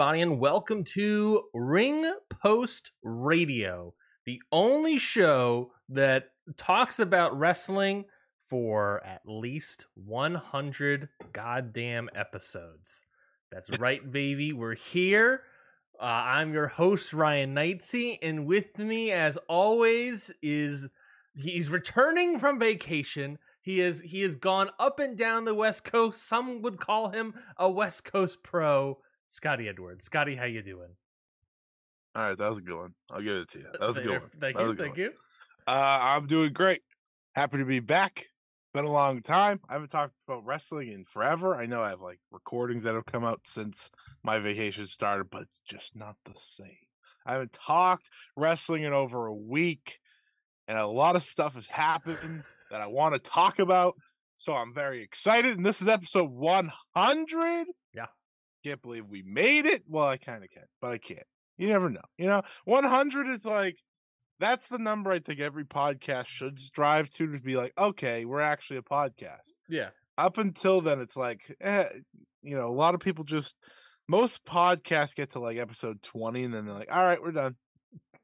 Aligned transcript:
Everybody, 0.00 0.22
and 0.22 0.40
welcome 0.40 0.82
to 0.82 1.42
Ring 1.52 2.10
Post 2.30 2.92
Radio, 3.02 3.92
the 4.24 4.40
only 4.50 4.96
show 4.96 5.72
that 5.90 6.30
talks 6.56 6.98
about 6.98 7.38
wrestling 7.38 8.06
for 8.48 9.04
at 9.04 9.20
least 9.26 9.84
100 9.96 11.10
goddamn 11.34 12.08
episodes. 12.14 13.04
That's 13.52 13.78
right, 13.78 14.10
baby. 14.10 14.54
We're 14.54 14.74
here. 14.74 15.42
Uh, 16.00 16.04
I'm 16.04 16.54
your 16.54 16.68
host, 16.68 17.12
Ryan 17.12 17.54
Knightsey, 17.54 18.16
and 18.22 18.46
with 18.46 18.78
me, 18.78 19.12
as 19.12 19.36
always, 19.50 20.30
is 20.40 20.88
he's 21.34 21.68
returning 21.68 22.38
from 22.38 22.58
vacation. 22.58 23.36
He 23.60 23.82
is 23.82 24.00
he 24.00 24.22
has 24.22 24.34
gone 24.34 24.70
up 24.78 24.98
and 24.98 25.18
down 25.18 25.44
the 25.44 25.52
West 25.54 25.84
Coast. 25.84 26.26
Some 26.26 26.62
would 26.62 26.80
call 26.80 27.10
him 27.10 27.34
a 27.58 27.70
West 27.70 28.04
Coast 28.04 28.42
pro. 28.42 28.96
Scotty 29.30 29.68
Edwards. 29.68 30.04
Scotty, 30.04 30.34
how 30.34 30.44
you 30.44 30.60
doing? 30.60 30.88
All 32.16 32.28
right, 32.28 32.36
that 32.36 32.48
was 32.48 32.58
a 32.58 32.62
good 32.62 32.76
one. 32.76 32.94
I'll 33.12 33.22
give 33.22 33.36
it 33.36 33.48
to 33.50 33.58
you. 33.60 33.66
That 33.78 33.86
was 33.86 33.98
a 33.98 34.02
good 34.02 34.20
one. 34.20 34.30
Thank 34.40 34.56
That 34.56 34.66
you. 34.66 34.74
Thank 34.74 34.90
one. 34.90 34.98
you. 34.98 35.12
Uh, 35.68 35.98
I'm 36.00 36.26
doing 36.26 36.52
great. 36.52 36.82
Happy 37.36 37.58
to 37.58 37.64
be 37.64 37.78
back. 37.78 38.26
Been 38.74 38.84
a 38.84 38.90
long 38.90 39.22
time. 39.22 39.60
I 39.68 39.74
haven't 39.74 39.90
talked 39.92 40.14
about 40.26 40.44
wrestling 40.44 40.88
in 40.90 41.04
forever. 41.04 41.54
I 41.54 41.66
know 41.66 41.80
I 41.80 41.90
have 41.90 42.00
like 42.00 42.18
recordings 42.32 42.82
that 42.82 42.96
have 42.96 43.06
come 43.06 43.24
out 43.24 43.42
since 43.44 43.92
my 44.24 44.40
vacation 44.40 44.88
started, 44.88 45.30
but 45.30 45.42
it's 45.42 45.60
just 45.60 45.94
not 45.94 46.16
the 46.24 46.34
same. 46.36 46.66
I 47.24 47.32
haven't 47.32 47.52
talked 47.52 48.10
wrestling 48.36 48.82
in 48.82 48.92
over 48.92 49.26
a 49.26 49.34
week, 49.34 50.00
and 50.66 50.76
a 50.76 50.88
lot 50.88 51.14
of 51.14 51.22
stuff 51.22 51.54
has 51.54 51.68
happened 51.68 52.42
that 52.72 52.80
I 52.80 52.88
want 52.88 53.14
to 53.14 53.20
talk 53.20 53.60
about. 53.60 53.94
So 54.34 54.54
I'm 54.54 54.74
very 54.74 55.02
excited. 55.02 55.56
And 55.56 55.64
this 55.64 55.80
is 55.80 55.86
episode 55.86 56.30
100. 56.30 57.66
Can't 58.64 58.82
believe 58.82 59.10
we 59.10 59.22
made 59.22 59.66
it. 59.66 59.84
Well, 59.88 60.06
I 60.06 60.16
kind 60.16 60.44
of 60.44 60.50
can, 60.50 60.64
but 60.80 60.92
I 60.92 60.98
can't. 60.98 61.26
You 61.56 61.68
never 61.68 61.90
know. 61.90 62.00
You 62.18 62.26
know, 62.26 62.42
100 62.64 63.26
is 63.28 63.44
like, 63.44 63.76
that's 64.38 64.68
the 64.68 64.78
number 64.78 65.10
I 65.10 65.18
think 65.18 65.40
every 65.40 65.64
podcast 65.64 66.26
should 66.26 66.58
strive 66.58 67.10
to, 67.10 67.30
to 67.32 67.40
be 67.40 67.56
like, 67.56 67.72
okay, 67.78 68.24
we're 68.24 68.40
actually 68.40 68.78
a 68.78 68.82
podcast. 68.82 69.52
Yeah. 69.68 69.90
Up 70.16 70.38
until 70.38 70.80
then, 70.80 71.00
it's 71.00 71.16
like, 71.16 71.54
eh, 71.60 71.88
you 72.42 72.56
know, 72.56 72.68
a 72.68 72.72
lot 72.72 72.94
of 72.94 73.00
people 73.00 73.24
just, 73.24 73.58
most 74.08 74.44
podcasts 74.44 75.14
get 75.14 75.30
to 75.32 75.38
like 75.40 75.58
episode 75.58 76.02
20 76.02 76.44
and 76.44 76.54
then 76.54 76.66
they're 76.66 76.74
like, 76.74 76.94
all 76.94 77.04
right, 77.04 77.22
we're 77.22 77.32
done. 77.32 77.56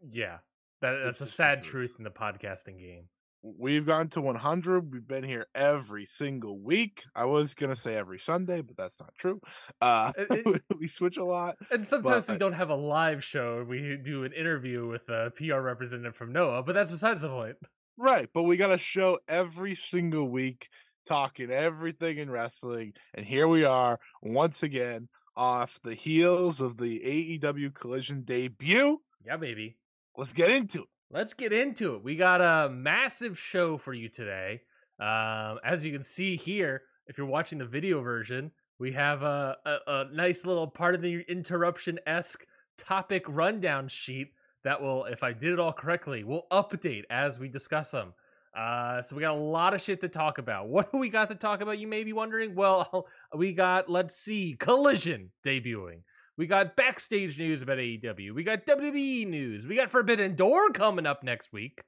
Yeah. 0.07 0.39
That, 0.81 1.01
that's 1.05 1.21
It's 1.21 1.31
a 1.31 1.35
sad 1.35 1.63
truth. 1.63 1.91
truth 1.91 1.95
in 1.99 2.05
the 2.05 2.11
podcasting 2.11 2.79
game. 2.79 3.09
We've 3.59 3.87
gone 3.87 4.09
to 4.09 4.21
100. 4.21 4.93
We've 4.93 5.07
been 5.07 5.23
here 5.23 5.47
every 5.55 6.05
single 6.05 6.59
week. 6.59 7.05
I 7.15 7.27
was 7.27 7.55
going 7.55 7.71
to 7.71 7.77
say 7.81 7.95
every 7.95 8.19
Sunday, 8.19 8.61
but 8.61 8.77
that's 8.77 8.99
not 8.99 9.15
true. 9.17 9.41
Uh, 9.81 10.13
It- 10.31 10.63
we 10.79 10.89
switch 10.89 11.17
a 11.17 11.25
lot. 11.25 11.57
And 11.71 11.87
sometimes 11.87 12.29
we 12.29 12.39
don't 12.39 12.55
have 12.55 12.71
a 12.71 12.75
live 12.75 13.23
show. 13.23 13.65
We 13.67 13.99
do 14.03 14.25
an 14.25 14.33
interview 14.33 14.87
with 14.89 15.09
a 15.09 15.31
PR 15.37 15.61
representative 15.61 16.17
from 16.17 16.33
Noah, 16.33 16.63
but 16.65 16.75
that's 16.75 16.91
besides 16.91 17.21
the 17.21 17.29
point. 17.29 17.57
Right, 17.97 18.29
but 18.35 18.43
we 18.43 18.57
got 18.57 18.73
a 18.73 18.79
show 18.79 19.19
every 19.29 19.75
single 19.75 20.29
week 20.29 20.69
talking 21.07 21.51
everything 21.51 22.19
in 22.19 22.29
wrestling, 22.29 22.93
and 23.15 23.25
here 23.25 23.47
we 23.47 23.65
are 23.65 23.99
once 24.23 24.63
again 24.63 25.09
off 25.37 25.79
the 25.83 25.95
heels 25.95 26.61
of 26.61 26.79
the 26.79 27.39
AEW 27.41 27.73
Collision 27.75 28.23
debut. 28.23 29.01
Yeah, 29.25 29.37
baby. 29.37 29.77
Let's 30.17 30.33
get 30.33 30.51
into 30.51 30.83
it. 30.83 30.89
Let's 31.11 31.35
get 31.35 31.53
into 31.53 31.95
it. 31.95 32.03
We 32.03 32.17
got 32.17 32.41
a 32.41 32.69
massive 32.69 33.39
show 33.39 33.79
for 33.79 33.95
you 33.95 34.09
today. 34.09 34.63
Um, 34.99 35.61
as 35.65 35.85
you 35.85 35.93
can 35.93 36.03
see 36.03 36.35
here, 36.35 36.83
if 37.07 37.17
you're 37.17 37.29
watching 37.29 37.59
the 37.59 37.65
video 37.65 38.01
version, 38.01 38.51
we 38.81 38.93
have 38.93 39.23
a, 39.23 39.57
a, 39.65 39.79
a 39.87 40.05
nice 40.13 40.45
little 40.45 40.67
part 40.67 40.97
of 40.97 41.03
the 41.03 41.25
interruption 41.29 42.01
esque 42.07 42.45
topic 42.77 43.25
rundown 43.29 43.87
sheet 43.87 44.33
that 44.65 44.83
will, 44.83 45.05
if 45.05 45.23
I 45.23 45.33
did 45.33 45.53
it 45.53 45.61
all 45.61 45.73
correctly, 45.73 46.25
will 46.25 46.49
update 46.51 47.05
as 47.09 47.39
we 47.39 47.49
discuss 47.49 47.93
them. 47.93 48.13
Uh, 48.53 49.01
so 49.01 49.15
we 49.15 49.23
got 49.23 49.37
a 49.37 49.39
lot 49.41 49.75
of 49.75 49.81
shit 49.81 50.01
to 50.01 50.09
talk 50.09 50.39
about. 50.39 50.69
What 50.69 50.91
do 50.91 50.99
we 50.99 51.09
got 51.09 51.29
to 51.29 51.37
talk 51.37 51.61
about? 51.61 51.79
You 51.79 51.87
may 51.87 52.03
be 52.03 52.13
wondering. 52.13 52.57
Well, 52.57 53.07
we 53.35 53.53
got 53.53 53.89
let's 53.89 54.17
see, 54.17 54.57
Collision 54.59 55.31
debuting. 55.45 56.01
We 56.37 56.47
got 56.47 56.77
backstage 56.77 57.39
news 57.39 57.63
about 57.63 57.79
AEW. 57.79 58.35
We 58.35 58.43
got 58.43 58.67
WWE 58.67 59.27
news. 59.27 59.67
We 59.67 59.77
got 59.77 59.91
Forbidden 59.91 60.35
Door 60.35 60.71
coming 60.71 61.07
up 61.07 61.23
next 61.23 61.53
week. 61.53 61.83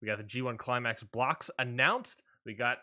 We 0.00 0.06
got 0.06 0.18
the 0.18 0.24
G1 0.24 0.56
Climax 0.56 1.04
blocks 1.04 1.50
announced. 1.58 2.22
We 2.46 2.54
got 2.54 2.78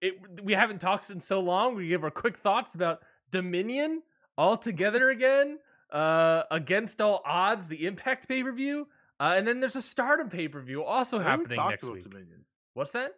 it. 0.00 0.14
We 0.42 0.52
haven't 0.52 0.80
talked 0.80 1.10
in 1.10 1.18
so 1.18 1.40
long. 1.40 1.74
We 1.74 1.88
give 1.88 2.04
our 2.04 2.10
quick 2.10 2.38
thoughts 2.38 2.74
about 2.74 3.00
Dominion 3.30 4.02
all 4.38 4.56
together 4.56 5.10
again. 5.10 5.58
Uh, 5.90 6.44
against 6.50 7.00
all 7.00 7.22
odds, 7.26 7.66
the 7.66 7.84
Impact 7.86 8.28
pay 8.28 8.42
per 8.42 8.52
view. 8.52 8.88
Uh, 9.20 9.34
and 9.36 9.46
then 9.46 9.60
there's 9.60 9.76
a 9.76 9.82
Stardom 9.82 10.28
pay 10.30 10.48
per 10.48 10.60
view 10.60 10.82
also 10.84 11.18
I 11.18 11.24
happening 11.24 11.58
next 11.58 11.82
about 11.82 11.94
week. 11.94 12.04
Dominion. 12.04 12.44
What's 12.74 12.92
that? 12.92 13.12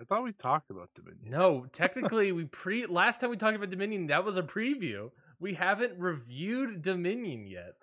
I 0.00 0.04
thought 0.04 0.24
we 0.24 0.32
talked 0.32 0.70
about 0.70 0.88
Dominion. 0.94 1.30
No, 1.30 1.66
technically, 1.72 2.32
we 2.32 2.44
pre 2.46 2.86
last 2.86 3.20
time 3.20 3.30
we 3.30 3.36
talked 3.36 3.56
about 3.56 3.70
Dominion, 3.70 4.06
that 4.06 4.24
was 4.24 4.36
a 4.36 4.42
preview. 4.42 5.10
We 5.42 5.54
haven't 5.54 5.98
reviewed 5.98 6.80
Dominion 6.82 7.46
yet. 7.46 7.74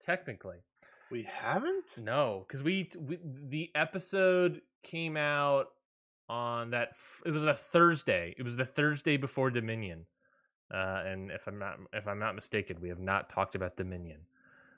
Technically, 0.00 0.58
we 1.10 1.22
haven't. 1.22 1.96
no, 1.96 2.44
because 2.46 2.62
we, 2.62 2.90
we 2.98 3.18
the 3.22 3.70
episode 3.74 4.60
came 4.82 5.16
out 5.16 5.68
on 6.28 6.70
that. 6.70 6.88
f- 6.90 7.22
It 7.24 7.30
was 7.30 7.44
a 7.44 7.54
Thursday. 7.54 8.34
It 8.36 8.42
was 8.42 8.56
the 8.56 8.64
Thursday 8.66 9.16
before 9.16 9.50
Dominion. 9.50 10.06
Uh, 10.72 11.02
and 11.06 11.30
if 11.30 11.46
I'm 11.46 11.58
not 11.58 11.78
if 11.92 12.08
I'm 12.08 12.18
not 12.18 12.34
mistaken, 12.34 12.78
we 12.80 12.88
have 12.88 12.98
not 12.98 13.30
talked 13.30 13.54
about 13.54 13.76
Dominion. 13.76 14.18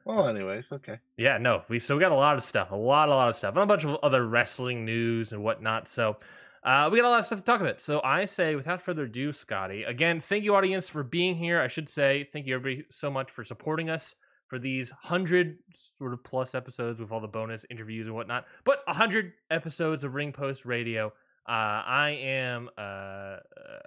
Well, 0.04 0.28
anyways, 0.28 0.70
okay. 0.72 1.00
Yeah, 1.16 1.38
no, 1.38 1.64
we 1.68 1.80
so 1.80 1.96
we 1.96 2.00
got 2.00 2.12
a 2.12 2.16
lot 2.16 2.36
of 2.36 2.42
stuff, 2.44 2.70
a 2.70 2.76
lot, 2.76 3.08
a 3.08 3.14
lot 3.14 3.28
of 3.28 3.34
stuff, 3.34 3.54
and 3.54 3.62
a 3.62 3.66
bunch 3.66 3.84
of 3.84 3.96
other 4.02 4.26
wrestling 4.26 4.84
news 4.84 5.32
and 5.32 5.42
whatnot. 5.42 5.88
So 5.88 6.18
uh, 6.66 6.88
we 6.90 6.98
got 6.98 7.06
a 7.06 7.10
lot 7.10 7.20
of 7.20 7.24
stuff 7.24 7.38
to 7.38 7.44
talk 7.44 7.60
about. 7.60 7.80
So 7.80 8.00
I 8.02 8.24
say, 8.24 8.56
without 8.56 8.82
further 8.82 9.04
ado, 9.04 9.32
Scotty, 9.32 9.84
again, 9.84 10.18
thank 10.18 10.42
you, 10.42 10.56
audience, 10.56 10.88
for 10.88 11.04
being 11.04 11.36
here. 11.36 11.60
I 11.60 11.68
should 11.68 11.88
say, 11.88 12.28
thank 12.32 12.46
you 12.46 12.56
everybody 12.56 12.84
so 12.90 13.08
much 13.08 13.30
for 13.30 13.44
supporting 13.44 13.88
us 13.88 14.16
for 14.48 14.58
these 14.58 14.90
hundred 14.90 15.58
sort 15.98 16.12
of 16.12 16.24
plus 16.24 16.56
episodes 16.56 16.98
with 16.98 17.12
all 17.12 17.20
the 17.20 17.28
bonus 17.28 17.64
interviews 17.70 18.06
and 18.06 18.16
whatnot. 18.16 18.46
But 18.64 18.82
hundred 18.88 19.34
episodes 19.48 20.02
of 20.02 20.16
Ring 20.16 20.32
Post 20.32 20.66
Radio. 20.66 21.12
Uh, 21.48 21.86
I 21.86 22.18
am 22.20 22.68
uh, 22.76 22.80
uh, 22.80 23.38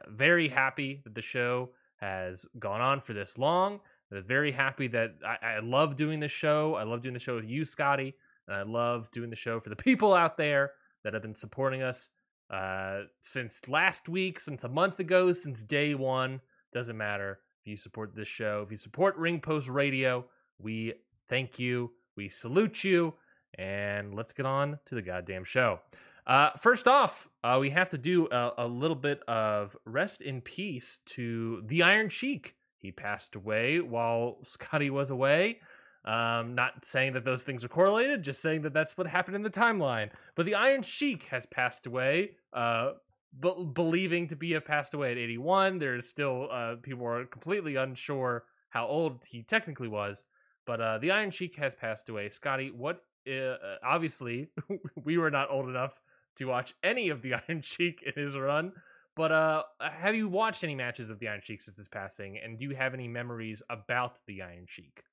very 0.07 0.47
happy 0.47 1.01
that 1.03 1.13
the 1.13 1.22
show 1.22 1.72
has 1.97 2.46
gone 2.59 2.79
on 2.79 3.01
for 3.01 3.11
this 3.11 3.38
long. 3.38 3.81
I'm 4.09 4.23
very 4.23 4.53
happy 4.53 4.88
that 4.88 5.16
I, 5.25 5.56
I 5.56 5.59
love 5.59 5.97
doing 5.97 6.22
this 6.22 6.31
show. 6.31 6.75
I 6.75 6.84
love 6.84 7.01
doing 7.01 7.13
the 7.13 7.19
show 7.19 7.35
with 7.35 7.46
you, 7.50 7.66
Scotty, 7.66 8.16
and 8.47 8.56
I 8.56 8.61
love 8.63 9.11
doing 9.11 9.29
the 9.29 9.35
show 9.35 9.59
for 9.59 9.69
the 9.69 9.75
people 9.75 10.13
out 10.13 10.38
there 10.38 10.72
that 11.03 11.13
have 11.13 11.22
been 11.22 11.35
supporting 11.35 11.81
us 11.81 12.09
uh, 12.50 13.02
since 13.22 13.68
last 13.68 14.10
week, 14.10 14.40
since 14.40 14.64
a 14.64 14.70
month 14.70 15.00
ago, 15.00 15.34
since 15.34 15.62
day 15.62 15.96
one. 15.96 16.42
Doesn't 16.74 16.98
matter 16.98 17.40
if 17.62 17.68
you 17.68 17.78
support 17.78 18.16
this 18.16 18.28
show, 18.28 18.62
if 18.66 18.72
you 18.72 18.78
support 18.78 19.18
Ring 19.18 19.40
Post 19.40 19.70
Radio, 19.70 20.26
we 20.59 20.94
thank 21.28 21.59
you, 21.59 21.91
we 22.16 22.29
salute 22.29 22.84
you, 22.84 23.14
and 23.58 24.14
let's 24.14 24.34
get 24.34 24.46
on 24.46 24.79
to 24.85 24.96
the 24.96 25.02
goddamn 25.02 25.44
show. 25.44 25.79
Uh, 26.28 26.52
first 26.58 26.88
off, 26.88 27.28
uh, 27.44 27.58
we 27.59 27.72
have 27.72 27.90
to 27.90 27.97
do 27.97 28.28
a, 28.28 28.52
a 28.59 28.68
little 28.68 28.96
bit 28.96 29.23
of 29.28 29.76
rest 29.85 30.22
in 30.22 30.41
peace 30.41 31.00
to 31.06 31.64
the 31.66 31.82
Iron 31.82 32.08
Sheik. 32.08 32.56
He 32.78 32.91
passed 32.91 33.35
away 33.35 33.79
while 33.79 34.38
Scotty 34.44 34.90
was 34.90 35.09
away. 35.09 35.59
Um, 36.05 36.55
not 36.55 36.85
saying 36.85 37.13
that 37.13 37.25
those 37.25 37.43
things 37.43 37.63
are 37.63 37.69
correlated, 37.69 38.23
just 38.23 38.41
saying 38.41 38.61
that 38.61 38.73
that's 38.73 38.97
what 38.97 39.05
happened 39.07 39.35
in 39.35 39.43
the 39.43 39.49
timeline. 39.49 40.09
But 40.35 40.46
the 40.46 40.55
Iron 40.55 40.81
Sheik 40.81 41.25
has 41.25 41.46
passed 41.46 41.85
away, 41.85 42.31
uh, 42.53 42.93
be- 43.40 43.69
believing 43.73 44.28
to 44.29 44.35
be 44.35 44.53
have 44.53 44.66
passed 44.66 44.93
away 44.93 45.11
at 45.11 45.17
81. 45.17 45.78
There's 45.78 46.07
still 46.07 46.47
uh, 46.51 46.75
people 46.81 47.05
are 47.05 47.25
completely 47.25 47.75
unsure 47.75 48.46
how 48.69 48.87
old 48.87 49.23
he 49.28 49.43
technically 49.43 49.90
was, 49.90 50.25
but 50.66 50.79
uh, 50.79 50.97
the 50.99 51.11
Iron 51.11 51.31
Sheik 51.31 51.55
has 51.57 51.75
passed 51.75 52.09
away. 52.09 52.29
Scotty, 52.29 52.72
what? 52.72 53.03
Uh, 53.29 53.55
obviously, 53.84 54.47
we 55.03 55.17
were 55.17 55.29
not 55.29 55.51
old 55.51 55.67
enough 55.67 55.99
to 56.37 56.46
watch 56.46 56.73
any 56.81 57.09
of 57.09 57.22
the 57.22 57.34
Iron 57.49 57.61
Sheik 57.61 58.03
in 58.03 58.13
his 58.22 58.35
run. 58.35 58.72
But 59.16 59.34
uh, 59.34 59.63
have 59.81 60.16
you 60.16 60.29
watched 60.29 60.63
any 60.63 60.75
matches 60.75 61.09
of 61.09 61.19
the 61.19 61.28
Iron 61.28 61.41
Sheik 61.43 61.61
since 61.61 61.75
his 61.75 61.90
passing? 61.90 62.37
And 62.41 62.57
do 62.57 62.63
you 62.63 62.75
have 62.75 62.93
any 62.93 63.07
memories 63.07 63.61
about 63.69 64.19
the 64.28 64.41
Iron 64.41 64.66
Sheik? 64.66 65.03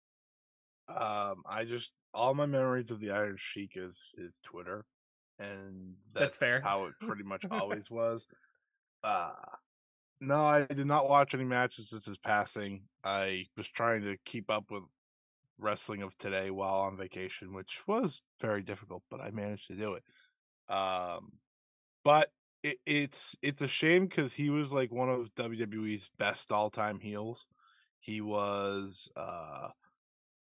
Um, 0.88 1.42
I 1.46 1.64
just 1.64 1.94
all 2.14 2.34
my 2.34 2.46
memories 2.46 2.90
of 2.90 3.00
the 3.00 3.10
Iron 3.10 3.36
Sheik 3.38 3.72
is 3.76 4.00
is 4.16 4.40
Twitter, 4.42 4.84
and 5.38 5.96
That's 6.14 6.36
that's, 6.36 6.36
fair. 6.36 6.60
how 6.60 6.84
it 6.86 6.94
pretty 7.00 7.24
much 7.24 7.44
always 7.50 7.90
was. 7.90 8.26
Uh 9.02 9.32
no, 10.20 10.46
I 10.46 10.64
did 10.64 10.86
not 10.86 11.08
watch 11.08 11.34
any 11.34 11.44
matches 11.44 11.90
since 11.90 12.06
his 12.06 12.18
passing. 12.18 12.88
I 13.04 13.46
was 13.56 13.68
trying 13.68 14.02
to 14.02 14.16
keep 14.24 14.50
up 14.50 14.70
with 14.70 14.84
wrestling 15.58 16.02
of 16.02 16.16
today 16.18 16.50
while 16.50 16.80
on 16.80 16.96
vacation, 16.96 17.52
which 17.52 17.82
was 17.86 18.22
very 18.40 18.62
difficult, 18.62 19.02
but 19.10 19.20
I 19.20 19.30
managed 19.30 19.68
to 19.68 19.76
do 19.76 19.94
it. 19.94 20.04
Um, 20.72 21.38
but 22.04 22.30
it, 22.62 22.78
it's 22.86 23.36
it's 23.42 23.62
a 23.62 23.68
shame 23.68 24.06
because 24.06 24.34
he 24.34 24.50
was 24.50 24.72
like 24.72 24.90
one 24.92 25.08
of 25.10 25.34
WWE's 25.34 26.10
best 26.18 26.52
all 26.52 26.70
time 26.70 27.00
heels. 27.00 27.46
He 28.00 28.20
was 28.20 29.10
uh 29.16 29.70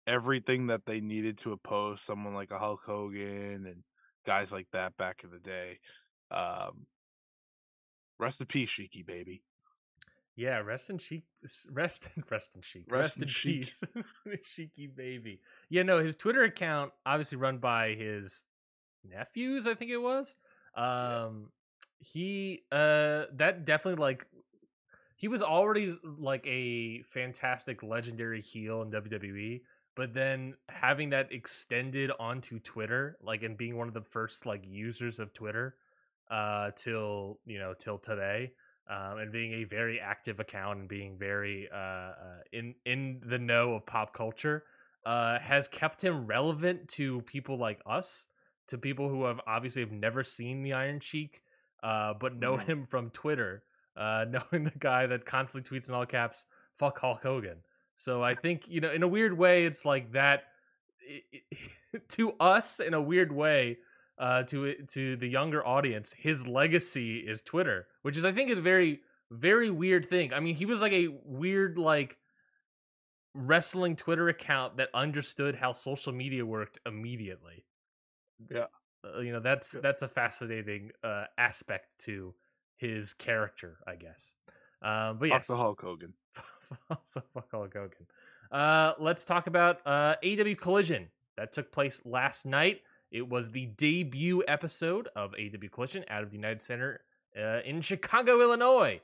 everything 0.08 0.68
that 0.68 0.86
they 0.86 1.02
needed 1.02 1.38
to 1.40 1.52
oppose 1.52 2.02
someone 2.02 2.34
like 2.34 2.52
a 2.52 2.60
Hulk 2.60 2.82
Hogan 2.86 3.66
and 3.66 3.84
guys 4.26 4.52
like 4.52 4.68
that 4.72 4.98
back 4.98 5.24
in 5.24 5.32
the 5.32 5.40
day. 5.40 5.80
Um, 6.32 6.88
rest 8.20 8.42
in 8.42 8.48
peace, 8.48 8.70
Sheiky 8.70 9.06
baby. 9.06 9.44
Yeah, 10.36 10.58
rest 10.60 10.90
in 10.90 10.98
chic, 10.98 11.24
rest 11.72 12.10
in 12.16 12.24
rest 12.32 12.56
in 12.56 12.62
chic, 12.62 12.86
Rest 12.90 13.04
rest, 13.04 13.18
in 13.18 13.28
in 13.28 13.34
peace, 13.34 13.84
cheeky 14.44 14.88
baby. 14.88 15.40
Yeah, 15.70 15.84
no, 15.84 16.00
his 16.00 16.16
Twitter 16.16 16.44
account 16.44 16.92
obviously 17.06 17.38
run 17.38 17.60
by 17.60 17.94
his 17.94 18.44
nephews, 19.04 19.68
I 19.68 19.76
think 19.76 19.92
it 19.92 19.98
was. 19.98 20.36
Um, 20.76 21.50
he 22.00 22.64
uh, 22.72 23.26
that 23.36 23.64
definitely 23.66 24.02
like 24.02 24.26
he 25.16 25.28
was 25.28 25.44
already 25.44 25.98
like 26.04 26.46
a 26.48 27.04
fantastic 27.04 27.84
legendary 27.84 28.42
heel 28.42 28.82
in 28.82 28.92
WWE, 28.92 29.62
but 29.96 30.14
then 30.14 30.56
having 30.70 31.10
that 31.12 31.32
extended 31.32 32.12
onto 32.20 32.60
Twitter, 32.60 33.18
like 33.22 33.44
and 33.44 33.58
being 33.58 33.78
one 33.78 33.88
of 33.88 33.94
the 33.94 34.02
first 34.02 34.46
like 34.46 34.66
users 34.68 35.20
of 35.20 35.34
Twitter, 35.34 35.76
uh, 36.30 36.72
till 36.76 37.40
you 37.46 37.60
know 37.60 37.74
till 37.74 37.98
today 37.98 38.52
um, 38.90 39.18
and 39.20 39.32
being 39.32 39.54
a 39.54 39.64
very 39.66 40.00
active 40.00 40.40
account 40.40 40.80
and 40.80 40.88
being 40.90 41.18
very 41.18 41.70
uh, 41.74 41.78
uh, 41.78 42.14
in 42.52 42.76
in 42.86 43.22
the 43.26 43.38
know 43.38 43.74
of 43.76 43.86
pop 43.86 44.14
culture 44.14 44.64
uh, 45.06 45.40
has 45.40 45.68
kept 45.68 46.02
him 46.04 46.26
relevant 46.26 46.88
to 46.88 47.22
people 47.22 47.58
like 47.58 47.82
us, 47.86 48.28
to 48.68 48.78
people 48.78 49.10
who 49.10 49.26
have 49.26 49.40
obviously 49.48 49.82
have 49.82 49.92
never 49.92 50.24
seen 50.24 50.64
the 50.64 50.74
Iron 50.74 51.00
Sheik, 51.00 51.42
uh, 51.84 52.14
but 52.20 52.36
know 52.36 52.58
Mhm. 52.58 52.66
him 52.66 52.86
from 52.86 53.10
Twitter, 53.12 53.64
uh, 53.98 54.26
knowing 54.30 54.64
the 54.66 54.74
guy 54.80 55.06
that 55.08 55.26
constantly 55.26 55.68
tweets 55.80 55.90
in 55.90 55.96
all 55.96 56.06
caps 56.06 56.46
"fuck 56.78 57.00
Hulk 57.00 57.22
Hogan." 57.24 57.60
So 57.96 58.24
I 58.24 58.36
think 58.36 58.68
you 58.68 58.82
know, 58.82 58.92
in 58.92 59.04
a 59.04 59.08
weird 59.08 59.38
way, 59.38 59.66
it's 59.66 59.86
like 59.86 60.14
that 60.14 60.44
to 62.10 62.32
us 62.40 62.80
in 62.80 62.94
a 62.94 63.02
weird 63.02 63.32
way 63.32 63.78
uh, 64.18 64.44
to 64.44 64.76
to 64.94 65.16
the 65.18 65.28
younger 65.28 65.66
audience, 65.66 66.14
his 66.18 66.48
legacy 66.48 67.18
is 67.18 67.42
Twitter, 67.42 67.88
which 68.02 68.18
is 68.18 68.26
I 68.26 68.32
think 68.32 68.50
a 68.52 68.56
very 68.56 69.02
very 69.32 69.70
weird 69.72 70.06
thing. 70.06 70.34
I 70.34 70.40
mean, 70.40 70.56
he 70.56 70.66
was 70.66 70.82
like 70.82 70.94
a 70.94 71.08
weird 71.26 71.78
like 71.78 72.18
wrestling 73.34 73.96
Twitter 73.96 74.30
account 74.30 74.78
that 74.78 74.90
understood 74.94 75.56
how 75.56 75.72
social 75.72 76.14
media 76.14 76.46
worked 76.46 76.80
immediately. 76.86 77.66
Yeah. 78.50 78.68
Uh, 79.04 79.20
you 79.20 79.32
know, 79.32 79.40
that's 79.40 79.74
Yeah. 79.74 79.82
that's 79.82 80.02
a 80.02 80.08
fascinating 80.08 80.92
uh, 81.04 81.26
aspect 81.38 81.98
to 82.00 82.36
his 82.76 83.14
character, 83.14 83.80
I 83.88 83.96
guess. 83.96 84.34
Um, 84.82 85.18
but 85.18 85.30
Fuck 85.30 85.40
yes, 85.40 85.48
the 85.48 85.58
Hulk 85.58 85.82
Hogan. 85.82 86.14
so 87.04 87.22
fuck 87.34 87.50
Hulk 87.52 87.74
Hogan. 87.74 88.08
Uh, 88.52 88.94
let's 89.00 89.26
talk 89.26 89.48
about 89.48 89.86
uh, 89.86 90.16
AW 90.24 90.56
Collision 90.58 91.08
that 91.38 91.52
took 91.52 91.72
place 91.72 92.02
last 92.06 92.46
night. 92.46 92.82
It 93.12 93.28
was 93.28 93.52
the 93.52 93.68
debut 93.78 94.44
episode 94.48 95.10
of 95.16 95.34
AW 95.34 95.68
Collision 95.72 96.04
out 96.10 96.24
of 96.24 96.30
the 96.30 96.36
United 96.36 96.62
Center 96.62 97.02
uh, 97.38 97.60
in 97.66 97.82
Chicago, 97.82 98.42
Illinois. 98.42 99.02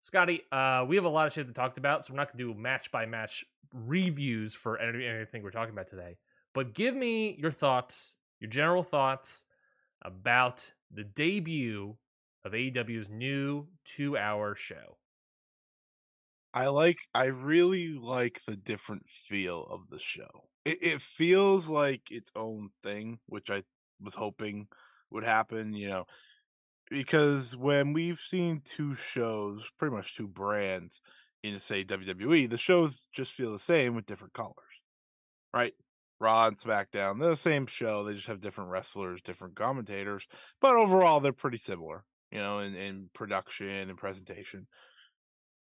Scotty, 0.00 0.42
uh, 0.50 0.84
we 0.86 0.96
have 0.96 1.04
a 1.04 1.08
lot 1.08 1.26
of 1.26 1.32
shit 1.32 1.46
to 1.46 1.52
talk 1.52 1.76
about, 1.78 2.04
so 2.04 2.12
we're 2.12 2.16
not 2.16 2.32
going 2.32 2.38
to 2.38 2.54
do 2.54 2.60
match 2.60 2.90
by 2.90 3.06
match 3.06 3.44
reviews 3.72 4.54
for 4.54 4.78
any- 4.78 5.06
anything 5.06 5.42
we're 5.42 5.50
talking 5.50 5.72
about 5.72 5.86
today. 5.86 6.16
But 6.54 6.74
give 6.74 6.94
me 6.94 7.36
your 7.38 7.52
thoughts, 7.52 8.16
your 8.40 8.50
general 8.50 8.82
thoughts 8.82 9.44
about 10.02 10.72
the 10.90 11.04
debut 11.04 11.96
of 12.44 12.52
AEW's 12.52 13.08
new 13.08 13.68
two 13.84 14.18
hour 14.18 14.54
show. 14.54 14.96
I 16.54 16.68
like 16.68 16.98
I 17.14 17.26
really 17.26 17.94
like 17.98 18.40
the 18.46 18.56
different 18.56 19.08
feel 19.08 19.66
of 19.70 19.88
the 19.88 19.98
show. 19.98 20.48
It 20.64 20.82
it 20.82 21.00
feels 21.00 21.68
like 21.68 22.02
its 22.10 22.30
own 22.36 22.70
thing, 22.82 23.18
which 23.26 23.50
I 23.50 23.62
was 24.00 24.14
hoping 24.14 24.68
would 25.10 25.24
happen, 25.24 25.74
you 25.74 25.88
know, 25.88 26.04
because 26.90 27.56
when 27.56 27.92
we've 27.92 28.18
seen 28.18 28.60
two 28.64 28.94
shows, 28.94 29.70
pretty 29.78 29.94
much 29.94 30.16
two 30.16 30.28
brands 30.28 31.00
in 31.42 31.58
say 31.58 31.84
WWE, 31.84 32.48
the 32.48 32.58
shows 32.58 33.08
just 33.12 33.32
feel 33.32 33.52
the 33.52 33.58
same 33.58 33.94
with 33.94 34.06
different 34.06 34.34
colors. 34.34 34.56
Right? 35.54 35.74
Raw 36.20 36.46
and 36.46 36.56
SmackDown, 36.56 37.18
they're 37.18 37.30
the 37.30 37.36
same 37.36 37.66
show, 37.66 38.04
they 38.04 38.14
just 38.14 38.28
have 38.28 38.40
different 38.40 38.70
wrestlers, 38.70 39.20
different 39.22 39.56
commentators, 39.56 40.28
but 40.60 40.76
overall 40.76 41.18
they're 41.18 41.32
pretty 41.32 41.58
similar, 41.58 42.04
you 42.30 42.38
know, 42.38 42.60
in, 42.60 42.76
in 42.76 43.10
production 43.12 43.68
and 43.68 43.98
presentation 43.98 44.68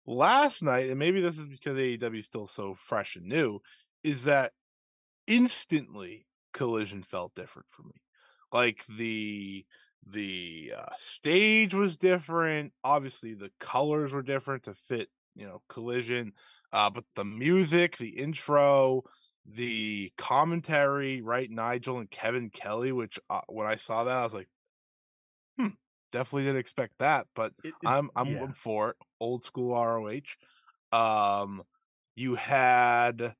last 0.05 0.63
night, 0.63 0.89
and 0.89 0.99
maybe 0.99 1.21
this 1.21 1.37
is 1.37 1.47
because 1.47 1.77
AEW 1.77 2.19
is 2.19 2.25
still 2.25 2.47
so 2.47 2.75
fresh 2.75 3.15
and 3.15 3.25
new, 3.25 3.59
is 4.03 4.23
that 4.23 4.51
instantly 5.27 6.27
collision 6.53 7.03
felt 7.03 7.35
different 7.35 7.67
for 7.69 7.83
me. 7.83 8.01
Like 8.51 8.83
the 8.87 9.65
the 10.05 10.73
uh, 10.77 10.89
stage 10.97 11.73
was 11.73 11.97
different. 11.97 12.73
Obviously, 12.83 13.33
the 13.33 13.51
colors 13.59 14.13
were 14.13 14.23
different 14.23 14.63
to 14.63 14.73
fit, 14.73 15.09
you 15.35 15.45
know, 15.45 15.61
collision. 15.69 16.33
Uh, 16.73 16.89
but 16.89 17.03
the 17.15 17.25
music, 17.25 17.97
the 17.97 18.09
intro, 18.09 19.03
the 19.45 20.11
commentary, 20.17 21.21
right? 21.21 21.49
Nigel 21.49 21.99
and 21.99 22.09
Kevin 22.09 22.49
Kelly, 22.49 22.91
which 22.91 23.19
uh, 23.29 23.41
when 23.47 23.67
I 23.67 23.75
saw 23.75 24.03
that, 24.03 24.17
I 24.17 24.23
was 24.23 24.33
like, 24.33 24.49
definitely 26.11 26.43
didn't 26.43 26.59
expect 26.59 26.93
that. 26.99 27.27
But 27.35 27.53
It- 27.63 27.73
I'm 27.85 28.09
I'm 28.15 28.27
yeah. 28.27 28.51
for 28.53 28.91
it. 28.91 28.97
Old 29.19 29.43
school 29.43 29.73
ROH. 29.73 30.35
Um, 30.91 31.63
you 32.15 32.35
had 32.35 33.35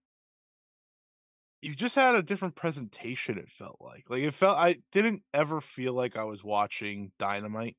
you 1.62 1.76
just 1.76 1.96
had 1.96 2.16
a 2.16 2.24
different 2.24 2.56
presentation. 2.56 3.38
It 3.38 3.50
felt 3.50 3.78
like 3.80 4.10
like 4.10 4.24
it 4.24 4.34
felt. 4.34 4.58
I 4.58 4.78
didn't 4.92 5.24
ever 5.34 5.62
feel 5.62 5.94
like 5.94 6.16
I 6.18 6.24
was 6.24 6.44
watching 6.44 7.12
Dynamite 7.20 7.78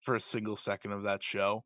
for 0.00 0.14
a 0.14 0.20
single 0.20 0.56
second 0.56 0.92
of 0.92 1.02
that 1.02 1.22
show. 1.22 1.64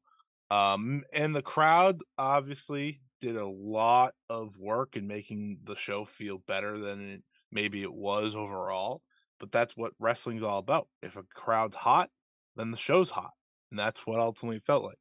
Um, 0.51 1.05
and 1.13 1.35
the 1.35 1.43
crowd 1.43 2.03
obviously 2.19 3.01
did 3.21 3.37
a 3.37 3.47
lot 3.47 4.15
of 4.29 4.57
work 4.59 4.97
in 4.97 5.07
making 5.07 5.59
the 5.65 5.77
show 5.77 6.05
feel 6.05 6.39
better 6.39 6.79
than 6.79 7.11
it, 7.11 7.23
maybe 7.51 7.83
it 7.83 7.93
was 7.93 8.35
overall. 8.37 9.03
But 9.41 9.51
that's 9.53 9.77
what 9.77 9.93
wrestling's 9.99 10.43
all 10.43 10.59
about. 10.59 10.89
If 11.03 11.17
a 11.17 11.23
crowd's 11.23 11.77
hot, 11.77 12.11
then 12.57 12.71
the 12.71 12.77
show's 12.77 13.11
hot. 13.11 13.33
And 13.71 13.79
that's 13.79 14.07
what 14.07 14.21
ultimately 14.21 14.59
felt 14.61 14.85
like. 14.85 14.99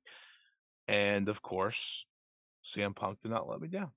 And 0.87 1.29
of 1.29 1.41
course, 1.41 2.05
CM 2.63 2.95
Punk 2.95 3.21
did 3.21 3.31
not 3.31 3.47
let 3.47 3.61
me 3.61 3.67
down. 3.67 3.91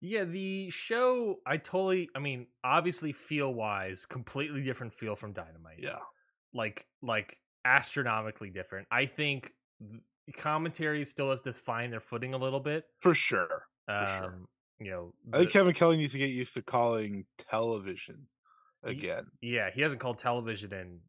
Yeah, 0.00 0.24
the 0.24 0.68
show 0.70 1.36
I 1.46 1.56
totally 1.58 2.08
I 2.14 2.18
mean, 2.18 2.48
obviously 2.64 3.12
feel 3.12 3.54
wise, 3.54 4.04
completely 4.04 4.62
different 4.62 4.92
feel 4.92 5.14
from 5.14 5.32
Dynamite. 5.32 5.78
Yeah. 5.78 6.00
Like 6.52 6.86
like 7.02 7.38
astronomically 7.64 8.50
different. 8.50 8.88
I 8.90 9.06
think 9.06 9.52
commentary 10.36 11.04
still 11.04 11.30
has 11.30 11.40
to 11.42 11.52
find 11.52 11.92
their 11.92 12.00
footing 12.00 12.34
a 12.34 12.38
little 12.38 12.60
bit. 12.60 12.84
For 12.98 13.14
sure. 13.14 13.64
For 13.86 13.92
Um 13.94 14.18
sure. 14.18 14.34
you 14.80 14.90
know, 14.90 15.14
I 15.32 15.38
think 15.38 15.50
Kevin 15.50 15.72
Kelly 15.72 15.96
needs 15.98 16.12
to 16.12 16.18
get 16.18 16.30
used 16.30 16.54
to 16.54 16.62
calling 16.62 17.24
television 17.38 18.26
again. 18.82 19.26
yeah, 19.40 19.70
he 19.72 19.82
hasn't 19.82 20.00
called 20.00 20.18
television 20.18 20.72
in 20.72 21.00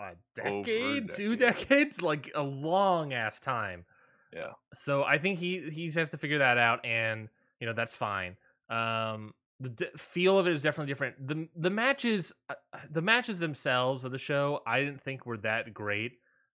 a 0.00 0.12
a 0.12 0.62
decade, 0.62 1.10
two 1.12 1.36
decades, 1.36 2.02
like 2.02 2.30
a 2.34 2.42
long 2.42 3.12
ass 3.12 3.40
time. 3.40 3.84
Yeah. 4.32 4.52
So 4.74 5.02
I 5.02 5.18
think 5.18 5.38
he 5.38 5.70
he 5.70 5.90
has 5.90 6.10
to 6.10 6.18
figure 6.18 6.38
that 6.38 6.58
out, 6.58 6.84
and 6.84 7.28
you 7.60 7.66
know 7.66 7.72
that's 7.72 7.96
fine. 7.96 8.36
Um, 8.68 9.34
the 9.58 9.70
d- 9.70 9.86
feel 9.96 10.38
of 10.38 10.46
it 10.46 10.54
is 10.54 10.62
definitely 10.62 10.90
different. 10.90 11.26
the 11.26 11.48
The 11.56 11.70
matches, 11.70 12.32
uh, 12.48 12.54
the 12.90 13.02
matches 13.02 13.38
themselves 13.38 14.04
of 14.04 14.12
the 14.12 14.18
show, 14.18 14.60
I 14.66 14.80
didn't 14.80 15.02
think 15.02 15.26
were 15.26 15.38
that 15.38 15.74
great, 15.74 16.12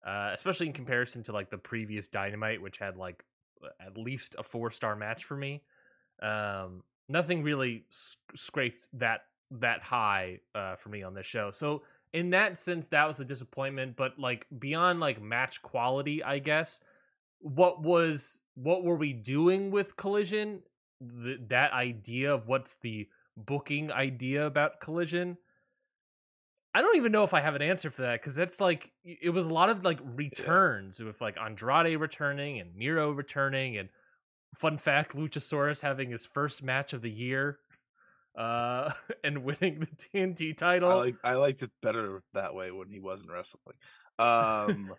uh, 0.06 0.30
especially 0.34 0.66
in 0.66 0.72
comparison 0.72 1.22
to 1.24 1.32
like 1.32 1.50
the 1.50 1.58
previous 1.58 2.08
Dynamite, 2.08 2.60
which 2.60 2.78
had 2.78 2.96
like 2.96 3.24
at 3.80 3.96
least 3.96 4.34
a 4.38 4.42
four 4.42 4.70
star 4.70 4.94
match 4.96 5.24
for 5.24 5.36
me. 5.36 5.62
Um, 6.20 6.82
nothing 7.08 7.42
really 7.42 7.84
s- 7.90 8.16
scraped 8.34 8.88
that 8.98 9.22
that 9.50 9.82
high 9.82 10.40
uh, 10.54 10.76
for 10.76 10.88
me 10.88 11.02
on 11.02 11.14
this 11.14 11.26
show. 11.26 11.50
So 11.50 11.82
in 12.12 12.30
that 12.30 12.58
sense, 12.58 12.88
that 12.88 13.08
was 13.08 13.20
a 13.20 13.24
disappointment. 13.24 13.96
But 13.96 14.18
like 14.18 14.46
beyond 14.58 15.00
like 15.00 15.20
match 15.20 15.62
quality, 15.62 16.22
I 16.22 16.38
guess 16.38 16.80
what 17.40 17.82
was 17.82 18.40
what 18.54 18.84
were 18.84 18.96
we 18.96 19.12
doing 19.12 19.70
with 19.70 19.96
Collision 19.96 20.62
that 21.48 21.72
idea 21.72 22.32
of 22.34 22.46
what's 22.46 22.76
the 22.76 23.08
booking 23.36 23.90
idea 23.90 24.46
about 24.46 24.80
Collision. 24.80 25.36
I 26.74 26.80
don't 26.80 26.96
even 26.96 27.12
know 27.12 27.24
if 27.24 27.34
I 27.34 27.40
have 27.40 27.54
an 27.54 27.62
answer 27.62 27.90
for 27.90 28.02
that 28.02 28.20
because 28.20 28.34
that's 28.34 28.60
like 28.60 28.92
it 29.04 29.30
was 29.30 29.46
a 29.46 29.52
lot 29.52 29.68
of 29.68 29.84
like 29.84 29.98
returns 30.02 31.00
with 31.00 31.20
like 31.20 31.36
Andrade 31.38 31.98
returning 31.98 32.60
and 32.60 32.74
Miro 32.74 33.10
returning 33.10 33.76
and 33.76 33.88
fun 34.54 34.78
fact 34.78 35.14
Luchasaurus 35.14 35.80
having 35.80 36.10
his 36.10 36.24
first 36.24 36.62
match 36.62 36.92
of 36.92 37.02
the 37.02 37.10
year 37.10 37.58
uh 38.36 38.92
and 39.24 39.44
winning 39.44 39.80
the 39.80 39.86
TNT 39.86 40.56
title. 40.56 40.90
I 40.90 40.94
like 40.94 41.16
I 41.24 41.34
liked 41.34 41.62
it 41.62 41.70
better 41.82 42.22
that 42.34 42.54
way 42.54 42.70
when 42.70 42.88
he 42.88 43.00
wasn't 43.00 43.32
wrestling. 43.32 43.76
Um 44.18 44.92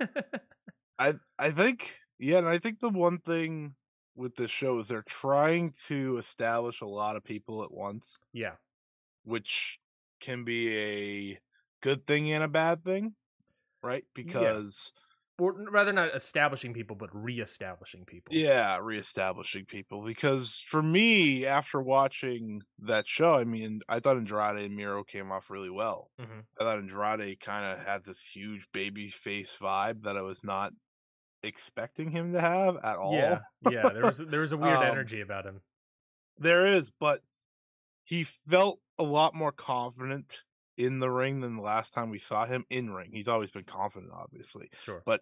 I 0.97 1.13
I 1.37 1.51
think 1.51 1.99
yeah, 2.17 2.39
and 2.39 2.47
I 2.47 2.57
think 2.57 2.79
the 2.79 2.89
one 2.89 3.19
thing 3.19 3.75
with 4.15 4.35
this 4.35 4.51
show 4.51 4.79
is 4.79 4.87
they're 4.87 5.03
trying 5.03 5.73
to 5.87 6.17
establish 6.17 6.81
a 6.81 6.87
lot 6.87 7.15
of 7.15 7.23
people 7.23 7.63
at 7.63 7.71
once, 7.71 8.17
yeah. 8.31 8.53
which 9.23 9.79
can 10.19 10.43
be 10.43 10.77
a 10.77 11.39
good 11.81 12.05
thing 12.05 12.31
and 12.31 12.43
a 12.43 12.47
bad 12.47 12.83
thing, 12.83 13.13
right? 13.81 14.05
Because 14.13 14.93
Or 15.43 15.53
rather 15.71 15.91
not 15.93 16.15
establishing 16.15 16.73
people 16.73 16.95
but 16.95 17.09
re-establishing 17.13 18.05
people. 18.05 18.33
yeah, 18.35 18.77
reestablishing 18.81 19.65
people. 19.65 20.03
Because 20.03 20.59
for 20.65 20.81
me, 20.81 21.45
after 21.45 21.81
watching 21.81 22.61
that 22.79 23.07
show, 23.07 23.33
I 23.35 23.43
mean, 23.43 23.81
I 23.89 23.99
thought 23.99 24.17
Andrade 24.17 24.57
and 24.65 24.75
Miro 24.75 25.03
came 25.03 25.31
off 25.31 25.49
really 25.49 25.69
well. 25.69 26.11
Mhm. 26.19 26.45
I 26.59 26.63
thought 26.63 26.77
Andrade 26.77 27.39
kind 27.39 27.65
of 27.79 27.85
had 27.85 28.05
this 28.05 28.23
huge 28.33 28.67
baby 28.71 29.09
face 29.09 29.57
vibe 29.59 30.03
that 30.03 30.17
I 30.17 30.21
was 30.21 30.43
not 30.43 30.73
expecting 31.41 32.11
him 32.11 32.31
to 32.33 32.39
have 32.41 32.77
at 32.77 32.95
all. 32.97 33.13
Yeah. 33.15 33.39
Yeah, 33.69 33.89
there 33.89 34.03
was 34.03 34.17
there 34.17 34.41
was 34.41 34.51
a 34.53 34.57
weird 34.63 34.77
Um, 34.77 34.83
energy 34.83 35.19
about 35.21 35.45
him. 35.45 35.61
There 36.37 36.65
is, 36.65 36.89
but 36.89 37.21
he 38.03 38.23
felt 38.23 38.79
a 38.97 39.03
lot 39.03 39.33
more 39.35 39.51
confident 39.51 40.43
in 40.77 40.99
the 40.99 41.09
ring 41.09 41.41
than 41.41 41.55
the 41.55 41.61
last 41.61 41.93
time 41.93 42.09
we 42.09 42.17
saw 42.17 42.45
him 42.45 42.65
in 42.69 42.91
ring. 42.91 43.11
He's 43.11 43.27
always 43.27 43.51
been 43.51 43.63
confident, 43.65 44.11
obviously. 44.13 44.69
Sure. 44.83 45.03
but 45.05 45.21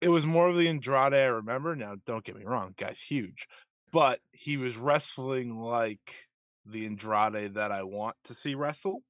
It 0.00 0.08
was 0.08 0.26
more 0.26 0.48
of 0.48 0.56
the 0.56 0.68
Andrade 0.68 1.14
I 1.14 1.24
remember. 1.26 1.74
Now, 1.74 1.96
don't 2.04 2.24
get 2.24 2.36
me 2.36 2.44
wrong, 2.44 2.74
guy's 2.76 3.00
huge, 3.00 3.46
but 3.92 4.20
he 4.32 4.56
was 4.56 4.76
wrestling 4.76 5.58
like 5.58 6.28
the 6.64 6.86
Andrade 6.86 7.54
that 7.54 7.72
I 7.72 7.82
want 7.82 8.16
to 8.24 8.34
see 8.34 8.54
wrestle, 8.54 9.02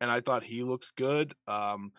and 0.00 0.10
I 0.10 0.20
thought 0.20 0.44
he 0.44 0.62
looked 0.62 0.94
good. 0.96 1.34
Um, 1.46 1.92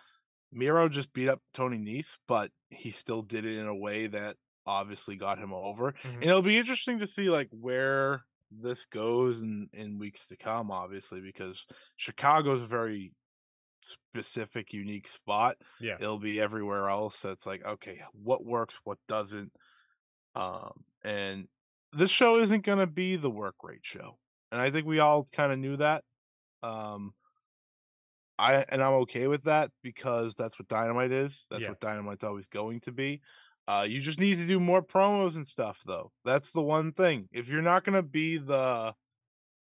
Miro 0.51 0.89
just 0.89 1.13
beat 1.13 1.29
up 1.29 1.41
Tony 1.53 1.77
Nese, 1.77 2.17
but 2.27 2.51
he 2.69 2.91
still 2.91 3.22
did 3.22 3.46
it 3.46 3.58
in 3.58 3.67
a 3.67 3.75
way 3.75 4.08
that 4.08 4.38
obviously 4.65 5.15
got 5.15 5.39
him 5.39 5.53
over. 5.53 5.93
Mhm. 6.03 6.13
And 6.15 6.24
it'll 6.24 6.41
be 6.41 6.58
interesting 6.58 7.00
to 7.00 7.08
see 7.08 7.29
like 7.29 7.50
where 7.51 8.25
this 8.51 8.86
goes 8.86 9.41
in 9.41 9.69
in 9.74 10.00
weeks 10.00 10.27
to 10.27 10.38
come, 10.38 10.72
obviously, 10.72 11.22
because 11.22 11.65
Chicago's 11.98 12.63
a 12.63 12.67
very 12.67 13.12
specific, 13.89 14.74
unique 14.74 15.08
spot. 15.08 15.58
Yeah. 15.79 15.96
It'll 16.00 16.19
be 16.19 16.39
everywhere 16.39 16.89
else. 16.89 17.19
That's 17.22 17.46
like, 17.46 17.65
okay, 17.65 18.01
what 18.13 18.46
works, 18.46 18.79
what 18.84 18.98
doesn't. 19.08 19.51
Um, 20.36 20.84
and 21.03 21.48
this 21.91 22.12
show 22.12 22.39
isn't 22.39 22.63
gonna 22.63 22.88
be 22.88 23.15
the 23.15 23.29
work 23.31 23.55
rate 23.63 23.81
show. 23.84 24.17
And 24.51 24.62
I 24.62 24.69
think 24.72 24.86
we 24.88 25.00
all 25.00 25.25
kind 25.31 25.51
of 25.51 25.60
knew 25.60 25.77
that. 25.77 26.03
Um 26.63 27.13
I 28.38 28.63
and 28.69 28.81
I'm 28.81 28.93
okay 29.03 29.27
with 29.27 29.43
that 29.43 29.72
because 29.84 30.36
that's 30.36 30.58
what 30.58 30.67
Dynamite 30.67 31.12
is. 31.12 31.46
That's 31.50 31.63
Yeah. 31.63 31.69
what 31.69 31.79
Dynamite's 31.81 32.24
always 32.24 32.48
going 32.48 32.79
to 32.81 32.91
be. 32.91 33.22
Uh, 33.67 33.86
you 33.88 34.00
just 34.01 34.19
need 34.19 34.36
to 34.38 34.48
do 34.48 34.60
more 34.60 34.81
promos 34.81 35.36
and 35.36 35.46
stuff, 35.46 35.81
though. 35.86 36.12
That's 36.25 36.51
the 36.51 36.62
one 36.62 36.91
thing. 36.91 37.27
If 37.31 37.50
you're 37.50 37.62
not 37.62 37.84
gonna 37.84 38.01
be 38.03 38.38
the 38.38 38.96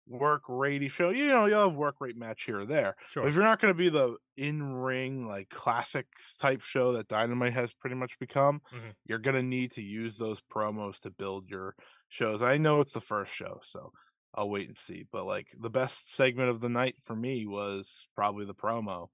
work 0.07 0.43
ratey 0.47 0.89
show, 0.91 1.09
you 1.09 1.27
know, 1.27 1.45
you'll 1.45 1.69
have 1.69 1.75
work 1.75 1.95
rate 1.99 2.17
match 2.17 2.43
here 2.43 2.59
or 2.61 2.65
there. 2.65 2.95
But 3.21 3.29
if 3.29 3.33
you're 3.35 3.43
not 3.43 3.59
gonna 3.59 3.73
be 3.73 3.89
the 3.89 4.17
in 4.37 4.73
ring 4.73 5.27
like 5.27 5.49
classics 5.49 6.37
type 6.37 6.61
show 6.61 6.93
that 6.93 7.07
Dynamite 7.07 7.53
has 7.53 7.73
pretty 7.73 7.95
much 7.95 8.19
become, 8.19 8.61
Mhm. 8.71 8.95
you're 9.05 9.19
gonna 9.19 9.43
need 9.43 9.71
to 9.73 9.81
use 9.81 10.17
those 10.17 10.41
promos 10.41 10.99
to 11.01 11.11
build 11.11 11.49
your 11.49 11.75
shows. 12.09 12.41
I 12.41 12.57
know 12.57 12.81
it's 12.81 12.93
the 12.93 13.01
first 13.01 13.33
show, 13.33 13.59
so 13.63 13.91
I'll 14.33 14.49
wait 14.49 14.67
and 14.67 14.77
see. 14.77 15.05
But 15.11 15.25
like 15.25 15.47
the 15.59 15.69
best 15.69 16.09
segment 16.11 16.49
of 16.49 16.59
the 16.61 16.69
night 16.69 16.95
for 17.01 17.15
me 17.15 17.45
was 17.45 18.07
probably 18.15 18.45
the 18.45 18.55
promo, 18.55 19.09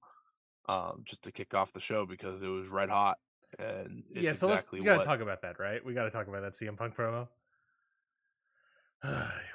um, 0.68 1.02
just 1.04 1.22
to 1.24 1.32
kick 1.32 1.54
off 1.54 1.72
the 1.72 1.80
show 1.80 2.06
because 2.06 2.42
it 2.42 2.48
was 2.48 2.68
red 2.68 2.90
hot 2.90 3.18
and 3.58 4.04
it's 4.10 4.18
yeah, 4.20 4.32
so 4.32 4.48
exactly 4.48 4.80
let's 4.80 4.80
we 4.80 4.84
gotta 4.84 4.98
what. 4.98 5.04
talk 5.04 5.20
about 5.20 5.42
that, 5.42 5.58
right? 5.58 5.84
We 5.84 5.94
gotta 5.94 6.10
talk 6.10 6.26
about 6.28 6.42
that 6.42 6.54
CM 6.56 6.76
Punk 6.76 6.94
promo. 6.94 7.28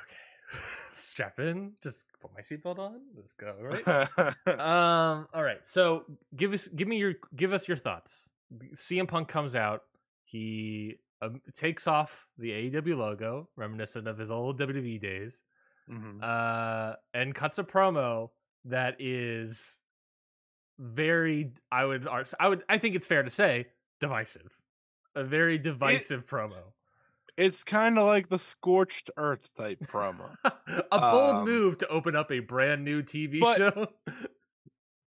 Strap 0.97 1.39
in. 1.39 1.73
Just 1.81 2.05
put 2.21 2.31
my 2.33 2.41
seatbelt 2.41 2.79
on. 2.79 2.99
Let's 3.15 3.33
go, 3.33 3.55
right? 3.61 4.07
um 4.59 5.27
all 5.33 5.43
right 5.43 5.59
so 5.65 6.03
give 6.35 6.53
us 6.53 6.67
give 6.69 6.87
me 6.87 6.97
your 6.97 7.13
give 7.35 7.53
us 7.53 7.67
your 7.67 7.77
thoughts 7.77 8.29
cm 8.75 9.07
punk 9.07 9.27
comes 9.27 9.55
out 9.55 9.83
he 10.23 10.95
um, 11.21 11.41
takes 11.53 11.87
off 11.87 12.25
the 12.37 12.49
aew 12.51 12.97
logo 12.97 13.47
reminiscent 13.55 14.07
of 14.07 14.17
his 14.17 14.31
old 14.31 14.57
wwe 14.59 14.99
days 15.01 15.41
Mhm. 15.89 16.19
uh 16.21 16.95
and 17.13 17.33
cuts 17.35 17.57
a 17.59 17.63
promo 17.63 18.29
that 18.65 18.95
is 18.99 19.79
very 20.79 21.51
i 21.71 21.83
would 21.85 22.07
i 22.39 22.47
would 22.47 22.63
i 22.69 22.77
think 22.77 22.95
it's 22.95 23.07
fair 23.07 23.23
to 23.23 23.29
say 23.29 23.67
divisive 23.99 24.51
a 25.15 25.23
very 25.23 25.57
divisive 25.57 26.25
promo 26.27 26.73
It's 27.37 27.63
kind 27.63 27.99
of 27.99 28.05
like 28.07 28.29
the 28.29 28.39
scorched 28.39 29.11
earth 29.15 29.53
type 29.55 29.79
promo. 29.85 30.35
a 30.43 30.99
bold 30.99 31.35
Um, 31.35 31.45
move 31.45 31.77
to 31.79 31.87
open 31.87 32.15
up 32.15 32.31
a 32.31 32.39
brand 32.39 32.83
new 32.83 33.03
tv 33.03 33.39
but- 33.39 33.57
show 33.57 33.87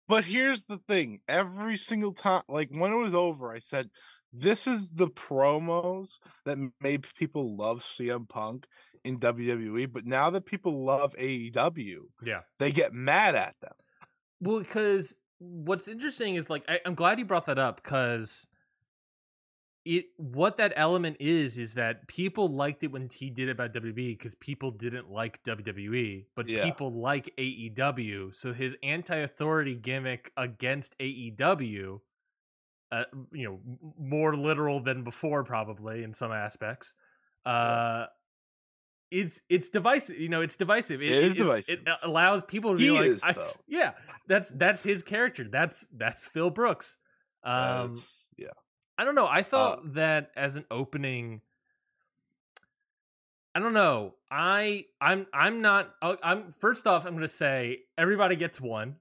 But 0.10 0.24
here's 0.24 0.64
the 0.66 0.78
thing: 0.78 1.20
every 1.28 1.76
single 1.76 2.14
time, 2.14 2.44
like 2.48 2.70
when 2.72 2.94
it 2.94 2.98
was 2.98 3.14
over, 3.14 3.54
I 3.54 3.60
said, 3.60 3.90
"This 4.32 4.66
is 4.66 4.90
the 4.90 5.08
promos 5.08 6.20
that 6.46 6.58
made 6.80 7.06
people 7.18 7.58
love 7.58 7.84
CM 7.84 8.28
Punk 8.30 8.68
in 9.04 9.20
WWE." 9.20 9.92
But 9.92 10.06
now 10.06 10.30
that 10.30 10.46
people 10.46 10.86
love 10.86 11.14
AEW, 11.20 11.98
yeah 12.24 12.40
they 12.58 12.72
get 12.72 12.94
mad 12.94 13.36
at 13.36 13.56
them. 13.62 13.74
Well, 14.40 14.60
because 14.60 15.14
what's 15.40 15.90
interesting 15.90 16.36
is 16.36 16.50
like 16.50 16.64
I, 16.70 16.80
I'm 16.86 16.96
glad 16.96 17.20
you 17.20 17.26
brought 17.26 17.48
that 17.48 17.60
up 17.60 17.84
because 17.84 18.48
it 19.88 20.06
what 20.18 20.58
that 20.58 20.74
element 20.76 21.18
is 21.20 21.58
is 21.58 21.76
that 21.76 22.08
people 22.08 22.48
liked 22.50 22.84
it 22.84 22.92
when 22.92 23.10
he 23.14 23.30
did 23.30 23.48
it 23.48 23.52
about 23.52 23.74
WWE 23.74 24.18
because 24.18 24.36
people 24.36 24.72
didn't 24.72 25.10
like 25.10 25.42
WWE, 25.44 26.26
but 26.36 26.48
Yeah. 26.50 26.64
people 26.66 26.92
like 26.92 27.34
AEW. 27.38 28.34
So 28.36 28.54
his 28.54 28.76
anti-authority 28.84 29.76
gimmick 29.76 30.32
against 30.36 30.94
AEW, 31.00 32.02
uh, 32.92 33.04
you 33.32 33.46
know, 33.48 33.60
more 34.00 34.36
literal 34.36 34.80
than 34.82 35.04
before 35.04 35.44
probably 35.44 36.04
in 36.04 36.14
some 36.14 36.32
aspects. 36.32 36.94
Uh, 37.46 38.08
it's 39.10 39.40
it's 39.50 39.70
divisive. 39.70 40.20
You 40.20 40.28
know, 40.30 40.42
it's 40.42 40.58
divisive. 40.58 41.02
It 41.02 41.12
is 41.12 41.34
It, 41.36 41.38
divisive. 41.38 41.84
allows 42.04 42.44
people 42.44 42.72
to 42.74 42.78
be 42.78 42.86
He 42.86 42.92
like, 42.92 43.06
is, 43.08 43.24
I- 43.24 43.36
yeah, 43.68 43.94
that's 44.28 44.50
that's 44.50 44.84
his 44.84 45.02
character. 45.04 45.48
That's 45.50 45.88
that's 45.96 46.28
Phil 46.28 46.50
Brooks. 46.50 46.98
Um, 47.44 47.92
As- 47.92 48.34
yeah, 48.38 48.48
I 48.98 49.06
don't 49.06 49.16
know. 49.16 49.28
I 49.28 49.44
thought 49.44 49.80
Uh, 49.80 49.82
that 49.94 50.32
as 50.36 50.56
an 50.56 50.66
opening. 50.72 51.42
I 53.56 53.60
don't 53.60 53.74
know. 53.74 54.16
I 54.30 54.86
I'm 55.02 55.26
I'm 55.34 55.62
not. 55.62 55.94
oh, 56.02 56.18
I'm 56.24 56.52
first 56.52 56.86
off. 56.86 57.06
I'm 57.06 57.14
going 57.14 57.22
to 57.22 57.28
say 57.28 57.80
everybody 57.98 58.36
gets 58.36 58.62
one. 58.62 58.98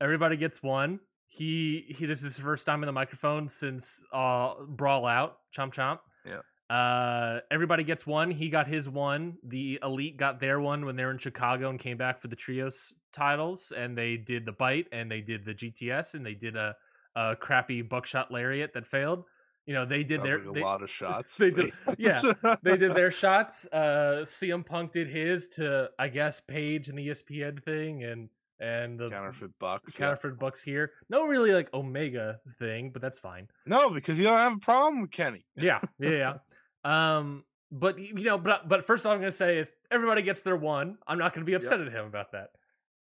Everybody 0.00 0.36
gets 0.36 0.62
one. 0.62 1.00
He 1.26 1.84
he. 1.88 2.06
This 2.06 2.18
is 2.18 2.36
his 2.36 2.38
first 2.38 2.66
time 2.66 2.82
in 2.82 2.86
the 2.86 2.92
microphone 2.92 3.48
since 3.48 4.04
uh 4.12 4.54
brawl 4.68 5.06
out. 5.06 5.38
Chomp 5.56 5.72
chomp. 5.74 5.98
Yeah. 6.24 6.40
Uh, 6.74 7.40
everybody 7.50 7.84
gets 7.84 8.06
one. 8.06 8.30
He 8.30 8.48
got 8.48 8.66
his 8.66 8.88
one. 8.88 9.38
The 9.42 9.78
elite 9.82 10.16
got 10.16 10.40
their 10.40 10.60
one 10.60 10.84
when 10.86 10.96
they 10.96 11.04
were 11.04 11.10
in 11.10 11.18
Chicago 11.18 11.68
and 11.68 11.78
came 11.78 11.96
back 11.96 12.20
for 12.20 12.28
the 12.28 12.36
trios 12.36 12.94
titles, 13.12 13.72
and 13.76 13.96
they 13.98 14.16
did 14.16 14.46
the 14.46 14.52
bite 14.52 14.86
and 14.92 15.10
they 15.10 15.20
did 15.20 15.44
the 15.44 15.52
GTS 15.54 16.14
and 16.14 16.24
they 16.24 16.34
did 16.34 16.56
a 16.56 16.74
a 17.16 17.36
crappy 17.36 17.82
buckshot 17.82 18.30
lariat 18.30 18.72
that 18.74 18.86
failed. 18.86 19.24
You 19.66 19.72
know, 19.74 19.86
they 19.86 20.02
did 20.04 20.16
sounds 20.18 20.22
their 20.28 20.38
like 20.40 20.48
a 20.48 20.52
they, 20.52 20.60
lot 20.62 20.82
of 20.82 20.90
shots. 21.00 21.36
they 21.38 21.50
did- 21.50 21.72
yeah, 21.96 22.20
they 22.62 22.76
did 22.76 22.94
their 22.94 23.10
shots. 23.22 23.66
Uh, 23.72 24.20
CM 24.24 24.64
Punk 24.66 24.92
did 24.92 25.08
his 25.08 25.48
to 25.50 25.90
I 25.98 26.08
guess 26.08 26.40
Page 26.40 26.88
and 26.88 26.98
the 26.98 27.08
ESPN 27.08 27.62
thing 27.62 28.04
and 28.04 28.28
and 28.60 28.98
the 29.00 29.08
counterfeit 29.10 29.50
bucks. 29.58 29.94
yeah. 29.94 30.06
counterfeit 30.06 30.38
bucks 30.38 30.62
here. 30.62 30.92
No, 31.08 31.24
really 31.26 31.52
like 31.52 31.72
Omega 31.74 32.40
thing, 32.58 32.90
but 32.90 33.00
that's 33.02 33.18
fine. 33.18 33.48
No, 33.66 33.90
because 33.90 34.18
you 34.18 34.24
don't 34.24 34.36
have 34.38 34.52
a 34.54 34.58
problem 34.58 35.00
with 35.02 35.10
Kenny. 35.10 35.44
Yeah, 35.56 35.80
yeah, 35.98 36.10
yeah. 36.10 36.34
Um, 36.84 37.44
but 37.72 37.98
you 37.98 38.24
know, 38.24 38.36
but 38.36 38.68
but 38.68 38.84
first, 38.84 39.06
all 39.06 39.12
I'm 39.12 39.18
gonna 39.18 39.32
say 39.32 39.56
is 39.56 39.72
everybody 39.90 40.20
gets 40.20 40.42
their 40.42 40.56
one. 40.56 40.98
I'm 41.08 41.16
not 41.18 41.32
gonna 41.32 41.46
be 41.46 41.54
upset 41.54 41.80
at 41.80 41.90
him 41.90 42.04
about 42.04 42.32
that. 42.32 42.50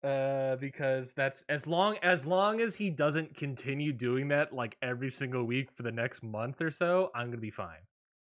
Uh, 0.06 0.56
because 0.58 1.14
that's 1.14 1.44
as 1.50 1.66
long 1.66 1.98
as 2.04 2.28
long 2.28 2.62
as 2.62 2.76
he 2.76 2.92
doesn't 2.92 3.36
continue 3.36 3.92
doing 3.92 4.28
that 4.28 4.54
like 4.54 4.78
every 4.84 5.10
single 5.10 5.44
week 5.46 5.72
for 5.72 5.82
the 5.84 5.92
next 5.92 6.22
month 6.22 6.62
or 6.62 6.70
so, 6.70 7.10
I'm 7.16 7.28
gonna 7.30 7.38
be 7.42 7.50
fine. 7.50 7.80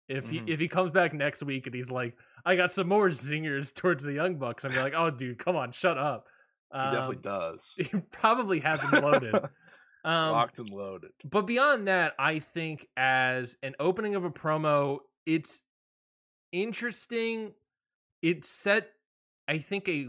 If 0.08 0.28
Mhm. 0.28 0.30
he 0.48 0.54
if 0.54 0.60
he 0.62 0.68
comes 0.70 0.92
back 0.92 1.14
next 1.14 1.44
week 1.44 1.66
and 1.66 1.76
he's 1.76 1.92
like, 1.92 2.18
I 2.46 2.56
got 2.56 2.72
some 2.72 2.88
more 2.88 3.10
zingers 3.10 3.74
towards 3.74 4.04
the 4.04 4.14
Young 4.14 4.38
Bucks. 4.38 4.64
I'm 4.64 4.74
like, 4.76 4.94
oh, 4.96 5.10
dude, 5.10 5.40
come 5.40 5.58
on, 5.58 5.72
shut 5.74 5.98
up. 5.98 6.28
He 6.72 6.78
definitely 6.80 7.16
Um, 7.18 7.22
does. 7.22 7.76
He 7.92 8.02
probably 8.12 8.60
has 8.62 8.80
them 8.82 9.04
loaded. 9.04 9.36
Um, 10.06 10.32
Locked 10.32 10.60
and 10.60 10.70
loaded. 10.70 11.12
but 11.26 11.42
beyond 11.46 11.90
that, 11.90 12.14
I 12.18 12.40
think 12.40 12.88
as 12.96 13.58
an 13.62 13.76
opening 13.78 14.16
of 14.16 14.24
a 14.24 14.30
promo, 14.30 15.00
it's 15.26 15.62
interesting. 16.54 17.54
It 18.22 18.46
set, 18.46 18.90
I 19.48 19.58
think, 19.60 19.88
a 19.90 20.08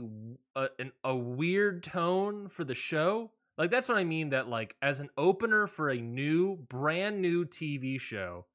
a, 0.56 0.68
an, 0.78 0.92
a 1.04 1.14
weird 1.16 1.82
tone 1.82 2.48
for 2.48 2.64
the 2.64 2.74
show. 2.74 3.32
Like 3.56 3.70
that's 3.70 3.88
what 3.88 3.98
I 3.98 4.04
mean. 4.04 4.30
That 4.30 4.48
like 4.48 4.76
as 4.82 5.00
an 5.00 5.10
opener 5.16 5.66
for 5.66 5.90
a 5.90 6.00
new, 6.00 6.56
brand 6.56 7.20
new 7.22 7.44
TV 7.44 8.00
show, 8.00 8.46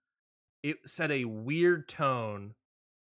it 0.63 0.77
set 0.87 1.11
a 1.11 1.25
weird 1.25 1.87
tone 1.87 2.53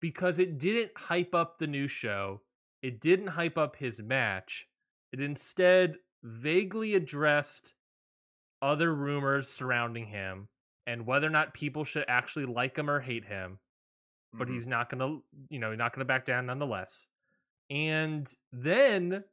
because 0.01 0.39
it 0.39 0.57
didn't 0.57 0.91
hype 0.97 1.35
up 1.35 1.57
the 1.57 1.67
new 1.67 1.87
show. 1.87 2.41
It 2.81 3.01
didn't 3.01 3.27
hype 3.27 3.57
up 3.57 3.75
his 3.75 4.01
match. 4.01 4.67
It 5.11 5.19
instead 5.21 5.95
vaguely 6.23 6.95
addressed 6.95 7.73
other 8.61 8.93
rumors 8.93 9.49
surrounding 9.49 10.07
him 10.07 10.49
and 10.87 11.05
whether 11.05 11.27
or 11.27 11.31
not 11.31 11.53
people 11.53 11.83
should 11.83 12.05
actually 12.07 12.45
like 12.45 12.77
him 12.77 12.89
or 12.89 12.99
hate 13.01 13.25
him 13.25 13.59
but 14.33 14.47
Mhm. 14.47 14.53
he's 14.53 14.67
not 14.67 14.89
gonna 14.89 15.19
you 15.49 15.59
know 15.59 15.71
he's 15.71 15.77
not 15.79 15.93
gonna 15.93 16.05
back 16.05 16.25
down 16.25 16.47
nonetheless 16.47 17.08
and 17.69 18.31
then 18.51 19.23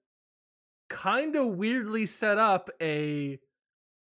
kind 0.89 1.35
of 1.37 1.47
weirdly 1.57 2.07
set 2.07 2.39
up 2.39 2.71
a 2.81 3.39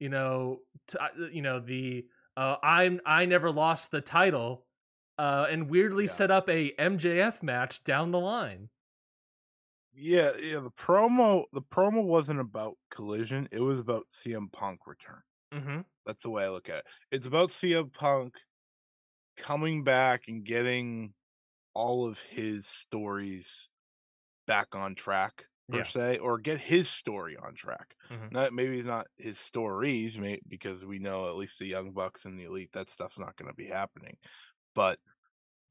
you 0.01 0.09
know 0.09 0.61
t- 0.89 0.99
uh, 1.01 1.27
you 1.33 1.43
know 1.43 1.61
the 1.61 2.05
uh 2.37 2.57
i'm 2.63 3.01
i 3.07 3.25
never 3.27 3.51
lost 3.51 3.91
the 3.93 4.01
title 4.01 4.67
uh 5.19 5.47
and 5.51 5.71
weirdly 5.71 6.05
Yeah. 6.05 6.11
set 6.11 6.31
up 6.31 6.49
a 6.51 6.73
mjf 6.73 7.43
match 7.43 7.85
down 7.85 8.11
the 8.11 8.19
line 8.21 8.71
Yeah, 9.97 10.33
yeah. 10.43 10.59
The 10.59 10.73
promo, 10.73 11.45
the 11.53 11.63
promo 11.63 12.03
wasn't 12.05 12.41
about 12.41 12.75
Collision. 12.91 13.49
It 13.53 13.61
was 13.61 13.79
about 13.79 14.09
CM 14.11 14.51
Punk 14.51 14.81
return. 14.87 15.23
mm-hmm 15.53 15.81
That's 16.05 16.23
the 16.25 16.31
way 16.31 16.45
I 16.45 16.49
look 16.49 16.69
at 16.69 16.79
it. 16.79 16.85
It's 17.13 17.27
about 17.29 17.51
CM 17.51 17.93
Punk 17.93 18.35
coming 19.37 19.85
back 19.85 20.23
and 20.27 20.45
getting 20.45 21.15
all 21.75 22.07
of 22.09 22.21
his 22.21 22.67
stories 22.67 23.69
back 24.47 24.75
on 24.75 24.95
track 24.95 25.47
per 25.71 25.79
Yeah. 25.79 25.85
se, 25.85 26.19
or 26.19 26.39
get 26.39 26.61
his 26.61 26.89
story 26.89 27.37
on 27.37 27.55
track. 27.55 27.97
Mhm. 28.11 28.31
Not 28.31 28.53
maybe 28.53 28.83
not 28.83 29.09
his 29.17 29.39
stories, 29.39 30.19
because 30.49 30.85
we 30.85 30.99
know 30.99 31.29
at 31.29 31.37
least 31.37 31.59
the 31.59 31.67
Young 31.67 31.93
Bucks 31.93 32.25
and 32.25 32.39
the 32.39 32.45
Elite 32.45 32.73
that 32.73 32.89
stuff's 32.89 33.19
not 33.19 33.37
going 33.37 33.51
to 33.51 33.55
be 33.57 33.67
happening. 33.69 34.19
But 34.75 35.01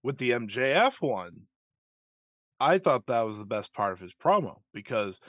with 0.03 0.17
the 0.19 0.33
MJF 0.33 1.01
one, 1.01 1.47
I 2.59 2.77
thought 2.77 3.07
that 3.07 3.21
was 3.23 3.37
the 3.37 3.45
best 3.45 3.73
part 3.73 3.93
of 3.93 3.99
his 3.99 4.13
promo 4.13 4.61
because 4.73 5.19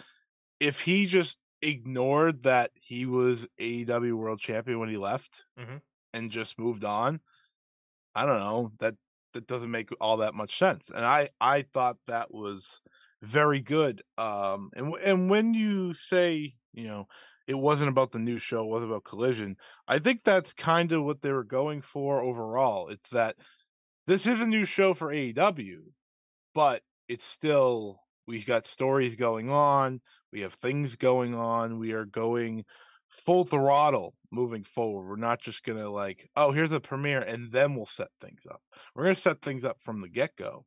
if 0.61 0.83
he 0.83 1.07
just 1.07 1.39
ignored 1.63 2.43
that 2.45 2.73
he 2.75 3.07
was 3.07 3.49
AEW 3.59 4.17
World 4.17 4.41
Champion 4.41 4.79
when 4.79 4.89
he 4.89 4.97
left 4.97 5.47
Mhm. 5.57 5.81
and 6.13 6.31
just 6.31 6.59
moved 6.59 6.85
on, 6.85 7.21
I 8.15 8.27
don't 8.27 8.39
know 8.41 8.73
that 8.81 8.97
that 9.33 9.47
doesn't 9.47 9.71
make 9.71 9.91
all 10.01 10.19
that 10.19 10.35
much 10.35 10.57
sense. 10.59 10.91
And 10.91 11.05
I 11.05 11.31
I 11.41 11.63
thought 11.63 11.99
that 12.07 12.33
was 12.33 12.83
very 13.25 13.61
good. 13.61 14.03
Um, 14.19 14.71
and 14.75 14.95
and 15.03 15.31
when 15.31 15.55
you 15.55 15.95
say 15.95 16.55
you 16.73 16.89
know 16.89 17.07
it 17.47 17.59
wasn't 17.59 17.91
about 17.91 18.13
the 18.13 18.19
new 18.19 18.39
show, 18.39 18.65
it 18.65 18.71
wasn't 18.71 18.91
about 18.91 19.05
Collision, 19.05 19.57
I 19.87 19.99
think 19.99 20.23
that's 20.23 20.53
kind 20.55 20.93
of 20.93 21.05
what 21.05 21.21
they 21.23 21.33
were 21.33 21.45
going 21.45 21.83
for 21.83 22.23
overall. 22.23 22.89
It's 22.89 23.11
that 23.11 23.37
this 24.07 24.27
is 24.27 24.41
a 24.41 24.47
new 24.47 24.65
show 24.65 24.95
for 24.95 25.09
AEW, 25.09 25.81
but 26.55 26.83
it's 27.09 27.25
still 27.25 28.01
we've 28.27 28.47
got 28.47 28.67
stories 28.67 29.17
going 29.17 29.51
on, 29.51 30.01
we 30.33 30.41
have 30.41 30.55
things 30.55 30.97
going 30.97 31.35
on, 31.35 31.79
we 31.79 31.93
are 31.93 32.07
going 32.07 32.65
full 33.09 33.45
throttle 33.45 34.15
moving 34.31 34.65
forward. 34.65 35.09
We're 35.09 35.17
not 35.17 35.41
just 35.41 35.63
gonna 35.63 35.89
like, 35.91 36.29
oh, 36.37 36.53
here's 36.53 36.73
a 36.73 36.81
premiere 36.81 37.21
and 37.21 37.53
then 37.53 37.75
we'll 37.75 37.87
set 37.87 38.09
things 38.21 38.47
up. 38.51 38.63
We're 38.95 39.05
gonna 39.05 39.15
set 39.15 39.43
things 39.43 39.65
up 39.65 39.79
from 39.81 40.01
the 40.01 40.09
get 40.09 40.37
go, 40.37 40.65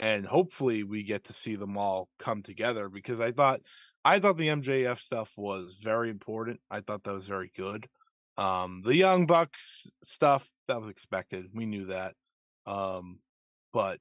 and 0.00 0.26
hopefully 0.26 0.82
we 0.82 1.04
get 1.04 1.24
to 1.24 1.32
see 1.34 1.54
them 1.54 1.76
all 1.76 2.08
come 2.18 2.42
together. 2.42 2.88
Because 2.88 3.20
I 3.20 3.30
thought, 3.30 3.60
I 4.04 4.18
thought 4.18 4.38
the 4.38 4.48
MJF 4.48 4.98
stuff 4.98 5.34
was 5.36 5.78
very 5.80 6.08
important. 6.10 6.60
I 6.70 6.80
thought 6.80 7.04
that 7.04 7.14
was 7.14 7.28
very 7.28 7.52
good. 7.54 7.86
Um, 8.38 8.80
the 8.82 8.96
Young 8.96 9.26
Bucks 9.26 9.86
stuff 10.02 10.48
that 10.66 10.80
was 10.80 10.88
expected. 10.88 11.50
We 11.54 11.66
knew 11.66 11.84
that. 11.86 12.14
Um, 12.64 13.18
but 13.74 13.98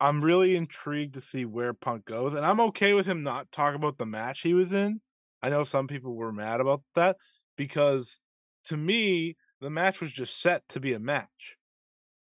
I'm 0.00 0.24
really 0.24 0.56
intrigued 0.56 1.14
to 1.14 1.20
see 1.20 1.44
where 1.44 1.74
Punk 1.74 2.06
goes, 2.06 2.32
and 2.32 2.44
I'm 2.44 2.60
okay 2.60 2.94
with 2.94 3.06
him 3.06 3.22
not 3.22 3.52
talking 3.52 3.76
about 3.76 3.98
the 3.98 4.06
match 4.06 4.40
he 4.40 4.54
was 4.54 4.72
in. 4.72 5.02
I 5.42 5.50
know 5.50 5.64
some 5.64 5.86
people 5.86 6.14
were 6.14 6.32
mad 6.32 6.60
about 6.60 6.82
that 6.94 7.16
because 7.56 8.20
to 8.64 8.78
me, 8.78 9.36
the 9.60 9.68
match 9.68 10.00
was 10.00 10.12
just 10.12 10.40
set 10.40 10.66
to 10.70 10.80
be 10.80 10.94
a 10.94 10.98
match. 10.98 11.56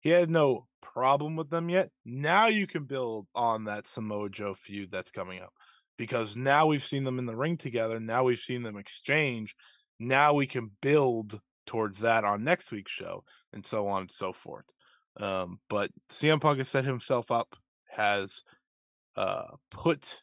He 0.02 0.10
had 0.10 0.30
no 0.30 0.68
problem 0.84 1.36
with 1.36 1.50
them 1.50 1.70
yet. 1.70 1.90
Now 2.06 2.48
you 2.48 2.68
can 2.68 2.84
build 2.84 3.28
on 3.34 3.64
that 3.66 3.88
Samoa 3.88 4.30
Joe 4.30 4.54
feud 4.54 4.92
that's 4.92 5.12
coming 5.12 5.42
up 5.42 5.54
because 5.98 6.36
now 6.38 6.68
we've 6.68 6.84
seen 6.84 7.04
them 7.04 7.20
in 7.20 7.26
the 7.26 7.36
ring 7.36 7.58
together. 7.58 8.00
Now 8.00 8.24
we've 8.24 8.40
seen 8.40 8.64
them 8.64 8.78
exchange. 8.78 9.56
Now 10.00 10.34
we 10.34 10.46
can 10.46 10.72
build 10.82 11.40
towards 11.66 12.00
that 12.00 12.24
on 12.24 12.44
next 12.44 12.72
week's 12.72 12.92
show 12.92 13.24
and 13.52 13.66
so 13.66 13.88
on 13.88 14.02
and 14.02 14.12
so 14.12 14.34
forth. 14.34 14.66
Um, 15.18 15.60
but 15.70 15.92
CM 16.10 16.42
Punk 16.42 16.58
has 16.58 16.70
set 16.70 16.86
himself 16.86 17.32
up, 17.32 17.56
has 17.90 18.44
uh, 19.16 19.56
put 19.72 20.22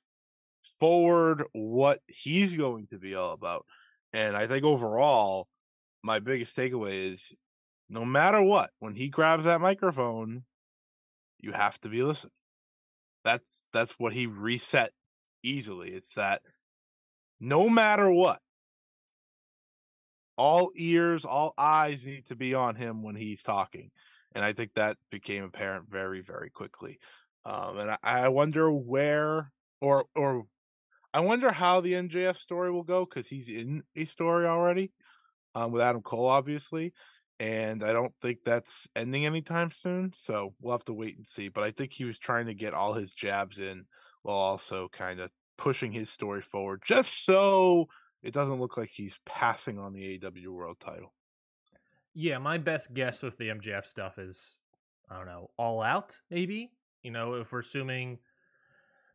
forward 0.62 1.44
what 1.52 2.00
he's 2.06 2.56
going 2.56 2.86
to 2.88 2.98
be 2.98 3.14
all 3.14 3.32
about. 3.32 3.64
And 4.12 4.36
I 4.36 4.46
think 4.46 4.64
overall, 4.64 5.46
my 6.02 6.18
biggest 6.18 6.56
takeaway 6.56 7.12
is 7.12 7.32
no 7.88 8.04
matter 8.04 8.42
what, 8.42 8.70
when 8.78 8.94
he 8.94 9.08
grabs 9.08 9.44
that 9.44 9.60
microphone, 9.60 10.44
you 11.42 11.52
have 11.52 11.80
to 11.80 11.88
be 11.88 12.02
listening. 12.02 12.32
That's 13.24 13.66
that's 13.72 13.98
what 13.98 14.12
he 14.12 14.26
reset 14.26 14.92
easily. 15.42 15.90
It's 15.90 16.14
that 16.14 16.42
no 17.38 17.68
matter 17.68 18.10
what, 18.10 18.40
all 20.36 20.70
ears, 20.74 21.24
all 21.24 21.54
eyes 21.58 22.06
need 22.06 22.26
to 22.26 22.36
be 22.36 22.54
on 22.54 22.76
him 22.76 23.02
when 23.02 23.16
he's 23.16 23.42
talking. 23.42 23.90
And 24.34 24.44
I 24.44 24.52
think 24.52 24.74
that 24.74 24.96
became 25.10 25.44
apparent 25.44 25.90
very, 25.90 26.20
very 26.20 26.50
quickly. 26.50 26.98
Um, 27.44 27.78
and 27.78 27.90
I, 27.90 27.98
I 28.02 28.28
wonder 28.28 28.70
where 28.70 29.52
or 29.80 30.04
or 30.14 30.44
I 31.12 31.20
wonder 31.20 31.50
how 31.50 31.80
the 31.80 31.94
MJF 31.94 32.36
story 32.36 32.70
will 32.70 32.84
go 32.84 33.04
because 33.04 33.28
he's 33.28 33.48
in 33.48 33.82
a 33.96 34.04
story 34.04 34.46
already 34.46 34.92
um, 35.54 35.72
with 35.72 35.82
Adam 35.82 36.02
Cole, 36.02 36.28
obviously. 36.28 36.92
And 37.40 37.82
I 37.82 37.94
don't 37.94 38.12
think 38.20 38.40
that's 38.44 38.86
ending 38.94 39.24
anytime 39.24 39.70
soon. 39.70 40.12
So 40.14 40.54
we'll 40.60 40.74
have 40.74 40.84
to 40.84 40.92
wait 40.92 41.16
and 41.16 41.26
see. 41.26 41.48
But 41.48 41.64
I 41.64 41.70
think 41.70 41.94
he 41.94 42.04
was 42.04 42.18
trying 42.18 42.46
to 42.46 42.54
get 42.54 42.74
all 42.74 42.92
his 42.92 43.14
jabs 43.14 43.58
in 43.58 43.86
while 44.22 44.36
also 44.36 44.88
kind 44.88 45.20
of 45.20 45.30
pushing 45.56 45.90
his 45.90 46.10
story 46.10 46.42
forward 46.42 46.82
just 46.84 47.24
so 47.24 47.88
it 48.22 48.34
doesn't 48.34 48.60
look 48.60 48.76
like 48.76 48.90
he's 48.90 49.18
passing 49.24 49.78
on 49.78 49.94
the 49.94 50.18
AEW 50.18 50.48
world 50.48 50.78
title. 50.80 51.14
Yeah, 52.12 52.38
my 52.38 52.58
best 52.58 52.92
guess 52.92 53.22
with 53.22 53.38
the 53.38 53.48
MJF 53.48 53.84
stuff 53.84 54.18
is 54.18 54.58
I 55.10 55.16
don't 55.16 55.26
know, 55.26 55.50
all 55.56 55.82
out, 55.82 56.18
maybe. 56.30 56.70
You 57.02 57.10
know, 57.10 57.34
if 57.34 57.52
we're 57.52 57.60
assuming 57.60 58.18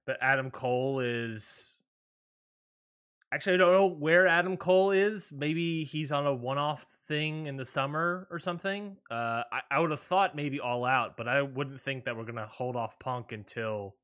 that 0.08 0.18
Adam 0.20 0.50
Cole 0.50 1.00
is 1.00 1.75
actually 3.34 3.56
I 3.56 3.58
don't 3.58 3.72
know 3.72 3.88
where 3.88 4.28
Adam 4.28 4.58
Cole 4.58 4.92
is. 4.92 5.32
Maybe 5.32 5.84
he's 5.84 6.12
on 6.12 6.26
a 6.26 6.34
one 6.34 6.58
off 6.58 6.86
thing 7.08 7.48
in 7.48 7.58
the 7.58 7.66
summer 7.66 8.28
or 8.32 8.40
something. 8.40 8.98
Uh 9.10 9.44
I, 9.52 9.62
I 9.72 9.80
would 9.80 9.92
have 9.92 10.00
thought 10.00 10.36
maybe 10.36 10.60
all 10.60 10.86
out, 10.86 11.18
but 11.18 11.28
I 11.28 11.42
wouldn't 11.42 11.82
think 11.82 12.06
that 12.06 12.16
we're 12.16 12.26
gonna 12.26 12.48
hold 12.48 12.76
off 12.76 13.00
Punk 13.00 13.32
until 13.32 13.96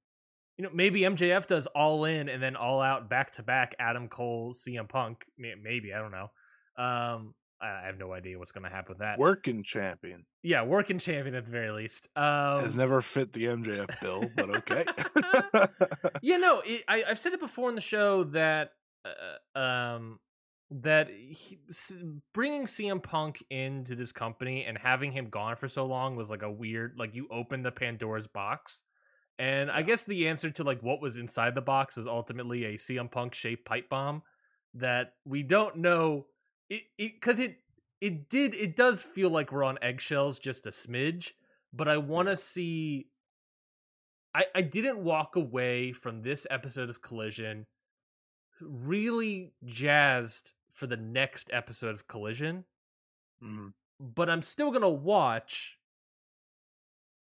you 0.58 0.64
know, 0.64 0.72
maybe 0.74 1.02
MJF 1.02 1.48
does 1.48 1.66
all 1.68 2.06
in 2.06 2.30
and 2.30 2.44
then 2.44 2.56
all 2.56 2.82
out 2.82 3.10
back 3.10 3.32
to 3.34 3.44
back 3.44 3.74
Adam 3.80 4.08
Cole, 4.08 4.54
CM 4.54 4.88
Punk. 4.88 5.26
Maybe, 5.38 5.94
I 5.94 6.00
don't 6.00 6.12
know. 6.12 6.32
Um 6.78 7.34
I 7.62 7.86
have 7.86 8.00
no 8.00 8.12
idea 8.12 8.40
what's 8.40 8.52
going 8.52 8.64
to 8.64 8.72
happen 8.72 8.94
with 8.94 9.00
that. 9.00 9.20
Working 9.20 9.62
champion 9.62 10.26
yeah, 10.44 10.64
working 10.64 10.98
champion 10.98 11.36
at 11.36 11.46
the 11.46 11.52
very 11.52 11.72
least. 11.72 12.08
has 12.16 12.72
Um, 12.72 12.78
never 12.78 13.02
fit 13.02 13.34
the 13.34 13.46
MJF 13.46 14.00
bill, 14.02 14.30
but 14.36 14.50
okay. 14.58 14.86
yeah, 16.22 16.38
no, 16.38 16.62
it, 16.66 16.84
I, 16.88 17.04
I've 17.08 17.20
said 17.20 17.34
it 17.34 17.40
before 17.40 17.70
in 17.70 17.76
the 17.76 17.82
show 17.82 18.24
that 18.26 18.72
uh, 19.06 19.60
um 19.60 20.20
that 20.72 21.10
he, 21.10 21.60
bringing 22.34 22.64
CM 22.64 23.04
Punk 23.04 23.44
into 23.50 23.94
this 23.94 24.14
company 24.14 24.64
and 24.64 24.78
having 24.78 25.12
him 25.12 25.30
gone 25.30 25.58
for 25.58 25.68
so 25.68 25.86
long 25.86 26.16
was 26.16 26.30
like 26.30 26.44
a 26.44 26.52
weird 26.52 26.94
like 26.98 27.14
you 27.14 27.28
open 27.30 27.62
the 27.62 27.72
Pandora's 27.72 28.28
box. 28.28 28.84
And 29.38 29.70
I 29.70 29.82
guess 29.82 30.04
the 30.04 30.28
answer 30.28 30.50
to 30.52 30.64
like 30.64 30.82
what 30.82 31.02
was 31.02 31.18
inside 31.18 31.56
the 31.56 31.62
box 31.62 31.98
is 31.98 32.08
ultimately 32.08 32.66
a 32.66 32.74
CM 32.76 33.12
Punk 33.12 33.34
shaped 33.34 33.66
pipe 33.66 33.90
bomb 33.90 34.22
that 34.76 35.14
we 35.26 35.44
don't 35.44 35.78
know 35.78 36.28
it 36.70 36.84
because 36.98 37.40
it, 37.40 37.58
it 38.00 38.30
did 38.30 38.56
it 38.56 38.78
does 38.78 39.04
feel 39.04 39.30
like 39.30 39.52
we're 39.52 39.66
on 39.66 39.78
eggshells 39.82 40.40
just 40.40 40.66
a 40.68 40.70
smidge, 40.70 41.32
but 41.74 41.90
I 41.90 41.98
want 41.98 42.30
to 42.30 42.38
see 42.38 43.08
I, 44.34 44.46
I 44.56 44.62
didn't 44.62 45.04
walk 45.04 45.36
away 45.36 45.92
from 45.92 46.22
this 46.22 46.48
episode 46.50 46.90
of 46.90 47.02
Collision 47.02 47.66
really 48.62 49.54
jazzed 49.66 50.54
for 50.72 50.88
the 50.88 50.98
next 50.98 51.50
episode 51.52 51.94
of 51.94 52.08
Collision, 52.08 52.66
Mhm. 53.44 53.74
but 54.00 54.30
I'm 54.30 54.42
still 54.42 54.72
gonna 54.72 54.90
watch. 54.90 55.78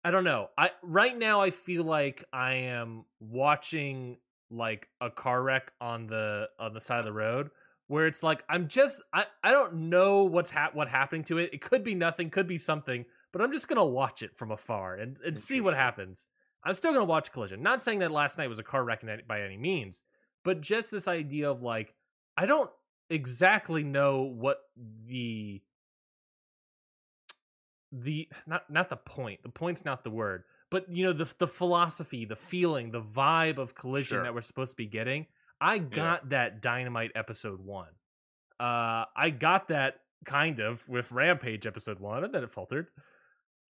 I 0.05 0.11
don't 0.11 0.25
know. 0.25 0.51
I 0.57 0.71
right 0.83 1.17
now 1.17 1.41
I 1.41 1.51
feel 1.51 1.85
like 1.85 2.25
I 2.33 2.53
am 2.55 3.05
watching 3.21 4.19
like 4.51 4.89
a 5.01 5.11
car 5.11 5.43
wreck 5.43 5.73
on 5.81 6.07
the 6.07 6.49
on 6.59 6.73
the 6.75 6.81
side 6.81 7.01
of 7.01 7.05
the 7.05 7.13
road 7.13 7.51
where 7.89 8.07
it's 8.07 8.23
like 8.23 8.45
I'm 8.49 8.69
just 8.69 9.03
I, 9.13 9.27
I 9.43 9.51
don't 9.51 9.89
know 9.89 10.25
what's 10.25 10.51
hap- 10.53 10.75
what 10.75 10.89
happening 10.89 11.25
to 11.25 11.39
it. 11.39 11.51
It 11.53 11.61
could 11.61 11.83
be 11.83 11.95
nothing, 11.97 12.31
could 12.31 12.47
be 12.47 12.59
something, 12.59 13.05
but 13.33 13.43
I'm 13.43 13.53
just 13.53 13.67
gonna 13.69 13.85
watch 13.85 14.23
it 14.23 14.37
from 14.37 14.53
afar 14.53 14.95
and, 14.95 15.19
and 15.21 15.39
see 15.39 15.61
what 15.61 15.75
happens. 15.75 16.27
I'm 16.65 16.75
still 16.75 16.93
gonna 16.93 17.05
watch 17.05 17.33
Collision. 17.33 17.61
Not 17.63 17.83
saying 17.83 17.99
that 18.01 18.11
last 18.13 18.39
night 18.39 18.49
was 18.49 18.59
a 18.61 18.65
car 18.65 18.85
wreck 18.85 19.03
by 19.27 19.41
any 19.43 19.57
means, 19.57 20.03
but 20.47 20.61
just 20.61 20.93
this 20.93 21.09
idea 21.09 21.51
of 21.51 21.61
like 21.61 21.93
I 22.39 22.47
don't 22.47 22.71
exactly 23.11 23.83
know 23.83 24.23
what 24.23 24.59
the 25.07 25.61
the 27.91 28.29
not 28.47 28.71
not 28.71 28.89
the 28.89 28.97
point. 28.97 29.43
The 29.43 29.49
point's 29.49 29.85
not 29.85 30.05
the 30.05 30.11
word, 30.11 30.45
but 30.71 30.91
you 30.91 31.05
know 31.05 31.13
the 31.13 31.33
the 31.39 31.49
philosophy, 31.49 32.25
the 32.25 32.37
feeling, 32.37 32.93
the 32.93 33.03
vibe 33.03 33.59
of 33.59 33.75
Collision 33.75 34.19
Sure. 34.19 34.23
that 34.23 34.35
we're 34.35 34.41
supposed 34.41 34.71
to 34.71 34.77
be 34.77 34.87
getting. 34.87 35.27
I 35.61 35.79
got 35.79 36.29
that 36.31 36.63
Dynamite 36.63 37.13
episode 37.17 37.61
one. 37.61 37.89
Uh, 38.61 39.07
I 39.17 39.31
got 39.31 39.69
that 39.69 39.97
kind 40.27 40.61
of 40.61 40.87
with 40.89 41.11
Rampage 41.11 41.67
episode 41.67 41.99
one, 41.99 42.23
and 42.23 42.33
then 42.33 42.45
it 42.45 42.53
faltered. 42.53 42.89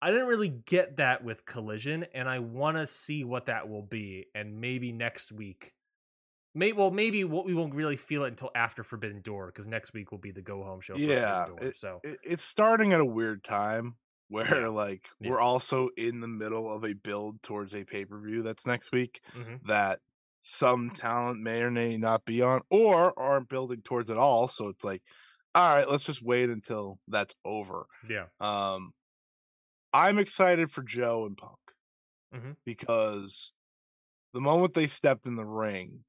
I 0.02 0.12
didn't 0.12 0.28
really 0.28 0.50
get 0.50 0.98
that 0.98 1.24
with 1.24 1.46
Collision, 1.46 2.06
and 2.14 2.28
I 2.28 2.40
want 2.40 2.76
to 2.78 2.86
see 2.86 3.24
what 3.24 3.46
that 3.46 3.70
will 3.70 3.82
be, 3.82 4.26
and 4.36 4.60
maybe 4.60 4.92
next 4.92 5.32
week. 5.32 5.75
May 6.56 6.72
well 6.72 6.90
maybe 6.90 7.24
what 7.26 7.46
we 7.46 7.54
won't 7.54 7.76
really 7.76 7.98
feel 7.98 8.24
it 8.24 8.30
until 8.30 8.50
after 8.56 8.84
Forbidden 8.84 9.22
Door 9.22 9.48
because 9.48 9.68
next 9.68 9.94
week 9.94 10.12
will 10.12 10.20
be 10.20 10.32
the 10.32 10.42
go 10.42 10.64
home 10.64 10.82
show. 10.82 10.96
For 10.96 11.02
Yeah, 11.02 11.46
Forbidden 11.46 11.58
Door, 11.66 11.74
so 11.76 12.00
It, 12.04 12.20
it's 12.24 12.44
starting 12.44 12.94
at 12.94 13.02
a 13.02 13.06
weird 13.06 13.44
time 13.44 13.98
where 14.30 14.62
Yeah. 14.62 14.68
like 14.70 15.10
Yeah. 15.20 15.30
we're 15.32 15.40
also 15.42 15.90
in 15.98 16.22
the 16.22 16.28
middle 16.28 16.74
of 16.74 16.84
a 16.86 16.94
build 16.94 17.44
towards 17.44 17.76
a 17.76 17.84
pay 17.84 18.06
per 18.06 18.20
view 18.20 18.42
that's 18.42 18.66
next 18.66 18.92
week 18.92 19.22
mhm. 19.34 19.60
that 19.68 20.00
some 20.42 20.92
talent 20.92 21.42
may 21.42 21.62
or 21.62 21.72
may 21.72 21.98
not 21.98 22.24
be 22.26 22.42
on 22.42 22.62
or 22.70 23.18
aren't 23.20 23.50
building 23.50 23.82
towards 23.82 24.10
at 24.10 24.18
all. 24.18 24.48
So 24.48 24.70
it's 24.70 24.84
like, 24.84 25.02
all 25.54 25.76
right, 25.76 25.90
let's 25.90 26.04
just 26.06 26.22
wait 26.22 26.50
until 26.50 27.00
that's 27.08 27.36
over. 27.44 27.88
yeah, 28.10 28.28
Um, 28.40 28.94
I'm 29.94 30.20
excited 30.20 30.72
for 30.72 30.84
Joe 30.84 31.26
and 31.26 31.38
Punk 31.38 31.58
Mhm. 32.34 32.58
because 32.66 33.54
the 34.34 34.42
moment 34.42 34.74
they 34.74 34.88
stepped 34.88 35.26
in 35.28 35.36
the 35.36 35.46
ring, 35.46 36.04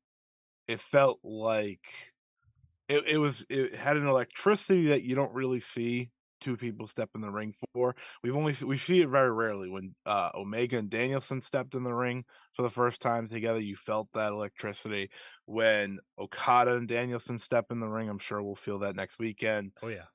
it 0.68 0.80
felt 0.80 1.20
like 1.22 2.14
it, 2.88 3.04
it 3.06 3.18
was 3.18 3.44
it 3.48 3.74
had 3.74 3.96
an 3.96 4.06
electricity 4.06 4.88
that 4.88 5.02
you 5.02 5.14
don't 5.14 5.34
really 5.34 5.60
see 5.60 6.10
two 6.40 6.56
people 6.56 6.86
step 6.86 7.10
in 7.14 7.20
the 7.20 7.30
ring 7.30 7.54
for. 7.72 7.96
We've 8.22 8.36
only 8.36 8.54
we 8.64 8.76
see 8.76 9.00
it 9.00 9.08
very 9.08 9.32
rarely 9.32 9.68
when 9.70 9.94
uh, 10.04 10.30
Omega 10.34 10.78
and 10.78 10.90
Danielson 10.90 11.40
stepped 11.40 11.74
in 11.74 11.82
the 11.82 11.94
ring 11.94 12.24
for 12.52 12.62
the 12.62 12.70
first 12.70 13.00
time 13.00 13.28
together. 13.28 13.60
You 13.60 13.76
felt 13.76 14.08
that 14.14 14.32
electricity 14.32 15.10
when 15.46 15.98
Okada 16.18 16.76
and 16.76 16.88
Danielson 16.88 17.38
step 17.38 17.66
in 17.70 17.80
the 17.80 17.88
ring. 17.88 18.08
I'm 18.08 18.18
sure 18.18 18.42
we'll 18.42 18.54
feel 18.54 18.80
that 18.80 18.96
next 18.96 19.18
weekend. 19.18 19.72
oh 19.82 19.88
yeah, 19.88 20.06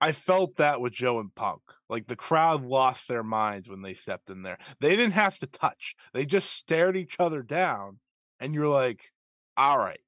I 0.00 0.12
felt 0.12 0.56
that 0.56 0.80
with 0.80 0.92
Joe 0.92 1.18
and 1.18 1.34
Punk. 1.34 1.62
Like 1.88 2.06
the 2.06 2.16
crowd 2.16 2.64
lost 2.64 3.08
their 3.08 3.24
minds 3.24 3.68
when 3.68 3.82
they 3.82 3.94
stepped 3.94 4.30
in 4.30 4.42
there. 4.42 4.58
They 4.80 4.90
didn't 4.90 5.12
have 5.12 5.38
to 5.38 5.46
touch. 5.46 5.94
They 6.12 6.26
just 6.26 6.50
stared 6.50 6.96
each 6.96 7.16
other 7.18 7.42
down 7.42 8.00
and 8.40 8.54
you're 8.54 8.68
like, 8.68 9.12
"All 9.56 9.78
right. 9.78 10.00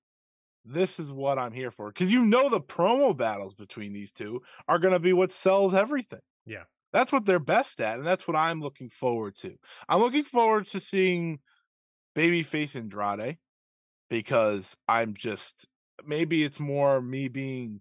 This 0.64 1.00
is 1.00 1.10
what 1.10 1.38
I'm 1.38 1.52
here 1.52 1.70
for." 1.70 1.92
Cuz 1.92 2.10
you 2.10 2.24
know 2.24 2.48
the 2.48 2.60
promo 2.60 3.16
battles 3.16 3.54
between 3.54 3.92
these 3.92 4.12
two 4.12 4.42
are 4.68 4.78
going 4.78 4.92
to 4.92 5.00
be 5.00 5.12
what 5.12 5.32
sells 5.32 5.74
everything. 5.74 6.20
Yeah. 6.46 6.64
That's 6.92 7.12
what 7.12 7.26
they're 7.26 7.38
best 7.38 7.80
at 7.80 7.98
and 7.98 8.06
that's 8.06 8.26
what 8.26 8.36
I'm 8.36 8.60
looking 8.60 8.88
forward 8.90 9.36
to. 9.38 9.56
I'm 9.88 10.00
looking 10.00 10.24
forward 10.24 10.66
to 10.68 10.80
seeing 10.80 11.40
babyface 12.16 12.74
Andrade 12.74 13.38
because 14.08 14.76
I'm 14.88 15.14
just 15.14 15.66
maybe 16.04 16.44
it's 16.44 16.60
more 16.60 17.00
me 17.00 17.28
being 17.28 17.80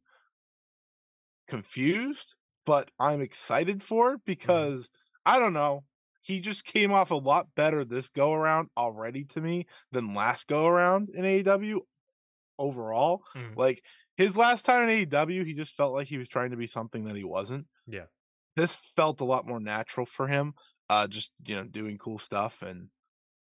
confused, 1.47 2.35
but 2.65 2.91
I'm 2.99 3.21
excited 3.21 3.81
for 3.81 4.13
it 4.13 4.17
mm-hmm. 4.17 4.21
because 4.25 4.89
I 5.25 5.39
don't 5.39 5.53
know. 5.53 5.83
He 6.27 6.41
just 6.41 6.65
came 6.65 6.91
off 6.91 7.09
a 7.09 7.15
lot 7.15 7.47
better 7.55 7.85
this 7.85 8.09
go 8.09 8.33
around 8.33 8.67
already 8.75 9.23
to 9.25 9.39
me 9.39 9.65
than 9.93 10.13
last 10.13 10.47
go 10.47 10.67
around 10.67 11.09
in 11.13 11.23
AEW 11.23 11.79
overall. 12.59 13.23
Mhm. 13.33 13.55
Like 13.55 13.81
his 14.17 14.35
last 14.37 14.65
time 14.65 14.83
in 14.83 14.89
AEW, 14.89 15.45
he 15.45 15.53
just 15.53 15.73
felt 15.73 15.93
like 15.93 16.07
he 16.07 16.17
was 16.17 16.27
trying 16.27 16.51
to 16.51 16.57
be 16.57 16.67
something 16.67 17.05
that 17.05 17.15
he 17.15 17.23
wasn't. 17.23 17.67
Yeah. 17.85 18.05
This 18.57 18.75
felt 18.75 19.21
a 19.21 19.25
lot 19.25 19.47
more 19.47 19.59
natural 19.61 20.05
for 20.05 20.27
him. 20.27 20.53
Uh 20.89 21.07
just 21.07 21.31
you 21.45 21.55
know, 21.55 21.63
doing 21.63 21.97
cool 21.97 22.19
stuff 22.19 22.61
and 22.61 22.89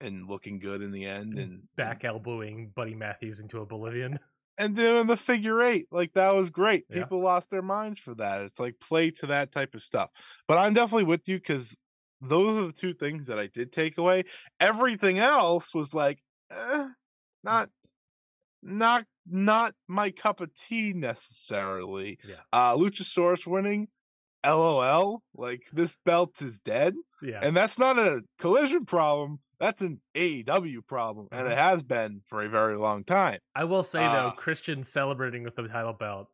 and 0.00 0.28
looking 0.28 0.58
good 0.60 0.80
in 0.82 0.92
the 0.92 1.06
end 1.06 1.38
and 1.38 1.62
back 1.76 2.04
elbowing 2.04 2.70
Buddy 2.76 2.94
Matthews 2.94 3.40
into 3.40 3.58
a 3.58 3.62
oblivion. 3.62 4.18
and 4.58 4.76
doing 4.76 5.06
the 5.06 5.16
figure 5.16 5.60
eight. 5.62 5.86
Like 5.90 6.12
that 6.12 6.34
was 6.34 6.50
great. 6.50 6.84
Yeah. 6.88 7.02
People 7.02 7.20
lost 7.20 7.50
their 7.50 7.62
minds 7.62 7.98
for 7.98 8.14
that. 8.16 8.42
It's 8.42 8.60
like 8.60 8.78
play 8.78 9.10
to 9.12 9.26
that 9.26 9.52
type 9.52 9.74
of 9.74 9.82
stuff. 9.82 10.10
But 10.46 10.58
I'm 10.58 10.74
definitely 10.74 11.04
with 11.04 11.26
you 11.28 11.38
because 11.38 11.74
those 12.20 12.58
are 12.58 12.66
the 12.66 12.72
two 12.72 12.94
things 12.94 13.26
that 13.26 13.38
I 13.38 13.46
did 13.46 13.72
take 13.72 13.98
away. 13.98 14.24
Everything 14.60 15.18
else 15.18 15.74
was 15.74 15.94
like, 15.94 16.22
eh, 16.50 16.88
not, 17.44 17.70
not, 18.62 19.04
not 19.26 19.74
my 19.88 20.10
cup 20.10 20.40
of 20.40 20.50
tea 20.54 20.92
necessarily. 20.92 22.18
Yeah. 22.26 22.36
Uh, 22.52 22.76
Luchasaurus 22.76 23.46
winning. 23.46 23.88
LOL, 24.44 25.22
like 25.34 25.62
this 25.72 25.98
belt 26.04 26.40
is 26.40 26.60
dead. 26.60 26.94
Yeah, 27.22 27.40
And 27.42 27.56
that's 27.56 27.78
not 27.78 27.98
a 27.98 28.22
collision 28.38 28.84
problem. 28.84 29.40
That's 29.58 29.80
an 29.80 30.00
AEW 30.14 30.86
problem. 30.86 31.28
And 31.32 31.48
it 31.48 31.56
has 31.56 31.82
been 31.82 32.20
for 32.26 32.42
a 32.42 32.48
very 32.48 32.76
long 32.76 33.04
time. 33.04 33.38
I 33.54 33.64
will 33.64 33.82
say 33.82 34.00
though, 34.00 34.28
uh, 34.28 34.30
Christian 34.32 34.84
celebrating 34.84 35.42
with 35.42 35.56
the 35.56 35.66
title 35.66 35.94
belt 35.94 36.28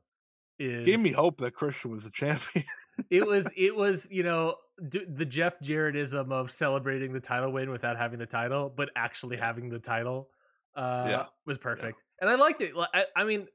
is 0.58 0.84
gave 0.84 1.00
me 1.00 1.12
hope 1.12 1.38
that 1.38 1.54
Christian 1.54 1.92
was 1.92 2.04
a 2.04 2.10
champion. 2.10 2.64
It 3.10 3.26
was 3.26 3.48
it 3.56 3.74
was 3.74 4.06
you 4.10 4.22
know 4.22 4.56
d- 4.88 5.04
the 5.08 5.24
Jeff 5.24 5.58
Jarrettism 5.60 6.32
of 6.32 6.50
celebrating 6.50 7.12
the 7.12 7.20
title 7.20 7.52
win 7.52 7.70
without 7.70 7.96
having 7.96 8.18
the 8.18 8.26
title, 8.26 8.72
but 8.74 8.90
actually 8.96 9.36
having 9.36 9.68
the 9.68 9.78
title. 9.78 10.28
Uh, 10.74 11.04
Yeah. 11.06 11.24
was 11.44 11.58
perfect, 11.58 12.02
and 12.20 12.30
I 12.30 12.36
liked 12.36 12.62
it. 12.62 12.72
I, 12.94 13.04
I 13.14 13.24
mean, 13.24 13.46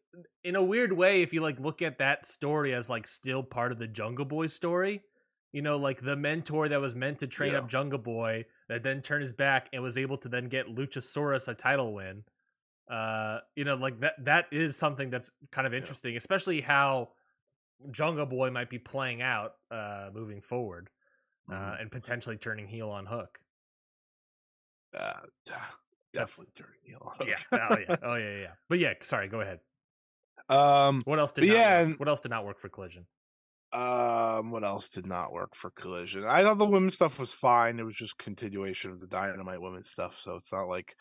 in 0.44 0.56
a 0.56 0.62
weird 0.64 0.94
way, 0.94 1.24
if 1.24 1.34
you 1.34 1.42
like 1.42 1.60
look 1.60 1.82
at 1.82 1.98
that 1.98 2.28
story 2.28 2.76
as 2.76 2.92
like 2.92 3.08
still 3.08 3.42
part 3.42 3.72
of 3.72 3.80
the 3.80 3.88
Jungle 3.88 4.24
Boy 4.26 4.46
story, 4.46 5.02
you 5.52 5.64
know, 5.64 5.78
like 5.78 6.00
the 6.00 6.16
mentor 6.16 6.70
that 6.70 6.80
was 6.80 6.94
meant 6.94 7.18
to 7.20 7.28
train 7.28 7.54
Yeah. 7.54 7.60
up 7.60 7.70
Jungle 7.70 7.98
Boy 7.98 8.46
that 8.70 8.84
then 8.84 9.02
turned 9.02 9.24
his 9.24 9.34
back 9.34 9.68
and 9.74 9.82
was 9.82 9.98
able 9.98 10.18
to 10.20 10.30
then 10.30 10.48
get 10.48 10.68
Luchasaurus 10.68 11.48
a 11.48 11.56
title 11.56 11.92
win. 11.96 12.24
Uh, 12.88 13.40
you 13.56 13.64
know, 13.66 13.76
like 13.76 14.00
that 14.02 14.14
that 14.26 14.46
is 14.52 14.78
something 14.78 15.10
that's 15.10 15.32
kind 15.52 15.66
of 15.66 15.74
Yeah. 15.74 15.80
interesting, 15.80 16.16
especially 16.18 16.62
how 16.62 17.10
Jungle 17.92 18.26
Boy 18.26 18.50
might 18.52 18.70
be 18.70 18.80
playing 18.80 19.22
out 19.22 19.54
uh 19.72 20.10
moving 20.14 20.42
forward. 20.42 20.90
Uh, 21.50 21.54
Mhm. 21.56 21.82
and 21.82 21.92
potentially 21.92 22.38
turning 22.38 22.68
heel 22.68 22.90
on 22.90 23.06
Hook. 23.06 23.40
Uh, 24.98 25.14
definitely 26.14 26.52
turning 26.56 26.80
heel. 26.84 27.14
on 27.20 27.28
Yeah. 27.28 27.38
Oh 27.52 27.78
yeah. 27.78 27.96
Oh 28.04 28.16
yeah. 28.16 28.38
Yeah. 28.42 28.54
But 28.70 28.80
yeah. 28.80 28.94
Sorry. 29.02 29.28
Go 29.28 29.42
ahead. 29.42 29.60
um, 30.50 31.02
What 31.06 31.20
else 31.20 31.32
did? 31.32 31.46
Not 31.46 31.54
yeah, 31.54 31.86
work? 31.86 32.00
What 32.00 32.10
else 32.10 32.22
did 32.22 32.30
not 32.32 32.46
work 32.46 32.60
for 32.60 32.70
Collision? 32.70 33.06
um, 33.74 34.50
what 34.52 34.64
else 34.64 34.90
did 34.90 35.06
not 35.06 35.34
work 35.34 35.54
for 35.56 35.70
Collision? 35.72 36.24
I 36.26 36.42
thought 36.44 36.58
the 36.58 36.66
women's 36.66 36.96
stuff 36.96 37.20
was 37.20 37.34
fine. 37.34 37.80
It 37.80 37.84
was 37.84 37.96
just 37.96 38.18
continuation 38.18 38.92
of 38.92 39.00
the 39.02 39.08
Dynamite 39.08 39.62
women's 39.62 39.90
stuff, 39.90 40.18
so 40.18 40.36
it's 40.36 40.52
not 40.54 40.68
like 40.70 40.96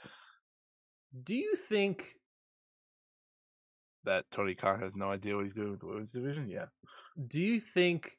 Do 1.22 1.34
you 1.34 1.54
think? 1.54 2.14
That 4.06 4.24
Tony 4.30 4.54
Khan 4.54 4.80
has 4.80 4.96
no 4.96 5.10
idea 5.10 5.34
what 5.36 5.44
he's 5.44 5.54
doing 5.54 5.70
with 5.72 5.80
the 5.80 5.86
women's 5.86 6.12
division. 6.12 6.48
Yeah, 6.48 6.66
Do 7.28 7.40
you 7.40 7.60
think 7.60 8.10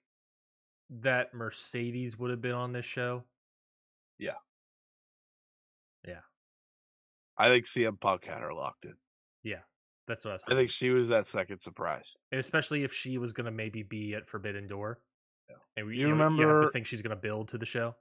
that 0.89 1.33
Mercedes 1.33 2.17
would 2.19 2.29
have 2.29 2.41
been 2.41 2.53
on 2.53 2.71
this 2.73 2.85
show? 2.85 3.23
Yeah. 4.19 4.35
Yeah. 6.07 6.21
I 7.37 7.49
think 7.49 7.65
CM 7.65 7.99
Punk 7.99 8.25
had 8.25 8.41
her 8.41 8.53
locked 8.53 8.85
in. 8.85 8.95
Yeah. 9.43 9.61
That's 10.07 10.23
what 10.23 10.31
I 10.31 10.33
was. 10.35 10.43
I 10.47 10.53
think 10.55 10.69
she 10.69 10.89
was 10.89 11.09
that 11.09 11.27
second 11.27 11.59
surprise. 11.59 12.15
And 12.31 12.39
especially 12.39 12.83
if 12.83 12.93
she 12.93 13.17
was 13.17 13.33
gonna 13.33 13.51
maybe 13.51 13.83
be 13.83 14.13
at 14.15 14.27
Forbidden 14.27 14.67
Door. 14.67 14.99
Yeah. 15.49 15.55
And 15.75 15.87
we, 15.87 15.93
Do 15.93 15.99
you 15.99 16.07
you, 16.09 16.15
have 16.15 16.35
to 16.37 16.69
think 16.71 16.87
she's 16.87 17.01
gonna 17.01 17.15
build 17.15 17.49
to 17.49 17.57
the 17.57 17.65
show. 17.65 17.95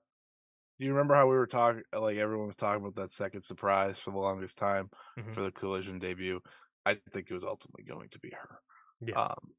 Do 0.78 0.84
you 0.86 0.92
remember 0.92 1.14
how 1.14 1.26
we 1.26 1.34
were 1.36 1.46
talking? 1.46 1.82
Like 1.92 2.18
everyone 2.18 2.46
was 2.48 2.56
talking 2.56 2.82
about 2.82 2.96
that 2.96 3.12
second 3.12 3.42
surprise 3.42 3.98
for 3.98 4.10
the 4.10 4.18
longest 4.18 4.58
time 4.58 4.90
Mhm. 5.18 5.32
for 5.32 5.40
the 5.42 5.50
Collision 5.50 5.98
debut. 5.98 6.40
I 6.86 6.96
think 7.10 7.30
it 7.30 7.34
was 7.34 7.44
ultimately 7.44 7.84
going 7.84 8.08
to 8.10 8.18
be 8.18 8.30
her. 8.30 8.60
Yeah. 9.00 9.14
um, 9.14 9.52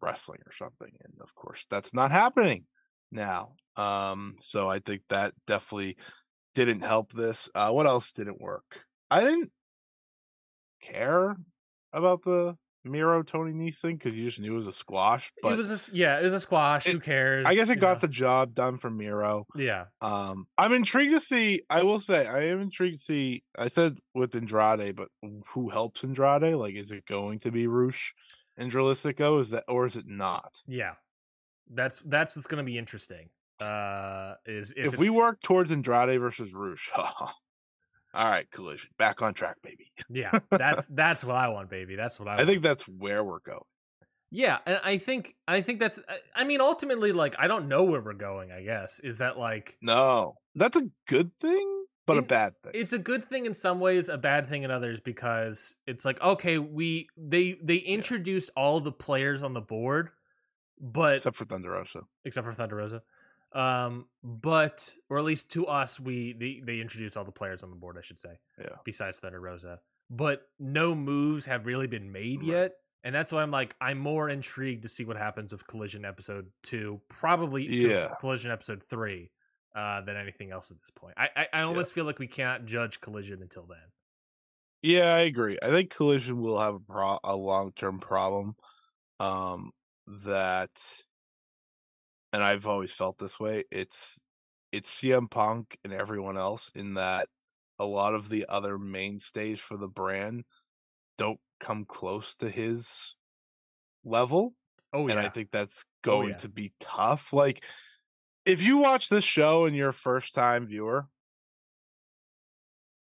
wrestling 0.00 0.40
or 0.46 0.52
something. 0.52 0.92
And 1.02 1.14
of 1.20 1.34
course, 1.34 1.66
that's 1.68 1.94
not 1.94 2.10
happening 2.10 2.66
now. 3.10 3.54
Um, 3.76 4.36
so 4.38 4.68
I 4.68 4.78
think 4.78 5.02
that 5.08 5.32
definitely 5.46 5.96
didn't 6.54 6.82
help 6.82 7.12
this. 7.12 7.48
Uh, 7.54 7.70
what 7.70 7.86
else 7.86 8.12
didn't 8.12 8.40
work? 8.40 8.80
I 9.10 9.20
didn't 9.22 9.50
care 10.82 11.36
about 11.92 12.22
the 12.22 12.56
Miro 12.84 13.22
Tony 13.22 13.52
Nese 13.52 13.78
thing 13.78 13.96
because 13.96 14.14
you 14.14 14.24
just 14.24 14.40
knew 14.40 14.52
it 14.52 14.56
was 14.56 14.66
a 14.66 14.72
squash. 14.72 15.32
But 15.42 15.52
it 15.54 15.56
was 15.56 15.88
a, 15.90 15.96
yeah, 15.96 16.18
it 16.20 16.24
was 16.24 16.32
a 16.34 16.40
squash. 16.40 16.86
It- 16.86 16.92
Who 16.92 17.00
cares? 17.00 17.46
I 17.46 17.54
guess 17.54 17.70
it 17.70 17.80
got 17.80 17.94
know? 17.96 18.00
the 18.00 18.08
job 18.08 18.54
done 18.54 18.78
for 18.78 18.90
Miro. 18.90 19.46
yeah. 19.56 19.86
Um, 20.00 20.46
I'm 20.58 20.72
intrigued 20.72 21.12
to 21.12 21.20
see. 21.20 21.62
I 21.70 21.82
will 21.82 22.00
say, 22.00 22.26
I 22.26 22.44
am 22.44 22.60
intrigued 22.60 22.98
to 22.98 23.02
see. 23.02 23.42
I 23.58 23.68
said 23.68 23.98
with 24.14 24.34
Andrade, 24.34 24.96
but 24.96 25.08
who 25.48 25.70
helps 25.70 26.04
Andrade? 26.04 26.54
Like, 26.54 26.74
is 26.74 26.92
it 26.92 27.06
going 27.06 27.38
to 27.40 27.50
be 27.50 27.66
Rush 27.66 28.14
and 28.56 28.70
Dralistico? 28.70 29.40
Is 29.40 29.50
that 29.50 29.64
or 29.68 29.86
is 29.86 29.96
it 29.96 30.06
not? 30.06 30.54
Yeah. 30.66 30.92
That's 31.70 32.00
that's 32.04 32.36
what's 32.36 32.46
going 32.46 32.58
to 32.58 32.70
be 32.70 32.76
interesting. 32.76 33.30
Uh 33.60 34.34
is 34.46 34.72
if, 34.76 34.94
If, 34.94 34.98
we 34.98 35.08
work 35.10 35.40
towards 35.40 35.70
Andrade 35.70 36.20
versus 36.20 36.52
Rush, 36.52 36.90
all 38.14 38.28
right, 38.28 38.50
collision, 38.50 38.90
back 38.98 39.22
on 39.22 39.34
track, 39.34 39.56
baby. 39.62 39.92
yeah, 40.08 40.30
that's 40.50 40.86
that's 40.88 41.24
what 41.24 41.36
I 41.36 41.48
want, 41.48 41.68
baby. 41.70 41.96
That's 41.96 42.18
what 42.18 42.28
I, 42.28 42.32
I 42.32 42.36
want. 42.36 42.48
think 42.48 42.62
that's 42.62 42.84
where 42.88 43.22
we're 43.24 43.40
going. 43.40 43.60
Yeah, 44.30 44.58
and 44.66 44.80
I 44.82 44.98
think 44.98 45.34
I 45.46 45.60
think 45.60 45.78
that's 45.80 46.00
I- 46.08 46.18
I 46.42 46.44
mean 46.44 46.60
ultimately 46.60 47.12
like 47.12 47.34
I 47.38 47.46
don't 47.48 47.68
know 47.68 47.84
where 47.84 48.00
we're 48.00 48.14
going, 48.14 48.50
I 48.52 48.62
guess. 48.62 49.00
Is 49.00 49.18
that 49.18 49.38
like 49.38 49.76
No, 49.82 50.34
that's 50.54 50.76
a 50.76 50.88
good 51.06 51.32
thing, 51.32 51.84
but 52.06 52.16
a 52.18 52.22
bad 52.22 52.54
thing. 52.62 52.72
it's 52.74 52.92
a 52.92 52.98
good 52.98 53.24
thing 53.24 53.46
in 53.46 53.54
some 53.54 53.78
ways, 53.80 54.08
a 54.08 54.18
bad 54.18 54.48
thing 54.48 54.62
in 54.64 54.70
others 54.72 54.98
because 55.00 55.76
it's 55.86 56.04
like 56.04 56.20
okay, 56.20 56.58
we 56.58 57.08
they 57.16 57.58
they 57.62 57.76
introduced 57.76 58.50
all 58.56 58.80
the 58.80 58.90
players 58.92 59.42
on 59.42 59.54
the 59.54 59.60
board, 59.60 60.10
but 60.80 61.16
Except 61.18 61.36
for 61.36 61.44
Thunder 61.44 61.70
Rosa. 61.70 62.00
except 62.24 62.44
for 62.46 62.52
Thunder 62.52 62.76
Rosa. 62.76 63.02
Um, 63.54 64.06
but 64.22 64.92
or 65.08 65.18
at 65.18 65.24
least 65.24 65.50
to 65.52 65.66
us, 65.66 66.00
we 66.00 66.32
they, 66.32 66.60
they 66.64 66.80
introduced 66.80 67.16
all 67.16 67.24
the 67.24 67.30
players 67.32 67.62
on 67.62 67.70
the 67.70 67.76
board, 67.76 67.96
I 67.98 68.02
should 68.02 68.18
say. 68.18 68.38
Yeah. 68.58 68.70
Besides 68.84 69.18
Thunder 69.20 69.40
Rosa, 69.40 69.78
but 70.10 70.42
no 70.58 70.94
moves 70.94 71.46
have 71.46 71.64
really 71.66 71.86
been 71.86 72.10
made 72.10 72.40
Right. 72.40 72.48
yet, 72.48 72.72
and 73.04 73.14
that's 73.14 73.30
why 73.30 73.42
I'm 73.42 73.52
like 73.52 73.76
I'm 73.80 73.98
more 73.98 74.28
intrigued 74.28 74.82
to 74.82 74.88
see 74.88 75.04
what 75.04 75.16
happens 75.16 75.52
with 75.52 75.66
Collision 75.68 76.04
episode 76.04 76.46
two, 76.64 77.00
probably 77.08 77.64
Yeah. 77.66 78.14
Collision 78.20 78.50
episode 78.50 78.82
three, 78.82 79.30
uh, 79.76 80.00
than 80.00 80.16
anything 80.16 80.50
else 80.50 80.72
at 80.72 80.78
this 80.80 80.90
point. 80.90 81.14
I 81.16 81.28
I, 81.36 81.46
I 81.52 81.62
almost 81.62 81.92
feel 81.92 82.04
like 82.06 82.18
we 82.18 82.26
can't 82.26 82.66
judge 82.66 83.00
Collision 83.00 83.40
until 83.40 83.66
then. 83.66 83.78
Yeah, 84.82 85.14
I 85.14 85.20
agree. 85.20 85.58
I 85.62 85.68
think 85.70 85.90
Collision 85.94 86.40
will 86.40 86.58
have 86.60 86.74
a 86.74 86.80
pro- 86.80 87.20
a 87.22 87.36
long 87.36 87.72
term 87.76 88.00
problem. 88.00 88.56
Um, 89.20 89.70
that, 90.24 90.72
and 92.34 92.42
I've 92.42 92.66
always 92.66 92.92
felt 92.92 93.16
this 93.18 93.38
way. 93.38 93.62
It's 93.70 94.20
it's 94.72 94.90
CM 94.90 95.30
Punk 95.30 95.78
and 95.84 95.92
everyone 95.92 96.36
else 96.36 96.68
in 96.74 96.94
that 96.94 97.28
a 97.78 97.86
lot 97.86 98.12
of 98.14 98.28
the 98.28 98.44
other 98.48 98.76
mainstays 98.76 99.60
for 99.60 99.76
the 99.76 99.86
brand 99.86 100.44
don't 101.16 101.38
come 101.60 101.84
close 101.84 102.34
to 102.36 102.50
his 102.50 103.14
level, 104.04 104.54
Oh 104.92 105.06
yeah. 105.06 105.12
and 105.12 105.20
I 105.20 105.28
think 105.28 105.52
that's 105.52 105.84
Oh, 106.06 106.10
going 106.10 106.30
yeah. 106.30 106.36
to 106.38 106.48
be 106.48 106.72
tough. 106.80 107.32
Like, 107.32 107.64
if 108.44 108.64
you 108.64 108.78
watch 108.78 109.08
this 109.08 109.24
show 109.24 109.64
and 109.64 109.76
you're 109.76 109.90
a 109.90 109.94
first 109.94 110.34
time 110.34 110.66
viewer, 110.66 111.06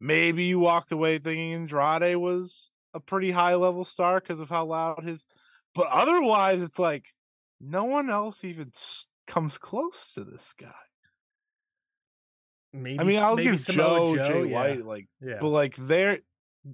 maybe 0.01 0.43
you 0.43 0.59
walked 0.59 0.91
away 0.91 1.19
thinking 1.19 1.53
Andrade 1.53 2.17
was 2.17 2.69
a 2.93 2.99
pretty 2.99 3.31
high 3.31 3.55
level 3.55 3.85
star 3.85 4.19
because 4.19 4.41
of 4.41 4.49
how 4.49 4.65
loud 4.65 5.05
his. 5.05 5.25
But 5.73 5.87
otherwise, 5.93 6.61
it's 6.61 6.77
like 6.79 7.13
no 7.61 7.85
one 7.85 8.09
else 8.09 8.43
even 8.43 8.71
comes 9.31 9.57
close 9.57 10.11
to 10.13 10.23
this 10.25 10.53
guy. 10.59 10.71
maybe 12.73 12.99
I 12.99 13.03
mean, 13.03 13.19
I'll 13.19 13.35
maybe 13.35 13.51
give 13.51 13.61
Samoa 13.61 14.15
Joe, 14.15 14.23
Jay 14.23 14.49
yeah. 14.49 14.53
White, 14.53 14.85
like, 14.85 15.07
yeah. 15.21 15.37
but 15.39 15.49
like 15.49 15.75
they're, 15.77 16.19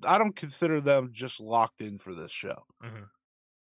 I 0.04 0.18
don't 0.18 0.36
consider 0.36 0.82
them 0.82 1.10
just 1.12 1.40
locked 1.40 1.82
in 1.82 2.00
for 2.00 2.14
this 2.16 2.32
show. 2.32 2.64
Mhm. 2.84 3.06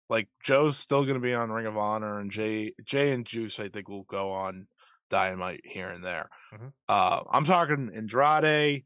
Like 0.10 0.30
Joe's 0.42 0.78
still 0.78 1.04
going 1.04 1.16
to 1.16 1.22
be 1.22 1.34
on 1.34 1.52
Ring 1.52 1.66
of 1.66 1.78
Honor, 1.78 2.20
and 2.20 2.32
Jay, 2.32 2.72
Jay 2.86 3.12
and 3.12 3.26
Juice, 3.26 3.60
I 3.60 3.68
think 3.68 3.90
will 3.90 4.04
go 4.04 4.32
on 4.32 4.68
Dynamite 5.10 5.62
here 5.66 5.90
and 5.90 6.02
there. 6.04 6.30
Mhm. 6.54 6.72
Uh, 6.88 7.24
I'm 7.30 7.44
talking 7.44 7.92
Andrade, 7.94 8.86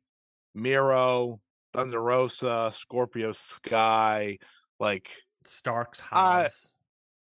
Miro, 0.55 1.39
Thunder 1.73 2.01
Rosa, 2.01 2.71
Scorpio 2.73 3.33
Sky, 3.33 4.39
like 4.79 5.11
Starks 5.45 5.99
Hobbs. 5.99 6.70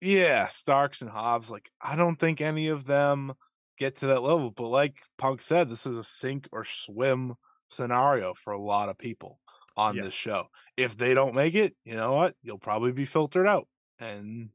Yeah, 0.03 0.47
Starks 0.47 1.01
and 1.01 1.09
Hobbs. 1.09 1.49
Like 1.49 1.71
I 1.81 1.95
don't 1.95 2.17
think 2.17 2.41
any 2.41 2.67
of 2.67 2.85
them 2.85 3.33
get 3.77 3.95
to 3.97 4.07
that 4.07 4.21
level. 4.21 4.51
But 4.51 4.67
like 4.69 4.97
Punk 5.17 5.41
said, 5.41 5.69
this 5.69 5.85
is 5.85 5.97
a 5.97 6.03
sink 6.03 6.47
or 6.51 6.63
swim 6.63 7.35
scenario 7.69 8.33
for 8.33 8.53
a 8.53 8.61
lot 8.61 8.89
of 8.89 8.97
people 8.97 9.39
on 9.75 9.95
Yeah. 9.95 10.03
this 10.03 10.13
show. 10.13 10.47
If 10.77 10.97
they 10.97 11.13
don't 11.13 11.35
make 11.35 11.55
it, 11.55 11.75
you 11.83 11.95
know 11.95 12.13
what? 12.13 12.35
You'll 12.43 12.59
probably 12.59 12.91
be 12.91 13.05
filtered 13.05 13.47
out, 13.47 13.67
and 13.99 14.51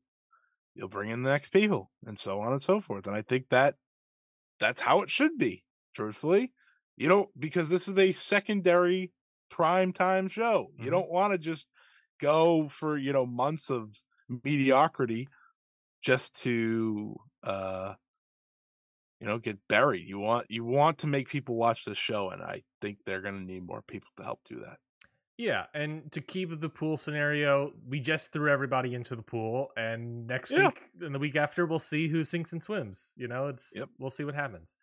you'll 0.74 0.88
bring 0.88 1.10
in 1.10 1.22
the 1.22 1.30
next 1.30 1.50
people, 1.50 1.90
and 2.06 2.18
so 2.18 2.40
on 2.40 2.52
and 2.52 2.62
so 2.62 2.80
forth. 2.80 3.06
And 3.06 3.16
I 3.16 3.22
think 3.22 3.48
that 3.50 3.74
that's 4.60 4.80
how 4.80 5.02
it 5.02 5.10
should 5.10 5.38
be. 5.38 5.64
Truthfully, 5.94 6.52
you 6.96 7.08
don't 7.08 7.28
because 7.38 7.68
this 7.68 7.88
is 7.88 7.98
a 7.98 8.12
secondary 8.12 9.12
prime 9.50 9.92
time 9.92 10.28
show. 10.28 10.72
You 10.78 10.86
Mhm. 10.86 10.90
don't 10.90 11.10
want 11.10 11.32
to 11.32 11.38
just 11.38 11.68
go 12.20 12.68
for 12.68 12.96
you 12.96 13.12
know 13.12 13.26
months 13.26 13.70
of 13.70 14.04
mediocrity 14.44 15.28
just 16.02 16.40
to 16.42 17.16
uh 17.42 17.94
you 19.20 19.26
know 19.26 19.38
get 19.38 19.58
buried 19.68 20.06
you 20.06 20.18
want 20.18 20.46
you 20.50 20.64
want 20.64 20.98
to 20.98 21.06
make 21.06 21.28
people 21.28 21.56
watch 21.56 21.84
this 21.84 21.98
show 21.98 22.30
and 22.30 22.42
i 22.42 22.62
think 22.80 22.98
they're 23.04 23.20
going 23.22 23.34
to 23.34 23.44
need 23.52 23.66
more 23.66 23.82
people 23.82 24.08
to 24.16 24.22
help 24.22 24.40
do 24.48 24.60
that 24.60 24.78
Yeah, 25.36 25.66
and 25.72 26.10
to 26.12 26.20
keep 26.20 26.50
the 26.58 26.68
pool 26.68 26.96
scenario, 26.96 27.72
we 27.86 28.00
just 28.00 28.32
threw 28.32 28.50
everybody 28.50 28.94
into 28.94 29.14
the 29.14 29.22
pool, 29.22 29.70
and 29.76 30.26
next 30.26 30.50
Yeah. 30.50 30.62
week 30.62 30.80
and 31.00 31.14
the 31.14 31.18
week 31.20 31.36
after, 31.36 31.64
we'll 31.64 31.78
see 31.78 32.08
who 32.08 32.24
sinks 32.24 32.52
and 32.52 32.60
swims. 32.60 33.12
You 33.16 33.28
know, 33.28 33.46
it's 33.46 33.72
Yep. 33.76 33.88
we'll 33.98 34.10
see 34.10 34.24
what 34.24 34.34
happens. 34.34 34.76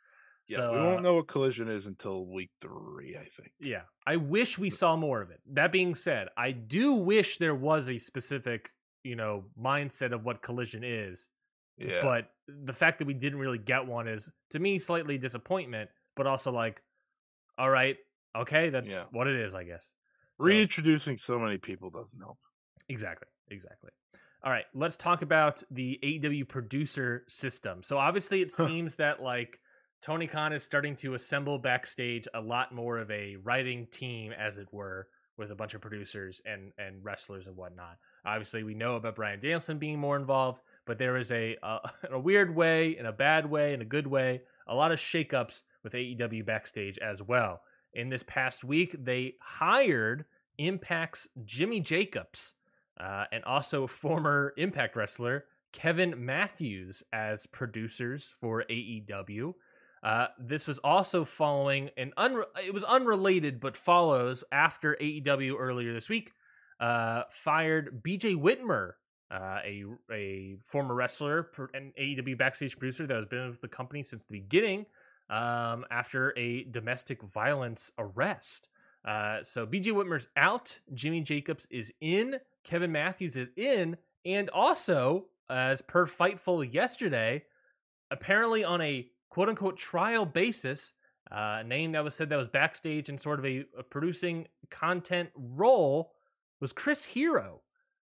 yeah 0.48 0.58
So, 0.58 0.72
we 0.72 0.80
uh, 0.80 0.82
won't 0.82 1.04
know 1.04 1.16
what 1.16 1.28
collision 1.28 1.68
is 1.68 1.86
until 1.86 2.26
week 2.28 2.52
three 2.62 3.18
i 3.18 3.26
think 3.26 3.52
Yeah, 3.60 3.84
I 4.06 4.16
wish 4.18 4.58
we 4.58 4.70
saw 4.70 4.96
more 4.96 5.22
of 5.22 5.32
it. 5.32 5.42
That 5.46 5.72
being 5.72 5.96
said, 5.96 6.30
I 6.38 6.52
do 6.52 6.94
wish 6.94 7.38
there 7.38 7.56
was 7.56 7.90
a 7.90 7.98
specific, 7.98 8.72
you 9.06 9.16
know, 9.16 9.46
mindset 9.60 10.12
of 10.14 10.26
what 10.26 10.42
collision 10.42 10.84
is. 10.84 11.30
yeah 11.78 12.02
But 12.02 12.30
the 12.48 12.74
fact 12.74 12.98
that 13.00 13.06
we 13.06 13.14
didn't 13.14 13.40
really 13.40 13.58
get 13.60 13.86
one 13.86 14.08
is, 14.08 14.30
to 14.52 14.60
me, 14.60 14.78
slightly 14.80 15.18
disappointment. 15.18 15.90
But 16.16 16.28
also 16.28 16.52
like, 16.52 16.82
all 17.58 17.70
right, 17.70 17.98
okay, 18.36 18.70
that's 18.70 18.88
Yeah. 18.88 19.04
what 19.12 19.28
it 19.28 19.36
is, 19.36 19.54
I 19.54 19.64
guess. 19.64 19.94
So- 20.40 20.46
reintroducing 20.48 21.18
so 21.18 21.40
many 21.40 21.58
people 21.58 21.90
doesn't 21.90 22.20
help 22.20 22.40
Exactly. 22.90 23.28
Exactly. 23.50 23.92
All 24.44 24.52
right, 24.52 24.66
let's 24.74 24.96
talk 24.96 25.22
about 25.24 25.64
the 25.72 26.00
AEW 26.04 26.46
producer 26.48 27.24
system. 27.28 27.82
So 27.84 27.98
obviously 27.98 28.42
it 28.42 28.52
seems 28.54 28.96
that 28.96 29.22
like 29.22 29.60
Tony 30.02 30.28
Khan 30.28 30.54
is 30.54 30.64
starting 30.64 30.96
to 30.98 31.16
assemble 31.16 31.58
backstage 31.58 32.28
a 32.34 32.42
lot 32.42 32.74
more 32.74 32.98
of 33.00 33.10
a 33.10 33.38
writing 33.38 33.88
team, 33.92 34.32
as 34.34 34.58
it 34.58 34.68
were, 34.72 35.08
with 35.38 35.52
a 35.52 35.56
bunch 35.56 35.74
of 35.74 35.82
producers 35.82 36.42
and 36.46 36.72
and 36.78 37.04
wrestlers 37.04 37.48
and 37.48 37.56
whatnot. 37.58 37.98
Obviously, 38.26 38.64
we 38.64 38.74
know 38.74 38.96
about 38.96 39.16
Bryan 39.16 39.40
Danielson 39.40 39.78
being 39.78 40.00
more 40.00 40.18
involved, 40.18 40.62
but 40.86 40.98
there 40.98 41.18
is 41.18 41.32
a 41.32 41.58
uh, 41.62 41.80
in 42.08 42.14
a 42.14 42.20
weird 42.20 42.56
way, 42.56 42.98
in 42.98 43.06
a 43.06 43.12
bad 43.12 43.50
way, 43.50 43.74
in 43.74 43.82
a 43.82 43.86
good 43.86 44.08
way, 44.08 44.42
a 44.68 44.76
lot 44.76 44.92
of 44.92 45.00
shakeups 45.00 45.64
with 45.84 45.94
AEW 45.94 46.46
backstage 46.46 46.98
as 46.98 47.22
well. 47.22 47.62
In 47.94 48.10
this 48.10 48.24
past 48.24 48.64
week, 48.64 48.96
they 49.04 49.36
hired 49.40 50.26
Impact's 50.58 51.30
Jimmy 51.46 51.80
Jacobs 51.80 52.56
uh, 53.00 53.26
and 53.32 53.44
also 53.46 53.88
former 53.88 54.54
Impact 54.58 54.96
wrestler 54.96 55.46
Kevin 55.72 56.26
Matthews 56.26 57.04
as 57.12 57.46
producers 57.48 58.34
for 58.40 58.64
AEW. 58.70 59.54
Uh, 60.02 60.28
this 60.40 60.68
was 60.68 60.80
also 60.80 61.26
following 61.26 61.90
an 61.98 62.14
unre- 62.18 62.46
it 62.64 62.74
was 62.74 62.84
unrelated, 62.84 63.60
but 63.60 63.76
follows 63.76 64.44
after 64.52 64.96
AEW 65.02 65.56
earlier 65.60 65.94
this 65.94 66.08
week 66.08 66.32
uh, 66.80 67.24
fired 67.30 68.04
BJ 68.04 68.36
Whitmer, 68.36 68.94
uh, 69.32 69.60
a 69.64 69.84
a 70.12 70.56
former 70.64 70.96
wrestler 70.96 71.50
and 71.74 71.94
AEW 71.96 72.38
backstage 72.38 72.78
producer 72.78 73.08
that 73.08 73.16
has 73.16 73.26
been 73.26 73.50
with 73.50 73.62
the 73.62 73.68
company 73.68 74.04
since 74.04 74.24
the 74.24 74.40
beginning. 74.40 74.86
Um, 75.28 75.86
after 75.90 76.38
a 76.38 76.66
domestic 76.66 77.24
violence 77.24 77.92
arrest, 77.98 78.70
uh, 79.06 79.44
so 79.44 79.66
BJ 79.66 79.88
Whitmer's 79.88 80.28
out, 80.36 80.80
Jimmy 80.94 81.22
Jacobs 81.22 81.68
is 81.70 81.92
in, 82.02 82.38
Kevin 82.64 82.92
Matthews 82.92 83.36
is 83.36 83.50
in, 83.56 83.98
and 84.26 84.50
also 84.50 85.26
as 85.50 85.82
per 85.82 86.06
Fightful 86.08 86.72
yesterday, 86.74 87.44
apparently 88.10 88.64
on 88.64 88.82
a 88.82 89.08
quote 89.30 89.50
unquote 89.50 89.78
trial 89.78 90.26
basis, 90.26 90.94
uh, 91.32 91.64
name 91.66 91.92
that 91.92 92.04
was 92.04 92.16
said 92.16 92.30
that 92.30 92.38
was 92.38 92.48
backstage 92.48 93.10
and 93.10 93.20
sort 93.20 93.40
of 93.40 93.46
a, 93.46 93.66
a 93.78 93.84
producing 93.84 94.48
content 94.70 95.30
role 95.36 96.12
was 96.60 96.74
Chris 96.74 97.06
Hero. 97.06 97.62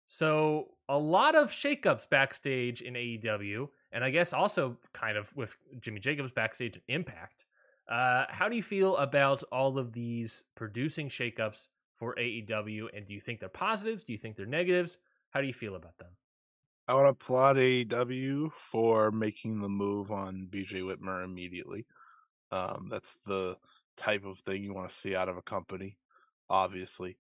So 0.07 0.68
a 0.88 0.98
lot 0.98 1.35
of 1.35 1.50
shakeups 1.50 2.09
backstage 2.11 2.83
in 2.83 2.94
AEW, 2.94 3.68
and 3.92 4.05
I 4.05 4.11
guess 4.11 4.33
also 4.33 4.76
kind 4.92 5.16
of 5.16 5.35
with 5.37 5.57
Jimmy 5.81 6.00
Jacobs 6.00 6.33
backstage 6.33 6.76
in 6.76 6.83
Impact. 6.88 7.46
Uh, 7.88 8.24
how 8.28 8.48
do 8.48 8.57
you 8.57 8.62
feel 8.62 8.96
about 8.98 9.42
all 9.50 9.78
of 9.78 9.92
these 9.92 10.44
producing 10.55 11.09
shakeups 11.09 11.68
for 11.98 12.14
AEW? 12.16 12.88
And 12.94 13.07
do 13.07 13.14
you 13.14 13.20
think 13.20 13.40
they're 13.40 13.48
positives? 13.48 14.05
Do 14.05 14.12
you 14.12 14.18
think 14.18 14.37
they're 14.37 14.46
negatives? 14.46 14.98
How 15.31 15.40
do 15.40 15.46
you 15.46 15.52
feel 15.52 15.76
about 15.76 15.98
them? 15.98 16.11
I 16.88 16.94
want 16.94 17.07
to 17.07 17.11
applaud 17.11 17.57
AEW 17.57 18.52
for 18.52 19.11
making 19.11 19.61
the 19.61 19.68
move 19.68 20.11
on 20.11 20.48
BJ 20.50 20.83
Whitmer 20.83 21.24
immediately. 21.24 21.87
Um, 22.50 22.88
that's 22.90 23.20
the 23.20 23.57
type 23.96 24.24
of 24.24 24.38
thing 24.40 24.62
you 24.62 24.74
want 24.74 24.90
to 24.90 24.96
see 24.96 25.14
out 25.14 25.28
of 25.28 25.37
a 25.37 25.42
company, 25.42 25.96
obviously. 26.50 27.16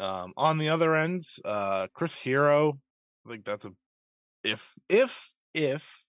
Um, 0.00 0.32
on 0.36 0.58
the 0.58 0.70
other 0.70 0.94
ends, 0.96 1.40
uh, 1.44 1.88
Chris 1.94 2.18
Hero, 2.20 2.80
I 3.26 3.30
think 3.30 3.44
that's 3.44 3.64
a 3.66 3.72
if 4.44 4.74
if 4.88 5.34
if 5.54 6.06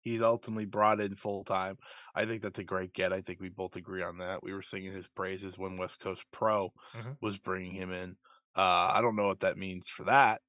he's 0.00 0.22
ultimately 0.22 0.66
brought 0.66 1.00
in 1.00 1.16
full 1.16 1.44
time. 1.44 1.78
I 2.14 2.24
think 2.26 2.42
that's 2.42 2.58
a 2.58 2.64
great 2.64 2.92
get. 2.94 3.12
I 3.12 3.20
think 3.20 3.40
we 3.40 3.50
both 3.50 3.76
agree 3.76 4.02
on 4.02 4.18
that. 4.18 4.42
We 4.42 4.52
were 4.54 4.62
singing 4.62 4.92
his 4.92 5.08
praises 5.08 5.58
when 5.58 5.76
West 5.78 6.00
Coast 6.00 6.24
Pro 6.32 6.72
Mhm. 6.94 7.18
was 7.20 7.38
bringing 7.38 7.74
him 7.74 7.92
in. 7.92 8.16
Uh, 8.56 8.92
I 8.94 9.00
don't 9.02 9.16
know 9.16 9.28
what 9.28 9.40
that 9.40 9.58
means 9.58 9.88
for 9.88 10.04
that. 10.04 10.42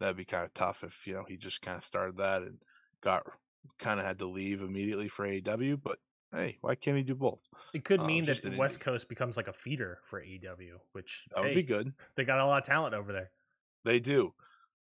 That'd 0.00 0.16
be 0.16 0.24
kind 0.24 0.44
of 0.44 0.54
tough 0.54 0.84
if 0.84 1.06
you 1.06 1.14
know 1.14 1.24
he 1.24 1.36
just 1.36 1.62
kind 1.62 1.78
of 1.78 1.84
started 1.84 2.16
that 2.18 2.42
and 2.42 2.62
got 3.02 3.24
kind 3.78 4.00
of 4.00 4.06
had 4.06 4.18
to 4.18 4.26
leave 4.26 4.62
immediately 4.62 5.08
for 5.08 5.24
AEW. 5.26 5.76
But 5.76 5.98
hey, 6.32 6.58
why 6.60 6.74
can't 6.74 6.96
he 6.96 7.02
do 7.02 7.14
both? 7.14 7.48
It 7.72 7.84
could 7.84 8.00
Um, 8.00 8.06
mean 8.06 8.24
that 8.26 8.44
an 8.44 8.56
West. 8.56 8.80
Coast 8.80 9.08
becomes 9.08 9.36
like 9.36 9.48
a 9.48 9.52
feeder 9.52 10.00
for 10.04 10.20
AEW, 10.20 10.80
which 10.92 11.28
That 11.34 11.42
would 11.42 11.52
hey, 11.52 11.54
be 11.54 11.62
good. 11.62 11.94
they 12.16 12.24
got 12.24 12.38
a 12.40 12.46
lot 12.46 12.58
of 12.62 12.64
talent 12.66 12.94
over 12.94 13.12
there. 13.12 13.32
They 13.84 14.00
do. 14.00 14.34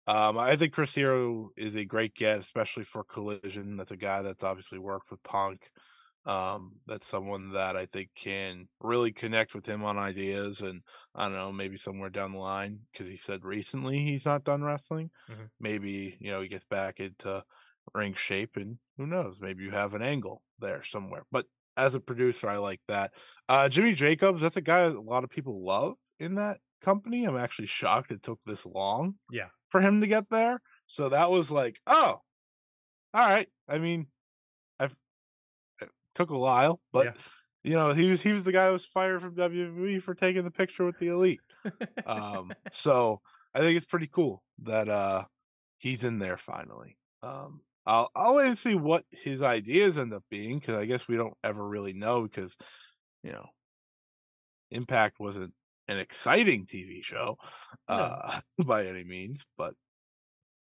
Um, 0.06 0.38
I 0.38 0.56
think 0.56 0.72
Chris 0.74 0.94
Hero 0.94 1.50
is 1.56 1.76
a 1.76 1.84
great 1.84 2.14
get, 2.14 2.40
especially 2.40 2.84
for 2.84 3.04
Collision. 3.04 3.76
That's 3.76 3.92
a 3.92 3.96
guy 3.96 4.22
that's 4.22 4.44
obviously 4.44 4.78
worked 4.78 5.10
with 5.10 5.22
Punk. 5.22 5.70
Um, 6.26 6.80
that's 6.86 7.06
someone 7.06 7.52
that 7.52 7.76
I 7.76 7.86
think 7.86 8.10
can 8.14 8.68
really 8.80 9.12
connect 9.12 9.54
with 9.54 9.66
him 9.66 9.84
on 9.84 9.98
ideas, 9.98 10.60
and 10.62 10.82
I 11.14 11.24
don't 11.24 11.34
know, 11.36 11.52
maybe 11.52 11.76
somewhere 11.78 12.10
down 12.10 12.32
the 12.32 12.38
line, 12.38 12.86
because 12.92 13.08
he 13.08 13.16
said 13.16 13.44
recently 13.44 14.00
he's 14.00 14.26
not 14.26 14.44
done 14.44 14.62
wrestling. 14.64 15.10
Mhm. 15.28 15.50
Maybe 15.60 16.16
you 16.20 16.30
know 16.32 16.42
he 16.42 16.48
gets 16.48 16.66
back 16.66 17.00
into 17.00 17.44
ring 17.94 18.14
shape, 18.14 18.56
and 18.56 18.78
who 18.96 19.06
knows, 19.06 19.40
maybe 19.40 19.64
you 19.64 19.70
have 19.70 19.94
an 19.94 20.02
angle 20.02 20.42
there 20.58 20.82
somewhere. 20.84 21.24
But 21.30 21.46
as 21.76 21.94
a 21.94 22.00
producer, 22.00 22.48
I 22.48 22.56
like 22.58 22.80
that. 22.88 23.12
Uh, 23.48 23.68
Jimmy 23.68 23.92
Jacobs, 23.94 24.42
that's 24.42 24.56
a 24.56 24.60
guy 24.60 24.88
that 24.88 24.96
a 24.96 25.00
lot 25.00 25.24
of 25.24 25.30
people 25.30 25.64
love 25.64 25.94
in 26.18 26.34
that 26.36 26.58
company. 26.82 27.24
I'm 27.24 27.36
actually 27.36 27.66
shocked 27.66 28.10
it 28.10 28.22
took 28.22 28.40
this 28.42 28.66
long 28.66 29.14
Yeah. 29.30 29.48
for 29.68 29.80
him 29.80 30.00
to 30.00 30.06
get 30.06 30.28
there. 30.30 30.60
So 30.86 31.08
that 31.10 31.30
was 31.30 31.50
like, 31.50 31.78
oh, 31.86 32.20
all 33.14 33.26
right. 33.28 33.48
I 33.68 33.78
mean, 33.78 34.08
I've 34.78 34.96
it 35.80 35.88
took 36.14 36.30
a 36.30 36.38
while, 36.38 36.80
but 36.92 37.06
Yeah. 37.06 37.12
you 37.64 37.74
know, 37.74 37.92
he 37.92 38.10
was 38.10 38.22
he 38.22 38.32
was 38.32 38.44
the 38.44 38.52
guy 38.52 38.66
who 38.66 38.72
was 38.72 38.84
fired 38.86 39.20
from 39.22 39.34
WWE 39.34 40.02
for 40.02 40.14
taking 40.14 40.44
the 40.44 40.50
picture 40.50 40.84
with 40.84 40.98
the 40.98 41.08
elite. 41.08 41.40
Um, 42.06 42.52
so 42.72 43.20
I 43.54 43.60
think 43.60 43.76
it's 43.76 43.86
pretty 43.86 44.06
cool 44.08 44.42
that 44.62 44.88
uh 44.88 45.24
he's 45.78 46.04
in 46.04 46.18
there 46.18 46.36
finally. 46.36 46.98
Um, 47.22 47.62
I'll 47.86 48.10
I'll 48.14 48.36
wait 48.36 48.48
and 48.48 48.58
see 48.58 48.74
what 48.74 49.04
his 49.10 49.42
ideas 49.42 49.98
end 49.98 50.12
up 50.12 50.24
being 50.30 50.58
because 50.58 50.74
I 50.74 50.84
guess 50.84 51.08
we 51.08 51.16
don't 51.16 51.34
ever 51.42 51.66
really 51.66 51.92
know 51.92 52.22
because 52.22 52.56
you 53.22 53.32
know 53.32 53.46
Impact 54.70 55.18
wasn't 55.18 55.52
an 55.88 55.98
exciting 55.98 56.66
TV 56.66 57.02
show 57.02 57.36
No. 57.88 57.94
uh, 57.94 58.40
by 58.64 58.86
any 58.86 59.04
means, 59.04 59.44
but 59.58 59.74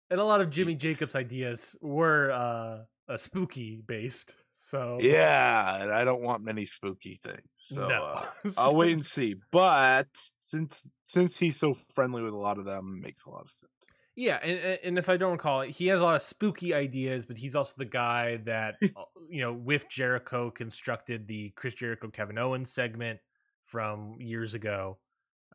and 0.09 0.19
a 0.19 0.23
lot 0.23 0.39
of 0.39 0.49
Jimmy 0.49 0.75
Jacobs 0.75 1.15
ideas 1.15 1.75
were 1.81 2.31
uh, 2.31 3.11
uh 3.11 3.17
spooky 3.17 3.81
based. 3.85 4.35
So 4.53 4.97
yeah, 5.01 5.83
and 5.83 5.91
I 5.91 6.03
don't 6.03 6.21
want 6.21 6.43
many 6.43 6.65
spooky 6.65 7.15
things. 7.15 7.43
So 7.55 7.87
no. 7.87 8.03
uh, 8.03 8.25
I'll 8.57 8.75
wait 8.75 8.93
and 8.93 9.05
see. 9.05 9.35
But 9.51 10.07
since 10.37 10.87
since 11.03 11.37
he's 11.37 11.59
so 11.59 11.73
friendly 11.73 12.23
with 12.23 12.33
a 12.33 12.37
lot 12.37 12.57
of 12.57 12.65
them, 12.65 12.97
it 12.97 13.05
makes 13.05 13.25
a 13.25 13.29
lot 13.29 13.43
of 13.43 13.51
sense. 13.51 13.71
Yeah, 14.17 14.37
and, 14.43 14.79
and- 14.83 14.97
if 14.97 15.09
I 15.09 15.15
don't 15.15 15.33
recall, 15.33 15.61
it, 15.61 15.69
he 15.69 15.87
has 15.87 16.01
a 16.01 16.03
lot 16.03 16.15
of 16.15 16.21
spooky 16.23 16.73
ideas, 16.73 17.25
but 17.25 17.37
he's 17.37 17.55
also 17.55 17.75
the 17.77 17.85
guy 17.85 18.37
that 18.45 18.75
uh, 18.83 19.03
you 19.29 19.41
know, 19.41 19.53
with 19.53 19.87
Jericho, 19.89 20.49
constructed 20.49 21.27
the 21.27 21.51
Chris 21.51 21.75
Jericho 21.75 22.09
Kevin 22.09 22.37
Owens 22.37 22.71
segment 22.71 23.19
from 23.63 24.15
years 24.19 24.55
ago. 24.55 24.97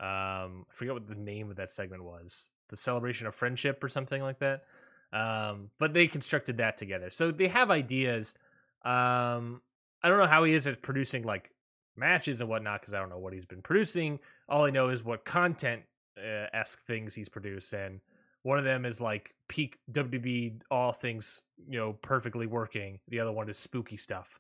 Um, 0.01 0.64
I 0.70 0.72
forget 0.75 0.94
what 0.94 1.09
the 1.09 1.14
name 1.16 1.51
of 1.51 1.57
that 1.57 1.70
segment 1.70 2.05
was, 2.05 2.48
the 2.68 2.77
celebration 2.77 3.27
of 3.27 3.35
friendship 3.35 3.83
or 3.83 3.88
something 3.88 4.22
like 4.22 4.38
that. 4.38 4.62
Um, 5.12 5.70
but 5.79 5.92
they 5.92 6.07
constructed 6.07 6.59
that 6.59 6.79
together, 6.79 7.11
so 7.11 7.31
they 7.33 7.48
have 7.48 7.70
ideas. 7.70 8.35
Um, 8.85 9.61
I 10.03 10.09
don't 10.09 10.18
know 10.18 10.27
how 10.27 10.44
he 10.44 10.55
is 10.55 10.66
at 10.66 10.83
producing 10.83 11.25
like 11.25 11.51
matches 11.96 12.40
and 12.40 12.48
whatnot 12.48 12.81
because 12.81 12.94
I 12.94 12.98
don't 13.01 13.11
know 13.11 13.18
what 13.18 13.33
he's 13.33 13.44
been 13.44 13.61
producing. 13.61 14.20
All 14.48 14.64
I 14.64 14.70
know 14.70 14.88
is 14.88 15.05
what 15.05 15.25
content 15.25 15.83
uh, 16.16 16.46
esque 16.55 16.85
things 16.87 17.14
he's 17.14 17.29
produced, 17.29 17.72
and 17.75 18.01
one 18.42 18.59
of 18.59 18.64
them 18.64 18.85
is 18.85 19.00
like 19.00 19.35
peak 19.48 19.78
WB, 19.90 20.62
all 20.70 20.92
things 20.92 21.42
you 21.68 21.78
know 21.78 21.92
perfectly 21.92 22.46
working. 22.46 23.00
The 23.09 23.20
other 23.20 23.33
one 23.33 23.48
is 23.48 23.59
spooky 23.59 23.96
stuff. 23.96 24.38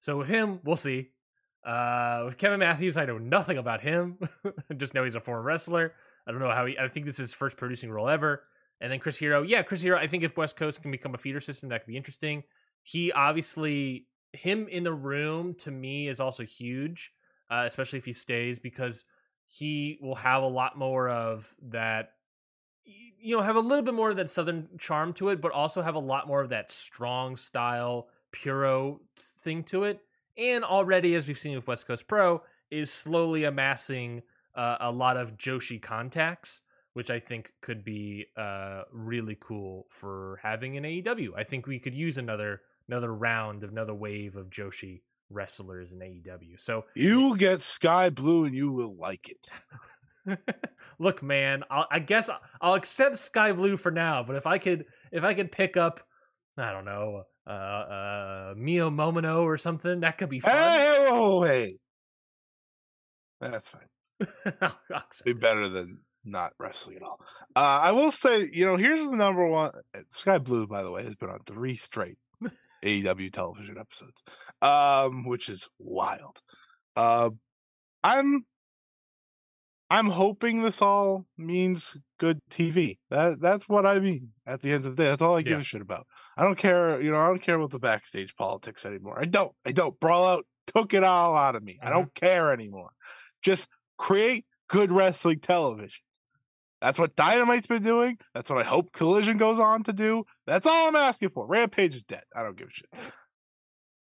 So 0.00 0.18
with 0.18 0.28
him, 0.28 0.60
we'll 0.64 0.76
see. 0.76 1.10
Uh, 1.64 2.22
with 2.26 2.38
Kevin 2.38 2.60
Matthews, 2.60 2.96
I 2.96 3.06
know 3.06 3.18
nothing 3.18 3.58
about 3.58 3.82
him. 3.82 4.18
Just 4.76 4.94
know 4.94 5.04
he's 5.04 5.16
a 5.16 5.20
former 5.20 5.42
wrestler. 5.42 5.94
I 6.26 6.32
don't 6.32 6.40
know 6.40 6.50
how 6.50 6.66
he. 6.66 6.78
I 6.78 6.88
think 6.88 7.06
this 7.06 7.16
is 7.16 7.30
his 7.30 7.34
first 7.34 7.56
producing 7.56 7.90
role 7.90 8.08
ever. 8.08 8.44
And 8.80 8.92
then 8.92 8.98
Chris 9.00 9.16
Hero, 9.16 9.42
yeah, 9.42 9.62
Chris 9.62 9.80
Hero. 9.80 9.98
I 9.98 10.06
think 10.06 10.22
if 10.22 10.36
West 10.36 10.56
Coast 10.56 10.82
can 10.82 10.90
become 10.90 11.14
a 11.14 11.18
feeder 11.18 11.40
system, 11.40 11.70
that 11.70 11.82
could 11.82 11.90
be 11.90 11.96
interesting. 11.96 12.42
He 12.82 13.10
obviously 13.12 14.06
him 14.32 14.68
in 14.68 14.84
the 14.84 14.92
room 14.92 15.54
to 15.54 15.70
me 15.70 16.08
is 16.08 16.20
also 16.20 16.44
huge, 16.44 17.10
uh, 17.50 17.64
especially 17.66 17.98
if 17.98 18.04
he 18.04 18.12
stays 18.12 18.58
because 18.58 19.04
he 19.46 19.98
will 20.02 20.14
have 20.14 20.42
a 20.42 20.48
lot 20.48 20.76
more 20.76 21.08
of 21.08 21.54
that 21.62 22.10
you 23.20 23.36
know 23.36 23.42
have 23.42 23.56
a 23.56 23.60
little 23.60 23.84
bit 23.84 23.94
more 23.94 24.10
of 24.10 24.16
that 24.16 24.30
southern 24.30 24.68
charm 24.78 25.12
to 25.14 25.28
it 25.30 25.40
but 25.40 25.52
also 25.52 25.82
have 25.82 25.94
a 25.94 26.00
lot 26.00 26.26
more 26.26 26.40
of 26.42 26.50
that 26.50 26.70
strong 26.70 27.36
style 27.36 28.08
puro 28.32 29.00
thing 29.16 29.62
to 29.64 29.84
it. 29.84 30.00
And 30.38 30.64
already 30.64 31.14
as 31.14 31.26
we've 31.26 31.38
seen 31.38 31.56
with 31.56 31.66
west 31.66 31.86
coast 31.86 32.06
pro 32.06 32.42
is 32.70 32.92
slowly 32.92 33.44
amassing 33.44 34.22
uh, 34.54 34.76
a 34.80 34.90
lot 34.90 35.16
of 35.16 35.36
joshi 35.36 35.80
contacts 35.80 36.62
which 36.94 37.10
i 37.10 37.20
think 37.20 37.52
could 37.60 37.84
be 37.84 38.26
uh, 38.36 38.82
really 38.92 39.36
cool 39.40 39.86
for 39.90 40.38
having 40.42 40.74
in 40.76 40.84
aew 40.84 41.30
i 41.36 41.44
think 41.44 41.66
we 41.66 41.78
could 41.78 41.94
use 41.94 42.18
another 42.18 42.62
another 42.88 43.14
round 43.14 43.62
of 43.62 43.70
another 43.70 43.94
wave 43.94 44.36
of 44.36 44.48
joshi 44.48 45.02
wrestlers 45.30 45.92
in 45.92 45.98
aew 45.98 46.58
so 46.58 46.84
You 46.94 47.20
will 47.20 47.34
get 47.34 47.60
Skye 47.60 48.10
Blue, 48.10 48.44
and 48.44 48.54
you 48.54 48.70
will 48.72 48.94
like 48.96 49.28
it. 49.28 49.48
Look, 50.98 51.22
man, 51.22 51.64
I'll, 51.70 51.86
I 51.90 51.98
guess 51.98 52.30
I'll, 52.60 52.74
accept 52.74 53.18
Skye 53.18 53.52
Blue 53.52 53.76
for 53.76 53.90
now. 53.90 54.22
But 54.22 54.36
if 54.36 54.46
I 54.46 54.58
could, 54.58 54.86
if 55.12 55.24
I 55.24 55.34
could 55.34 55.52
pick 55.52 55.76
up, 55.76 56.00
I 56.56 56.72
don't 56.72 56.84
know, 56.84 57.24
uh, 57.46 57.50
uh, 57.50 58.54
Mio 58.56 58.90
Momono 58.90 59.42
or 59.42 59.58
something, 59.58 60.00
that 60.00 60.18
could 60.18 60.30
be 60.30 60.40
fun. 60.40 60.52
Hey, 60.52 61.06
oh, 61.10 61.42
hey, 61.42 61.76
that's 63.40 63.70
fine. 63.70 63.88
Be 65.24 65.32
better 65.34 65.68
than 65.68 65.98
not 66.24 66.52
wrestling 66.58 66.96
at 66.96 67.02
all. 67.02 67.20
Uh, 67.54 67.80
I 67.82 67.92
will 67.92 68.10
say, 68.10 68.48
you 68.52 68.64
know, 68.66 68.76
here's 68.76 69.00
the 69.00 69.16
number 69.16 69.46
one. 69.46 69.72
Skye 70.08 70.38
Blue, 70.38 70.66
by 70.66 70.82
the 70.82 70.90
way, 70.90 71.04
has 71.04 71.16
been 71.16 71.30
on 71.30 71.40
three 71.46 71.76
straight 71.76 72.16
AEW 72.84 73.32
television 73.32 73.78
episodes, 73.78 74.22
um, 74.62 75.24
which 75.24 75.48
is 75.48 75.68
wild. 75.78 76.40
Uh, 76.96 77.30
I'm, 78.02 78.44
I'm 79.88 80.08
hoping 80.08 80.62
this 80.62 80.82
all 80.82 81.26
means 81.38 81.96
good 82.18 82.40
TV. 82.50 82.98
That 83.10 83.40
that's 83.40 83.68
what 83.68 83.86
I 83.86 84.00
mean. 84.00 84.30
At 84.44 84.62
the 84.62 84.72
end 84.72 84.84
of 84.84 84.96
the 84.96 85.02
day, 85.02 85.10
that's 85.10 85.22
all 85.22 85.36
I 85.36 85.42
give 85.42 85.52
Yeah. 85.52 85.60
a 85.60 85.64
shit 85.64 85.80
about. 85.80 86.06
I 86.36 86.42
don't 86.42 86.58
care. 86.58 87.00
You 87.00 87.12
know, 87.12 87.18
I 87.18 87.28
don't 87.28 87.42
care 87.42 87.54
about 87.54 87.70
the 87.70 87.78
backstage 87.78 88.34
politics 88.36 88.84
anymore. 88.84 89.18
I 89.20 89.26
don't. 89.26 89.52
I 89.64 89.72
don't. 89.72 89.98
Brawl 90.00 90.26
out 90.26 90.46
took 90.66 90.92
it 90.94 91.04
all 91.04 91.36
out 91.36 91.54
of 91.54 91.62
me. 91.62 91.78
I 91.80 91.86
mm-hmm. 91.86 91.94
don't 91.94 92.14
care 92.14 92.52
anymore. 92.52 92.90
Just 93.42 93.68
create 93.96 94.44
good 94.68 94.90
wrestling 94.90 95.40
television. 95.40 96.02
That's 96.80 96.98
what 96.98 97.16
Dynamite's 97.16 97.66
been 97.66 97.82
doing. 97.82 98.18
That's 98.34 98.50
what 98.50 98.58
I 98.58 98.64
hope 98.64 98.92
Collision 98.92 99.38
goes 99.38 99.58
on 99.58 99.82
to 99.84 99.92
do. 99.92 100.24
That's 100.46 100.66
all 100.66 100.88
I'm 100.88 100.96
asking 100.96 101.30
for. 101.30 101.46
Rampage 101.46 101.96
is 101.96 102.04
dead. 102.04 102.24
I 102.34 102.42
don't 102.42 102.56
give 102.56 102.68
a 102.68 102.70
shit. 102.70 102.90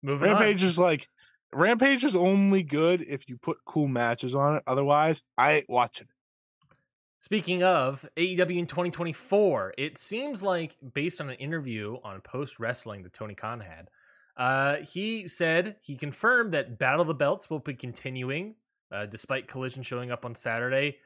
Moving 0.01 0.31
on. 0.31 0.37
Rampage 0.37 0.63
is 0.63 0.79
like 0.79 1.07
Rampage 1.55 2.03
is 2.03 2.15
only 2.15 2.63
good 2.63 3.01
if 3.01 3.27
you 3.29 3.37
put 3.37 3.57
cool 3.65 3.87
matches 3.87 4.35
on 4.35 4.57
it. 4.57 4.63
Otherwise, 4.67 5.23
I 5.37 5.53
ain't 5.53 5.69
watching 5.69 6.07
it. 6.07 6.75
Speaking 7.19 7.63
of 7.63 8.05
AEW 8.17 8.57
in 8.59 8.67
2024, 8.67 9.75
it 9.77 9.97
seems 9.97 10.43
like 10.43 10.75
based 10.93 11.21
on 11.21 11.29
an 11.29 11.35
interview 11.37 11.97
on 12.03 12.19
Post 12.21 12.59
Wrestling 12.59 13.03
that 13.03 13.13
Tony 13.13 13.33
Khan 13.33 13.61
had, 13.61 13.89
uh, 14.35 14.77
he 14.83 15.27
said 15.29 15.77
he 15.81 15.95
confirmed 15.95 16.53
that 16.53 16.77
Battle 16.77 17.01
of 17.01 17.07
the 17.07 17.13
Belts 17.13 17.49
will 17.49 17.59
be 17.59 17.75
continuing 17.75 18.55
uh, 18.91 19.05
despite 19.05 19.47
Collision 19.47 19.83
showing 19.83 20.11
up 20.11 20.25
on 20.25 20.35
Saturday. 20.35 20.97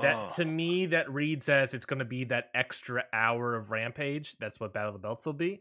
That 0.00 0.30
to 0.36 0.44
Oh. 0.44 0.46
me, 0.46 0.86
that 0.86 1.12
reads 1.12 1.48
as 1.50 1.74
it's 1.74 1.84
going 1.84 1.98
to 1.98 2.06
be 2.06 2.24
that 2.24 2.50
extra 2.54 3.04
hour 3.12 3.54
of 3.54 3.70
Rampage. 3.70 4.36
That's 4.38 4.58
what 4.58 4.72
Battle 4.72 4.90
of 4.90 4.94
the 4.94 4.98
Belts 5.06 5.26
will 5.26 5.34
be. 5.34 5.60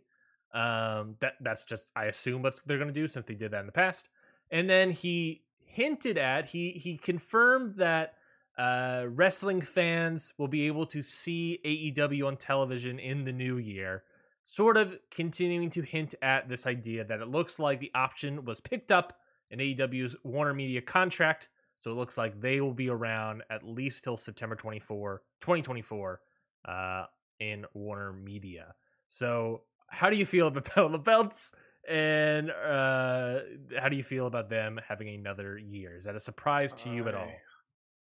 Um, 0.53 1.15
that 1.19 1.33
that's 1.41 1.65
just 1.65 1.87
I 1.95 2.05
assume 2.05 2.41
what 2.43 2.61
they're 2.65 2.77
going 2.77 2.87
to 2.87 2.93
do 2.93 3.07
since 3.07 3.25
they 3.25 3.33
did 3.33 3.51
that 3.51 3.59
in 3.61 3.65
the 3.65 3.71
past. 3.73 4.07
And 4.54 4.70
then 4.70 4.91
he 4.91 5.41
hinted 5.66 6.18
at 6.20 6.47
he 6.47 6.72
he 6.72 6.95
confirmed 6.95 7.76
that 7.76 8.14
uh, 8.58 9.06
wrestling 9.10 9.60
fans 9.60 10.32
will 10.38 10.47
be 10.47 10.68
able 10.68 10.86
to 10.86 11.01
see 11.01 11.60
AEW 11.66 12.28
on 12.28 12.38
television 12.38 12.99
in 12.99 13.24
the 13.24 13.32
new 13.32 13.58
year, 13.58 14.04
sort 14.43 14.78
of 14.78 14.95
continuing 15.10 15.72
to 15.72 15.82
hint 15.82 16.14
at 16.22 16.47
this 16.47 16.68
idea 16.68 17.04
that 17.04 17.20
it 17.20 17.28
looks 17.28 17.58
like 17.58 17.80
the 17.80 17.89
option 17.95 18.45
was 18.45 18.62
picked 18.62 18.91
up 18.91 19.18
in 19.49 19.58
AEW's 19.58 20.16
Warner 20.24 20.54
Media 20.54 20.82
contract. 20.82 21.49
So 21.80 21.89
it 21.89 21.95
looks 21.95 22.16
like 22.16 22.39
they 22.39 22.62
will 22.62 22.76
be 22.76 22.89
around 22.89 23.41
at 23.49 23.68
least 23.68 24.04
till 24.04 24.18
September 24.18 24.56
24, 24.56 25.24
2024 25.41 26.22
uh, 26.66 27.06
in 27.39 27.66
Warner 27.74 28.14
Media. 28.14 28.76
So 29.10 29.64
how 29.88 30.12
do 30.12 30.16
you 30.16 30.28
feel 30.28 30.47
about 30.47 30.91
the 30.91 30.99
Belts? 30.99 31.54
And 31.88 32.49
uh, 32.49 33.39
how 33.77 33.89
do 33.89 33.95
you 33.95 34.03
feel 34.03 34.27
about 34.27 34.49
them 34.49 34.79
having 34.88 35.09
another 35.09 35.57
year? 35.57 35.95
Is 35.97 36.05
that 36.05 36.15
a 36.15 36.19
surprise 36.19 36.73
to 36.73 36.89
you 36.89 37.07
at 37.07 37.15
all? 37.15 37.31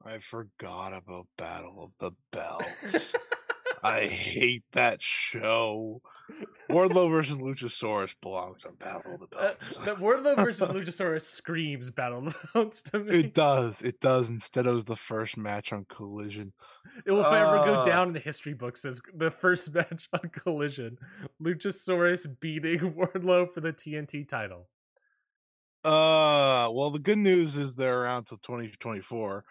I 0.03 0.17
forgot 0.17 0.93
about 0.93 1.27
Battle 1.37 1.83
of 1.83 1.91
the 1.99 2.11
Belts. 2.31 3.15
I 3.83 4.05
hate 4.07 4.63
that 4.73 5.01
show. 5.01 6.01
Wardlow 6.69 7.09
versus 7.11 7.39
Luchasaurus 7.39 8.15
belongs 8.21 8.63
on 8.63 8.75
Battle 8.75 9.15
of 9.15 9.29
the 9.29 9.37
Uh, 9.37 9.41
Belts. 9.41 9.77
the 9.77 9.95
Wardlow 9.95 10.35
versus 10.37 10.69
Luchasaurus 10.69 11.23
screams 11.23 11.91
Battle 11.91 12.27
of 12.27 12.33
the 12.33 12.47
Belts 12.53 12.81
to 12.83 12.99
me. 12.99 13.17
It 13.19 13.33
does. 13.33 13.81
It 13.81 13.99
does. 13.99 14.29
Instead, 14.29 14.67
it 14.67 14.71
was 14.71 14.85
the 14.85 14.95
first 14.95 15.35
match 15.35 15.73
on 15.73 15.85
Collision. 15.89 16.53
It 17.05 17.11
will 17.11 17.23
forever 17.23 17.57
go 17.65 17.73
Uh. 17.81 17.83
down 17.85 18.07
in 18.09 18.13
the 18.13 18.19
history 18.19 18.53
books 18.53 18.85
as 18.85 19.01
the 19.13 19.31
first 19.31 19.73
match 19.73 20.07
on 20.13 20.29
Collision. 20.29 20.97
Luchasaurus 21.41 22.27
beating 22.39 22.79
Wardlow 22.93 23.53
for 23.53 23.59
the 23.61 23.73
TNT 23.73 24.27
title. 24.27 24.67
Uh, 25.83 26.69
well, 26.71 26.91
the 26.91 26.99
good 26.99 27.17
news 27.17 27.57
is 27.57 27.75
they're 27.75 28.01
around 28.03 28.25
till 28.25 28.37
2024. 28.37 29.43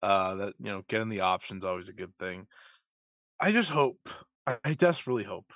Uh, 0.00 0.34
that 0.36 0.54
you 0.58 0.66
know, 0.66 0.82
getting 0.88 1.08
the 1.08 1.20
options 1.20 1.64
always 1.64 1.88
a 1.88 1.92
good 1.92 2.14
thing. 2.14 2.46
I 3.42 3.50
just 3.50 3.70
hope. 3.70 4.08
I, 4.46 4.74
desperately 4.74 5.24
hope. 5.24 5.52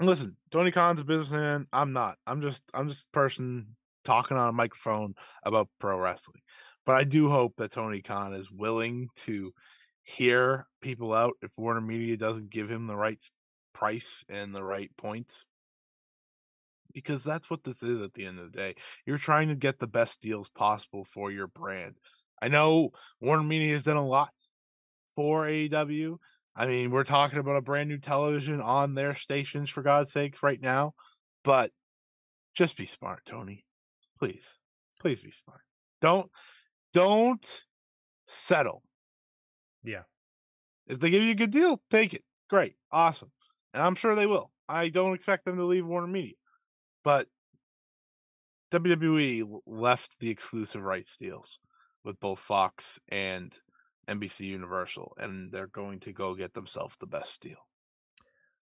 Listen, 0.00 0.36
Tony 0.52 0.70
Khan's 0.70 1.00
a 1.00 1.04
businessman. 1.04 1.66
I'm 1.72 1.92
not. 1.92 2.16
I'm 2.28 2.40
just. 2.42 2.62
I'm 2.72 2.88
just 2.88 3.08
a 3.08 3.10
person 3.10 3.74
talking 4.04 4.36
on 4.36 4.48
a 4.48 4.52
microphone 4.52 5.14
about 5.42 5.68
pro 5.80 5.98
wrestling. 5.98 6.42
But 6.86 6.94
I 6.94 7.02
do 7.02 7.28
hope 7.28 7.54
that 7.56 7.72
Tony 7.72 8.02
Khan 8.02 8.34
is 8.34 8.52
willing 8.52 9.08
to 9.24 9.52
hear 10.04 10.68
people 10.80 11.12
out 11.12 11.32
if 11.42 11.58
Warner 11.58 11.80
Media 11.80 12.16
doesn't 12.16 12.50
give 12.50 12.70
him 12.70 12.86
the 12.86 12.96
right 12.96 13.22
price 13.74 14.24
and 14.28 14.54
the 14.54 14.62
right 14.62 14.92
points 14.96 15.44
because 16.94 17.24
that's 17.24 17.50
what 17.50 17.64
this 17.64 17.82
is 17.82 18.00
at 18.00 18.14
the 18.14 18.26
end 18.26 18.38
of 18.38 18.52
the 18.52 18.56
day. 18.56 18.74
You're 19.04 19.18
trying 19.18 19.48
to 19.48 19.56
get 19.56 19.80
the 19.80 19.88
best 19.88 20.22
deals 20.22 20.48
possible 20.48 21.04
for 21.04 21.32
your 21.32 21.48
brand. 21.48 21.98
I 22.40 22.46
know 22.46 22.90
Warner 23.20 23.42
Media 23.42 23.74
has 23.74 23.82
done 23.82 23.96
a 23.96 24.06
lot 24.06 24.30
for 25.18 25.46
AEW. 25.46 26.18
I 26.54 26.68
mean, 26.68 26.92
we're 26.92 27.02
talking 27.02 27.40
about 27.40 27.56
a 27.56 27.60
brand 27.60 27.88
new 27.88 27.98
television 27.98 28.60
on 28.60 28.94
their 28.94 29.16
stations 29.16 29.68
for 29.68 29.82
God's 29.82 30.12
sakes 30.12 30.44
right 30.44 30.62
now, 30.62 30.94
but 31.42 31.72
just 32.54 32.76
be 32.76 32.86
smart, 32.86 33.24
Tony. 33.26 33.64
Please. 34.16 34.60
Please 35.00 35.20
be 35.20 35.32
smart. 35.32 35.62
Don't 36.00 36.30
don't 36.92 37.64
settle. 38.28 38.84
Yeah. 39.82 40.02
If 40.86 41.00
they 41.00 41.10
give 41.10 41.24
you 41.24 41.32
a 41.32 41.34
good 41.34 41.50
deal, 41.50 41.82
take 41.90 42.14
it. 42.14 42.22
Great. 42.48 42.76
Awesome. 42.92 43.32
And 43.74 43.82
I'm 43.82 43.96
sure 43.96 44.14
they 44.14 44.26
will. 44.26 44.52
I 44.68 44.88
don't 44.88 45.14
expect 45.14 45.46
them 45.46 45.56
to 45.56 45.64
leave 45.64 45.84
Warner 45.84 46.06
Media. 46.06 46.36
But 47.02 47.26
WWE 48.70 49.62
left 49.66 50.20
the 50.20 50.30
exclusive 50.30 50.82
rights 50.82 51.16
deals 51.16 51.58
with 52.04 52.20
both 52.20 52.38
Fox 52.38 53.00
and 53.08 53.52
NBC 54.08 54.46
Universal, 54.46 55.14
and 55.18 55.52
they're 55.52 55.66
going 55.68 56.00
to 56.00 56.12
go 56.12 56.34
get 56.34 56.54
themselves 56.54 56.96
the 56.96 57.06
best 57.06 57.40
deal. 57.42 57.58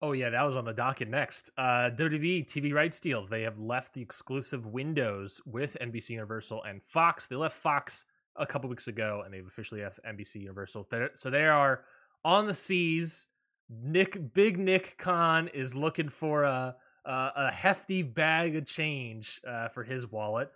Oh 0.00 0.12
yeah, 0.12 0.30
that 0.30 0.42
was 0.42 0.56
on 0.56 0.64
the 0.64 0.72
docket 0.72 1.08
next. 1.08 1.50
Uh, 1.58 1.90
WWE 1.96 2.46
TV 2.46 2.72
rights 2.72 3.00
deals. 3.00 3.28
They 3.28 3.42
have 3.42 3.58
left 3.58 3.94
the 3.94 4.02
exclusive 4.02 4.66
windows 4.66 5.40
with 5.44 5.76
NBC 5.80 6.10
Universal 6.10 6.62
and 6.64 6.82
Fox. 6.82 7.26
They 7.26 7.36
left 7.36 7.56
Fox 7.56 8.04
a 8.36 8.46
couple 8.46 8.70
weeks 8.70 8.86
ago, 8.86 9.22
and 9.24 9.34
they've 9.34 9.46
officially 9.46 9.82
left 9.82 9.98
NBC 10.08 10.36
Universal. 10.36 10.88
So 11.14 11.30
they 11.30 11.46
are 11.46 11.84
on 12.24 12.46
the 12.46 12.54
seas. 12.54 13.26
Nick, 13.68 14.32
Big 14.34 14.58
Nick 14.58 14.96
Khan 14.98 15.48
is 15.48 15.74
looking 15.74 16.08
for 16.08 16.44
a 16.44 16.76
a, 17.08 17.32
a 17.36 17.50
hefty 17.50 18.02
bag 18.02 18.54
of 18.56 18.66
change 18.66 19.40
uh, 19.46 19.68
for 19.68 19.82
his 19.82 20.10
wallet 20.10 20.52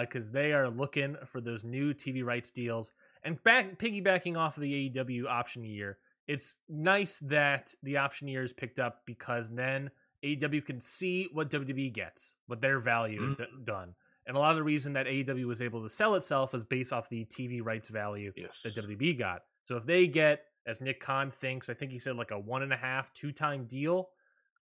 because 0.00 0.30
they 0.30 0.52
are 0.52 0.68
looking 0.68 1.16
for 1.26 1.40
those 1.40 1.64
new 1.64 1.92
TV 1.92 2.24
rights 2.24 2.50
deals. 2.50 2.92
And 3.24 3.42
back 3.42 3.78
piggybacking 3.78 4.36
off 4.36 4.56
of 4.56 4.62
the 4.62 4.90
AEW 4.90 5.26
option 5.26 5.64
year, 5.64 5.98
it's 6.28 6.56
nice 6.68 7.18
that 7.20 7.74
the 7.82 7.96
option 7.96 8.28
year 8.28 8.42
is 8.42 8.52
picked 8.52 8.78
up 8.78 9.02
because 9.06 9.48
then 9.50 9.90
AEW 10.22 10.64
can 10.64 10.80
see 10.80 11.28
what 11.32 11.50
WWE 11.50 11.92
gets, 11.92 12.34
what 12.46 12.60
their 12.60 12.78
value 12.78 13.22
is 13.24 13.34
d- 13.34 13.44
done. 13.64 13.94
And 14.26 14.36
a 14.36 14.40
lot 14.40 14.52
of 14.52 14.56
the 14.56 14.62
reason 14.62 14.94
that 14.94 15.06
AEW 15.06 15.44
was 15.46 15.60
able 15.60 15.82
to 15.82 15.88
sell 15.88 16.14
itself 16.14 16.54
is 16.54 16.64
based 16.64 16.92
off 16.94 17.08
the 17.10 17.24
TV 17.26 17.60
rights 17.62 17.88
value 17.90 18.32
Yes. 18.36 18.62
that 18.62 18.74
WWE 18.74 19.18
got. 19.18 19.42
So 19.62 19.76
if 19.76 19.84
they 19.84 20.06
get, 20.06 20.44
as 20.66 20.80
Nick 20.80 20.98
Khan 21.00 21.30
thinks, 21.30 21.68
I 21.68 21.74
think 21.74 21.92
he 21.92 21.98
said 21.98 22.16
like 22.16 22.30
a 22.30 22.38
one 22.38 22.62
and 22.62 22.72
a 22.72 22.76
half, 22.76 23.12
two 23.12 23.32
time 23.32 23.66
deal, 23.66 24.08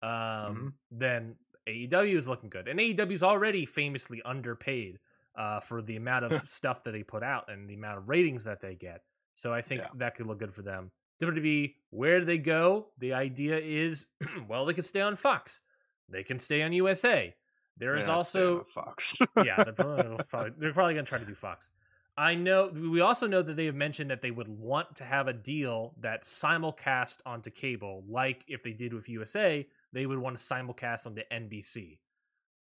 um, 0.02 0.74
then 0.90 1.34
AEW 1.68 2.16
is 2.16 2.26
looking 2.28 2.48
good. 2.48 2.68
And 2.68 2.80
AEW 2.80 3.12
is 3.12 3.22
already 3.22 3.66
famously 3.66 4.22
underpaid 4.24 4.98
uh, 5.36 5.60
for 5.60 5.82
the 5.82 5.96
amount 5.96 6.24
of 6.26 6.32
stuff 6.48 6.82
that 6.84 6.92
they 6.92 7.02
put 7.02 7.22
out 7.22 7.50
and 7.50 7.68
the 7.68 7.74
amount 7.74 7.98
of 7.98 8.08
ratings 8.08 8.44
that 8.44 8.60
they 8.60 8.74
get. 8.74 9.02
So 9.34 9.52
I 9.52 9.62
think 9.62 9.80
Yeah. 9.82 9.88
that 9.96 10.14
could 10.14 10.26
look 10.26 10.38
good 10.38 10.52
for 10.54 10.62
them. 10.62 10.90
WWE, 11.22 11.74
where 11.90 12.18
do 12.20 12.24
they 12.26 12.38
go? 12.38 12.88
The 12.98 13.12
idea 13.14 13.58
is, 13.58 14.08
well, 14.48 14.64
they 14.66 14.72
could 14.74 14.84
stay 14.86 15.00
on 15.02 15.16
Fox. 15.16 15.60
They 16.08 16.22
can 16.24 16.38
stay 16.38 16.62
on 16.62 16.72
USA. 16.72 17.34
There 17.76 17.92
They're 17.92 18.00
is 18.02 18.08
also 18.08 18.64
Fox. 18.64 19.16
yeah, 19.44 19.62
they're 19.64 19.72
probably, 19.72 20.24
probably 20.28 20.52
they're 20.58 20.72
probably 20.72 20.94
going 20.94 21.04
to 21.06 21.08
try 21.08 21.18
to 21.18 21.24
do 21.26 21.34
Fox. 21.34 21.70
I 22.16 22.34
know. 22.34 22.68
We 22.68 23.00
also 23.00 23.26
know 23.26 23.40
that 23.40 23.54
they 23.56 23.66
have 23.66 23.74
mentioned 23.74 24.10
that 24.10 24.20
they 24.20 24.30
would 24.30 24.48
want 24.48 24.96
to 24.96 25.04
have 25.04 25.28
a 25.28 25.32
deal 25.32 25.94
that 26.00 26.24
simulcast 26.24 27.18
onto 27.24 27.50
cable, 27.50 28.04
like 28.08 28.44
if 28.48 28.62
they 28.62 28.72
did 28.72 28.92
with 28.92 29.08
USA, 29.08 29.66
they 29.92 30.04
would 30.06 30.18
want 30.18 30.36
to 30.36 30.42
simulcast 30.44 31.06
on 31.06 31.14
the 31.14 31.24
NBC. 31.32 31.98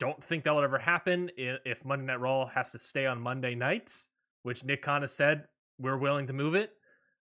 Don't 0.01 0.23
think 0.23 0.45
that 0.45 0.55
will 0.55 0.63
ever 0.63 0.79
happen 0.79 1.29
if 1.37 1.85
Monday 1.85 2.05
Night 2.05 2.19
Raw 2.19 2.47
has 2.47 2.71
to 2.71 2.79
stay 2.79 3.05
on 3.05 3.21
Monday 3.21 3.53
nights, 3.53 4.07
which 4.41 4.63
Nick 4.63 4.81
Khan 4.81 5.01
has 5.01 5.13
said 5.13 5.43
we're 5.77 5.95
willing 5.97 6.25
to 6.25 6.33
move 6.33 6.55
it. 6.55 6.73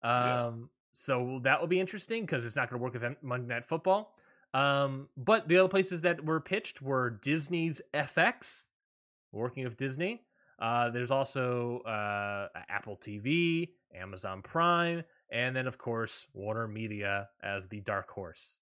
Yeah. 0.03 0.47
Um, 0.47 0.71
so 0.93 1.39
that 1.45 1.61
will 1.61 1.69
be 1.69 1.79
interesting 1.79 2.23
because 2.23 2.45
it's 2.45 2.57
not 2.57 2.69
going 2.69 2.81
to 2.81 2.83
work 2.83 2.95
with 2.95 3.17
Monday 3.23 3.47
Night 3.47 3.65
Football. 3.65 4.17
Um, 4.55 5.09
but 5.17 5.47
the 5.47 5.59
other 5.59 5.69
places 5.69 6.03
that 6.03 6.25
were 6.25 6.41
pitched 6.41 6.83
were 6.83 7.11
Disney's 7.23 7.81
FX, 7.95 8.65
working 9.31 9.63
with 9.63 9.77
Disney. 9.77 10.23
Uh, 10.59 10.91
there's 10.91 11.13
also 11.13 11.79
uh, 11.87 12.49
Apple 12.69 12.97
TV, 12.97 13.69
Amazon 13.95 14.43
Prime, 14.43 15.05
and 15.31 15.55
then 15.55 15.69
of 15.69 15.79
course 15.79 16.27
Warner 16.35 16.67
Media 16.67 17.29
as 17.41 17.69
the 17.69 17.83
dark 17.83 18.11
horse. 18.11 18.59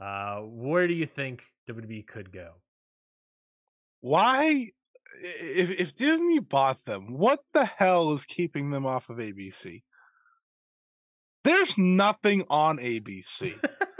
Uh, 0.00 0.42
where 0.42 0.86
do 0.86 0.94
you 0.94 1.06
think 1.06 1.46
WWE 1.68 2.06
could 2.06 2.30
go? 2.30 2.52
Why? 4.06 4.70
If 5.20 5.80
if 5.80 5.94
Disney 5.96 6.38
bought 6.38 6.84
them, 6.84 7.12
what 7.12 7.40
the 7.52 7.64
hell 7.64 8.12
is 8.12 8.24
keeping 8.24 8.70
them 8.70 8.86
off 8.86 9.10
of 9.10 9.16
ABC? 9.16 9.82
There's 11.42 11.76
nothing 11.76 12.44
on 12.48 12.78
ABC. 12.78 13.40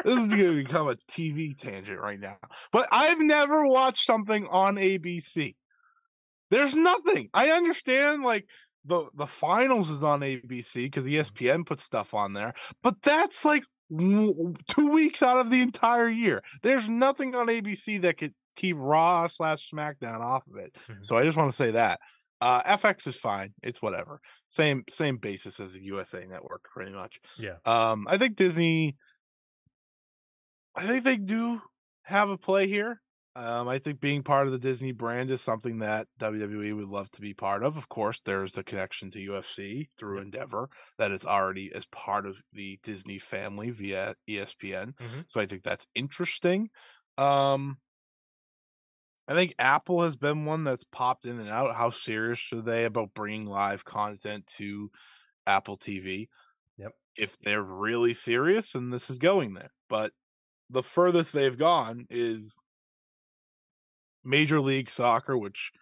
this 0.04 0.22
is 0.22 0.28
going 0.28 0.38
to 0.38 0.64
become 0.64 0.86
a 0.88 0.94
TV 1.10 1.58
tangent 1.58 2.00
right 2.00 2.20
now. 2.20 2.36
But 2.70 2.86
I've 2.92 3.18
never 3.18 3.66
watched 3.66 4.06
something 4.06 4.46
on 4.46 4.76
ABC. 4.76 5.56
There's 6.52 6.76
nothing. 6.76 7.28
I 7.34 7.50
understand 7.50 8.22
like 8.22 8.46
the 8.84 9.06
the 9.12 9.26
finals 9.26 9.90
is 9.90 10.04
on 10.04 10.20
ABC 10.20 10.84
because 10.84 11.06
ESPN 11.06 11.66
puts 11.66 11.82
stuff 11.82 12.14
on 12.14 12.32
there, 12.32 12.54
but 12.80 13.02
that's 13.02 13.44
like 13.44 13.64
w- 13.90 14.54
two 14.68 14.88
weeks 14.88 15.20
out 15.20 15.38
of 15.38 15.50
the 15.50 15.62
entire 15.62 16.08
year. 16.08 16.44
There's 16.62 16.88
nothing 16.88 17.34
on 17.34 17.48
ABC 17.48 18.00
that 18.02 18.18
could 18.18 18.34
keep 18.56 18.76
Raw 18.78 19.26
slash 19.28 19.70
SmackDown 19.72 20.20
off 20.20 20.44
of 20.48 20.56
it. 20.56 20.72
Mhm. 20.74 21.04
So 21.04 21.16
I 21.16 21.24
just 21.24 21.36
want 21.36 21.50
to 21.50 21.56
say 21.56 21.72
that 21.72 22.00
uh, 22.40 22.62
FX 22.64 23.06
is 23.06 23.16
fine. 23.16 23.54
It's 23.62 23.80
whatever. 23.80 24.20
Same 24.48 24.84
same 24.90 25.16
basis 25.18 25.58
as 25.60 25.72
the 25.72 25.82
USA 25.84 26.26
Network, 26.26 26.64
pretty 26.64 26.92
much. 26.92 27.18
Yeah. 27.38 27.56
Um, 27.64 28.06
I 28.08 28.18
think 28.18 28.36
Disney. 28.36 28.96
I 30.74 30.86
think 30.86 31.04
they 31.04 31.16
do 31.16 31.62
have 32.02 32.28
a 32.28 32.36
play 32.38 32.66
here. 32.68 33.00
Um, 33.34 33.68
I 33.68 33.78
think 33.78 34.00
being 34.00 34.22
part 34.22 34.46
of 34.46 34.52
the 34.52 34.58
Disney 34.58 34.92
brand 34.92 35.30
is 35.30 35.42
something 35.42 35.78
that 35.80 36.08
WWE 36.18 36.74
would 36.74 36.88
love 36.88 37.10
to 37.12 37.20
be 37.20 37.34
part 37.34 37.62
of. 37.62 37.76
Of 37.76 37.88
course, 37.90 38.22
there's 38.22 38.52
the 38.52 38.64
connection 38.64 39.10
to 39.10 39.18
UFC 39.18 39.88
through 39.98 40.20
Endeavor 40.20 40.70
that 40.96 41.10
is 41.10 41.26
already 41.26 41.70
as 41.74 41.84
part 41.86 42.26
of 42.26 42.38
the 42.52 42.78
Disney 42.82 43.18
family 43.18 43.70
via 43.70 44.14
ESPN. 44.28 44.92
Mhm. 44.94 45.24
So 45.28 45.38
I 45.40 45.44
think 45.46 45.64
that's 45.64 45.86
interesting. 45.94 46.70
Um, 47.18 47.76
I 49.28 49.34
think 49.34 49.54
Apple 49.58 50.02
has 50.02 50.16
been 50.16 50.44
one 50.44 50.64
that's 50.64 50.84
popped 50.84 51.24
in 51.24 51.38
and 51.40 51.48
out. 51.48 51.74
How 51.74 51.90
serious 51.90 52.48
are 52.52 52.60
they 52.62 52.84
about 52.84 53.14
bringing 53.14 53.46
live 53.46 53.84
content 53.84 54.46
to 54.58 54.90
Apple 55.46 55.76
TV? 55.76 56.28
Yep. 56.78 56.92
If 57.16 57.38
they're 57.38 57.62
really 57.62 58.14
serious, 58.14 58.74
and 58.74 58.92
this 58.92 59.10
is 59.10 59.18
going 59.18 59.54
there. 59.54 59.72
But 59.88 60.12
the 60.70 60.82
furthest 60.82 61.32
they've 61.32 61.56
gone 61.58 62.06
is 62.10 62.54
Major 64.24 64.60
League 64.60 64.90
Soccer, 64.90 65.36
which 65.36 65.72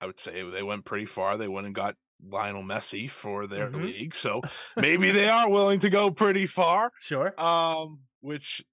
I 0.00 0.06
would 0.06 0.18
say 0.18 0.42
they 0.50 0.62
went 0.62 0.84
pretty 0.84 1.06
far. 1.06 1.36
They 1.38 1.48
went 1.48 1.66
and 1.66 1.74
got 1.74 1.96
Lionel 2.22 2.62
Messi 2.62 3.08
for 3.10 3.46
their 3.46 3.70
Mhm. 3.70 3.82
league, 3.84 4.14
so 4.14 4.42
maybe 4.76 5.10
they 5.10 5.28
are 5.28 5.50
willing 5.50 5.80
to 5.80 5.90
go 5.90 6.10
pretty 6.10 6.46
far. 6.46 6.90
Sure. 7.00 7.38
Um, 7.40 8.00
which 8.20 8.64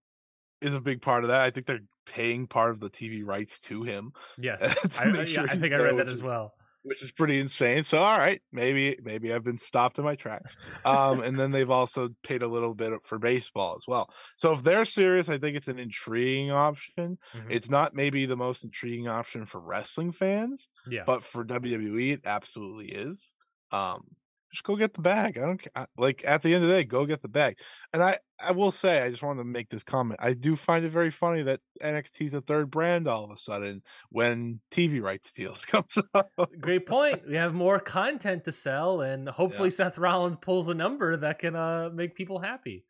is 0.62 0.74
a 0.74 0.82
big 0.82 1.02
part 1.02 1.24
of 1.24 1.30
that. 1.30 1.42
I 1.42 1.52
think 1.52 1.66
they're 1.66 1.82
paying 2.12 2.48
part 2.48 2.72
of 2.72 2.80
the 2.80 2.90
TV 2.90 3.24
rights 3.26 3.60
to 3.62 3.84
him, 3.84 4.12
Yes. 4.38 4.60
to 4.98 5.02
I, 5.04 5.12
make 5.12 5.34
yeah, 5.34 5.44
I 5.44 5.56
think 5.58 5.74
I 5.74 5.78
read 5.78 5.98
that 5.98 6.10
as 6.10 6.22
well. 6.22 6.54
which 6.84 7.04
is 7.04 7.12
pretty 7.12 7.40
insane. 7.40 7.84
So, 7.84 8.00
all 8.00 8.18
right, 8.18 8.42
maybe 8.52 8.98
maybe 9.04 9.32
I've 9.34 9.44
been 9.44 9.58
stopped 9.60 10.00
in 10.00 10.04
my 10.04 10.16
tracks. 10.16 10.56
Um, 10.84 11.22
and 11.22 11.40
then 11.40 11.52
they've 11.52 11.70
also 11.70 12.10
paid 12.24 12.42
a 12.42 12.48
little 12.48 12.74
bit 12.74 12.92
for 13.04 13.20
baseball 13.20 13.76
as 13.78 13.86
well. 13.88 14.10
So, 14.36 14.52
if 14.54 14.64
they're 14.64 14.84
serious, 14.86 15.30
I 15.30 15.38
think 15.38 15.56
it's 15.56 15.68
an 15.68 15.78
intriguing 15.80 16.50
option. 16.52 17.18
Mhm. 17.34 17.46
It's 17.50 17.70
not 17.70 17.94
maybe 17.96 18.26
the 18.26 18.36
most 18.38 18.64
intriguing 18.64 19.08
option 19.08 19.46
for 19.46 19.62
wrestling 19.62 20.12
fans, 20.12 20.68
Yeah. 20.90 21.04
but 21.06 21.24
for 21.24 21.44
WWE, 21.46 22.14
it 22.14 22.22
absolutely 22.26 22.88
is. 22.92 23.34
Um, 23.72 24.08
just 24.52 24.64
go 24.64 24.76
get 24.76 24.94
the 24.94 25.02
bag. 25.02 25.38
I 25.38 25.42
don't 25.42 25.62
like 25.98 26.24
at 26.26 26.42
the 26.42 26.54
end 26.54 26.64
of 26.64 26.70
the 26.70 26.76
day, 26.76 26.84
go 26.84 27.06
get 27.06 27.22
the 27.22 27.28
bag. 27.28 27.58
And 27.94 28.04
I, 28.04 28.18
I 28.40 28.52
will 28.52 28.72
say, 28.72 29.02
I 29.02 29.10
just 29.10 29.24
wanted 29.24 29.40
to 29.40 29.46
make 29.46 29.70
this 29.70 29.84
comment. 29.84 30.20
I 30.22 30.34
do 30.34 30.56
find 30.56 30.84
it 30.84 30.90
very 30.90 31.12
funny 31.12 31.42
that 31.44 31.62
NXT 31.82 32.28
is 32.28 32.34
a 32.34 32.42
third 32.42 32.70
brand 32.70 33.08
all 33.08 33.24
of 33.24 33.32
a 33.32 33.38
sudden 33.38 33.82
when 34.10 34.60
TV 34.72 35.02
rights 35.02 35.32
deals 35.32 35.66
comes 35.66 35.98
up. 36.14 36.30
Great 36.60 36.86
point. 36.86 37.28
We 37.28 37.36
have 37.36 37.54
more 37.54 37.80
content 37.80 38.46
to 38.46 38.52
sell, 38.52 39.02
and 39.02 39.30
hopefully 39.30 39.72
Seth 39.72 39.98
Rollins 39.98 40.38
pulls 40.38 40.68
a 40.68 40.74
number 40.74 41.18
that 41.18 41.40
can 41.40 41.56
uh, 41.56 41.90
make 41.94 42.16
people 42.16 42.40
happy. 42.40 42.86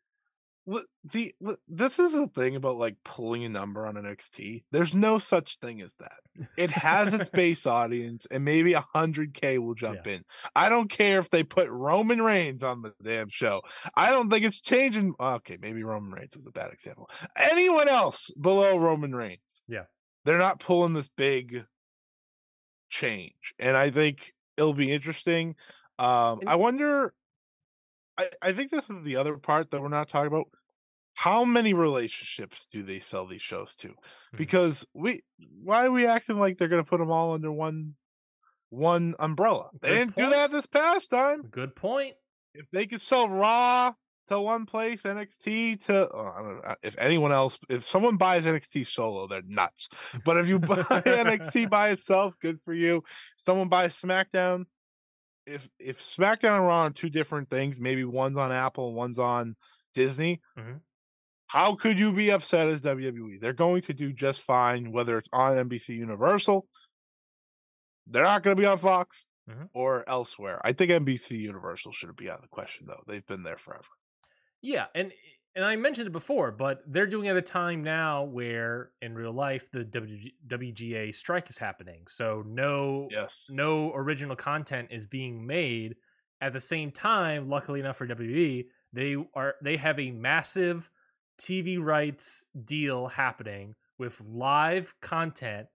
The 0.66 1.32
this 1.66 1.98
is 1.98 2.12
the 2.12 2.28
thing 2.28 2.54
about 2.54 2.76
like 2.76 2.96
pulling 3.04 3.42
a 3.44 3.48
number 3.48 3.84
on 3.84 3.96
an 3.96 4.04
NXT. 4.04 4.62
There's 4.70 4.94
no 4.94 5.18
such 5.18 5.58
thing 5.58 5.80
as 5.80 5.94
that. 5.96 6.48
It 6.56 6.70
has 6.70 7.12
its 7.12 7.28
base 7.34 7.66
audience, 7.66 8.26
and 8.30 8.44
maybe 8.44 8.72
a 8.74 8.84
hundred 8.94 9.34
K 9.34 9.58
will 9.58 9.74
jump 9.74 10.06
in. 10.06 10.24
I 10.54 10.68
don't 10.68 10.88
care 10.88 11.18
if 11.18 11.30
they 11.30 11.42
put 11.42 11.68
Roman 11.68 12.22
Reigns 12.22 12.62
on 12.62 12.82
the 12.82 12.94
damn 13.02 13.28
show. 13.28 13.62
I 13.96 14.10
don't 14.10 14.30
think 14.30 14.44
it's 14.44 14.60
changing. 14.60 15.14
Okay, 15.18 15.58
maybe 15.60 15.82
Roman 15.82 16.12
Reigns 16.12 16.36
was 16.36 16.46
a 16.46 16.52
bad 16.52 16.72
example. 16.72 17.10
Anyone 17.36 17.88
else 17.88 18.30
below 18.40 18.78
Roman 18.78 19.14
Reigns? 19.16 19.62
Yeah. 19.66 19.84
they're 20.24 20.38
not 20.38 20.60
pulling 20.60 20.92
this 20.92 21.08
big 21.16 21.64
change, 22.88 23.54
and 23.58 23.76
I 23.76 23.90
think 23.90 24.32
it'll 24.56 24.74
be 24.74 24.92
interesting. 24.92 25.56
Um, 25.98 26.40
And- 26.40 26.48
I 26.48 26.54
wonder. 26.54 27.14
I, 28.22 28.48
I 28.48 28.52
think 28.52 28.70
this 28.70 28.90
is 28.90 29.02
the 29.02 29.16
other 29.16 29.36
part 29.36 29.70
that 29.70 29.80
we're 29.80 29.88
not 29.88 30.08
talking 30.08 30.28
about. 30.28 30.48
How 31.14 31.44
many 31.44 31.74
relationships 31.74 32.66
do 32.66 32.82
they 32.82 32.98
sell 32.98 33.26
these 33.26 33.42
shows 33.42 33.76
to? 33.76 33.88
Mm-hmm. 33.88 34.36
Because 34.36 34.86
we, 34.94 35.22
why 35.62 35.86
are 35.86 35.90
we 35.90 36.06
acting 36.06 36.38
like 36.38 36.56
they're 36.56 36.68
going 36.68 36.82
to 36.82 36.88
put 36.88 36.98
them 36.98 37.10
all 37.10 37.34
under 37.34 37.52
one, 37.52 37.94
one 38.70 39.14
umbrella? 39.18 39.68
They 39.80 39.88
Good 39.88 39.94
didn't 39.96 40.16
do 40.16 40.30
that 40.30 40.50
this 40.50 40.66
past 40.66 41.10
time. 41.10 41.42
Good 41.50 41.76
point. 41.76 42.14
If 42.54 42.66
they 42.70 42.86
could 42.86 43.00
sell 43.00 43.28
Raw 43.28 43.92
to 44.28 44.40
one 44.40 44.66
place, 44.66 45.02
NXT 45.02 45.84
to, 45.86 46.08
oh, 46.12 46.34
I 46.34 46.42
don't 46.42 46.56
know, 46.56 46.74
if 46.82 46.98
anyone 46.98 47.32
else, 47.32 47.58
if 47.68 47.84
someone 47.84 48.16
buys 48.16 48.46
NXT 48.46 48.86
solo, 48.86 49.26
they're 49.26 49.42
nuts. 49.46 50.18
But 50.24 50.38
if 50.38 50.48
you 50.48 50.58
buy 50.58 50.76
NXT 50.82 51.68
by 51.68 51.90
itself, 51.90 52.38
good 52.40 52.60
for 52.64 52.72
you. 52.72 53.04
Someone 53.36 53.68
buys 53.68 53.94
SmackDown. 53.94 54.66
If 55.46 55.68
if 55.78 55.98
SmackDown 56.00 56.58
and 56.58 56.66
Raw 56.66 56.82
are 56.82 56.90
two 56.90 57.10
different 57.10 57.50
things, 57.50 57.80
maybe 57.80 58.04
one's 58.04 58.38
on 58.38 58.52
Apple 58.52 58.88
and 58.88 58.96
one's 58.96 59.18
on 59.18 59.56
Disney. 59.94 60.40
Mhm. 60.56 60.80
How 61.48 61.74
could 61.74 61.98
you 61.98 62.12
be 62.12 62.30
upset 62.30 62.68
as 62.68 62.82
WWE? 62.82 63.38
They're 63.38 63.52
going 63.52 63.82
to 63.82 63.92
do 63.92 64.12
just 64.12 64.40
fine, 64.40 64.92
whether 64.92 65.18
it's 65.18 65.28
on 65.32 65.56
NBC 65.58 65.94
Universal. 65.96 66.66
They're 68.06 68.24
not 68.24 68.42
going 68.42 68.56
to 68.56 68.60
be 68.60 68.66
on 68.66 68.78
Fox 68.78 69.24
Mhm. 69.48 69.68
or 69.74 70.08
elsewhere. 70.08 70.60
I 70.64 70.72
think 70.72 70.90
NBC 70.90 71.36
Universal 71.38 71.92
should 71.92 72.14
be 72.16 72.30
out 72.30 72.36
of 72.36 72.42
the 72.42 72.48
question, 72.48 72.86
though. 72.86 73.02
They've 73.06 73.26
been 73.26 73.42
there 73.42 73.58
forever. 73.58 73.88
Yeah, 74.60 74.86
and 74.94 75.12
and 75.54 75.64
I 75.64 75.76
mentioned 75.76 76.06
it 76.06 76.12
before, 76.12 76.50
but 76.50 76.82
they're 76.86 77.06
doing 77.06 77.26
it 77.26 77.30
at 77.30 77.36
a 77.36 77.42
time 77.42 77.82
now 77.82 78.24
where 78.24 78.90
in 79.02 79.14
real 79.14 79.32
life 79.32 79.70
the 79.70 79.84
WG, 79.84 80.32
WGA 80.46 81.14
strike 81.14 81.50
is 81.50 81.58
happening. 81.58 82.06
So 82.08 82.42
no 82.46 83.08
Yes. 83.10 83.46
no 83.50 83.92
original 83.94 84.36
content 84.36 84.88
is 84.90 85.06
being 85.06 85.46
made. 85.46 85.96
At 86.40 86.52
the 86.52 86.60
same 86.60 86.90
time, 86.90 87.48
luckily 87.48 87.78
enough 87.80 87.96
for 87.96 88.06
WWE, 88.06 88.66
they 88.92 89.16
are 89.34 89.54
they 89.62 89.76
have 89.76 89.98
a 89.98 90.10
massive 90.10 90.90
TV 91.38 91.78
rights 91.78 92.46
deal 92.64 93.06
happening 93.08 93.74
with 93.98 94.20
live 94.22 94.94
content. 95.00 95.68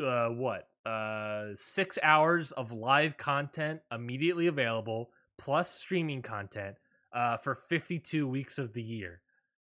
Uh, 0.00 0.28
what? 0.28 0.68
Uh, 0.86 1.48
six 1.54 1.98
hours 2.02 2.52
of 2.52 2.72
live 2.72 3.16
content 3.16 3.80
immediately 3.92 4.46
available, 4.46 5.10
plus 5.36 5.70
streaming 5.70 6.22
content. 6.22 6.76
Uh, 7.12 7.36
for 7.38 7.54
52 7.54 8.28
weeks 8.28 8.58
of 8.58 8.74
the 8.74 8.82
year. 8.82 9.22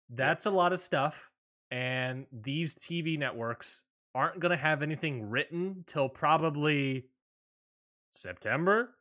That's 0.09 0.47
a 0.47 0.51
lot 0.51 0.73
of 0.73 0.81
stuff, 0.81 1.31
and 1.71 2.27
these 2.33 2.75
TV 2.75 3.19
networks 3.19 3.83
aren't 4.15 4.41
going 4.41 4.51
to 4.51 4.57
have 4.57 4.83
anything 4.83 5.29
written 5.29 5.85
till 5.87 6.09
probably 6.09 7.05
September 8.13 8.95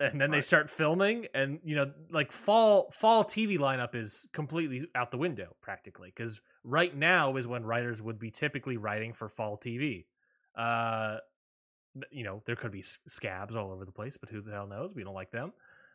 and 0.00 0.20
then 0.20 0.30
they 0.30 0.40
start 0.40 0.68
filming 0.68 1.26
and 1.34 1.60
you 1.64 1.76
know 1.76 1.90
like 2.10 2.32
fall 2.32 2.90
fall 2.90 3.24
TV 3.24 3.58
lineup 3.58 3.94
is 3.94 4.28
completely 4.32 4.86
out 4.94 5.10
the 5.10 5.18
window 5.18 5.54
practically 5.60 6.10
cuz 6.10 6.40
right 6.64 6.96
now 6.96 7.36
is 7.36 7.46
when 7.46 7.64
writers 7.64 8.02
would 8.02 8.18
be 8.18 8.30
typically 8.30 8.76
writing 8.76 9.12
for 9.12 9.28
fall 9.28 9.56
TV. 9.56 10.06
Uh 10.56 11.18
you 12.10 12.24
know, 12.24 12.42
there 12.44 12.56
could 12.56 12.72
be 12.72 12.82
scabs 12.82 13.54
all 13.54 13.70
over 13.70 13.84
the 13.84 13.92
place, 13.92 14.16
but 14.16 14.28
who 14.28 14.40
the 14.40 14.50
hell 14.50 14.66
knows? 14.66 14.94
We 14.96 15.04
don't 15.04 15.14
like 15.14 15.30
them. 15.30 15.52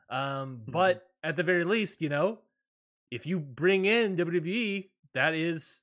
Um 0.09 0.61
but 0.67 1.07
at 1.23 1.35
the 1.35 1.43
very 1.43 1.63
least, 1.63 2.01
you 2.01 2.09
know, 2.09 2.39
if 3.11 3.25
you 3.25 3.39
bring 3.39 3.85
in 3.85 4.15
WWE, 4.15 4.89
that 5.13 5.33
is 5.33 5.81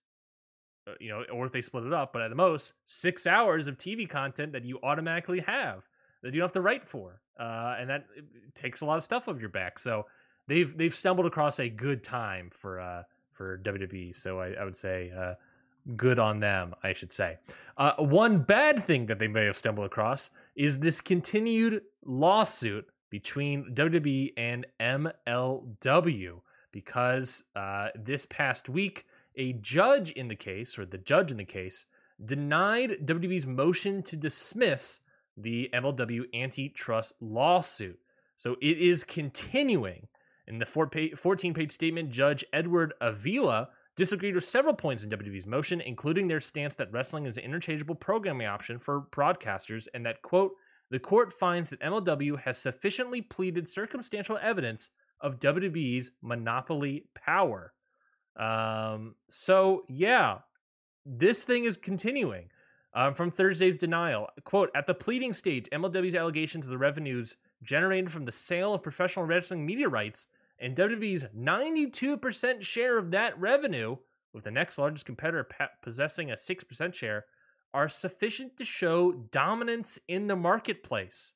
uh, 0.88 0.92
you 1.00 1.08
know, 1.08 1.24
or 1.32 1.44
if 1.44 1.52
they 1.52 1.62
split 1.62 1.84
it 1.84 1.92
up, 1.92 2.12
but 2.12 2.22
at 2.22 2.28
the 2.28 2.36
most, 2.36 2.74
six 2.84 3.26
hours 3.26 3.66
of 3.66 3.76
TV 3.76 4.08
content 4.08 4.52
that 4.52 4.64
you 4.64 4.78
automatically 4.84 5.40
have 5.40 5.88
that 6.22 6.32
you 6.32 6.40
don't 6.40 6.46
have 6.46 6.52
to 6.52 6.60
write 6.60 6.84
for, 6.84 7.20
uh, 7.38 7.76
and 7.78 7.90
that 7.90 8.06
it 8.16 8.24
takes 8.54 8.80
a 8.80 8.86
lot 8.86 8.96
of 8.96 9.02
stuff 9.02 9.28
off 9.28 9.40
your 9.40 9.48
back. 9.48 9.78
So 9.78 10.06
they've 10.46 10.76
they've 10.76 10.94
stumbled 10.94 11.26
across 11.26 11.58
a 11.60 11.68
good 11.68 12.02
time 12.02 12.50
for 12.50 12.80
uh, 12.80 13.02
for 13.32 13.58
WWE. 13.58 14.14
So 14.14 14.40
I, 14.40 14.52
I 14.52 14.64
would 14.64 14.76
say 14.76 15.12
uh, 15.16 15.34
good 15.96 16.18
on 16.18 16.40
them. 16.40 16.74
I 16.82 16.92
should 16.92 17.10
say. 17.10 17.38
Uh, 17.76 17.92
one 17.98 18.38
bad 18.38 18.82
thing 18.82 19.06
that 19.06 19.18
they 19.18 19.28
may 19.28 19.44
have 19.44 19.56
stumbled 19.56 19.86
across 19.86 20.30
is 20.54 20.78
this 20.78 21.00
continued 21.00 21.82
lawsuit 22.04 22.86
between 23.16 23.74
WWE 23.74 24.34
and 24.36 24.66
MLW 24.78 26.40
because 26.70 27.44
uh, 27.56 27.88
this 27.94 28.26
past 28.26 28.68
week 28.68 29.06
a 29.36 29.54
judge 29.54 30.10
in 30.10 30.28
the 30.28 30.36
case, 30.36 30.78
or 30.78 30.84
the 30.84 30.98
judge 30.98 31.30
in 31.30 31.38
the 31.38 31.44
case, 31.46 31.86
denied 32.22 32.98
WWE's 33.06 33.46
motion 33.46 34.02
to 34.02 34.16
dismiss 34.18 35.00
the 35.34 35.70
MLW 35.72 36.24
antitrust 36.34 37.14
lawsuit. 37.22 37.98
So 38.36 38.56
it 38.60 38.76
is 38.76 39.02
continuing. 39.02 40.08
In 40.46 40.58
the 40.58 40.66
14 40.66 41.54
page 41.54 41.72
statement, 41.72 42.10
Judge 42.10 42.44
Edward 42.52 42.92
Davila 43.00 43.70
disagreed 43.96 44.34
with 44.34 44.44
several 44.44 44.74
points 44.74 45.04
in 45.04 45.10
WWE's 45.10 45.46
motion, 45.46 45.80
including 45.80 46.28
their 46.28 46.40
stance 46.40 46.74
that 46.74 46.92
wrestling 46.92 47.24
is 47.24 47.38
an 47.38 47.44
interchangeable 47.44 47.94
programming 47.94 48.46
option 48.46 48.78
for 48.78 49.06
broadcasters, 49.10 49.88
and 49.94 50.04
that, 50.04 50.20
quote, 50.20 50.52
the 50.90 50.98
court 50.98 51.32
finds 51.32 51.70
that 51.70 51.80
MLW 51.80 52.40
has 52.40 52.58
sufficiently 52.58 53.22
pleaded 53.22 53.68
circumstantial 53.68 54.38
evidence 54.40 54.90
of 55.20 55.40
WWE's 55.40 56.10
monopoly 56.22 57.06
power. 57.14 57.72
Um, 58.36 59.14
so 59.28 59.84
yeah, 59.88 60.38
this 61.04 61.44
thing 61.44 61.64
is 61.64 61.76
continuing. 61.76 62.50
Um, 62.94 63.12
from 63.12 63.30
Thursday's 63.30 63.76
denial, 63.76 64.28
quote, 64.44 64.70
at 64.74 64.86
the 64.86 64.94
pleading 64.94 65.34
stage, 65.34 65.68
MLW's 65.70 66.14
allegations 66.14 66.64
of 66.64 66.70
the 66.70 66.78
revenues 66.78 67.36
generated 67.62 68.10
from 68.10 68.24
the 68.24 68.32
sale 68.32 68.72
of 68.72 68.82
professional 68.82 69.26
wrestling 69.26 69.66
media 69.66 69.86
rights 69.86 70.28
and 70.58 70.74
WWE's 70.74 71.26
92% 71.36 72.62
share 72.62 72.96
of 72.96 73.10
that 73.10 73.38
revenue, 73.38 73.96
with 74.32 74.44
the 74.44 74.50
next 74.50 74.78
largest 74.78 75.04
competitor 75.04 75.46
possessing 75.82 76.30
a 76.30 76.34
6% 76.34 76.94
share, 76.94 77.26
are 77.74 77.88
sufficient 77.88 78.56
to 78.56 78.64
show 78.64 79.12
dominance 79.12 79.98
in 80.08 80.26
the 80.26 80.36
marketplace. 80.36 81.34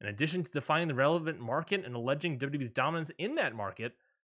In 0.00 0.08
addition 0.08 0.42
to 0.42 0.50
defining 0.50 0.88
the 0.88 0.94
relevant 0.94 1.40
market 1.40 1.84
and 1.84 1.94
alleging 1.94 2.38
WWE's 2.38 2.70
dominance 2.70 3.10
in 3.18 3.36
that 3.36 3.54
market, 3.54 3.94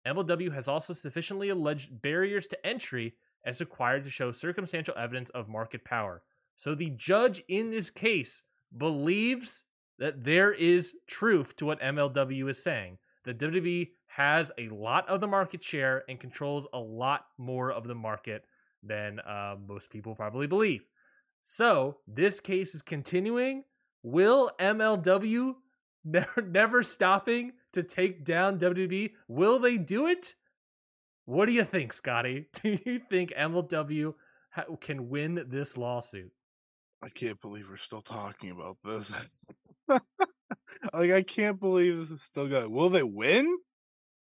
MLW 0.07 0.53
has 0.53 0.67
also 0.67 0.93
sufficiently 0.93 1.49
alleged 1.49 2.01
barriers 2.01 2.47
to 2.47 2.65
entry 2.65 3.15
as 3.45 3.59
required 3.59 4.03
to 4.03 4.09
show 4.09 4.31
circumstantial 4.31 4.93
evidence 4.97 5.29
of 5.31 5.49
market 5.49 5.83
power. 5.83 6.21
So 6.55 6.73
the 6.73 6.91
judge 6.91 7.43
in 7.47 7.69
this 7.69 7.89
case 7.89 8.43
believes 8.77 9.65
that 9.99 10.23
there 10.23 10.53
is 10.53 10.95
truth 11.07 11.55
to 11.57 11.65
what 11.65 11.81
MLW 11.81 12.49
is 12.49 12.61
saying. 12.61 12.97
That 13.25 13.39
WWE 13.39 13.89
has 14.07 14.51
a 14.57 14.69
lot 14.69 15.07
of 15.09 15.19
the 15.19 15.27
market 15.27 15.63
share 15.63 16.03
and 16.07 16.19
controls 16.19 16.67
a 16.73 16.79
lot 16.79 17.25
more 17.37 17.71
of 17.71 17.87
the 17.87 17.95
market 17.95 18.45
than 18.83 19.19
uh, 19.19 19.55
most 19.67 19.89
people 19.89 20.15
probably 20.15 20.47
believe. 20.47 20.85
So 21.49 21.99
this 22.05 22.41
case 22.41 22.75
is 22.75 22.81
continuing. 22.81 23.63
Will 24.03 24.51
MLW 24.59 25.55
never, 26.05 26.41
never 26.41 26.83
stopping 26.83 27.53
to 27.71 27.83
take 27.83 28.25
down 28.25 28.59
WWE? 28.59 29.11
Will 29.29 29.57
they 29.57 29.77
do 29.77 30.07
it? 30.07 30.33
What 31.23 31.45
do 31.45 31.53
you 31.53 31.63
think, 31.63 31.93
Scotty? 31.93 32.47
Do 32.61 32.77
you 32.85 32.99
think 33.09 33.31
MLW 33.31 34.13
ha- 34.51 34.65
can 34.81 35.07
win 35.07 35.45
this 35.47 35.77
lawsuit? 35.77 36.31
I 37.01 37.07
can't 37.07 37.39
believe 37.39 37.69
we're 37.69 37.77
still 37.77 38.01
talking 38.01 38.51
about 38.51 38.77
this. 38.83 39.47
like 39.87 41.11
I 41.11 41.21
can't 41.21 41.61
believe 41.61 41.97
this 41.97 42.11
is 42.11 42.23
still 42.23 42.49
going. 42.49 42.71
Will 42.71 42.89
they 42.89 43.03
win? 43.03 43.57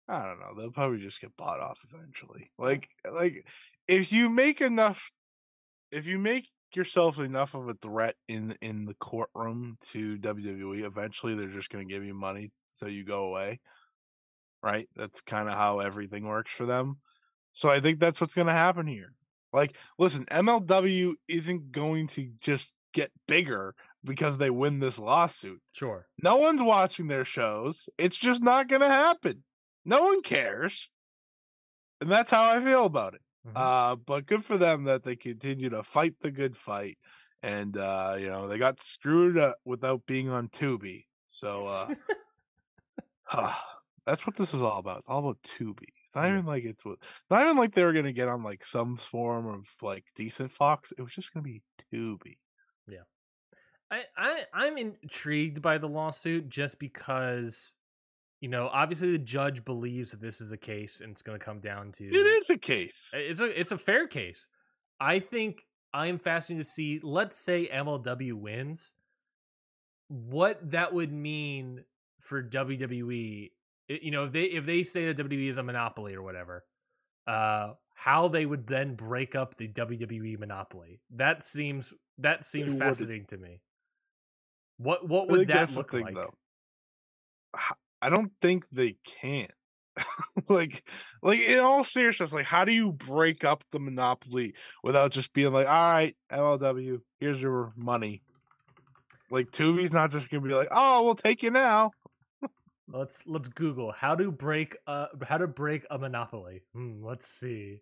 I 0.08 0.28
don't 0.28 0.40
know. 0.40 0.54
They'll 0.56 0.72
probably 0.72 1.00
just 1.00 1.22
get 1.22 1.36
bought 1.36 1.60
off 1.60 1.80
eventually. 1.92 2.52
Like 2.60 2.88
like 3.12 3.48
if 3.88 4.12
you 4.12 4.30
make 4.30 4.62
enough 4.62 5.12
if 5.92 6.08
you 6.08 6.20
make 6.20 6.50
yourself 6.76 7.20
enough 7.20 7.56
of 7.56 7.68
a 7.68 7.74
threat 7.74 8.16
in 8.28 8.56
in 8.62 8.86
the 8.86 8.94
courtroom 8.94 9.78
to 9.92 10.18
WWE, 10.18 10.84
eventually 10.84 11.36
they're 11.36 11.48
just 11.48 11.70
going 11.70 11.88
to 11.88 11.94
give 11.94 12.04
you 12.04 12.14
money 12.14 12.52
so 12.74 12.88
you 12.88 13.04
go 13.04 13.24
away. 13.24 13.60
Right? 14.62 14.90
That's 14.96 15.22
kind 15.22 15.48
of 15.48 15.56
how 15.56 15.80
everything 15.80 16.26
works 16.26 16.52
for 16.52 16.66
them. 16.66 16.98
So 17.54 17.70
I 17.70 17.80
think 17.80 18.00
that's 18.00 18.20
what's 18.20 18.34
going 18.34 18.48
to 18.48 18.54
happen 18.54 18.88
here. 18.88 19.14
Like, 19.52 19.76
listen, 19.98 20.26
MLW 20.26 21.14
isn't 21.28 21.72
going 21.72 22.08
to 22.10 22.30
just 22.42 22.74
get 22.94 23.12
bigger 23.28 23.76
because 24.04 24.38
they 24.38 24.50
win 24.50 24.80
this 24.80 25.00
lawsuit. 25.00 25.62
Sure. 25.72 26.08
No 26.22 26.38
one's 26.38 26.62
watching 26.62 27.08
their 27.08 27.26
shows. 27.26 27.90
It's 27.98 28.18
just 28.18 28.44
not 28.44 28.68
going 28.68 28.82
to 28.82 28.88
happen. 28.88 29.44
No 29.86 30.04
one 30.04 30.22
cares. 30.22 30.90
And 32.02 32.12
that's 32.12 32.32
how 32.32 32.44
I 32.44 32.64
feel 32.64 32.86
about 32.86 33.14
it. 33.14 33.22
Mhm. 33.46 33.54
Uh, 33.56 33.96
but 33.96 34.26
good 34.26 34.46
for 34.46 34.58
them 34.58 34.84
that 34.86 35.04
they 35.04 35.16
continue 35.16 35.70
to 35.70 35.84
fight 35.84 36.20
the 36.20 36.32
good 36.32 36.56
fight. 36.58 36.98
And, 37.42 37.78
uh, 37.78 38.18
you 38.20 38.28
know, 38.28 38.48
they 38.48 38.58
got 38.58 38.82
screwed 38.82 39.38
up 39.38 39.58
without 39.64 40.06
being 40.06 40.30
on 40.30 40.50
Tubi. 40.50 41.06
So, 41.28 41.68
uh, 41.68 41.94
that's 44.06 44.26
what 44.26 44.36
this 44.36 44.54
is 44.54 44.62
all 44.62 44.80
about. 44.80 45.00
It's 45.00 45.08
all 45.10 45.20
about 45.20 45.42
Tubi. 45.44 45.88
It's 46.06 46.16
not 46.16 46.28
even 46.28 46.46
like 46.46 46.64
it's 46.66 46.84
not 46.86 47.44
even 47.44 47.58
like 47.58 47.74
they 47.74 47.84
were 47.84 47.94
going 47.94 48.06
to 48.06 48.14
get 48.14 48.28
on 48.28 48.44
like 48.44 48.66
some 48.66 48.96
form 48.98 49.48
of 49.48 49.74
like 49.82 50.06
decent 50.16 50.52
Fox. 50.52 50.92
It 50.98 51.02
was 51.02 51.14
just 51.14 51.34
going 51.34 51.44
to 51.44 51.50
be 51.50 51.62
Tubi. 51.94 52.38
Yeah. 52.88 53.04
I, 53.92 54.04
I 54.18 54.46
I'm 54.54 54.78
intrigued 54.78 55.62
by 55.62 55.78
the 55.78 55.88
lawsuit 55.88 56.50
just 56.50 56.80
because, 56.80 57.76
you 58.42 58.50
know, 58.50 58.70
obviously 58.72 59.12
the 59.12 59.18
judge 59.18 59.66
believes 59.66 60.12
that 60.12 60.22
this 60.22 60.40
is 60.42 60.52
a 60.52 60.58
case 60.58 61.02
and 61.02 61.12
it's 61.12 61.22
going 61.22 61.38
to 61.38 61.44
come 61.44 61.60
down 61.60 61.92
to 61.94 62.06
It 62.06 62.14
is 62.16 62.50
a 62.50 62.58
case. 62.58 63.10
It's 63.14 63.42
a 63.42 63.60
it's 63.60 63.72
a 63.72 63.78
fair 63.78 64.08
case. 64.08 64.48
I 65.00 65.20
think 65.20 65.64
I'm 65.94 66.18
fascinated 66.18 66.66
to 66.66 66.70
see. 66.70 67.00
Let's 67.04 67.38
say 67.44 67.68
MLW 67.68 68.34
wins, 68.34 68.94
what 70.08 70.72
that 70.72 70.94
would 70.94 71.12
mean 71.12 71.84
for 72.22 72.42
WWE. 72.44 73.52
I- 73.90 74.00
You 74.02 74.12
know, 74.12 74.26
if 74.26 74.32
they 74.32 74.44
if 74.44 74.66
they 74.66 74.84
say 74.84 75.06
that 75.12 75.18
WWE 75.18 75.48
is 75.50 75.58
a 75.58 75.64
monopoly 75.64 76.16
or 76.16 76.22
whatever, 76.22 76.64
uh, 77.28 77.74
how 77.96 78.28
they 78.30 78.46
would 78.46 78.66
then 78.68 78.96
break 78.96 79.36
up 79.36 79.58
the 79.58 79.68
WWE 79.68 80.38
monopoly. 80.40 81.02
That 81.12 81.44
seems 81.44 81.94
that 82.20 82.46
seems 82.46 82.74
fascinating 82.78 83.26
to 83.28 83.38
me. 83.38 83.62
What 84.78 85.08
what 85.08 85.28
would 85.30 85.48
that 85.50 85.74
look 85.76 85.92
thing, 85.92 86.04
like? 86.06 86.16
though. 86.16 86.34
I 88.02 88.10
don't 88.10 88.32
think 88.42 88.70
they 88.70 88.96
can. 89.06 89.48
like, 90.50 90.88
like 91.22 91.40
in 91.40 91.60
all 91.60 91.84
seriousness, 91.84 92.32
like, 92.32 92.46
how 92.46 92.64
do 92.66 92.72
you 92.72 92.94
break 92.94 93.44
up 93.44 93.64
the 93.72 93.80
monopoly 93.80 94.54
without 94.84 95.12
just 95.12 95.34
being 95.34 95.52
like, 95.52 95.68
"All 95.68 95.92
right, 95.92 96.16
MLW, 96.32 97.02
here's 97.20 97.42
your 97.42 97.74
money." 97.76 98.22
Like, 99.30 99.52
Tubi's 99.52 99.92
not 99.94 100.12
just 100.12 100.30
gonna 100.30 100.42
be 100.42 100.54
like, 100.54 100.70
"Oh, 100.72 101.04
we'll 101.04 101.16
take 101.16 101.44
you 101.44 101.52
now." 101.52 101.92
Let's 102.92 103.22
let's 103.28 103.50
Google 103.50 103.92
how 103.92 104.16
to 104.16 104.32
break 104.32 104.76
uh 104.88 105.08
how 105.24 105.38
to 105.38 105.48
break 105.48 105.86
a 105.92 106.00
monopoly. 106.00 106.64
Hmm, 106.74 107.04
let's 107.04 107.28
see. 107.28 107.82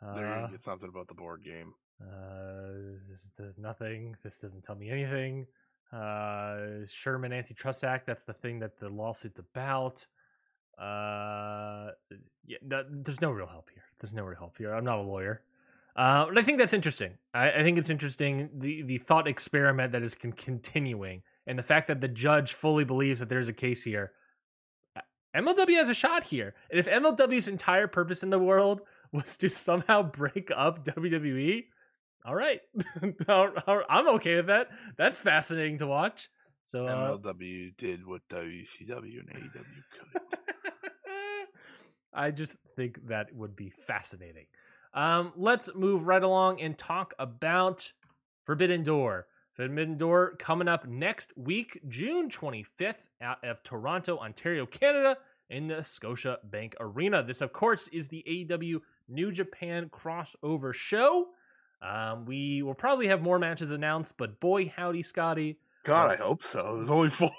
There 0.00 0.26
Uh, 0.26 0.42
you 0.42 0.48
get 0.50 0.60
something 0.60 0.88
about 0.88 1.08
the 1.08 1.14
board 1.14 1.42
game. 1.42 1.74
Uh, 2.00 2.98
there's 3.36 3.58
nothing. 3.58 4.16
This 4.22 4.38
doesn't 4.38 4.62
tell 4.62 4.76
me 4.76 4.90
anything. 4.90 5.46
Uh, 5.92 6.86
Sherman 6.86 7.32
Antitrust 7.32 7.84
Act. 7.84 8.06
That's 8.06 8.24
the 8.24 8.32
thing 8.32 8.58
that 8.60 8.78
the 8.78 8.88
lawsuit's 8.88 9.38
about. 9.38 10.04
Uh, 10.78 11.90
yeah, 12.46 12.58
th- 12.68 12.86
there's 12.90 13.20
no 13.20 13.30
real 13.30 13.46
help 13.46 13.70
here. 13.72 13.84
There's 14.00 14.12
no 14.12 14.24
real 14.24 14.38
help 14.38 14.58
here. 14.58 14.74
I'm 14.74 14.84
not 14.84 14.98
a 14.98 15.02
lawyer. 15.02 15.42
Uh, 15.96 16.26
but 16.26 16.38
I 16.38 16.42
think 16.42 16.58
that's 16.58 16.72
interesting. 16.72 17.12
I, 17.32 17.50
I 17.52 17.62
think 17.62 17.78
it's 17.78 17.90
interesting 17.90 18.50
the 18.58 18.82
the 18.82 18.98
thought 18.98 19.28
experiment 19.28 19.92
that 19.92 20.02
is 20.02 20.14
con- 20.16 20.32
continuing, 20.32 21.22
and 21.46 21.56
the 21.56 21.62
fact 21.62 21.86
that 21.88 22.00
the 22.00 22.08
judge 22.08 22.54
fully 22.54 22.84
believes 22.84 23.20
that 23.20 23.28
there's 23.28 23.48
a 23.48 23.52
case 23.52 23.84
here. 23.84 24.12
MLW 25.36 25.76
has 25.76 25.88
a 25.88 25.94
shot 25.94 26.24
here, 26.24 26.54
and 26.70 26.78
if 26.80 26.86
MLW's 26.86 27.48
entire 27.48 27.86
purpose 27.86 28.22
in 28.22 28.30
the 28.30 28.38
world 28.38 28.82
was 29.12 29.36
to 29.38 29.48
somehow 29.48 30.02
break 30.02 30.50
up 30.54 30.84
WWE, 30.84 31.66
all 33.28 33.48
right, 33.48 33.84
I'm 33.88 34.08
okay 34.16 34.36
with 34.36 34.46
that. 34.46 34.68
That's 34.96 35.20
fascinating 35.20 35.78
to 35.78 35.86
watch. 35.86 36.28
So, 36.66 36.86
uh, 36.86 37.18
MLW 37.18 37.76
did 37.76 38.06
what 38.06 38.22
WCW 38.28 39.20
and 39.20 39.28
AEW 39.28 39.82
couldn't. 39.90 40.34
I 42.14 42.30
just 42.30 42.56
think 42.76 43.06
that 43.08 43.34
would 43.34 43.54
be 43.54 43.70
fascinating. 43.70 44.46
Um, 44.94 45.32
let's 45.36 45.68
move 45.74 46.06
right 46.06 46.22
along 46.22 46.60
and 46.60 46.78
talk 46.78 47.12
about 47.18 47.92
Forbidden 48.44 48.84
Door. 48.84 49.26
Forbidden 49.52 49.98
Door 49.98 50.36
coming 50.38 50.68
up 50.68 50.86
next 50.86 51.32
week, 51.36 51.80
June 51.88 52.30
25th, 52.30 53.08
out 53.20 53.44
of 53.44 53.62
Toronto, 53.62 54.18
Ontario, 54.18 54.64
Canada, 54.66 55.18
in 55.50 55.68
the 55.68 55.76
Scotiabank 55.76 56.74
Arena. 56.80 57.22
This, 57.22 57.40
of 57.40 57.52
course, 57.52 57.88
is 57.88 58.08
the 58.08 58.24
AEW 58.26 58.80
New 59.08 59.30
Japan 59.30 59.90
crossover 59.92 60.72
show. 60.72 61.28
Um, 61.82 62.24
we 62.24 62.62
will 62.62 62.74
probably 62.74 63.08
have 63.08 63.20
more 63.22 63.38
matches 63.38 63.70
announced, 63.70 64.16
but 64.16 64.40
boy, 64.40 64.72
howdy, 64.74 65.02
Scotty, 65.02 65.58
God, 65.84 66.10
I 66.12 66.16
hope 66.16 66.42
so. 66.42 66.76
There's 66.76 66.88
only 66.90 67.10
four. 67.10 67.30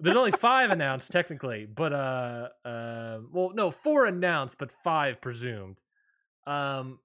there's 0.00 0.16
only 0.16 0.32
five 0.32 0.70
announced 0.72 1.10
technically, 1.10 1.66
but 1.66 1.92
uh, 1.94 2.48
uh, 2.64 3.18
well, 3.32 3.52
no, 3.54 3.70
four 3.70 4.04
announced, 4.04 4.58
but 4.58 4.70
five 4.70 5.20
presumed. 5.22 5.80
Um, 6.46 6.98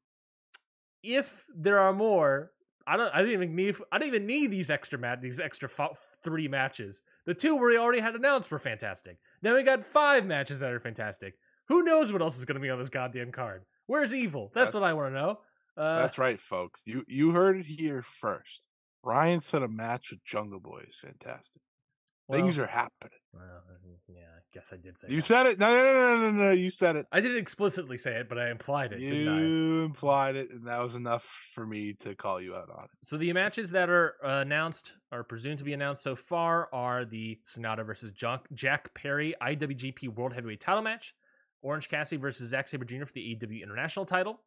if 1.03 1.45
there 1.55 1.79
are 1.79 1.93
more, 1.93 2.51
I 2.85 2.97
don't, 2.97 3.13
I 3.15 3.21
don't 3.21 3.31
even 3.31 3.55
need, 3.55 3.75
I 3.91 3.97
don't 3.99 4.07
even 4.09 4.25
need 4.25 4.51
these 4.51 4.69
extra 4.69 4.99
mat, 4.99 5.21
these 5.21 5.39
extra 5.39 5.69
fo- 5.69 5.95
three 6.23 6.49
matches. 6.49 7.01
The 7.25 7.33
two 7.33 7.55
we 7.55 7.77
already 7.77 8.01
had 8.01 8.15
announced 8.15 8.51
were 8.51 8.59
fantastic. 8.59 9.17
Now 9.41 9.55
we 9.55 9.63
got 9.63 9.85
five 9.85 10.25
matches 10.25 10.59
that 10.59 10.71
are 10.71 10.79
fantastic. 10.81 11.35
Who 11.69 11.83
knows 11.83 12.11
what 12.11 12.21
else 12.21 12.37
is 12.37 12.45
going 12.45 12.55
to 12.55 12.61
be 12.61 12.69
on 12.69 12.79
this 12.79 12.89
goddamn 12.89 13.31
card? 13.31 13.63
Where's 13.85 14.13
Evil? 14.13 14.51
That's 14.53 14.71
That- 14.73 14.81
what 14.81 14.87
I 14.89 14.93
want 14.93 15.13
to 15.13 15.19
know. 15.19 15.39
Uh, 15.77 15.95
That's 16.01 16.17
right, 16.17 16.39
folks. 16.39 16.83
You 16.85 17.03
you 17.07 17.31
heard 17.31 17.57
it 17.57 17.65
here 17.65 18.01
first. 18.01 18.67
Ryan 19.03 19.39
said 19.39 19.63
a 19.63 19.67
match 19.69 20.11
with 20.11 20.23
Jungle 20.25 20.59
Boy 20.59 20.83
is 20.87 20.97
fantastic. 20.99 21.61
Things 22.31 22.59
are 22.59 22.67
happening. 22.67 23.17
well, 23.33 23.63
yeah, 24.07 24.19
I 24.21 24.41
guess 24.53 24.71
I 24.71 24.77
did 24.77 24.99
say 24.99 25.07
You 25.09 25.15
that. 25.17 25.25
said 25.25 25.45
it. 25.47 25.59
No, 25.59 25.67
no, 25.67 25.83
no, 25.83 26.17
no, 26.17 26.31
no, 26.31 26.45
no. 26.45 26.51
You 26.51 26.69
said 26.69 26.95
it. 26.95 27.07
I 27.11 27.21
didn't 27.21 27.37
explicitly 27.37 27.97
say 27.97 28.17
it, 28.17 28.29
but 28.29 28.37
I 28.37 28.51
implied 28.51 28.93
it. 28.93 28.99
didn't 28.99 29.33
I? 29.33 29.39
You 29.39 29.83
implied 29.83 30.35
it, 30.35 30.51
and 30.51 30.67
that 30.67 30.79
was 30.79 30.93
enough 30.93 31.23
for 31.55 31.65
me 31.65 31.93
to 32.01 32.13
call 32.13 32.39
you 32.39 32.55
out 32.55 32.69
on 32.69 32.83
it. 32.83 32.89
So 33.03 33.17
the 33.17 33.33
matches 33.33 33.71
that 33.71 33.89
are 33.89 34.13
uh, 34.23 34.41
announced 34.41 34.93
or 35.11 35.23
presumed 35.23 35.57
to 35.57 35.63
be 35.63 35.73
announced 35.73 36.03
so 36.03 36.15
far 36.15 36.69
are 36.71 37.03
the 37.03 37.39
Sanada 37.51 37.83
versus 37.83 38.11
Jack, 38.11 38.41
Jack 38.53 38.93
Perry 38.93 39.33
IWGP 39.41 40.09
World 40.15 40.33
Heavyweight 40.33 40.59
Title 40.61 40.83
match, 40.83 41.15
Orange 41.63 41.89
Cassidy 41.89 42.21
versus 42.21 42.49
Zack 42.49 42.67
Sabre 42.67 42.85
Jr. 42.85 43.05
for 43.05 43.13
the 43.13 43.35
AEW 43.35 43.63
International 43.63 44.05
Title, 44.05 44.39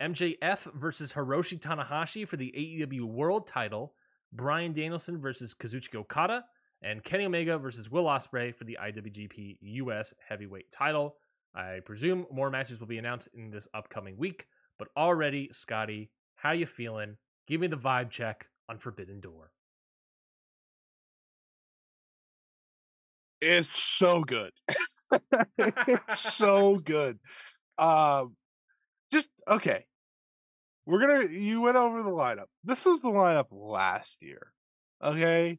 MJF 0.00 0.72
versus 0.74 1.12
Hiroshi 1.12 1.60
Tanahashi 1.60 2.26
for 2.26 2.36
the 2.36 2.52
AEW 2.56 3.04
World 3.04 3.46
Title, 3.46 3.92
Bryan 4.32 4.72
Danielson 4.72 5.20
versus 5.20 5.54
Kazuchika 5.54 5.96
Okada, 5.96 6.44
and 6.82 7.02
Kenny 7.02 7.26
Omega 7.26 7.58
versus 7.58 7.90
Will 7.90 8.04
Ospreay 8.04 8.54
for 8.54 8.64
the 8.64 8.78
IWGP 8.82 9.58
US 9.60 10.14
Heavyweight 10.26 10.70
Title. 10.70 11.16
I 11.54 11.80
presume 11.84 12.26
more 12.32 12.50
matches 12.50 12.80
will 12.80 12.86
be 12.86 12.98
announced 12.98 13.28
in 13.34 13.50
this 13.50 13.68
upcoming 13.74 14.16
week, 14.16 14.46
but 14.78 14.88
already, 14.96 15.50
Scotty, 15.52 16.10
how 16.36 16.52
you 16.52 16.64
feeling? 16.64 17.16
Give 17.46 17.60
me 17.60 17.66
the 17.66 17.76
vibe 17.76 18.10
check 18.10 18.48
on 18.68 18.78
Forbidden 18.78 19.20
Door. 19.20 19.50
It's 23.42 23.76
so 23.76 24.22
good. 24.22 24.52
it's 25.58 26.18
so 26.18 26.76
good. 26.84 27.18
Um, 27.78 28.36
just 29.10 29.30
okay. 29.48 29.86
We're 30.86 31.00
gonna. 31.00 31.28
You 31.32 31.60
went 31.60 31.76
over 31.76 32.02
the 32.02 32.10
lineup. 32.10 32.46
This 32.64 32.84
was 32.84 33.00
the 33.00 33.08
lineup 33.10 33.46
last 33.50 34.22
year. 34.22 34.52
Okay, 35.02 35.58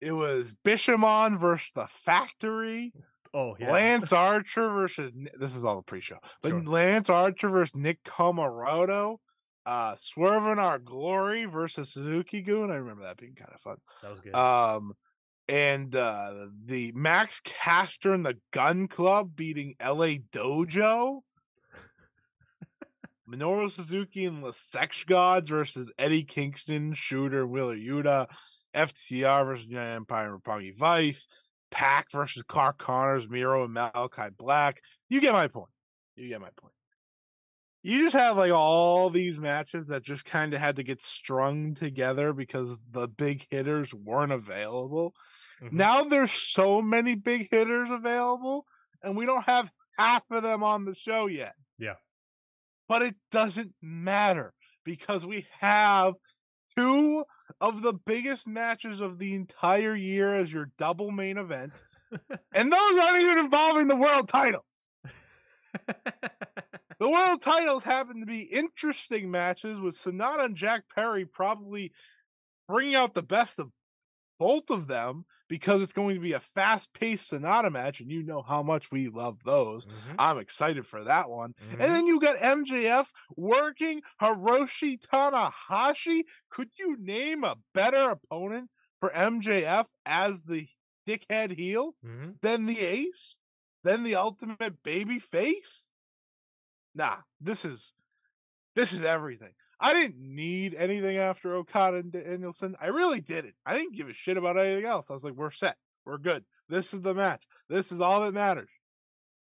it 0.00 0.12
was 0.12 0.54
Bishamon 0.64 1.38
versus 1.38 1.70
the 1.74 1.86
Factory. 1.86 2.92
Oh 3.34 3.56
yeah, 3.58 3.70
Lance 3.72 4.12
Archer 4.12 4.68
versus 4.70 5.12
this 5.38 5.54
is 5.56 5.64
all 5.64 5.76
the 5.76 5.82
pre-show, 5.82 6.16
but 6.42 6.50
Sure. 6.50 6.62
Lance 6.64 7.10
Archer 7.10 7.48
versus 7.48 7.74
Nick 7.76 8.02
Comoroto, 8.04 9.16
uh, 9.66 9.94
Swerve 9.98 10.46
In 10.46 10.58
Our 10.58 10.78
Glory 10.78 11.44
versus 11.44 11.92
Suzuki-gun. 11.92 12.70
I 12.70 12.76
remember 12.76 13.02
that 13.02 13.18
being 13.18 13.34
kind 13.34 13.50
of 13.54 13.60
fun. 13.60 13.76
that 14.02 14.10
was 14.10 14.20
good. 14.20 14.34
Um, 14.34 14.92
and 15.48 15.94
uh, 15.94 16.46
the 16.64 16.92
Max 16.94 17.40
Caster 17.44 18.12
and 18.12 18.24
the 18.24 18.38
Gunn 18.52 18.88
Club 18.88 19.36
beating 19.36 19.74
LA 19.80 20.16
Dojo. 20.32 21.20
Minoru 23.28 23.70
Suzuki 23.70 24.24
and 24.24 24.44
the 24.44 24.52
Sex 24.52 25.04
Gods 25.04 25.48
versus 25.48 25.92
Eddie 25.98 26.24
Kingston, 26.24 26.94
Shooter, 26.94 27.46
Wheeler 27.46 27.76
Yuta, 27.76 28.28
FTR 28.74 29.46
versus 29.46 29.66
Young 29.66 29.86
Empire 29.86 30.32
and 30.32 30.42
Roppongi 30.42 30.76
Vice, 30.76 31.26
Pac 31.70 32.10
versus 32.12 32.42
Clark 32.46 32.78
Connors, 32.78 33.28
Miro 33.28 33.64
and 33.64 33.74
Malakai 33.74 34.36
Black. 34.36 34.80
You 35.08 35.20
get 35.20 35.32
my 35.32 35.48
point. 35.48 35.70
You 36.14 36.28
get 36.28 36.40
my 36.40 36.50
point. 36.56 36.72
You 37.82 37.98
just 38.00 38.16
have 38.16 38.36
like 38.36 38.50
all 38.50 39.10
these 39.10 39.38
matches 39.38 39.86
that 39.88 40.02
just 40.02 40.24
kind 40.24 40.52
of 40.54 40.60
had 40.60 40.76
to 40.76 40.82
get 40.82 41.00
strung 41.00 41.74
together 41.74 42.32
because 42.32 42.78
the 42.90 43.06
big 43.06 43.46
hitters 43.48 43.94
weren't 43.94 44.32
available. 44.32 45.14
Mhm. 45.60 45.72
Now 45.72 46.02
there's 46.02 46.32
so 46.32 46.82
many 46.82 47.14
big 47.14 47.48
hitters 47.50 47.90
available, 47.90 48.66
and 49.02 49.16
we 49.16 49.24
don't 49.24 49.44
have 49.44 49.70
half 49.98 50.24
of 50.30 50.42
them 50.42 50.64
on 50.64 50.84
the 50.84 50.94
show 50.96 51.26
yet. 51.26 51.54
Yeah. 51.78 51.94
But 52.88 53.02
it 53.02 53.16
doesn't 53.30 53.74
matter 53.82 54.54
because 54.84 55.26
we 55.26 55.46
have 55.60 56.14
two 56.76 57.24
of 57.60 57.82
the 57.82 57.92
biggest 57.92 58.46
matches 58.46 59.00
of 59.00 59.18
the 59.18 59.34
entire 59.34 59.94
year 59.94 60.34
as 60.34 60.52
your 60.52 60.70
double 60.78 61.10
main 61.10 61.38
event. 61.38 61.82
and 62.54 62.72
those 62.72 62.98
aren't 63.02 63.22
even 63.22 63.38
involving 63.38 63.88
the 63.88 63.96
world 63.96 64.28
titles. 64.28 64.64
The 66.98 67.10
world 67.10 67.42
titles 67.42 67.82
happen 67.82 68.20
to 68.20 68.26
be 68.26 68.40
interesting 68.40 69.30
matches 69.30 69.78
with 69.78 69.96
Sanada 69.96 70.46
and 70.46 70.56
Jack 70.56 70.84
Perry 70.94 71.26
probably 71.26 71.92
bringing 72.66 72.94
out 72.94 73.12
the 73.12 73.22
best 73.22 73.58
of 73.58 73.70
both 74.38 74.70
of 74.70 74.86
them 74.86 75.24
because 75.48 75.80
it's 75.82 75.92
going 75.92 76.14
to 76.16 76.20
be 76.20 76.32
a 76.32 76.40
fast 76.40 76.92
paced 76.92 77.30
Sanada 77.32 77.70
match, 77.70 78.00
and 78.00 78.10
you 78.10 78.22
know 78.22 78.42
how 78.42 78.62
much 78.62 78.90
we 78.90 79.08
love 79.08 79.38
those. 79.44 79.86
Mhm, 79.86 80.14
I'm 80.18 80.38
excited 80.38 80.86
for 80.86 81.04
that 81.04 81.30
one. 81.30 81.54
mhm. 81.54 81.72
And 81.72 81.80
then 81.82 82.06
you 82.06 82.18
got 82.20 82.36
MJF 82.36 83.12
working 83.36 84.02
Hiroshi 84.20 84.98
Tanahashi. 84.98 86.24
Could 86.50 86.70
you 86.78 86.96
name 86.98 87.44
a 87.44 87.56
better 87.72 88.10
opponent 88.10 88.70
for 89.00 89.10
MJF 89.10 89.86
as 90.04 90.42
the 90.42 90.68
dickhead 91.06 91.52
heel 91.56 91.94
Mhm. 92.04 92.40
than 92.40 92.66
the 92.66 92.80
ace? 92.80 93.38
Than 93.84 94.02
the 94.02 94.16
ultimate 94.16 94.82
baby 94.82 95.20
face? 95.20 95.90
Nah, 96.94 97.18
this 97.40 97.64
is 97.64 97.92
this 98.74 98.92
is 98.92 99.04
everything. 99.04 99.54
I 99.78 99.92
didn't 99.92 100.18
need 100.18 100.74
anything 100.74 101.16
after 101.18 101.54
Okada 101.56 101.98
and 101.98 102.10
Danielson. 102.12 102.76
I 102.80 102.86
really 102.88 103.20
didn't. 103.20 103.54
I 103.66 103.76
didn't 103.76 103.94
give 103.94 104.08
a 104.08 104.14
shit 104.14 104.36
about 104.38 104.58
anything 104.58 104.86
else. 104.86 105.10
I 105.10 105.14
was 105.14 105.24
like, 105.24 105.34
we're 105.34 105.50
set. 105.50 105.76
We're 106.06 106.18
good. 106.18 106.44
This 106.68 106.94
is 106.94 107.02
the 107.02 107.14
match. 107.14 107.44
This 107.68 107.92
is 107.92 108.00
all 108.00 108.22
that 108.22 108.32
matters. 108.32 108.70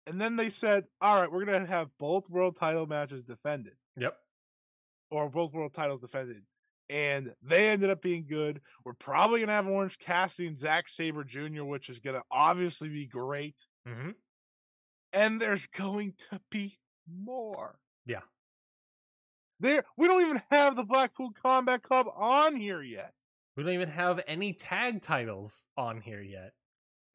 And 0.08 0.20
then 0.22 0.36
they 0.38 0.50
said, 0.50 0.86
all 1.02 1.20
right, 1.20 1.32
we're 1.32 1.46
going 1.46 1.62
to 1.66 1.70
have 1.72 1.90
both 2.00 2.30
world 2.30 2.56
title 2.58 2.88
matches 2.88 3.24
defended 3.24 3.74
Yep. 3.98 4.16
or 5.12 5.30
both 5.30 5.54
world 5.54 5.74
titles 5.74 6.02
defended. 6.02 6.44
And 6.90 7.34
they 7.42 7.70
ended 7.70 7.90
up 7.90 8.02
being 8.02 8.26
good. 8.28 8.62
We're 8.84 8.94
probably 8.94 9.40
going 9.40 9.48
to 9.48 9.54
have 9.54 9.68
Orange 9.68 9.98
Cassidy 10.00 10.48
and 10.48 10.58
Zack 10.58 10.90
Sabre 10.90 11.24
Jr., 11.24 11.64
which 11.64 11.90
is 11.90 12.00
going 12.00 12.16
to 12.16 12.24
obviously 12.32 12.90
be 12.90 13.06
great. 13.06 13.56
hmm 13.88 14.12
And 15.14 15.40
there's 15.42 15.68
going 15.68 16.14
to 16.32 16.40
be 16.50 16.80
more. 17.08 17.80
Yeah. 18.06 18.22
There, 19.62 19.84
we 19.95 20.07
don't 20.07 20.22
even 20.24 20.41
have 20.49 20.76
the 20.76 20.84
Blackpool 20.84 21.32
Combat 21.43 21.84
Club 21.84 22.07
on 22.16 22.55
here 22.55 22.82
yet. 22.82 23.14
We 23.55 23.64
don't 23.64 23.74
even 23.74 23.89
have 23.89 24.20
any 24.28 24.53
tag 24.53 25.03
titles 25.03 25.66
on 25.78 26.01
here 26.01 26.22
yet. 26.22 26.53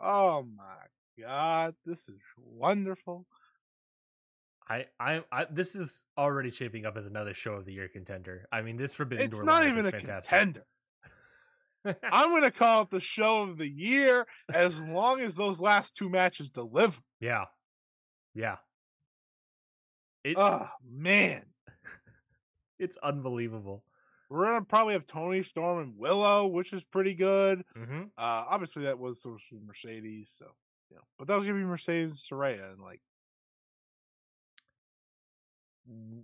Oh 0.00 0.46
my 0.56 1.22
god, 1.24 1.74
this 1.84 2.08
is 2.08 2.22
wonderful. 2.38 3.26
I, 4.68 4.86
I, 5.00 5.22
I, 5.32 5.46
this 5.50 5.74
is 5.74 6.04
already 6.16 6.50
shaping 6.50 6.86
up 6.86 6.96
as 6.96 7.06
another 7.06 7.34
show 7.34 7.52
of 7.52 7.64
the 7.64 7.72
year 7.72 7.88
contender. 7.88 8.46
I 8.52 8.62
mean, 8.62 8.76
this 8.76 8.94
Forbidden 8.94 9.24
It's 9.26 9.36
Door 9.36 9.44
not 9.44 9.64
even 9.64 9.78
is 9.78 9.86
a 9.86 9.92
fantastic. 9.92 10.30
contender. 10.30 10.66
I'm 12.12 12.30
going 12.30 12.42
to 12.42 12.50
call 12.50 12.82
it 12.82 12.90
the 12.90 13.00
show 13.00 13.42
of 13.42 13.58
the 13.58 13.68
year 13.68 14.26
as 14.52 14.80
long 14.80 15.20
as 15.20 15.34
those 15.36 15.60
last 15.60 15.96
two 15.96 16.08
matches 16.08 16.48
deliver. 16.48 17.00
yeah, 17.20 17.44
yeah. 18.34 18.56
It, 20.24 20.36
Oh 20.36 20.66
man, 20.84 21.42
it's 22.78 22.96
unbelievable. 22.98 23.84
we're 24.28 24.44
gonna 24.46 24.64
probably 24.64 24.94
have 24.94 25.06
Toni 25.06 25.42
Storm 25.42 25.78
and 25.82 25.96
Willow, 25.98 26.46
which 26.46 26.72
is 26.72 26.84
pretty 26.84 27.14
good. 27.14 27.64
hmm 27.76 28.02
Uh, 28.18 28.44
obviously 28.48 28.84
that 28.84 28.98
was 28.98 29.20
sort 29.22 29.40
of 29.52 29.62
Mercedes, 29.62 30.32
so 30.36 30.46
you 30.90 30.96
know, 30.96 31.02
but 31.18 31.28
that 31.28 31.36
was 31.36 31.46
gonna 31.46 31.58
be 31.58 31.64
Mercedes 31.64 32.10
and 32.10 32.18
Saraya, 32.40 32.72
and 32.72 32.82
like 32.82 33.00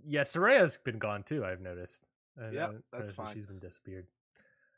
Yeah, 0.05 0.21
Saraya's 0.21 0.77
been 0.77 0.99
gone 0.99 1.23
too. 1.23 1.45
I've 1.45 1.61
noticed. 1.61 2.05
Yeah, 2.51 2.71
that's 2.91 3.11
fine. 3.11 3.33
She's 3.33 3.45
been 3.45 3.59
disappeared. 3.59 4.07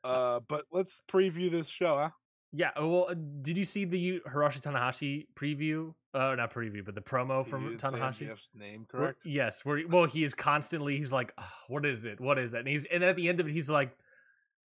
uh, 0.03 0.41
but 0.41 0.65
let's 0.71 1.01
preview 1.07 1.49
this 1.49 1.67
show, 1.67 1.97
huh? 1.97 2.09
Yeah. 2.56 2.70
uh, 2.80 2.88
Well, 2.88 3.08
uh, 3.10 3.16
did 3.41 3.58
you 3.58 3.66
see 3.66 3.86
the 3.86 4.22
Hiroshi 4.28 4.62
Tanahashi 4.62 5.28
preview? 5.36 5.93
Uh, 6.14 6.34
not 6.36 6.53
preview, 6.53 6.84
but 6.86 6.95
the 6.95 7.01
promo 7.01 7.45
from 7.45 7.76
Tanahashi. 7.78 8.28
MJF's 8.30 8.49
name, 8.56 8.88
Where- 8.91 9.01
correct? 9.01 9.20
yes. 9.26 9.66
Where 9.66 9.82
well, 9.88 10.06
he 10.06 10.24
is 10.24 10.34
constantly. 10.34 10.95
He's 10.97 11.12
like, 11.12 11.34
"Ugh, 11.38 11.45
"What 11.68 11.86
is 11.86 12.06
it? 12.06 12.22
What 12.22 12.38
is 12.39 12.53
it?" 12.53 12.60
And 12.60 12.68
he's 12.68 12.86
and 12.86 13.03
at 13.03 13.16
the 13.18 13.28
end 13.28 13.41
of 13.41 13.47
it, 13.47 13.51
he's 13.51 13.70
like, 13.70 13.97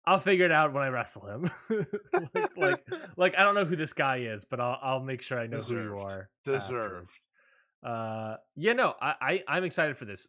"I'll 0.06 0.20
figure 0.20 0.44
it 0.46 0.52
out 0.52 0.74
when 0.74 0.84
I 0.84 0.90
wrestle 0.90 1.26
him." 1.28 1.50
like, 2.34 2.58
like, 2.58 2.88
like 3.18 3.38
I 3.38 3.44
don't 3.44 3.56
know 3.56 3.64
who 3.64 3.78
this 3.78 3.94
guy 3.94 4.18
is, 4.18 4.44
but 4.44 4.60
I'll 4.60 4.78
I'll 4.82 5.00
make 5.00 5.22
sure 5.22 5.40
I 5.40 5.48
know 5.48 5.60
who 5.62 5.76
you 5.76 5.98
are. 6.00 6.30
Deserved. 6.44 6.64
afterwards. 6.64 7.20
Uh, 7.84 8.36
yeah, 8.56 8.74
no, 8.74 8.96
I, 9.00 9.14
I 9.22 9.44
I'm 9.48 9.64
excited 9.64 9.96
for 9.96 10.04
this. 10.06 10.28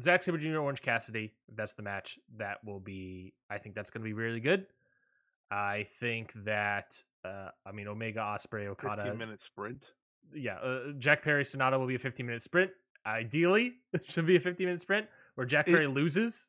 Zack 0.00 0.22
Sabre 0.24 0.38
Jr. 0.38 0.58
Orange 0.58 0.82
Cassidy. 0.82 1.32
That's 1.54 1.74
the 1.74 1.82
match. 1.82 2.18
That 2.38 2.58
will 2.64 2.80
be. 2.80 3.34
I 3.48 3.58
think 3.58 3.74
that's 3.76 3.90
going 3.90 4.02
to 4.02 4.04
be 4.08 4.14
really 4.14 4.40
good. 4.40 4.66
I 5.50 5.84
think 6.00 6.32
that. 6.44 7.02
Uh, 7.24 7.48
I 7.66 7.72
mean, 7.72 7.88
Omega 7.88 8.20
Ospreay 8.20 8.66
Okada. 8.66 9.02
Fifteen 9.02 9.18
minute 9.18 9.40
sprint. 9.40 9.92
Yeah, 10.34 10.54
uh, 10.56 10.92
Jack 10.98 11.22
Perry 11.22 11.44
Sanada 11.44 11.78
will 11.78 11.86
be 11.86 11.94
a 11.94 12.00
15 12.00 12.26
minute 12.26 12.42
sprint. 12.42 12.70
Ideally, 13.06 13.74
it 13.92 14.02
should 14.10 14.26
be 14.26 14.36
a 14.36 14.40
15 14.40 14.66
minute 14.66 14.80
sprint 14.80 15.06
where 15.36 15.46
Jack 15.46 15.68
It- 15.68 15.72
Perry 15.74 15.86
loses. 15.86 16.46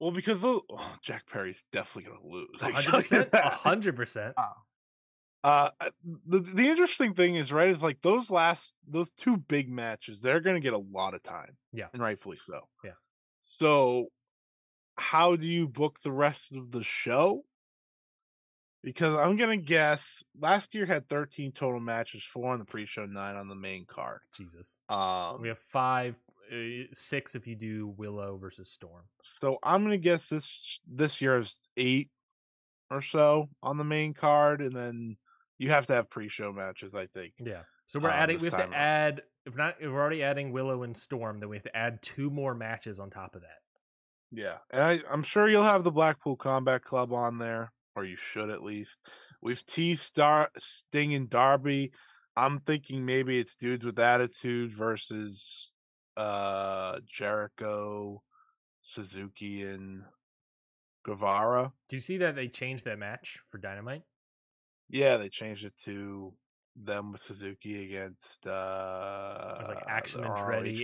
Well, 0.00 0.12
because 0.12 0.44
oh, 0.44 0.62
Jack 1.02 1.24
Perry's 1.30 1.64
definitely 1.72 2.12
gonna 2.12 2.32
lose. 2.32 2.48
I 2.62 2.70
can 2.70 2.74
100. 2.74 2.82
tell 2.84 2.94
you 2.94 3.00
percent 3.02 3.30
that. 3.32 3.44
100. 3.44 3.96
percent 3.96 4.34
Uh, 5.42 5.70
the 6.26 6.38
the 6.38 6.68
interesting 6.68 7.14
thing 7.14 7.34
is 7.34 7.50
right 7.52 7.68
is 7.68 7.82
like 7.82 8.00
those 8.02 8.30
last 8.30 8.74
those 8.86 9.10
two 9.12 9.36
big 9.36 9.68
matches 9.70 10.20
they're 10.20 10.40
going 10.40 10.56
to 10.56 10.60
get 10.60 10.72
a 10.72 10.78
lot 10.78 11.14
of 11.14 11.22
time. 11.22 11.56
Yeah. 11.72 11.86
and 11.92 12.00
rightfully 12.02 12.36
so. 12.36 12.68
Yeah. 12.84 12.92
So, 13.42 14.08
how 14.96 15.34
do 15.36 15.46
you 15.46 15.66
book 15.68 16.00
the 16.02 16.12
rest 16.12 16.52
of 16.52 16.70
the 16.70 16.82
show? 16.82 17.44
Because 18.82 19.16
I'm 19.16 19.36
gonna 19.36 19.56
guess 19.56 20.22
last 20.38 20.74
year 20.74 20.86
had 20.86 21.08
13 21.08 21.52
total 21.52 21.80
matches, 21.80 22.22
four 22.24 22.52
on 22.52 22.58
the 22.60 22.64
pre-show, 22.64 23.06
nine 23.06 23.34
on 23.36 23.48
the 23.48 23.56
main 23.56 23.84
card. 23.86 24.20
Jesus. 24.34 24.78
Um, 24.88 25.42
We 25.42 25.48
have 25.48 25.58
five, 25.58 26.18
uh, 26.52 26.84
six 26.92 27.34
if 27.34 27.46
you 27.46 27.56
do 27.56 27.88
Willow 27.96 28.36
versus 28.38 28.70
Storm. 28.70 29.04
so 29.22 29.58
I'm 29.62 29.82
gonna 29.82 29.96
guess 29.98 30.28
this 30.28 30.80
this 30.86 31.20
year 31.20 31.38
is 31.38 31.68
eight 31.76 32.10
or 32.90 33.02
so 33.02 33.48
on 33.62 33.76
the 33.78 33.84
main 33.84 34.14
card, 34.14 34.62
and 34.62 34.74
then 34.74 35.16
you 35.58 35.70
have 35.70 35.86
to 35.86 35.94
have 35.94 36.08
pre-show 36.08 36.52
matches. 36.52 36.94
I 36.94 37.06
think. 37.06 37.34
Yeah. 37.38 37.64
So 37.86 37.98
we're 37.98 38.10
Um, 38.10 38.14
adding. 38.16 38.38
We 38.38 38.44
have 38.44 38.52
to 38.54 38.60
around. 38.60 38.74
add. 38.74 39.22
If 39.44 39.56
not, 39.56 39.76
if 39.80 39.90
we're 39.90 39.98
already 40.00 40.22
adding 40.22 40.52
Willow 40.52 40.82
and 40.84 40.96
Storm, 40.96 41.40
then 41.40 41.48
we 41.48 41.56
have 41.56 41.64
to 41.64 41.76
add 41.76 42.00
two 42.02 42.30
more 42.30 42.54
matches 42.54 43.00
on 43.00 43.08
top 43.10 43.34
of 43.34 43.40
that. 43.42 43.58
Yeah, 44.30 44.58
and 44.70 44.82
I, 44.82 45.00
I'm 45.10 45.22
sure 45.22 45.48
you'll 45.48 45.62
have 45.64 45.84
the 45.84 45.90
Blackpool 45.90 46.36
Combat 46.36 46.82
Club 46.82 47.14
on 47.14 47.38
there, 47.38 47.72
or 47.96 48.04
you 48.04 48.16
should 48.16 48.50
at 48.50 48.62
least. 48.62 49.00
We've 49.42 49.64
teased 49.64 50.00
Star 50.02 50.50
Sting 50.56 51.14
and 51.14 51.28
Darby. 51.30 51.92
I'm 52.36 52.60
thinking 52.60 53.04
maybe 53.04 53.38
it's 53.38 53.56
dudes 53.56 53.84
with 53.84 53.98
attitude 53.98 54.72
versus 54.72 55.70
uh 56.16 56.98
Jericho, 57.06 58.22
Suzuki, 58.82 59.62
and 59.62 60.02
Guevara. 61.04 61.72
Do 61.88 61.96
you 61.96 62.00
see 62.00 62.18
that 62.18 62.34
they 62.34 62.48
changed 62.48 62.84
that 62.84 62.98
match 62.98 63.38
for 63.50 63.58
Dynamite? 63.58 64.02
Yeah, 64.88 65.16
they 65.16 65.28
changed 65.28 65.64
it 65.64 65.74
to 65.84 66.32
them 66.76 67.12
with 67.12 67.20
Suzuki 67.20 67.84
against 67.86 68.46
uh 68.46 69.54
It 69.56 69.60
was 69.60 69.68
like 69.68 69.84
Action 69.88 70.24
and 70.24 70.34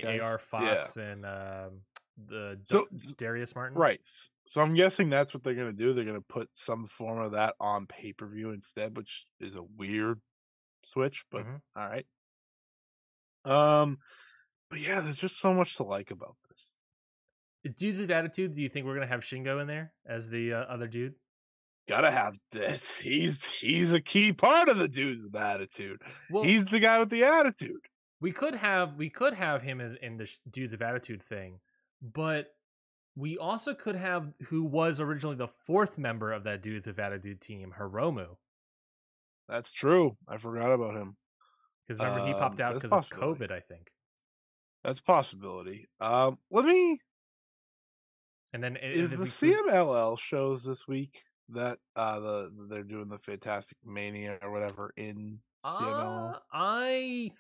guys. 0.03 0.21
AR 0.21 0.33
Yeah. 0.33 0.37
Fox, 0.39 0.97
and 0.97 1.25
um, 1.25 1.81
the 2.17 2.61
So- 2.65 2.87
Darius 3.19 3.55
Martin. 3.55 3.77
Right. 3.79 4.01
So 4.47 4.61
I'm 4.61 4.75
guessing 4.75 5.09
that's 5.09 5.33
what 5.35 5.43
they're 5.43 5.55
gonna 5.55 5.73
do. 5.73 5.93
They're 5.93 6.05
gonna 6.05 6.21
put 6.21 6.51
some 6.53 6.85
form 6.87 7.19
of 7.21 7.33
that 7.33 7.55
on 7.59 7.87
pay 7.87 8.13
per 8.13 8.27
view 8.29 8.51
instead, 8.51 8.97
which 8.97 9.27
is 9.41 9.57
a 9.57 9.63
weird 9.63 10.21
switch, 10.83 11.25
but 11.31 11.45
Mhm. 11.47 11.61
all 11.77 11.89
right. 11.89 12.07
Um, 13.45 13.99
but 14.71 14.81
yeah, 14.81 15.01
there's 15.01 15.19
just 15.19 15.39
so 15.39 15.53
much 15.53 15.77
to 15.77 15.83
like 15.83 16.11
about 16.11 16.37
this. 16.49 16.79
Is 17.63 17.75
dudes 17.75 17.99
attitude? 18.11 18.53
Do 18.55 18.61
you 18.61 18.69
think 18.69 18.87
we're 18.87 18.95
gonna 18.95 19.07
have 19.07 19.21
Shingo 19.21 19.61
in 19.61 19.67
there 19.67 19.93
as 20.07 20.29
the 20.31 20.53
uh, 20.55 20.59
other 20.65 20.87
dude? 20.87 21.15
Gotta 21.89 22.11
have 22.11 22.39
this. 22.53 22.97
He's 23.01 23.51
he's 23.61 23.93
a 23.93 24.01
key 24.01 24.33
part 24.33 24.69
of 24.69 24.79
the 24.79 24.89
dude 24.89 25.23
with 25.25 25.37
attitude. 25.37 26.01
Well, 26.31 26.43
he's 26.43 26.65
the 26.67 26.81
guy 26.81 26.99
with 26.99 27.11
the 27.11 27.25
attitude. 27.25 27.81
we 28.21 28.33
could 28.33 28.55
have 28.55 28.95
we 28.97 29.11
could 29.11 29.35
have 29.35 29.63
him 29.63 29.81
in, 29.81 29.97
in 30.03 30.17
the 30.17 30.31
dudes 30.51 30.73
of 30.73 30.81
attitude 30.83 31.23
thing, 31.23 31.61
but 32.13 32.49
we 33.17 33.39
also 33.39 33.75
could 33.75 33.97
have 33.97 34.33
who 34.49 34.63
was 34.65 35.01
originally 35.01 35.37
the 35.37 35.49
fourth 35.49 35.97
member 35.99 36.33
of 36.33 36.45
that 36.45 36.63
dudes 36.63 36.87
of 36.87 36.99
attitude 36.99 37.41
team, 37.41 37.73
Hiromu, 37.79 38.37
That's 39.49 39.73
true. 39.73 40.17
I 40.29 40.37
forgot 40.37 40.73
about 40.73 40.95
him. 40.97 41.17
because 41.87 42.01
remember 42.01 42.27
he 42.27 42.33
popped 42.35 42.61
Um, 42.61 42.67
out 42.67 42.75
because 42.75 42.93
of. 42.93 43.09
COVID, 43.11 43.51
I 43.51 43.61
think. 43.61 43.91
That's 44.83 45.01
a 45.01 45.03
possibility. 45.05 45.87
Um, 46.01 46.39
let 46.51 46.65
me. 46.65 46.99
And 48.53 48.63
then 48.63 48.77
Is 48.77 49.11
the 49.11 49.17
we 49.19 49.25
could- 49.25 49.33
CMLL 49.33 50.17
shows 50.19 50.63
this 50.65 50.87
week 50.87 51.23
that 51.51 51.79
uh 51.97 52.21
the 52.21 52.67
they're 52.71 52.83
doing 52.85 53.09
the 53.09 53.19
Fantastic 53.19 53.77
Mania 53.85 54.39
or 54.43 54.51
whatever 54.51 54.93
in 54.97 55.41
CMLL? 55.65 56.35
Uh, 56.37 56.39
I 56.53 57.31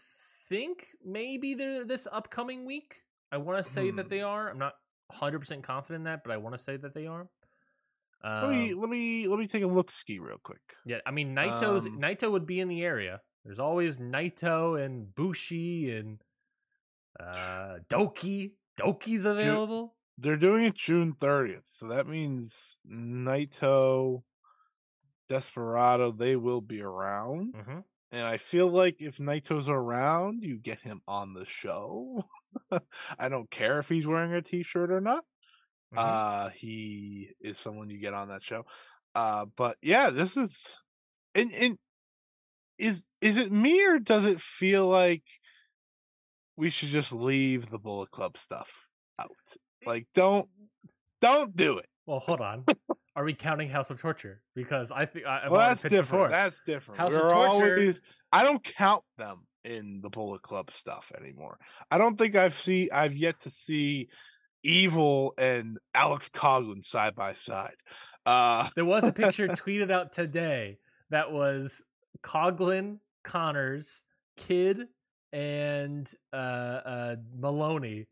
think 0.49 0.89
maybe 1.05 1.55
they're 1.55 1.85
this 1.85 2.07
upcoming 2.11 2.65
week. 2.65 3.03
I 3.35 3.37
want 3.37 3.59
to 3.65 3.69
say 3.69 3.91
that 3.91 4.05
Hmm. 4.05 4.09
they 4.09 4.21
are. 4.23 4.49
I'm 4.49 4.59
not 4.59 4.75
100% 5.13 5.63
confident 5.65 6.01
in 6.01 6.05
that, 6.05 6.23
but 6.25 6.33
I 6.33 6.37
want 6.37 6.55
to 6.57 6.63
say 6.63 6.77
that 6.77 6.95
they 6.95 7.07
are. 7.07 7.29
let 8.23 8.49
me 8.49 8.73
Um, 8.73 8.81
let 8.81 8.89
me 8.89 9.29
let 9.29 9.39
me 9.39 9.47
take 9.47 9.65
a 9.65 9.67
look 9.67 9.91
ski 9.91 10.19
real 10.19 10.39
quick. 10.43 10.77
yeah, 10.87 11.01
I 11.05 11.11
mean 11.11 11.35
Naito's 11.35 11.87
um, 11.87 11.99
Naito 11.99 12.31
would 12.31 12.47
be 12.47 12.61
in 12.61 12.69
the 12.69 12.83
area. 12.85 13.21
There's 13.45 13.59
always 13.61 13.99
Naito 13.99 14.83
and 14.83 15.15
Bushi 15.15 15.91
and 15.91 16.23
uh 17.19 17.79
Doki. 17.91 18.53
Doki's 18.79 19.25
available. 19.25 19.95
They're 20.17 20.37
doing 20.37 20.65
it 20.65 20.75
June 20.75 21.13
30th, 21.13 21.67
so 21.67 21.89
that 21.89 22.07
means 22.07 22.79
Naito, 22.89 24.23
Desperado, 25.29 26.13
they 26.13 26.37
will 26.37 26.61
be 26.61 26.81
around. 26.81 27.55
hmm 27.55 27.81
And 28.15 28.23
I 28.23 28.37
feel 28.37 28.69
like 28.69 28.99
if 29.01 29.19
Naito's 29.19 29.69
around, 29.69 30.45
you 30.45 30.57
get 30.57 30.79
him 30.79 31.01
on 31.09 31.35
the 31.35 31.45
show. 31.45 32.23
I 33.19 33.29
don't 33.29 33.51
care 33.51 33.81
if 33.81 33.89
he's 33.89 34.07
wearing 34.07 34.33
a 34.33 34.41
t-shirt 34.41 34.93
or 34.93 35.01
not. 35.01 35.25
Mm-hmm. 35.93 35.99
Uh 35.99 36.49
he 36.51 37.31
is 37.41 37.59
someone 37.59 37.91
you 37.91 37.99
get 37.99 38.15
on 38.15 38.29
that 38.29 38.45
show. 38.45 38.67
Uh 39.17 39.47
but 39.57 39.79
yeah, 39.83 40.11
this 40.11 40.37
is 40.37 40.77
and 41.35 41.53
and 41.55 41.77
is 42.79 43.17
is 43.21 43.37
it 43.37 43.51
me 43.51 43.85
or 43.85 43.99
does 43.99 44.27
it 44.27 44.41
feel 44.41 44.87
like 44.87 45.25
we 46.57 46.71
should 46.71 46.91
just 46.91 47.13
leave 47.13 47.69
the 47.69 47.81
Bullet 47.81 48.13
Club 48.13 48.39
stuff 48.39 48.87
out? 49.19 49.31
Like 49.85 50.07
don't 50.15 50.49
don't 51.21 51.57
do 51.57 51.79
it. 51.79 51.89
well, 52.07 52.21
hold 52.21 52.43
on. 52.43 52.63
Are 53.17 53.25
we 53.25 53.33
counting 53.33 53.69
House 53.69 53.91
of 53.91 54.01
Torture? 54.01 54.43
Because 54.55 54.91
I 54.91 55.07
think 55.07 55.27
I, 55.27 55.49
well, 55.49 55.61
that's 55.61 55.83
different. 55.83 56.03
before. 56.11 56.29
That's 56.29 56.63
different. 56.67 57.01
House 57.01 57.13
of 57.15 57.23
We're 57.23 57.31
Torture- 57.31 57.75
always 57.75 58.01
I 58.33 58.43
don't 58.43 58.63
count 58.63 59.05
them 59.19 59.47
in 59.65 60.01
the 60.03 60.11
Bullet 60.11 60.43
Club 60.43 60.71
stuff 60.73 61.13
anymore. 61.19 61.59
I 61.91 61.99
don't 61.99 62.17
think 62.19 62.35
I've 62.35 62.55
see 62.55 62.91
I've 62.91 63.17
yet 63.17 63.41
to 63.41 63.51
see 63.51 64.09
Evil 64.63 65.35
and 65.39 65.79
Alex 65.95 66.29
Coughlin 66.31 66.83
side 66.83 67.15
by 67.15 67.35
side. 67.35 67.77
Uh 68.27 68.69
There 68.75 68.85
was 68.85 69.05
a 69.05 69.13
picture 69.13 69.47
tweeted 69.63 69.91
out 69.91 70.13
today 70.13 70.79
that 71.11 71.31
was 71.31 71.83
Coughlin, 72.23 72.99
Connors, 73.23 74.03
Kidd, 74.37 74.87
and 75.33 76.11
uh, 76.33 76.37
uh, 76.37 77.17
Moloney 77.39 78.07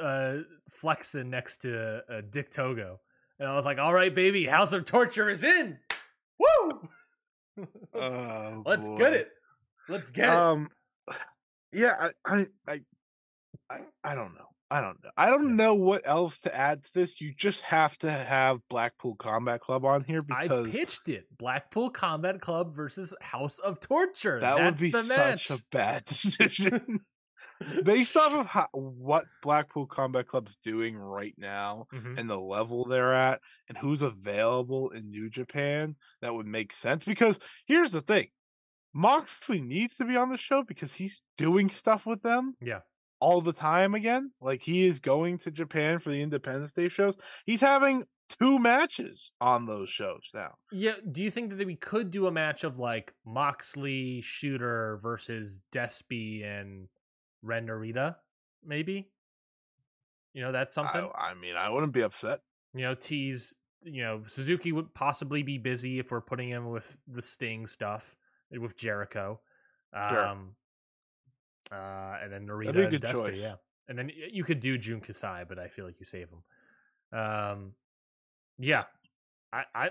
uh, 0.00 0.38
flexing 0.70 1.30
next 1.30 1.58
to 1.58 2.02
uh, 2.10 2.22
Dick 2.30 2.50
Togo. 2.50 3.00
And 3.42 3.50
I 3.50 3.56
was 3.56 3.64
like, 3.64 3.78
all 3.78 3.92
right, 3.92 4.14
baby, 4.14 4.46
House 4.46 4.72
of 4.72 4.84
Torture 4.84 5.28
is 5.28 5.42
in. 5.42 5.76
Woo! 6.38 6.88
oh, 7.92 8.62
Let's 8.64 8.88
boy. 8.88 8.98
get 8.98 9.12
it. 9.14 9.30
Let's 9.88 10.12
get 10.12 10.28
it. 10.28 10.34
Um 10.34 10.68
yeah, 11.72 11.92
I 12.24 12.46
I 12.64 12.80
I 13.68 13.78
I, 14.04 14.14
don't 14.14 14.34
know. 14.34 14.46
I 14.70 14.80
don't 14.80 15.02
know. 15.02 15.10
I 15.16 15.30
don't 15.30 15.56
know 15.56 15.74
what 15.74 16.02
else 16.04 16.42
to 16.42 16.54
add 16.54 16.84
to 16.84 16.94
this. 16.94 17.20
You 17.20 17.34
just 17.34 17.62
have 17.62 17.98
to 17.98 18.12
have 18.12 18.60
Blackpool 18.68 19.16
Combat 19.16 19.60
Club 19.60 19.84
on 19.84 20.04
here 20.04 20.22
because 20.22 20.68
I 20.68 20.70
pitched 20.70 21.08
it. 21.08 21.26
Blackpool 21.36 21.90
Combat 21.90 22.40
Club 22.40 22.76
versus 22.76 23.12
House 23.20 23.58
of 23.58 23.80
Torture. 23.80 24.38
that 24.38 24.56
That's 24.56 24.80
would 24.80 24.92
be 24.92 25.02
such 25.02 25.50
a 25.50 25.58
bad 25.72 26.04
decision. 26.06 27.00
based 27.84 28.16
off 28.16 28.32
of 28.32 28.46
how, 28.46 28.68
what 28.72 29.24
Blackpool 29.42 29.86
Combat 29.86 30.26
Club's 30.26 30.56
doing 30.56 30.96
right 30.96 31.34
now 31.36 31.86
Mhm. 31.92 32.18
and 32.18 32.28
the 32.30 32.38
level 32.40 32.84
they're 32.84 33.12
at 33.14 33.40
and 33.68 33.78
who's 33.78 34.02
available 34.02 34.90
in 34.90 35.10
New 35.10 35.28
Japan, 35.30 35.96
that 36.20 36.34
would 36.34 36.46
make 36.46 36.72
sense. 36.72 37.04
Because 37.04 37.38
here's 37.66 37.92
the 37.92 38.00
thing 38.02 38.28
Moxley 38.94 39.60
needs 39.62 39.96
to 39.96 40.04
be 40.04 40.16
on 40.16 40.28
the 40.28 40.36
show 40.36 40.62
because 40.62 40.94
he's 40.94 41.22
doing 41.38 41.70
stuff 41.70 42.04
with 42.06 42.22
them 42.22 42.56
Yeah. 42.60 42.80
all 43.20 43.40
the 43.40 43.52
time 43.54 43.94
again. 43.94 44.32
Like 44.40 44.62
he 44.62 44.86
is 44.86 45.00
going 45.00 45.38
to 45.38 45.50
Japan 45.50 45.98
for 45.98 46.10
the 46.10 46.20
Independence 46.20 46.72
Day 46.72 46.88
shows. 46.88 47.16
He's 47.46 47.60
having 47.62 48.04
two 48.40 48.58
matches 48.58 49.32
on 49.40 49.66
those 49.66 49.88
shows 49.90 50.30
now. 50.34 50.54
Yeah. 50.70 50.94
Do 51.10 51.22
you 51.22 51.30
think 51.30 51.56
that 51.56 51.66
we 51.66 51.76
could 51.76 52.10
do 52.10 52.26
a 52.26 52.32
match 52.32 52.64
of 52.64 52.78
like 52.78 53.12
Moxley 53.26 54.20
Shooter 54.22 54.98
versus 55.02 55.60
Despy 55.72 56.44
and 56.44 56.88
Ren 57.42 57.66
Narita? 57.66 58.16
Maybe. 58.64 59.08
You 60.34 60.42
know, 60.42 60.52
that's 60.52 60.74
something. 60.74 61.08
I, 61.14 61.30
I 61.30 61.34
mean, 61.34 61.56
I 61.56 61.68
wouldn't 61.68 61.92
be 61.92 62.02
upset. 62.02 62.40
You 62.74 62.82
know, 62.82 62.94
tease. 62.94 63.54
You 63.84 64.02
know, 64.02 64.22
Suzuki 64.26 64.70
would 64.70 64.94
possibly 64.94 65.42
be 65.42 65.58
busy 65.58 65.98
if 65.98 66.10
we're 66.10 66.20
putting 66.20 66.48
him 66.48 66.70
with 66.70 66.96
the 67.08 67.20
Sting 67.20 67.66
stuff 67.66 68.16
with 68.50 68.76
Jericho. 68.76 69.40
Sure. 70.08 70.24
Um, 70.26 70.54
uh, 71.70 72.16
and 72.22 72.32
then 72.32 72.46
Narita 72.46 72.66
That'd 72.66 72.74
be 72.74 72.80
a 72.80 72.84
and 72.84 73.00
good 73.00 73.10
choice. 73.10 73.40
yeah. 73.40 73.54
And 73.88 73.98
then 73.98 74.10
you 74.30 74.44
could 74.44 74.60
do 74.60 74.78
Jun 74.78 75.00
Kasai, 75.00 75.44
but 75.48 75.58
I 75.58 75.68
feel 75.68 75.84
like 75.84 75.98
you 75.98 76.06
save 76.06 76.28
him. 76.28 77.18
Um, 77.18 77.72
yeah, 78.58 78.84
I, 79.52 79.64
I, 79.74 79.90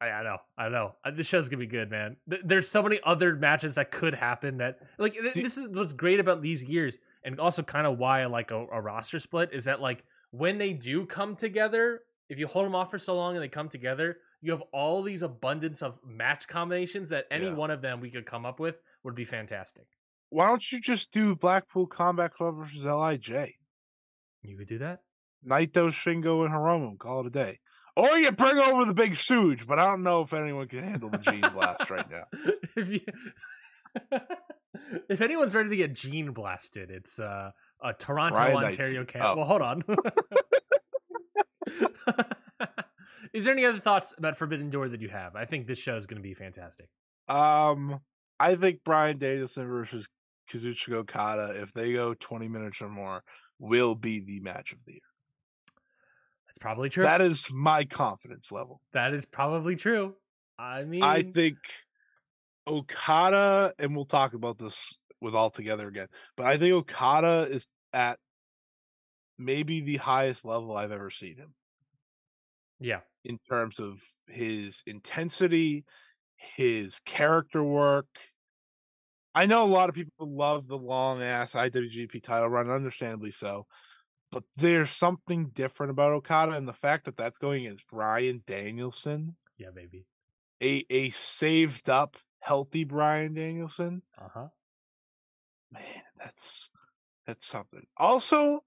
I, 0.00 0.06
I 0.10 0.22
know, 0.24 0.36
I 0.58 0.68
know. 0.68 0.94
Uh, 1.04 1.10
This 1.10 1.26
show's 1.26 1.48
gonna 1.48 1.60
be 1.60 1.66
good, 1.66 1.90
man. 1.90 2.16
There's 2.26 2.68
so 2.68 2.82
many 2.82 3.00
other 3.04 3.34
matches 3.34 3.76
that 3.76 3.90
could 3.90 4.14
happen 4.14 4.58
that, 4.58 4.78
like, 4.98 5.14
th- 5.14 5.34
this 5.34 5.56
is 5.56 5.68
what's 5.68 5.94
great 5.94 6.20
about 6.20 6.42
these 6.42 6.62
years, 6.64 6.98
and 7.24 7.40
also 7.40 7.62
kind 7.62 7.86
of 7.86 7.98
why 7.98 8.20
I 8.22 8.26
like 8.26 8.50
a, 8.50 8.66
a 8.66 8.80
roster 8.80 9.18
split 9.18 9.50
is 9.52 9.64
that, 9.64 9.80
like, 9.80 10.04
when 10.32 10.58
they 10.58 10.74
do 10.74 11.06
come 11.06 11.34
together, 11.34 12.02
if 12.28 12.38
you 12.38 12.46
hold 12.46 12.66
them 12.66 12.74
off 12.74 12.90
for 12.90 12.98
so 12.98 13.14
long 13.16 13.34
and 13.36 13.42
they 13.42 13.48
come 13.48 13.68
together, 13.70 14.18
you 14.42 14.52
have 14.52 14.62
all 14.72 15.02
these 15.02 15.22
abundance 15.22 15.80
of 15.82 15.98
match 16.04 16.46
combinations 16.46 17.08
that 17.08 17.24
any 17.30 17.46
Yeah. 17.46 17.54
one 17.56 17.70
of 17.70 17.80
them 17.80 18.00
we 18.00 18.10
could 18.10 18.26
come 18.26 18.44
up 18.44 18.60
with 18.60 18.76
would 19.02 19.14
be 19.14 19.24
fantastic. 19.24 19.84
Why 20.28 20.48
don't 20.48 20.72
you 20.72 20.80
just 20.80 21.12
do 21.12 21.34
Blackpool 21.36 21.86
Combat 21.86 22.32
Club 22.32 22.56
versus 22.58 22.84
Lij? 22.84 23.28
You 24.42 24.58
could 24.58 24.68
do 24.68 24.78
that. 24.78 25.00
Naito, 25.46 25.88
Shingo, 25.88 26.44
and 26.44 26.52
Hiromu. 26.52 26.98
Call 26.98 27.20
it 27.20 27.28
a 27.28 27.30
day. 27.30 27.60
Or 27.96 28.18
you 28.18 28.30
bring 28.32 28.58
over 28.58 28.84
the 28.84 28.92
big 28.92 29.12
Suge, 29.12 29.66
but 29.66 29.78
I 29.78 29.86
don't 29.86 30.02
know 30.02 30.20
if 30.20 30.34
anyone 30.34 30.68
can 30.68 30.84
handle 30.84 31.08
the 31.08 31.18
Gene 31.18 31.40
Blast 31.40 31.90
right 31.90 32.10
now. 32.10 32.24
if 32.76 32.90
you 32.90 33.00
if 35.08 35.20
anyone's 35.20 35.54
ready 35.54 35.70
to 35.70 35.76
get 35.76 35.94
gene 35.94 36.32
blasted, 36.32 36.90
it's 36.90 37.18
uh, 37.18 37.50
a 37.82 37.92
Toronto, 37.94 38.38
Ontario, 38.38 39.04
Canada. 39.04 39.30
oh. 39.30 39.36
Well, 39.36 39.46
hold 39.46 39.62
on. 39.62 39.78
is 43.32 43.44
there 43.44 43.52
any 43.52 43.64
other 43.64 43.78
thoughts 43.78 44.14
about 44.16 44.36
Forbidden 44.36 44.70
Door 44.70 44.90
that 44.90 45.00
you 45.00 45.08
have? 45.08 45.36
I 45.36 45.44
think 45.44 45.66
this 45.66 45.78
show 45.78 45.96
is 45.96 46.06
going 46.06 46.18
to 46.18 46.22
be 46.22 46.34
fantastic. 46.34 46.88
Um, 47.28 48.00
I 48.38 48.54
think 48.54 48.84
Bryan 48.84 49.18
Danielson 49.18 49.66
versus 49.66 50.08
Kazuchika 50.52 50.94
Okada, 50.94 51.60
if 51.60 51.72
they 51.72 51.92
go 51.92 52.14
20 52.14 52.48
minutes 52.48 52.80
or 52.80 52.88
more, 52.88 53.22
will 53.58 53.94
be 53.94 54.20
the 54.20 54.40
match 54.40 54.72
of 54.72 54.84
the 54.84 54.92
year. 54.92 55.00
That's 56.56 56.62
probably 56.62 56.88
true. 56.88 57.04
That 57.04 57.20
is 57.20 57.50
my 57.52 57.84
confidence 57.84 58.50
level. 58.50 58.80
that 58.94 59.12
is 59.12 59.26
probably 59.26 59.76
true. 59.76 60.14
I 60.58 60.84
mean, 60.84 61.02
I 61.02 61.20
think 61.20 61.58
Okada, 62.66 63.74
and 63.78 63.94
we'll 63.94 64.06
talk 64.06 64.32
about 64.32 64.56
this 64.56 64.98
with 65.20 65.34
all 65.34 65.50
together 65.50 65.86
again, 65.86 66.08
but 66.34 66.46
I 66.46 66.56
think 66.56 66.72
Okada 66.72 67.46
is 67.50 67.68
at 67.92 68.18
maybe 69.38 69.82
the 69.82 69.96
highest 69.96 70.46
level 70.46 70.74
I've 70.74 70.92
ever 70.92 71.10
seen 71.10 71.36
him 71.36 71.52
yeah, 72.80 73.00
in 73.24 73.38
terms 73.50 73.78
of 73.78 74.00
his 74.26 74.82
intensity, 74.86 75.84
his 76.36 77.00
character 77.00 77.62
work. 77.62 78.06
I 79.34 79.44
know 79.44 79.64
a 79.64 79.68
lot 79.68 79.90
of 79.90 79.94
people 79.94 80.34
love 80.34 80.66
the 80.66 80.78
long 80.78 81.22
ass 81.22 81.52
IWGP 81.52 82.22
title 82.22 82.48
run, 82.48 82.70
understandably 82.70 83.30
so. 83.30 83.66
But 84.32 84.44
there's 84.56 84.90
something 84.90 85.50
different 85.50 85.90
about 85.90 86.12
Okada, 86.12 86.52
and 86.52 86.66
the 86.68 86.72
fact 86.72 87.04
that 87.04 87.16
that's 87.16 87.38
going 87.38 87.64
against 87.66 87.86
Bryan 87.86 88.42
Danielson, 88.46 89.36
Yeah, 89.56 89.70
baby. 89.74 90.06
a 90.62 90.84
a 90.90 91.10
saved 91.10 91.88
up, 91.88 92.16
healthy 92.40 92.84
Bryan 92.84 93.34
Danielson. 93.34 94.02
Uh 94.18 94.28
huh. 94.32 94.48
Man, 95.70 96.02
that's 96.18 96.70
that's 97.26 97.46
something. 97.46 97.86
Also, 97.96 98.64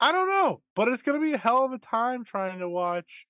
I 0.00 0.12
don't 0.12 0.28
know, 0.28 0.62
but 0.74 0.88
it's 0.88 1.02
gonna 1.02 1.20
be 1.20 1.32
a 1.32 1.38
hell 1.38 1.64
of 1.64 1.72
a 1.72 1.78
time 1.78 2.24
trying 2.24 2.58
to 2.58 2.68
watch 2.68 3.26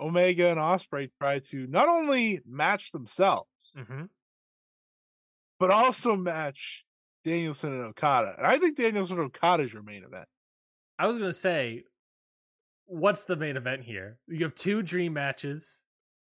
Omega 0.00 0.48
and 0.48 0.58
Ospreay 0.58 1.10
try 1.20 1.38
to 1.38 1.66
not 1.66 1.88
only 1.88 2.40
match 2.46 2.90
themselves, 2.90 3.72
Mm-hmm. 3.76 4.04
but 5.58 5.70
also 5.70 6.16
match 6.16 6.84
Danielson 7.22 7.72
and 7.74 7.82
Okada. 7.84 8.34
And 8.38 8.46
I 8.46 8.58
think 8.58 8.76
Danielson 8.76 9.18
and 9.18 9.26
Okada 9.26 9.62
is 9.62 9.72
your 9.72 9.82
main 9.82 10.04
event. 10.04 10.28
I 10.98 11.06
was 11.06 11.18
gonna 11.18 11.32
say, 11.32 11.84
what's 12.86 13.24
the 13.24 13.36
main 13.36 13.56
event 13.56 13.82
here? 13.82 14.18
You 14.28 14.44
have 14.44 14.54
two 14.54 14.82
dream 14.82 15.12
matches. 15.14 15.80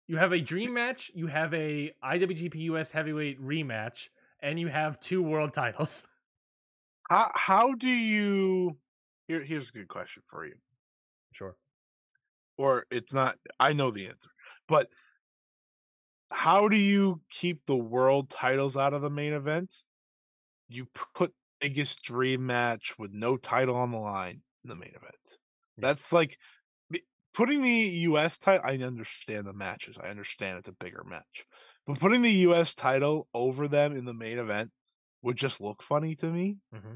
You 0.08 0.18
have 0.18 0.34
a 0.34 0.40
dream 0.40 0.74
match. 0.74 1.12
You 1.14 1.28
have 1.28 1.54
a 1.54 1.92
IWGP 2.04 2.56
US 2.72 2.92
Heavyweight 2.92 3.42
rematch, 3.42 4.10
and 4.42 4.60
you 4.60 4.68
have 4.68 5.00
two 5.00 5.22
world 5.22 5.54
titles. 5.54 6.08
How 7.10 7.30
how 7.36 7.74
do 7.76 7.88
you? 7.88 8.78
Here, 9.28 9.44
here's 9.44 9.70
a 9.70 9.72
good 9.72 9.88
question 9.88 10.24
for 10.26 10.44
you. 10.44 10.56
Sure. 11.34 11.56
Or 12.58 12.86
it's 12.90 13.14
not. 13.14 13.36
I 13.60 13.74
know 13.74 13.92
the 13.92 14.08
answer, 14.08 14.30
but 14.68 14.90
how 16.32 16.68
do 16.68 16.78
you 16.78 17.22
keep 17.30 17.68
the 17.68 17.76
world 17.76 18.32
titles 18.32 18.76
out 18.76 18.96
of 18.96 19.04
the 19.04 19.12
main 19.12 19.34
event? 19.34 19.84
You 20.68 20.88
put 21.14 21.34
biggest 21.62 22.02
dream 22.02 22.46
match 22.48 22.98
with 22.98 23.14
no 23.14 23.38
title 23.38 23.76
on 23.76 23.92
the 23.92 24.00
line 24.00 24.42
in 24.66 24.70
the 24.70 24.76
main 24.76 24.94
event. 24.96 25.38
That's 25.78 26.12
like 26.12 26.38
putting 27.34 27.62
the 27.62 27.70
U.S. 27.70 28.38
title. 28.38 28.64
I 28.66 28.78
understand 28.78 29.46
the 29.46 29.54
matches. 29.54 29.98
I 30.02 30.08
understand 30.08 30.58
it's 30.58 30.70
a 30.70 30.74
bigger 30.74 31.04
match, 31.06 31.46
but 31.86 32.00
putting 32.00 32.22
the 32.22 32.32
U.S. 32.32 32.74
title 32.74 33.28
over 33.34 33.68
them 33.68 33.96
in 33.96 34.06
the 34.06 34.14
main 34.14 34.40
event 34.40 34.72
would 35.22 35.36
just 35.38 35.62
look 35.62 35.84
funny 35.84 36.16
to 36.16 36.32
me. 36.32 36.58
Mm-hmm. 36.74 36.96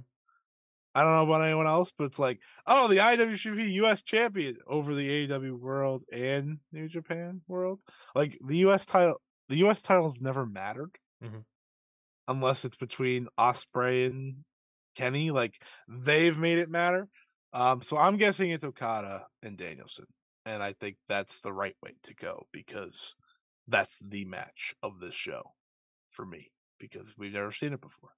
I 0.96 1.04
don't 1.04 1.12
know 1.12 1.32
about 1.32 1.46
anyone 1.46 1.68
else, 1.68 1.94
but 1.96 2.06
it's 2.06 2.20
like, 2.20 2.40
oh, 2.66 2.88
the 2.88 2.98
IWGP 2.98 3.72
US 3.74 4.04
champion 4.04 4.58
over 4.66 4.96
the 4.96 5.28
AEW 5.28 5.60
World 5.60 6.04
and 6.12 6.60
New 6.72 6.88
Japan 6.90 7.42
World. 7.48 7.80
Like 8.16 8.38
the 8.46 8.58
US 8.70 8.86
title, 8.86 9.22
the 9.50 9.58
US 9.68 9.82
title 9.82 10.12
has 10.12 10.22
never 10.22 10.46
mattered 10.46 10.98
Mhm. 11.24 11.44
unless 12.28 12.66
it's 12.66 12.76
between 12.76 13.28
Ospreay 13.38 14.10
and 14.10 14.46
Kenny. 14.96 15.32
Like 15.32 15.62
they've 15.88 16.38
made 16.38 16.58
it 16.58 16.70
matter. 16.70 17.08
Um, 17.52 17.82
so 17.82 17.98
I'm 17.98 18.18
guessing 18.18 18.52
it's 18.52 18.64
Okada 18.64 19.26
and 19.42 19.58
Danielson, 19.58 20.06
and 20.46 20.62
I 20.62 20.74
think 20.74 20.98
that's 21.08 21.40
the 21.40 21.54
right 21.54 21.76
way 21.82 21.94
to 22.04 22.14
go 22.14 22.48
because 22.52 23.16
that's 23.68 24.00
the 24.00 24.26
match 24.26 24.76
of 24.84 25.00
this 25.00 25.16
show 25.16 25.54
for 26.10 26.26
me 26.26 26.52
because 26.80 27.16
we've 27.18 27.34
never 27.34 27.52
seen 27.52 27.74
it 27.74 27.82
before. 27.82 28.12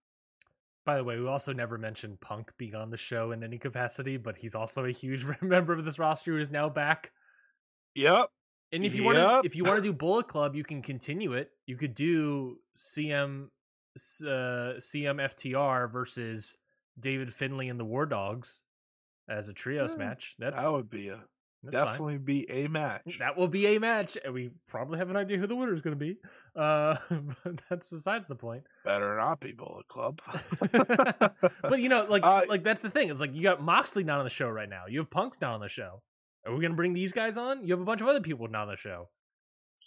By 0.86 0.98
the 0.98 1.04
way, 1.04 1.20
we 1.20 1.28
also 1.28 1.54
never 1.54 1.78
mentioned 1.78 2.20
Punk 2.22 2.52
being 2.58 2.76
on 2.76 2.90
the 2.90 2.98
show 2.98 3.32
in 3.32 3.44
any 3.44 3.58
capacity, 3.58 4.18
but 4.18 4.36
he's 4.36 4.56
also 4.56 4.86
a 4.86 4.92
huge 4.92 5.26
member 5.42 5.74
of 5.74 5.86
this 5.86 6.00
roster 6.00 6.34
who 6.34 6.40
is 6.40 6.52
now 6.52 6.70
back. 6.70 7.12
Yep. 7.96 8.28
And 8.74 8.86
if 8.86 8.96
you 8.96 9.04
want 9.04 9.18
to, 9.18 9.42
if 9.44 9.56
you 9.56 9.64
want 9.64 9.78
to 9.78 9.84
do 9.84 9.92
Bullet 9.94 10.30
Club, 10.30 10.56
you 10.56 10.64
can 10.64 10.82
continue 10.82 11.34
it. 11.34 11.52
You 11.66 11.76
could 11.76 11.94
do 11.94 12.58
CM, 12.78 13.48
uh, 13.98 14.80
CMFTR 14.80 15.92
versus 15.92 16.56
David 16.98 17.34
Finlay 17.34 17.68
and 17.68 17.78
the 17.78 17.86
War 17.86 18.06
Dogs 18.06 18.62
as 19.30 19.48
a 19.50 19.54
trios 19.54 19.92
Yeah, 19.94 20.06
match. 20.06 20.36
That's, 20.40 20.56
that 20.56 20.72
would 20.72 20.90
be 20.90 21.10
a 21.10 21.20
that's 21.64 21.76
fine. 21.76 21.86
definitely 21.86 22.18
be 22.18 22.50
a 22.50 22.68
match. 22.68 23.20
That 23.20 23.38
will 23.38 23.48
be 23.48 23.68
a 23.76 23.80
match, 23.80 24.18
and 24.26 24.34
we 24.34 24.50
probably 24.68 24.98
have 24.98 25.12
an 25.12 25.16
idea 25.16 25.38
who 25.38 25.46
the 25.46 25.56
winner 25.56 25.76
is 25.76 25.82
going 25.82 25.98
to 25.98 26.00
be. 26.06 26.18
Uh, 26.56 26.96
but 27.44 27.62
that's 27.70 27.90
besides 27.90 28.26
the 28.26 28.34
point. 28.36 28.64
Better 28.84 29.16
not 29.18 29.40
be 29.40 29.52
Bullet 29.54 29.88
Club. 29.88 30.20
but 30.72 31.80
you 31.80 31.90
know, 31.90 32.06
like, 32.10 32.24
Uh, 32.26 32.42
like 32.50 32.64
that's 32.64 32.82
the 32.82 32.90
thing. 32.90 33.10
It's 33.10 33.22
like 33.22 33.34
you 33.36 33.44
got 33.44 33.62
Moxley 33.62 34.04
not 34.04 34.18
on 34.20 34.24
the 34.24 34.30
show 34.32 34.50
right 34.50 34.70
now. 34.70 34.86
You 34.88 35.00
have 35.00 35.12
Punk's 35.12 35.40
not 35.40 35.54
on 35.54 35.60
the 35.62 35.70
show. 35.70 36.02
Are 36.46 36.52
we 36.54 36.62
going 36.62 36.72
to 36.72 36.76
bring 36.76 36.94
these 36.94 37.14
guys 37.14 37.38
on? 37.38 37.64
You 37.64 37.74
have 37.74 37.82
a 37.82 37.86
bunch 37.86 38.02
of 38.02 38.08
other 38.08 38.22
people 38.22 38.48
not 38.48 38.64
on 38.64 38.68
the 38.70 38.78
show. 38.78 39.10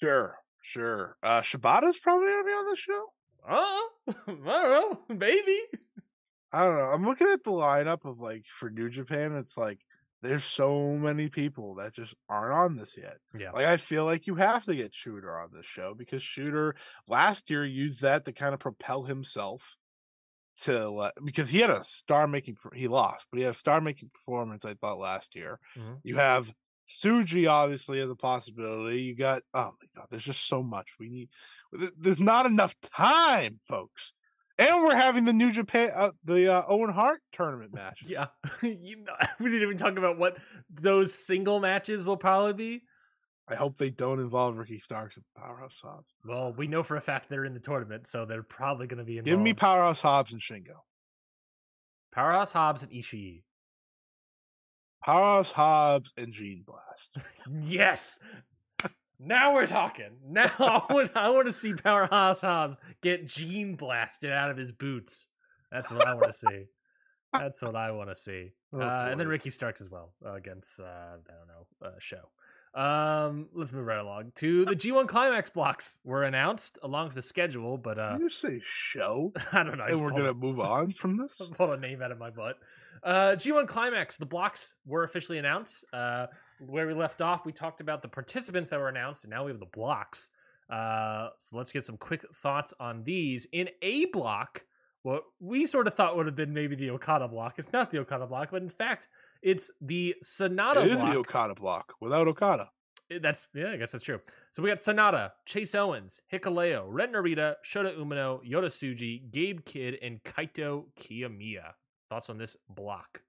sure, 0.00 0.38
sure. 0.62 1.16
Uh 1.24 1.40
Shibata's 1.40 1.98
probably 1.98 2.28
gonna 2.30 2.44
be 2.44 2.50
on 2.50 2.70
the 2.70 2.76
show. 2.76 3.06
Oh, 3.50 3.88
I 4.08 4.12
don't 4.26 4.44
know, 4.44 5.00
maybe. 5.08 5.58
I 6.54 6.64
don't 6.64 6.76
know. 6.76 6.84
I'm 6.92 7.04
looking 7.04 7.28
at 7.32 7.42
the 7.42 7.50
lineup 7.50 8.04
of 8.04 8.20
like 8.20 8.46
for 8.46 8.70
New 8.70 8.88
Japan. 8.88 9.34
It's 9.36 9.56
like 9.56 9.80
there's 10.22 10.44
so 10.44 10.90
many 10.96 11.28
people 11.28 11.74
that 11.76 11.92
just 11.92 12.14
aren't 12.28 12.54
on 12.54 12.76
this 12.76 12.96
yet. 12.96 13.18
Yeah. 13.38 13.50
Like 13.50 13.66
I 13.66 13.76
feel 13.76 14.04
like 14.04 14.26
you 14.26 14.36
have 14.36 14.64
to 14.66 14.74
get 14.74 14.94
Shooter 14.94 15.36
on 15.36 15.50
this 15.52 15.66
show 15.66 15.94
because 15.94 16.22
Shooter 16.22 16.76
last 17.08 17.50
year 17.50 17.64
used 17.64 18.02
that 18.02 18.24
to 18.24 18.32
kind 18.32 18.54
of 18.54 18.60
propel 18.60 19.04
himself 19.04 19.76
to 20.62 20.88
le- 20.88 21.12
because 21.24 21.48
he 21.50 21.58
had 21.58 21.70
a 21.70 21.82
star 21.82 22.26
making 22.28 22.56
he 22.74 22.86
lost, 22.88 23.26
but 23.30 23.38
he 23.38 23.44
had 23.44 23.54
a 23.54 23.58
star 23.58 23.80
making 23.80 24.10
performance 24.14 24.64
I 24.64 24.74
thought 24.74 24.98
last 24.98 25.34
year. 25.34 25.58
Mhm. 25.76 25.98
You 26.04 26.16
have 26.16 26.52
Tsuji 26.88 27.50
obviously 27.50 27.98
as 28.00 28.10
a 28.10 28.14
possibility. 28.14 29.02
You 29.02 29.16
got 29.16 29.42
oh 29.52 29.72
my 29.80 29.86
god, 29.96 30.06
there's 30.10 30.24
just 30.24 30.46
so 30.46 30.62
much 30.62 30.92
we 31.00 31.08
need. 31.10 31.28
There's 31.98 32.20
not 32.20 32.46
enough 32.46 32.74
time, 32.80 33.60
folks. 33.64 34.14
And 34.56 34.84
we're 34.84 34.94
having 34.94 35.24
the 35.24 35.32
New 35.32 35.50
Japan, 35.50 35.90
uh, 35.94 36.10
the 36.24 36.52
uh, 36.52 36.62
Owen 36.68 36.90
Hart 36.90 37.20
tournament 37.32 37.74
matches. 37.74 38.08
Yeah. 38.08 38.26
you 38.62 38.96
know, 38.96 39.12
we 39.40 39.46
didn't 39.46 39.62
even 39.62 39.76
talk 39.76 39.96
about 39.98 40.18
what 40.18 40.36
those 40.70 41.12
single 41.12 41.60
matches 41.60 42.04
will 42.04 42.16
probably 42.16 42.52
be. 42.52 42.82
I 43.48 43.56
hope 43.56 43.76
they 43.76 43.90
don't 43.90 44.20
involve 44.20 44.56
Ricky 44.56 44.78
Starks 44.78 45.16
and 45.16 45.24
Powerhouse 45.36 45.78
Hobbs. 45.82 46.08
Well, 46.24 46.54
we 46.54 46.66
know 46.66 46.82
for 46.82 46.96
a 46.96 47.00
fact 47.00 47.28
they're 47.28 47.44
in 47.44 47.52
the 47.52 47.60
tournament, 47.60 48.06
so 48.06 48.24
they're 48.24 48.42
probably 48.42 48.86
going 48.86 48.98
to 48.98 49.04
be 49.04 49.18
involved. 49.18 49.26
Give 49.26 49.40
me 49.40 49.52
Powerhouse 49.52 50.00
Hobbs 50.00 50.32
and 50.32 50.40
Shingo. 50.40 50.80
Powerhouse 52.14 52.52
Hobbs 52.52 52.82
and 52.82 52.92
Ishii. 52.92 53.42
Powerhouse 55.04 55.52
Hobbs 55.52 56.12
and 56.16 56.32
Gene 56.32 56.64
Blast. 56.66 57.18
Yes. 57.60 58.18
Now 59.18 59.54
we're 59.54 59.66
talking. 59.66 60.10
Now 60.26 60.50
I 60.58 60.82
want, 60.90 61.10
I 61.14 61.30
want 61.30 61.46
to 61.46 61.52
see 61.52 61.72
Powerhouse 61.74 62.40
Hobbs 62.40 62.78
get 63.00 63.26
Gene 63.26 63.76
blasted 63.76 64.32
out 64.32 64.50
of 64.50 64.56
his 64.56 64.72
boots. 64.72 65.28
That's 65.70 65.90
what 65.90 66.06
I 66.06 66.14
want 66.14 66.26
to 66.26 66.32
see. 66.32 66.64
That's 67.32 67.62
what 67.62 67.74
I 67.76 67.90
want 67.90 68.10
to 68.10 68.16
see. 68.16 68.50
Oh, 68.76 68.80
uh, 68.80 69.06
and 69.08 69.20
then. 69.20 69.28
Ricky 69.28 69.50
Starks 69.50 69.80
as 69.80 69.88
well 69.88 70.14
uh, 70.26 70.32
against 70.32 70.80
uh, 70.80 70.82
I 70.82 71.14
don't 71.28 71.46
know 71.46 71.88
uh, 71.88 71.90
show. 72.00 72.28
Um, 72.74 73.46
let's 73.54 73.72
move 73.72 73.86
right 73.86 74.00
along 74.00 74.32
to 74.36 74.64
the 74.64 74.74
G1 74.74 75.06
Climax 75.06 75.48
blocks 75.48 76.00
were 76.02 76.24
announced 76.24 76.76
along 76.82 77.06
with 77.06 77.14
the 77.14 77.22
schedule, 77.22 77.78
but 77.78 78.00
uh, 78.00 78.16
you 78.18 78.28
say 78.28 78.60
show? 78.64 79.32
I 79.52 79.62
don't 79.62 79.78
know. 79.78 79.84
And 79.84 80.00
we're 80.00 80.10
gonna 80.10 80.30
it- 80.30 80.36
move 80.36 80.58
on 80.58 80.90
from 80.90 81.16
this. 81.16 81.40
pull 81.56 81.70
a 81.70 81.78
name 81.78 82.02
out 82.02 82.10
of 82.10 82.18
my 82.18 82.30
butt. 82.30 82.56
Uh, 83.04 83.36
G1 83.36 83.68
Climax, 83.68 84.16
the 84.16 84.26
blocks 84.26 84.74
were 84.86 85.04
officially 85.04 85.38
announced. 85.38 85.84
Uh, 85.92 86.26
where 86.60 86.86
we 86.86 86.94
left 86.94 87.20
off, 87.20 87.44
we 87.46 87.52
talked 87.52 87.80
about 87.80 88.02
the 88.02 88.08
participants 88.08 88.70
that 88.70 88.78
were 88.78 88.88
announced, 88.88 89.24
and 89.24 89.30
now 89.30 89.44
we 89.44 89.50
have 89.50 89.60
the 89.60 89.66
blocks. 89.66 90.30
Uh, 90.70 91.28
so 91.38 91.56
let's 91.56 91.72
get 91.72 91.84
some 91.84 91.96
quick 91.96 92.24
thoughts 92.34 92.72
on 92.80 93.04
these. 93.04 93.46
In 93.52 93.68
A 93.82 94.06
block, 94.06 94.64
what 95.02 95.24
we 95.40 95.66
sort 95.66 95.86
of 95.86 95.94
thought 95.94 96.16
would 96.16 96.26
have 96.26 96.36
been 96.36 96.54
maybe 96.54 96.74
the 96.74 96.90
Okada 96.90 97.28
block. 97.28 97.58
It's 97.58 97.72
not 97.72 97.90
the 97.90 97.98
Okada 97.98 98.26
block, 98.26 98.50
but 98.50 98.62
in 98.62 98.70
fact, 98.70 99.08
it's 99.42 99.70
the 99.80 100.14
Sanada 100.24 100.84
It 100.84 100.92
is 100.92 100.98
block. 100.98 101.12
the 101.12 101.18
Okada 101.18 101.54
block 101.54 101.94
without 102.00 102.26
Okada. 102.28 102.70
Eh, 103.10 103.18
That's 103.20 103.46
yeah, 103.54 103.72
I 103.72 103.76
guess 103.76 103.92
that's 103.92 104.02
true. 104.04 104.20
So 104.52 104.62
we 104.62 104.70
got 104.70 104.78
Sanada, 104.78 105.32
Chase 105.44 105.74
Owens, 105.74 106.22
Hikuleo, 106.32 106.84
Ren 106.88 107.12
Narita, 107.12 107.56
Shota 107.70 107.94
Umino, 107.98 108.40
Yota 108.48 108.68
Tsuji, 108.68 109.30
Gabe 109.30 109.62
Kidd, 109.66 109.98
and 110.00 110.22
Kaito 110.24 110.84
Kiyomiya. 110.98 111.72
Thoughts 112.08 112.30
on 112.30 112.38
this 112.38 112.56
block? 112.70 113.20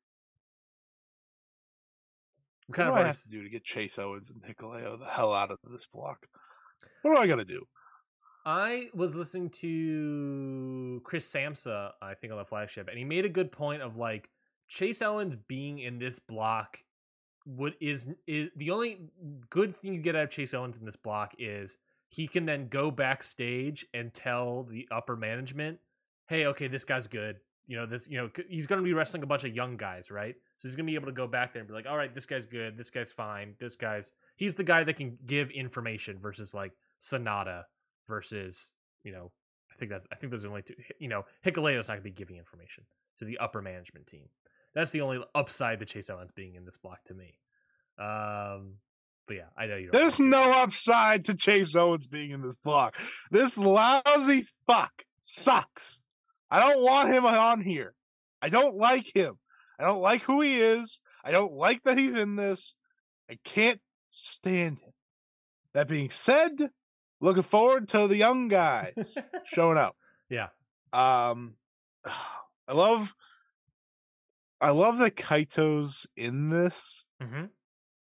What 2.67 2.75
kind 2.75 2.89
do 2.89 2.95
I 2.95 3.03
have 3.03 3.21
to 3.21 3.29
do 3.29 3.43
to 3.43 3.49
get 3.49 3.63
Chase 3.63 3.99
Owens 3.99 4.31
and 4.31 4.41
Hikuleo 4.41 4.97
the 4.97 5.05
hell 5.05 5.33
out 5.33 5.51
of 5.51 5.59
this 5.69 5.85
block? 5.85 6.27
What 7.01 7.15
do 7.15 7.21
I 7.21 7.27
got 7.27 7.35
to 7.35 7.45
do? 7.45 7.65
I 8.45 8.89
was 8.93 9.15
listening 9.15 9.49
to 9.61 11.01
Chris 11.03 11.31
Samsa, 11.31 11.91
I 12.01 12.13
think, 12.13 12.31
on 12.31 12.37
the 12.37 12.45
flagship, 12.45 12.87
and 12.87 12.97
he 12.97 13.03
made 13.03 13.25
a 13.25 13.29
good 13.29 13.51
point 13.51 13.81
of 13.81 13.97
like 13.97 14.29
Chase 14.67 15.01
Owens 15.01 15.35
being 15.47 15.79
in 15.79 15.99
this 15.99 16.19
block 16.19 16.79
would 17.47 17.75
is 17.79 18.07
is 18.25 18.49
the 18.55 18.71
only 18.71 19.09
good 19.49 19.75
thing 19.75 19.93
you 19.93 20.01
get 20.01 20.15
out 20.15 20.23
of 20.23 20.29
Chase 20.29 20.53
Owens 20.53 20.77
in 20.77 20.85
this 20.85 20.95
block 20.95 21.33
is 21.37 21.77
he 22.09 22.27
can 22.27 22.45
then 22.45 22.67
go 22.67 22.89
backstage 22.91 23.85
and 23.93 24.13
tell 24.13 24.63
the 24.63 24.87
upper 24.91 25.15
management, 25.15 25.79
"Hey, 26.27 26.45
okay, 26.47 26.67
this 26.67 26.85
guy's 26.85 27.07
good. 27.07 27.39
You 27.67 27.77
know, 27.77 27.85
this, 27.85 28.07
you 28.07 28.17
know, 28.17 28.29
he's 28.47 28.67
going 28.67 28.79
to 28.79 28.85
be 28.85 28.93
wrestling 28.93 29.23
a 29.23 29.25
bunch 29.25 29.43
of 29.43 29.55
young 29.55 29.75
guys, 29.75 30.11
right? 30.11 30.35
So 30.57 30.67
he's 30.67 30.75
going 30.75 30.85
to 30.85 30.91
be 30.91 30.95
able 30.95 31.07
to 31.07 31.13
go 31.13 31.25
back 31.25 31.51
there 31.51 31.61
and 31.61 31.67
be 31.67 31.73
like, 31.73 31.87
"All 31.87 31.97
right, 31.97 32.13
this 32.13 32.27
guy's 32.27 32.45
good. 32.45 32.77
This 32.77 32.91
guy's 32.91 33.11
fine. 33.11 33.55
This 33.59 33.75
guy's 33.75 34.11
he's 34.35 34.53
the 34.53 34.63
guy 34.63 34.83
that 34.83 34.97
can 34.97 35.17
give 35.25 35.49
information 35.51 36.19
versus 36.19 36.53
like 36.53 36.73
Sanada 37.01 37.63
versus, 38.07 38.71
you 39.03 39.11
know, 39.11 39.31
I 39.73 39.77
think 39.77 39.91
that's 39.91 40.07
I 40.11 40.15
think 40.15 40.31
those 40.31 40.45
are 40.45 40.49
only 40.49 40.61
two. 40.61 40.75
You 40.99 41.07
know, 41.07 41.23
Hikuleo's 41.45 41.87
not 41.87 41.95
going 41.95 42.03
to 42.03 42.03
be 42.03 42.11
giving 42.11 42.37
information 42.37 42.83
to 43.19 43.25
the 43.25 43.37
upper 43.39 43.61
management 43.61 44.07
team. 44.07 44.27
That's 44.73 44.91
the 44.91 45.01
only 45.01 45.23
upside 45.33 45.79
to 45.79 45.85
Chase 45.85 46.09
Owens 46.09 46.31
being 46.35 46.55
in 46.55 46.65
this 46.65 46.77
block 46.77 47.03
to 47.05 47.13
me. 47.13 47.35
Um, 47.97 48.75
but 49.27 49.37
yeah, 49.37 49.49
I 49.57 49.65
know 49.65 49.77
you. 49.77 49.89
There's 49.91 50.19
it. 50.19 50.23
no 50.23 50.51
upside 50.51 51.25
to 51.25 51.35
Chase 51.35 51.75
Owens 51.75 52.07
being 52.07 52.31
in 52.31 52.41
this 52.41 52.57
block. 52.57 52.97
This 53.31 53.57
lousy 53.57 54.45
fuck 54.67 55.03
sucks. 55.21 56.01
I 56.51 56.59
don't 56.59 56.83
want 56.83 57.09
him 57.09 57.25
on 57.25 57.61
here. 57.61 57.93
I 58.41 58.49
don't 58.49 58.75
like 58.75 59.11
him. 59.15 59.37
I 59.79 59.83
don't 59.83 60.01
like 60.01 60.21
who 60.23 60.41
he 60.41 60.55
is. 60.61 61.01
I 61.23 61.31
don't 61.31 61.53
like 61.53 61.83
that 61.83 61.97
he's 61.97 62.15
in 62.15 62.35
this. 62.35 62.75
I 63.29 63.37
can't 63.43 63.81
stand 64.09 64.79
him. 64.79 64.93
That 65.73 65.87
being 65.87 66.09
said, 66.11 66.69
looking 67.19 67.43
forward 67.43 67.87
to 67.89 68.07
the 68.07 68.15
young 68.17 68.47
guys 68.47 69.17
showing 69.45 69.77
up. 69.77 69.95
Yeah. 70.29 70.47
Um 70.93 71.55
I 72.67 72.73
love 72.73 73.13
I 74.61 74.69
love 74.71 74.97
that 74.99 75.15
Kaito's 75.15 76.07
in 76.15 76.49
this, 76.49 77.05
Mhm. 77.21 77.49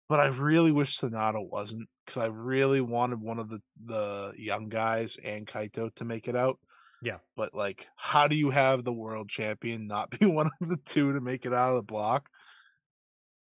but 0.09 0.21
I 0.21 0.27
really 0.27 0.71
wish 0.73 0.99
Sanada 0.99 1.45
wasn't 1.47 1.89
because 2.07 2.23
I 2.23 2.27
really 2.27 2.81
wanted 2.81 3.21
one 3.21 3.39
of 3.39 3.49
the 3.49 3.61
the 3.85 4.33
young 4.37 4.69
guys 4.69 5.17
and 5.25 5.47
Kaito 5.47 5.93
to 5.97 6.05
make 6.05 6.29
it 6.29 6.37
out. 6.37 6.59
Yeah. 7.05 7.19
But 7.37 7.55
like, 7.55 7.89
how 7.97 8.27
do 8.29 8.35
you 8.35 8.51
have 8.51 8.83
the 8.85 8.93
world 8.93 9.29
champion 9.29 9.87
not 9.87 10.11
be 10.19 10.27
one 10.41 10.51
of 10.61 10.69
the 10.69 10.79
two 10.85 11.13
to 11.13 11.21
make 11.21 11.45
it 11.47 11.53
out 11.53 11.71
of 11.71 11.77
the 11.77 11.83
block? 11.83 12.29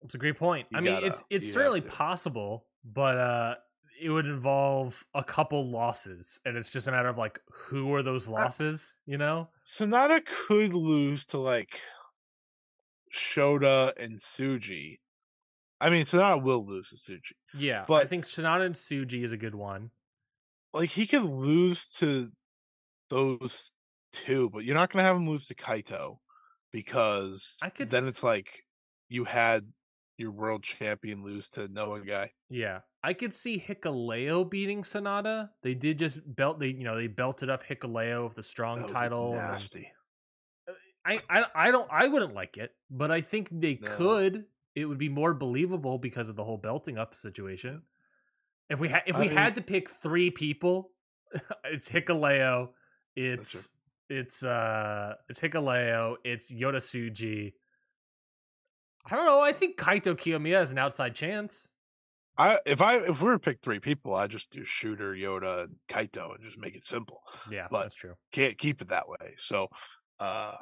It's 0.02 0.14
a 0.14 0.18
great 0.18 0.36
point. 0.36 0.66
You 0.72 0.78
I 0.78 0.80
mean, 0.80 0.94
gotta- 0.94 1.06
it's 1.06 1.22
it's 1.30 1.52
certainly 1.52 1.80
possible, 1.80 2.66
but 2.84 3.16
uh 3.18 3.54
it 4.00 4.10
would 4.10 4.26
involve 4.26 5.04
a 5.14 5.22
couple 5.22 5.70
losses, 5.70 6.40
and 6.44 6.56
it's 6.56 6.70
just 6.70 6.88
a 6.88 6.90
matter 6.90 7.08
of 7.08 7.16
like 7.18 7.38
who 7.52 7.94
are 7.94 8.02
those 8.02 8.26
losses, 8.26 8.98
you 9.06 9.16
know? 9.16 9.48
Sanada 9.64 10.20
could 10.26 10.74
lose 10.74 11.24
to 11.26 11.38
like 11.38 11.78
Shota 13.14 13.92
and 13.98 14.18
Tsuji. 14.18 14.98
I 15.80 15.90
mean, 15.90 16.04
Sanada 16.04 16.42
will 16.42 16.64
lose 16.64 16.90
to 16.90 16.96
Tsuji. 16.96 17.32
Yeah, 17.54 17.84
but 17.86 18.02
I 18.02 18.06
think 18.06 18.26
Sanada 18.26 18.64
and 18.66 18.74
Tsuji 18.74 19.22
is 19.24 19.32
a 19.32 19.36
good 19.36 19.54
one. 19.54 19.90
like 20.72 20.90
he 20.90 21.06
could 21.06 21.22
lose 21.24 21.92
to 21.94 22.30
those 23.12 23.72
two, 24.12 24.50
but 24.50 24.64
you're 24.64 24.74
not 24.74 24.90
gonna 24.90 25.04
have 25.04 25.16
him 25.16 25.28
lose 25.28 25.46
to 25.48 25.54
Kaito 25.54 26.18
because 26.72 27.56
I 27.62 27.68
could 27.70 27.88
then 27.90 28.06
it's 28.08 28.22
like 28.22 28.64
you 29.08 29.24
had 29.24 29.66
your 30.18 30.30
world 30.30 30.62
champion 30.62 31.22
lose 31.22 31.48
to 31.50 31.68
Noah 31.68 32.00
guy. 32.00 32.30
Yeah, 32.48 32.80
I 33.02 33.12
could 33.14 33.34
see 33.34 33.58
Hikuleo 33.58 34.48
beating 34.48 34.82
Sanada. 34.82 35.50
They 35.62 35.74
did 35.74 35.98
just 35.98 36.20
belt. 36.24 36.58
They 36.60 36.68
you 36.68 36.84
know 36.84 36.96
they 36.96 37.06
belted 37.06 37.50
up 37.50 37.64
Hikuleo 37.66 38.24
with 38.24 38.34
the 38.34 38.42
strong 38.42 38.76
That 38.82 38.90
title. 38.90 39.32
nasty. 39.32 39.90
Uh, 40.68 40.72
I, 41.04 41.18
I 41.28 41.44
I 41.54 41.70
don't 41.70 41.88
I 41.90 42.08
wouldn't 42.08 42.34
like 42.34 42.56
it, 42.56 42.70
but 42.90 43.10
I 43.10 43.20
think 43.20 43.48
they 43.52 43.78
No. 43.80 43.96
could. 43.96 44.44
It 44.74 44.86
would 44.86 44.98
be 44.98 45.10
more 45.10 45.34
believable 45.34 45.98
because 45.98 46.28
of 46.30 46.36
the 46.36 46.44
whole 46.44 46.56
belting 46.56 46.96
up 46.96 47.14
situation. 47.14 47.82
If 48.70 48.80
we 48.80 48.88
had 48.88 49.02
if 49.06 49.16
I 49.16 49.20
we 49.20 49.26
mean- 49.28 49.36
had 49.36 49.56
to 49.56 49.60
pick 49.62 49.90
three 49.90 50.30
people, 50.30 50.92
it's 51.64 51.88
Hikuleo, 51.90 52.70
it's 53.16 53.70
it's 54.08 54.42
uh 54.42 55.14
it's 55.28 55.38
Hikuleo, 55.40 56.16
it's 56.24 56.50
Yota 56.50 56.76
Tsuji. 56.76 57.52
I 59.10 59.16
don't 59.16 59.24
know. 59.26 59.40
I 59.40 59.52
think 59.52 59.76
Kaito 59.76 60.14
Kiyomiya 60.14 60.58
has 60.60 60.70
an 60.70 60.78
outside 60.78 61.14
chance. 61.14 61.66
I 62.38 62.58
if 62.66 62.80
I 62.80 62.96
if 62.96 63.20
we 63.20 63.26
were 63.26 63.34
to 63.34 63.38
pick 63.38 63.60
three 63.60 63.80
people, 63.80 64.14
I'd 64.14 64.30
just 64.30 64.50
do 64.50 64.64
Shooter, 64.64 65.12
Yota, 65.14 65.64
and 65.64 65.76
Kaito 65.88 66.34
and 66.34 66.42
just 66.42 66.56
make 66.58 66.74
it 66.76 66.86
simple. 66.86 67.20
Yeah, 67.50 67.66
But- 67.70 67.82
that's 67.82 67.94
true. 67.96 68.14
Can't 68.32 68.56
keep 68.56 68.80
it 68.80 68.88
that 68.88 69.08
way. 69.08 69.34
So 69.36 69.68
uh 70.20 70.54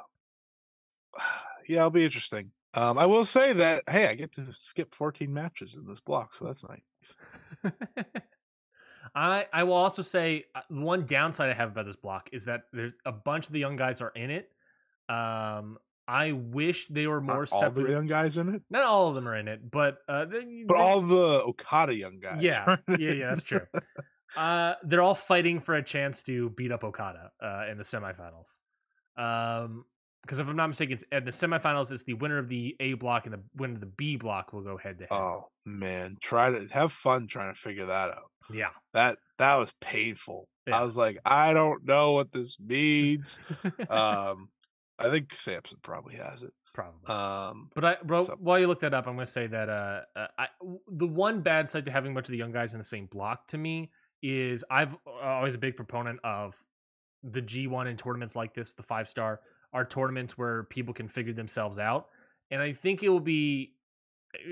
yeah, 1.67 1.77
it'll 1.79 1.89
be 1.91 2.03
interesting. 2.05 2.51
Um 2.73 2.97
I 2.97 3.05
will 3.05 3.25
say 3.25 3.53
that 3.53 3.83
hey, 3.89 4.07
I 4.07 4.15
get 4.15 4.33
to 4.33 4.47
skip 4.53 4.93
14 4.95 5.31
matches 5.33 5.75
in 5.75 5.85
this 5.85 5.99
block, 6.01 6.33
so 6.35 6.45
that's 6.45 6.63
nice. 6.63 7.15
I 9.13 9.45
I 9.51 9.63
will 9.63 9.73
also 9.73 10.01
say 10.01 10.45
uh, 10.55 10.61
one 10.69 11.05
downside 11.05 11.49
I 11.49 11.53
have 11.53 11.69
about 11.71 11.85
this 11.85 11.95
block 11.95 12.29
is 12.31 12.45
that 12.45 12.61
there's 12.71 12.93
a 13.05 13.11
bunch 13.11 13.47
of 13.47 13.53
the 13.53 13.59
young 13.59 13.75
guys 13.75 14.01
are 14.01 14.11
in 14.15 14.31
it. 14.31 14.49
Um, 15.09 15.77
I 16.07 16.31
wish 16.31 16.87
they 16.87 17.07
were 17.07 17.21
more 17.21 17.45
all 17.51 17.59
separate. 17.59 17.85
the 17.87 17.91
young 17.91 18.07
guys 18.07 18.37
in 18.37 18.49
it? 18.55 18.63
Not 18.69 18.83
all 18.83 19.09
of 19.09 19.15
them 19.15 19.27
are 19.27 19.35
in 19.35 19.47
it, 19.47 19.69
but 19.69 19.97
uh, 20.09 20.25
they, 20.25 20.63
But 20.67 20.75
they- 20.75 20.79
all 20.81 21.01
the 21.01 21.41
Okada 21.43 21.93
young 21.95 22.19
guys. 22.19 22.41
yeah, 22.41 22.75
yeah, 22.87 23.11
yeah, 23.11 23.29
that's 23.29 23.43
true. 23.43 23.61
Uh, 24.37 24.75
they're 24.83 25.01
all 25.01 25.13
fighting 25.13 25.59
for 25.59 25.75
a 25.75 25.83
chance 25.83 26.23
to 26.23 26.49
beat 26.51 26.71
up 26.71 26.83
Okada 26.85 27.31
uh, 27.43 27.65
in 27.69 27.77
the 27.77 27.83
semifinals. 27.83 28.57
Um, 29.17 29.83
because 30.23 30.39
if 30.39 30.47
I'm 30.47 30.55
not 30.55 30.67
mistaken, 30.67 30.93
it's, 30.93 31.03
at 31.11 31.25
the 31.25 31.31
semifinals, 31.31 31.91
it's 31.91 32.03
the 32.03 32.13
winner 32.13 32.37
of 32.37 32.47
the 32.47 32.75
A 32.79 32.93
block 32.93 33.25
and 33.25 33.33
the 33.33 33.41
winner 33.57 33.73
of 33.73 33.79
the 33.81 33.87
B 33.87 34.15
block 34.17 34.53
will 34.53 34.61
go 34.61 34.77
head 34.77 34.99
to 34.99 35.05
head. 35.05 35.11
Oh 35.19 35.49
man, 35.65 36.15
try 36.21 36.51
to 36.51 36.65
have 36.71 36.91
fun 36.91 37.27
trying 37.27 37.53
to 37.53 37.59
figure 37.59 37.87
that 37.87 38.09
out. 38.11 38.30
Yeah. 38.51 38.69
That 38.93 39.17
that 39.37 39.55
was 39.55 39.73
painful. 39.81 40.47
Yeah. 40.67 40.79
I 40.79 40.83
was 40.83 40.95
like, 40.95 41.19
I 41.25 41.53
don't 41.53 41.85
know 41.85 42.13
what 42.13 42.31
this 42.31 42.59
means. 42.59 43.39
um, 43.89 44.49
I 44.99 45.09
think 45.09 45.29
Samsa 45.33 45.75
probably 45.81 46.15
has 46.15 46.43
it. 46.43 46.53
Probably. 46.73 47.05
Um, 47.07 47.69
But 47.75 47.85
I, 47.85 47.97
bro, 48.03 48.25
So- 48.25 48.37
while 48.39 48.59
you 48.59 48.67
look 48.67 48.79
that 48.81 48.93
up, 48.93 49.07
I'm 49.07 49.15
going 49.15 49.25
to 49.25 49.31
say 49.31 49.47
that 49.47 49.69
uh, 49.69 50.01
uh, 50.15 50.27
I, 50.37 50.47
the 50.87 51.07
one 51.07 51.41
bad 51.41 51.69
side 51.69 51.85
to 51.85 51.91
having 51.91 52.11
a 52.11 52.13
bunch 52.13 52.27
of 52.27 52.31
the 52.31 52.37
young 52.37 52.51
guys 52.51 52.73
in 52.73 52.77
the 52.77 52.83
same 52.85 53.07
block 53.07 53.47
to 53.49 53.57
me 53.57 53.91
is 54.21 54.63
I've 54.69 54.93
uh, 55.07 55.21
always 55.21 55.55
a 55.55 55.57
big 55.57 55.75
proponent 55.75 56.19
of 56.23 56.55
the 57.23 57.41
G1 57.41 57.87
in 57.89 57.97
tournaments 57.97 58.35
like 58.35 58.53
this, 58.53 58.73
the 58.73 58.83
five 58.83 59.09
star, 59.09 59.41
are 59.73 59.85
tournaments 59.85 60.37
where 60.37 60.63
people 60.65 60.93
can 60.93 61.07
figure 61.07 61.33
themselves 61.33 61.79
out. 61.79 62.07
And 62.51 62.61
I 62.61 62.73
think 62.73 63.03
it 63.03 63.09
will 63.09 63.19
be, 63.19 63.73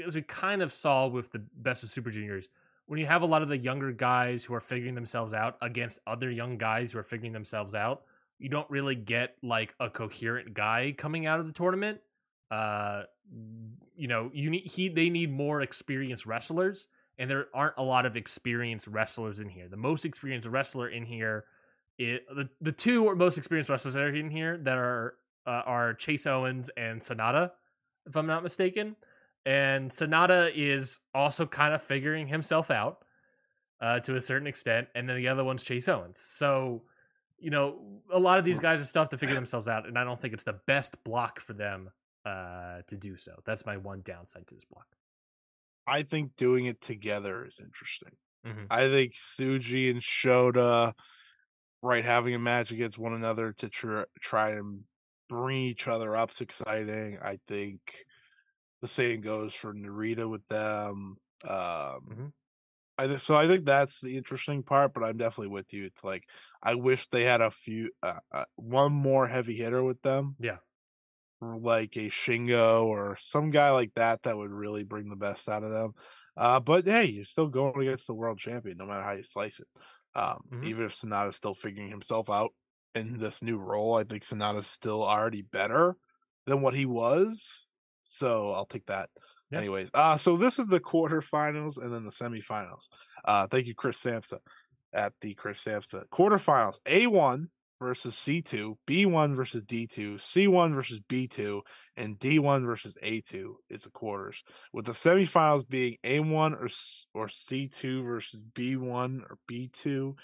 as 0.06 0.16
we 0.16 0.22
kind 0.24 0.62
of 0.62 0.74
saw 0.74 1.08
with 1.08 1.32
the 1.32 1.46
best 1.58 1.84
of 1.84 1.90
Super 1.90 2.10
Juniors, 2.10 2.50
when 2.90 3.00
you 3.00 3.06
have 3.06 3.22
a 3.22 3.26
lot 3.28 3.44
of 3.44 3.50
the 3.50 3.58
younger 3.58 3.92
guys 3.92 4.44
who 4.44 4.56
are 4.56 4.60
figuring 4.60 4.96
themselves 4.96 5.32
out 5.32 5.58
against 5.62 6.00
other 6.08 6.32
young 6.32 6.58
guys 6.58 6.92
who 6.92 6.98
are 6.98 7.04
figuring 7.04 7.32
themselves 7.32 7.76
out, 7.76 8.02
you 8.40 8.50
don't 8.50 8.68
really 8.68 8.96
get 8.96 9.36
like 9.44 9.76
a 9.80 9.92
coherent 9.92 10.56
guy 10.56 10.96
coming 10.98 11.28
out 11.28 11.40
of 11.40 11.46
the 11.46 11.54
tournament. 11.54 12.02
Uh 12.50 13.04
you 13.96 14.08
know 14.08 14.32
you 14.34 14.50
need 14.50 14.66
he 14.66 14.90
they 14.90 15.12
need 15.12 15.32
more 15.32 15.62
experienced 15.62 16.26
wrestlers 16.26 16.88
and 17.20 17.30
there 17.30 17.46
aren't 17.54 17.76
a 17.78 17.84
lot 17.84 18.08
of 18.08 18.16
experienced 18.18 18.88
wrestlers 18.88 19.40
in 19.40 19.50
here. 19.50 19.68
The 19.68 19.78
most 19.78 20.04
experienced 20.04 20.48
wrestler 20.48 20.90
in 20.90 21.06
here 21.06 21.46
it 22.00 22.26
the, 22.34 22.50
the 22.60 22.72
two 22.72 23.14
most 23.14 23.38
experienced 23.38 23.70
wrestlers 23.70 23.94
that 23.94 24.02
are 24.02 24.16
in 24.16 24.32
here 24.32 24.58
that 24.58 24.80
are 24.80 25.14
uh, 25.46 25.62
are 25.66 25.94
chase 25.94 26.26
owens 26.26 26.70
and 26.78 27.02
sanada 27.02 27.52
if 28.08 28.16
i'm 28.16 28.26
not 28.26 28.42
mistaken 28.42 28.96
and 29.46 29.92
sanada 29.92 30.52
is 30.54 31.00
also 31.14 31.46
kind 31.46 31.74
of 31.74 31.82
figuring 31.82 32.28
himself 32.28 32.72
out 32.72 33.04
uh 33.82 34.00
to 34.00 34.16
a 34.16 34.22
certain 34.22 34.48
extent 34.48 34.88
and 34.96 35.08
then 35.08 35.18
the 35.18 35.28
other 35.28 35.44
one's 35.44 35.64
chase 35.64 35.88
owens 35.88 36.20
so 36.20 36.84
you 37.40 37.50
know 37.50 38.02
a 38.12 38.20
lot 38.20 38.38
of 38.38 38.46
these 38.46 38.60
guys 38.60 38.80
are 38.82 38.86
still 38.86 39.02
have 39.02 39.10
to 39.10 39.18
figure 39.18 39.36
themselves 39.42 39.68
out 39.68 39.88
and 39.88 39.98
i 39.98 40.04
don't 40.04 40.20
think 40.20 40.34
it's 40.34 40.44
the 40.44 40.60
best 40.68 41.02
block 41.04 41.40
for 41.40 41.54
them 41.54 41.90
uh 42.26 42.82
to 42.88 42.98
do 42.98 43.16
so. 43.16 43.34
That's 43.46 43.66
my 43.66 43.78
one 43.78 44.02
downside 44.04 44.46
to 44.48 44.56
this 44.56 44.66
block. 44.66 44.88
I 45.88 46.04
think 46.04 46.36
doing 46.36 46.66
it 46.66 46.82
together 46.82 47.46
is 47.46 47.60
interesting. 47.60 48.12
Mhm. 48.46 48.68
I 48.70 48.88
think 48.90 49.14
Tsuji 49.14 49.90
and 49.90 50.02
Shota, 50.02 50.94
right, 51.82 52.04
having 52.04 52.36
a 52.36 52.40
match 52.40 52.72
against 52.72 52.98
one 52.98 53.14
another 53.14 53.54
to 53.54 53.70
try 53.70 54.04
try 54.20 54.52
and 54.52 54.84
bring 55.30 55.58
each 55.58 55.88
other 55.88 56.16
up 56.16 56.32
is 56.32 56.42
exciting. 56.42 57.18
I 57.22 57.40
think 57.48 58.06
the 58.82 58.88
same 58.88 59.22
goes 59.22 59.54
for 59.54 59.74
Narita 59.74 60.30
with 60.30 60.48
them. 60.48 61.18
Um, 61.48 62.20
Mhm. 62.20 62.30
I 62.98 63.08
th- 63.08 63.20
so 63.22 63.36
I 63.36 63.48
think 63.48 63.66
that's 63.66 64.02
the 64.02 64.18
interesting 64.18 64.64
part, 64.64 64.94
but 64.94 65.04
I'm 65.04 65.18
definitely 65.18 65.50
with 65.50 65.74
you. 65.74 65.86
It's 65.86 66.04
like 66.04 66.30
I 66.64 66.76
wish 66.76 67.08
they 67.10 67.24
had 67.26 67.42
a 67.42 67.52
few, 67.52 67.92
uh, 68.04 68.20
uh, 68.32 68.46
one 68.58 68.94
more 68.94 69.28
heavy 69.28 69.56
hitter 69.58 69.84
with 69.84 70.02
them, 70.04 70.38
Yeah. 70.40 70.60
like 71.42 71.96
a 71.96 72.10
Shingo 72.10 72.84
or 72.86 73.16
some 73.18 73.50
guy 73.50 73.72
like 73.72 73.94
that 73.96 74.24
that 74.24 74.38
would 74.38 74.52
really 74.52 74.84
bring 74.84 75.10
the 75.10 75.16
best 75.16 75.48
out 75.48 75.64
of 75.64 75.72
them. 75.72 75.94
Uh, 76.36 76.60
but 76.60 76.86
hey, 76.86 77.06
you're 77.06 77.26
still 77.26 77.48
going 77.48 77.80
against 77.82 78.08
the 78.08 78.14
world 78.14 78.38
champion, 78.40 78.78
no 78.78 78.86
matter 78.86 79.04
how 79.04 79.14
you 79.14 79.24
slice 79.24 79.60
it. 79.60 79.68
Um, 80.16 80.52
Mhm. 80.52 80.70
Even 80.70 80.86
if 80.86 80.94
Sanada's 80.96 81.36
still 81.36 81.54
figuring 81.54 81.90
himself 81.90 82.30
out 82.30 82.52
in 82.96 83.20
this 83.20 83.42
new 83.44 83.58
role, 83.58 83.96
I 83.96 84.04
think 84.04 84.24
Sanada's 84.24 84.68
still 84.68 85.04
already 85.04 85.42
better 85.42 85.96
than 86.46 86.62
what 86.62 86.74
he 86.74 86.86
was. 86.86 87.69
So 88.10 88.52
I'll 88.52 88.66
take 88.66 88.88
that. 88.88 89.10
Yeah. 89.52 89.60
Anyways, 89.60 89.92
uh, 89.94 90.18
so 90.18 90.36
this 90.36 90.60
is 90.60 90.68
the 90.68 90.80
quarterfinals 90.80 91.82
and 91.82 91.94
then 91.94 92.04
the 92.04 92.12
semifinals. 92.12 92.88
Uh, 93.24 93.48
thank 93.48 93.68
you, 93.68 93.76
Chris 93.76 94.00
Samsa 94.00 94.40
at 94.94 95.14
the 95.22 95.34
Chris 95.36 95.64
Samsa 95.64 96.04
quarterfinals. 96.12 96.82
A1 96.84 97.48
versus 97.80 98.16
C2, 98.16 98.76
B1 98.88 99.36
versus 99.36 99.64
D2, 99.64 100.16
C1 100.16 100.74
versus 100.74 101.00
B2, 101.08 101.62
and 101.96 102.20
D1 102.20 102.66
versus 102.66 102.98
A2 103.04 103.54
is 103.70 103.84
the 103.84 103.92
quarters. 103.92 104.44
With 104.74 104.86
the 104.86 104.92
semifinals 104.92 105.68
being 105.68 105.98
A1 106.04 106.54
or 106.54 106.70
or 107.14 107.28
C2 107.28 108.04
versus 108.04 108.40
B1 108.54 109.22
or 109.22 109.38
B2, 109.50 110.16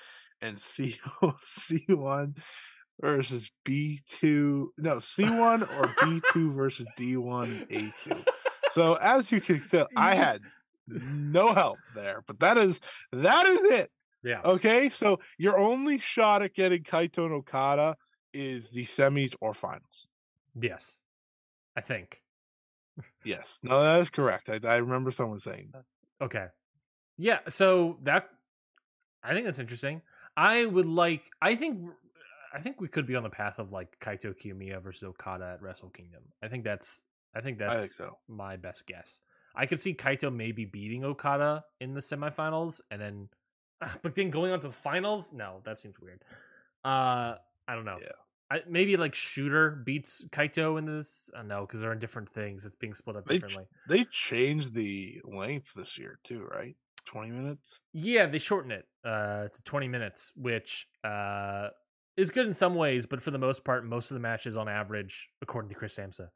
and 0.41 0.59
C 0.59 0.95
C1 1.43 2.41
versus 2.99 3.51
B2. 3.65 4.67
No, 4.77 4.97
C1 4.97 5.61
or 5.79 5.87
B2 5.87 6.53
versus 6.53 6.87
D1 6.97 7.43
and 7.43 7.69
A2. 7.69 8.25
So 8.71 8.95
as 8.95 9.31
you 9.31 9.41
can 9.41 9.61
tell, 9.61 9.87
I 9.95 10.15
had 10.15 10.41
no 10.87 11.53
help 11.53 11.77
there, 11.93 12.23
but 12.27 12.39
that 12.39 12.57
is 12.57 12.81
that 13.11 13.45
is 13.45 13.61
it. 13.79 13.91
Yeah. 14.23 14.41
Okay, 14.43 14.89
so 14.89 15.19
your 15.37 15.57
only 15.57 15.99
shot 15.99 16.41
at 16.41 16.53
getting 16.53 16.83
Kaito 16.83 17.25
and 17.25 17.33
Okada 17.33 17.95
is 18.33 18.71
the 18.71 18.83
semis 18.85 19.35
or 19.39 19.53
finals. 19.53 20.07
Yes. 20.59 20.99
I 21.75 21.81
think. 21.81 22.21
Yes, 23.23 23.59
no, 23.61 23.81
that 23.81 23.99
is 23.99 24.09
correct. 24.09 24.49
I, 24.49 24.59
I 24.67 24.77
remember 24.77 25.11
someone 25.11 25.39
saying 25.39 25.69
that. 25.73 25.83
Okay. 26.21 26.45
Yeah, 27.17 27.39
so 27.49 27.97
that 28.03 28.29
I 29.23 29.33
think 29.33 29.45
that's 29.45 29.59
interesting. 29.59 30.01
I 30.37 30.65
would 30.65 30.85
like 30.85 31.23
I 31.41 31.55
think 31.55 31.89
I 32.55 32.61
think 32.61 32.79
we 32.79 32.87
could 32.87 33.05
be 33.05 33.15
on 33.15 33.23
the 33.23 33.29
path 33.29 33.59
of 33.59 33.73
like 33.73 33.99
Kaito 33.99 34.33
Kiyomiya 34.33 34.81
versus 34.81 35.03
Okada 35.03 35.51
at 35.55 35.61
Wrestle 35.61 35.89
Kingdom. 35.89 36.23
I 36.41 36.47
think 36.47 36.63
that's 36.63 37.01
I 37.35 37.41
think 37.41 37.59
that's 37.59 37.73
I 37.73 37.79
think 37.79 37.91
so. 37.91 38.17
my 38.29 38.55
best 38.55 38.87
guess. 38.87 39.19
I 39.53 39.65
could 39.65 39.79
see 39.81 39.93
Kaito 39.93 40.33
maybe 40.33 40.63
beating 40.63 41.03
Okada 41.03 41.65
in 41.81 41.93
the 41.93 41.99
semifinals 41.99 42.79
and 42.89 43.01
then 43.01 43.29
but 44.01 44.15
then 44.15 44.29
going 44.29 44.53
on 44.53 44.61
to 44.61 44.67
the 44.67 44.73
finals? 44.73 45.31
No, 45.33 45.61
that 45.65 45.79
seems 45.79 45.99
weird. 45.99 46.21
Uh 46.85 47.35
I 47.67 47.75
don't 47.75 47.85
know. 47.85 47.97
Yeah. 47.99 48.07
I, 48.51 48.61
maybe 48.69 48.95
like 48.95 49.15
Shooter 49.15 49.71
beats 49.71 50.23
Kaito 50.29 50.77
in 50.77 50.85
this. 50.85 51.29
I 51.35 51.41
know 51.41 51.61
because 51.61 51.81
they're 51.81 51.91
in 51.91 51.99
different 51.99 52.29
things. 52.29 52.63
It's 52.63 52.75
being 52.75 52.93
split 52.93 53.17
up 53.17 53.25
They 53.25 53.37
ch- 53.37 53.41
differently. 53.41 53.65
They 53.89 54.05
changed 54.05 54.73
the 54.73 55.19
length 55.25 55.73
this 55.73 55.97
year 55.97 56.19
too, 56.23 56.47
right? 56.49 56.75
Twenty 57.05 57.31
minutes. 57.31 57.81
Yeah, 57.91 58.27
they 58.27 58.37
shorten 58.37 58.71
it 58.71 58.85
uh, 59.03 59.47
to 59.47 59.61
20 59.63 59.87
minutes, 59.87 60.31
which 60.35 60.87
uh, 61.03 61.69
is 62.17 62.29
good 62.29 62.47
in 62.47 62.53
some 62.53 62.75
ways, 62.75 63.05
but 63.05 63.21
for 63.21 63.31
the 63.31 63.37
most 63.37 63.63
part, 63.63 63.85
most 63.85 64.11
of 64.11 64.15
the 64.15 64.21
matches 64.21 64.55
on 64.57 64.69
average, 64.69 65.29
according 65.41 65.69
to 65.69 65.75
Chris 65.75 65.97
Samsa, 65.97 66.29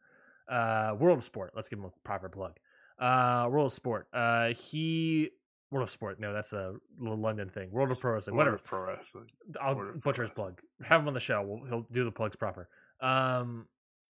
uh, 0.50 0.96
World 1.00 1.20
of 1.20 1.24
Sport. 1.24 1.52
Let's 1.56 1.70
give 1.70 1.80
him 1.80 1.86
a 1.86 1.92
proper 2.04 2.30
plug. 2.30 2.58
Uh, 2.98 3.48
World 3.50 3.68
of 3.68 3.72
Sport. 3.72 4.08
Uh, 4.14 4.54
he 4.54 5.30
World 5.72 5.84
of 5.88 5.92
Sport. 5.92 6.20
No, 6.20 6.34
that's 6.34 6.54
a 6.54 6.74
London 7.00 7.50
thing. 7.50 7.72
World 7.72 7.92
of 7.92 8.00
Pro 8.00 8.14
Wrestling. 8.14 8.36
World 8.36 8.48
Whatever. 8.48 8.56
of 8.56 8.64
Pro 8.64 8.86
wrestling. 8.86 9.28
I'll 9.62 9.76
World 9.76 10.02
butcher 10.02 10.24
his 10.24 10.32
plug. 10.32 10.60
Have 10.84 11.02
him 11.02 11.08
on 11.08 11.14
the 11.14 11.20
show. 11.20 11.42
We'll, 11.44 11.66
he'll 11.70 11.88
do 11.92 12.04
the 12.04 12.12
plugs 12.12 12.36
proper. 12.36 12.68
Um, 13.02 13.68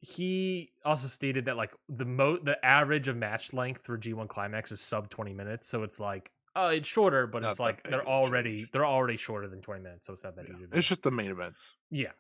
he 0.00 0.72
also 0.84 1.06
stated 1.06 1.44
that 1.44 1.56
like 1.56 1.72
the 1.88 2.04
mo 2.04 2.36
the 2.38 2.64
average 2.64 3.06
of 3.06 3.16
match 3.16 3.52
length 3.52 3.82
for 3.82 3.96
G1 3.96 4.28
Climax 4.28 4.72
is 4.72 4.80
sub 4.80 5.08
20 5.10 5.32
minutes, 5.32 5.68
so 5.68 5.84
it's 5.84 6.00
like 6.00 6.32
oh, 6.56 6.68
it's 6.68 6.88
shorter, 6.88 7.26
but 7.26 7.42
Not 7.42 7.52
it's 7.52 7.60
like 7.60 7.82
they're 7.84 8.06
already 8.06 8.58
change. 8.60 8.70
they're 8.72 8.86
already 8.86 9.16
shorter 9.16 9.48
than 9.48 9.60
20 9.62 9.82
minutes, 9.82 10.06
so 10.06 10.12
it's 10.12 10.24
not 10.24 10.36
that 10.36 10.46
Yeah. 10.48 10.56
huge. 10.56 10.64
of 10.68 10.72
a 10.74 10.78
It's 10.78 10.88
just 10.88 11.02
the 11.02 11.10
main 11.10 11.30
events. 11.30 11.76
Yeah. 11.90 12.12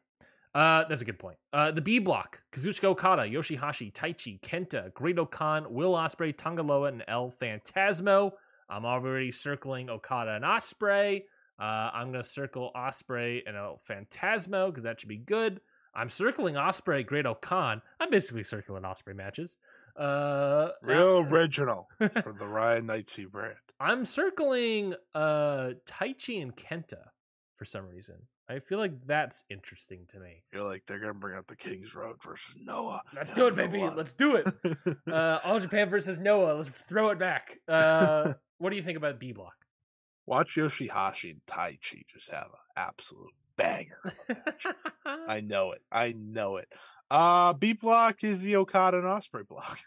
Uh, 0.54 0.84
that's 0.88 1.00
a 1.00 1.04
good 1.06 1.18
point. 1.18 1.38
Uh, 1.52 1.70
the 1.70 1.80
B 1.80 1.98
block: 1.98 2.42
Kazuchika 2.52 2.84
Okada, 2.84 3.22
Yoshihashi, 3.22 3.90
Taichi, 3.92 4.38
Kenta, 4.40 4.92
Great 4.92 5.16
Khan, 5.30 5.72
Will 5.72 5.94
Ospreay, 5.94 6.34
Tangaloa, 6.36 6.88
and 6.88 7.02
El 7.08 7.30
Phantasmo. 7.30 8.32
I'm 8.68 8.84
already 8.84 9.32
circling 9.32 9.88
Okada 9.88 10.32
and 10.34 10.44
Ospreay. 10.44 11.22
Uh, 11.58 11.62
I'm 11.94 12.12
gonna 12.12 12.22
circle 12.22 12.70
Ospreay 12.76 13.42
and 13.46 13.56
El 13.56 13.78
Phantasmo 13.78 14.66
because 14.66 14.82
that 14.82 15.00
should 15.00 15.08
be 15.08 15.16
good. 15.16 15.60
I'm 15.94 16.10
circling 16.10 16.54
Ospreay, 16.56 17.06
Great 17.06 17.24
Khan. 17.40 17.80
I'm 18.00 18.10
basically 18.10 18.44
circling 18.44 18.82
Ospreay 18.82 19.14
matches. 19.16 19.56
Uh, 19.96 20.70
Real 20.82 21.18
original 21.32 21.88
for 21.98 22.32
the 22.32 22.46
Ryan 22.46 22.86
Knightsey 22.88 23.30
brand. 23.30 23.56
I'm 23.82 24.04
circling 24.04 24.94
uh 25.14 25.70
Taichi 25.86 26.40
and 26.40 26.54
Kenta 26.54 27.02
for 27.56 27.64
some 27.64 27.86
reason. 27.86 28.16
I 28.48 28.58
feel 28.58 28.78
like 28.78 28.92
that's 29.06 29.44
interesting 29.50 30.04
to 30.10 30.20
me. 30.20 30.44
You're 30.52 30.62
like 30.64 30.84
they're 30.86 31.00
gonna 31.00 31.14
bring 31.14 31.36
out 31.36 31.46
the 31.48 31.56
King's 31.56 31.94
Road 31.94 32.16
versus 32.22 32.54
Noah. 32.60 33.00
Let's 33.14 33.34
do 33.34 33.46
it, 33.46 33.56
baby. 33.56 33.78
Noah. 33.80 33.94
Let's 33.96 34.14
do 34.14 34.36
it. 34.36 34.46
Uh, 35.12 35.38
All 35.44 35.58
Japan 35.58 35.88
versus 35.90 36.18
Noah. 36.18 36.54
Let's 36.54 36.68
throw 36.68 37.10
it 37.10 37.18
back. 37.18 37.58
Uh, 37.68 38.34
what 38.58 38.70
do 38.70 38.76
you 38.76 38.82
think 38.82 38.96
about 38.96 39.18
B 39.18 39.32
block? 39.32 39.54
Watch 40.26 40.54
Yoshihashi 40.56 41.30
and 41.32 41.40
Taichi 41.46 42.02
just 42.12 42.30
have 42.30 42.46
an 42.46 42.58
absolute 42.76 43.32
banger. 43.56 44.14
I 45.28 45.40
know 45.40 45.72
it. 45.72 45.82
I 45.90 46.14
know 46.16 46.56
it. 46.56 46.68
Uh 47.10 47.52
B 47.54 47.72
block 47.72 48.22
is 48.22 48.40
the 48.42 48.56
Okada 48.56 48.98
and 48.98 49.06
Ospreay 49.06 49.46
block. 49.46 49.80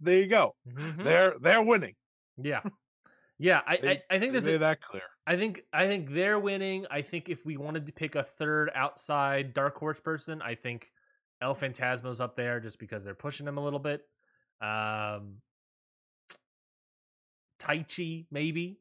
there 0.00 0.18
you 0.18 0.26
go. 0.26 0.54
Mhm. 0.68 1.04
They're 1.04 1.34
they're 1.40 1.62
winning. 1.62 1.94
Yeah, 2.40 2.60
yeah. 3.38 3.60
I, 3.66 3.76
They- 3.76 3.90
I 3.90 4.02
I 4.10 4.18
think 4.18 4.32
made 4.34 4.46
a, 4.46 4.58
that 4.58 4.80
clear. 4.80 5.02
I 5.26 5.36
think 5.36 5.62
I 5.72 5.86
think 5.86 6.10
they're 6.10 6.38
winning. 6.38 6.86
I 6.90 7.02
think 7.02 7.28
if 7.28 7.44
we 7.46 7.56
wanted 7.56 7.86
to 7.86 7.92
pick 7.92 8.14
a 8.14 8.22
third 8.22 8.70
outside 8.74 9.54
dark 9.54 9.76
horse 9.78 10.00
person, 10.00 10.40
I 10.42 10.54
think 10.54 10.90
El 11.40 11.54
Phantasmo's 11.54 12.20
up 12.20 12.36
there 12.36 12.60
just 12.60 12.78
because 12.78 13.04
they're 13.04 13.14
pushing 13.14 13.46
him 13.46 13.58
a 13.58 13.62
little 13.64 13.78
bit. 13.78 14.02
Um, 14.60 15.36
Taichi 17.60 18.26
maybe 18.30 18.80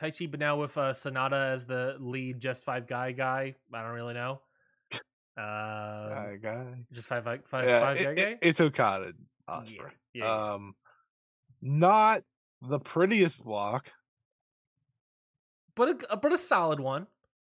Taichi, 0.00 0.30
but 0.30 0.40
now 0.40 0.60
with 0.60 0.76
uh, 0.78 0.92
Sanada 0.92 1.52
as 1.54 1.66
the 1.66 1.96
lead, 1.98 2.40
just 2.40 2.64
five 2.64 2.86
guy 2.86 3.12
guy. 3.12 3.54
I 3.72 3.82
don't 3.82 3.92
really 3.92 4.14
know. 4.14 4.40
Um, 5.34 6.10
Guy, 6.10 6.38
guy. 6.42 6.84
just 6.92 7.08
five 7.08 7.24
five 7.24 7.40
five, 7.46 7.64
Yeah, 7.64 7.80
five 7.80 8.00
it- 8.00 8.04
guy 8.04 8.10
it- 8.10 8.16
guy. 8.16 8.38
it's 8.42 8.60
Okada 8.60 9.14
Ospreay. 9.48 9.70
Yeah, 10.12 10.24
yeah. 10.24 10.52
Um 10.54 10.74
not 11.62 12.22
the 12.62 12.78
prettiest 12.78 13.44
block. 13.44 13.92
but 15.74 16.04
a 16.10 16.16
but 16.16 16.32
a 16.32 16.38
solid 16.38 16.80
one. 16.80 17.06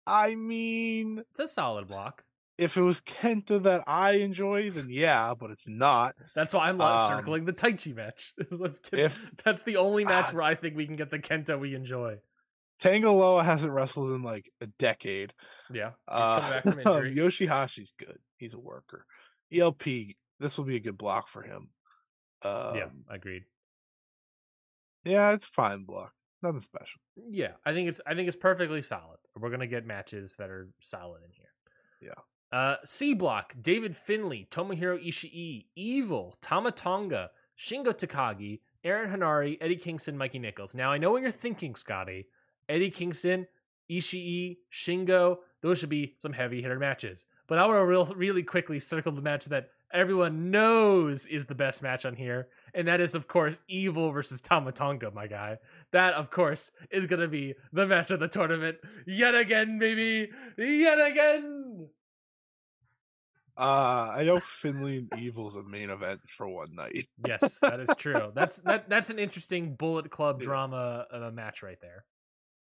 I 0.05 0.35
mean, 0.35 1.19
It's 1.31 1.39
a 1.39 1.47
solid 1.47 1.87
block. 1.87 2.23
if 2.57 2.75
it 2.77 2.81
was 2.81 3.01
Kenta 3.01 3.61
that 3.63 3.83
I 3.87 4.11
enjoy, 4.13 4.69
then 4.69 4.87
yeah, 4.89 5.33
but 5.33 5.49
it's 5.49 5.67
not. 5.67 6.15
That's 6.35 6.53
why 6.53 6.67
I'm 6.69 6.77
not 6.77 7.11
Um, 7.11 7.17
circling 7.19 7.45
the 7.45 7.53
Taichi 7.53 7.95
match. 7.95 8.33
Let's 8.51 8.79
get, 8.79 8.99
if- 8.99 9.31
that's 9.43 9.63
the 9.63 9.77
only 9.77 10.03
match 10.05 10.27
Ah. 10.29 10.33
where 10.33 10.43
I 10.43 10.55
think 10.55 10.75
we 10.75 10.85
can 10.85 10.95
get 10.97 11.09
the 11.09 11.19
Kenta 11.19 11.59
we 11.59 11.73
enjoy. 11.75 12.19
Tanga 12.79 13.11
Loa 13.11 13.43
hasn't 13.43 13.71
wrestled 13.71 14.11
in 14.11 14.23
like 14.23 14.51
a 14.59 14.67
decade. 14.67 15.33
Yeah, 15.71 15.91
he's 15.91 15.95
Uh, 16.07 16.39
coming 16.41 16.51
back 16.51 16.63
from 16.63 16.79
injury. 17.03 17.15
Yoshihashi's 17.15 17.93
good. 17.97 18.19
He's 18.37 18.53
a 18.53 18.59
worker. 18.59 19.05
ELP, 19.53 19.83
this 20.39 20.57
will 20.57 20.65
be 20.65 20.75
a 20.75 20.79
good 20.81 20.97
block 20.97 21.27
for 21.29 21.43
him. 21.43 21.69
Um, 22.41 22.75
yeah, 22.75 22.89
agreed. 23.09 23.45
Yeah, 25.03 25.33
it's 25.33 25.45
fine 25.45 25.83
block. 25.83 26.13
Nothing 26.41 26.61
special. 26.61 26.99
Yeah, 27.29 27.51
I 27.65 27.73
think 27.73 27.89
it's 27.89 28.01
I 28.05 28.15
think 28.15 28.27
it's 28.27 28.37
perfectly 28.37 28.81
solid. 28.81 29.17
We're 29.37 29.49
gonna 29.49 29.67
get 29.67 29.85
matches 29.85 30.35
that 30.37 30.49
are 30.49 30.69
solid 30.81 31.21
in 31.23 31.31
here. 31.31 31.49
Yeah. 32.01 32.57
Uh, 32.57 32.75
C 32.83 33.13
block: 33.13 33.55
David 33.61 33.95
Finlay, 33.95 34.47
Tomohiro 34.51 35.01
Ishii, 35.05 35.65
Evil, 35.75 36.37
Tama 36.41 36.71
Tonga, 36.71 37.29
Shingo 37.57 37.93
Takagi, 37.93 38.59
Aaron 38.83 39.09
Henare, 39.09 39.57
Eddie 39.61 39.77
Kingston, 39.77 40.17
Mikey 40.17 40.39
Nicholls. 40.39 40.75
Now 40.75 40.91
I 40.91 40.97
know 40.97 41.11
what 41.11 41.21
you're 41.21 41.31
thinking, 41.31 41.75
Scotty. 41.75 42.27
Eddie 42.67 42.91
Kingston, 42.91 43.47
Ishii, 43.89 44.57
Shingo. 44.71 45.37
Those 45.61 45.79
should 45.79 45.89
be 45.89 46.15
some 46.21 46.33
heavy 46.33 46.61
hitter 46.61 46.79
matches. 46.79 47.25
But 47.47 47.57
I 47.57 47.65
want 47.65 47.77
to 47.77 47.85
real, 47.85 48.05
really 48.05 48.43
quickly 48.43 48.79
circle 48.79 49.11
the 49.11 49.21
match 49.21 49.45
that 49.45 49.69
everyone 49.93 50.51
knows 50.51 51.25
is 51.25 51.45
the 51.45 51.55
best 51.55 51.83
match 51.83 52.05
on 52.05 52.15
here, 52.15 52.47
and 52.73 52.87
that 52.87 52.99
is, 52.99 53.15
of 53.15 53.27
course, 53.27 53.55
Evil 53.67 54.11
versus 54.11 54.41
Tama 54.41 54.71
Tonga, 54.71 55.11
my 55.11 55.27
guy. 55.27 55.57
That, 55.91 56.15
of 56.15 56.29
course, 56.29 56.71
is 56.91 57.07
to 57.07 57.27
be 57.27 57.55
the 57.71 57.87
match 57.87 58.11
of 58.11 58.19
the 58.19 58.27
tournament 58.27 58.77
yet 59.05 59.35
again, 59.35 59.79
baby, 59.79 60.29
yet 60.57 60.99
again. 60.99 61.87
Uh, 63.55 64.11
I 64.15 64.23
know 64.23 64.39
Finlay 64.39 64.97
and 64.97 65.13
Evil's 65.19 65.55
a 65.55 65.63
main 65.63 65.91
event 65.91 66.21
for 66.27 66.47
one 66.47 66.73
night. 66.73 67.07
Yes, 67.25 67.59
that 67.61 67.79
is 67.79 67.89
true. 67.97 68.31
That's 68.35 68.57
that. 68.61 68.89
That's 68.89 69.11
an 69.11 69.19
interesting 69.19 69.75
Bullet 69.75 70.09
Club 70.09 70.41
drama 70.41 71.05
of 71.11 71.21
a 71.21 71.31
match 71.31 71.61
right 71.61 71.77
there. 71.79 72.05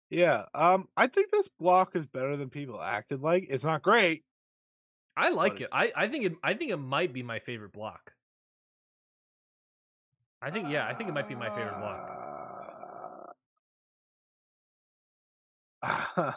Yeah. 0.10 0.46
Um, 0.54 0.88
I 0.98 1.08
think 1.08 1.32
this 1.32 1.48
block 1.48 1.96
is 1.96 2.08
better 2.08 2.36
than 2.36 2.50
people 2.50 2.82
acted 2.82 3.22
like. 3.22 3.46
It's 3.50 3.64
not 3.64 3.84
great. 3.84 4.24
I 5.18 5.30
like 5.30 5.62
it. 5.62 5.70
I, 5.72 5.92
I 5.96 6.08
think 6.08 6.26
it. 6.26 6.34
I 6.44 6.54
think 6.54 6.72
it 6.72 6.78
might 6.78 7.14
be 7.14 7.24
my 7.24 7.40
favorite 7.40 7.74
block. 7.74 8.14
I 10.42 10.52
think 10.52 10.70
yeah. 10.70 10.88
I 10.88 10.94
think 10.94 11.10
it 11.10 11.14
might 11.14 11.28
be 11.28 11.36
my 11.36 11.50
favorite 11.50 11.78
block. 11.80 13.36
Uh, 15.84 16.32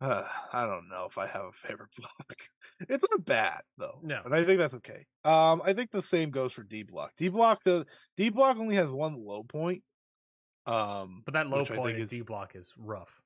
uh, 0.00 0.24
I 0.52 0.66
don't 0.66 0.88
know 0.88 1.06
if 1.08 1.16
I 1.18 1.26
have 1.26 1.44
a 1.44 1.52
favorite 1.52 1.90
block. 1.98 2.36
It's 2.88 3.04
not 3.10 3.24
bad 3.24 3.60
though. 3.78 3.98
No. 4.02 4.20
and 4.24 4.34
I 4.34 4.44
think 4.44 4.58
that's 4.58 4.74
okay. 4.74 5.06
Um, 5.24 5.62
I 5.64 5.72
think 5.72 5.90
the 5.90 6.02
same 6.02 6.30
goes 6.30 6.52
for 6.52 6.62
D 6.62 6.82
block. 6.82 7.12
D 7.16 7.28
block 7.28 7.62
the 7.64 7.86
D 8.16 8.30
block 8.30 8.58
only 8.58 8.76
has 8.76 8.90
one 8.90 9.14
low 9.16 9.42
point. 9.42 9.82
Um, 10.66 11.22
But 11.24 11.34
that 11.34 11.48
low 11.48 11.64
point 11.64 11.96
in 11.96 12.02
is- 12.02 12.10
D 12.10 12.22
block 12.22 12.54
is 12.54 12.72
rough. 12.76 13.20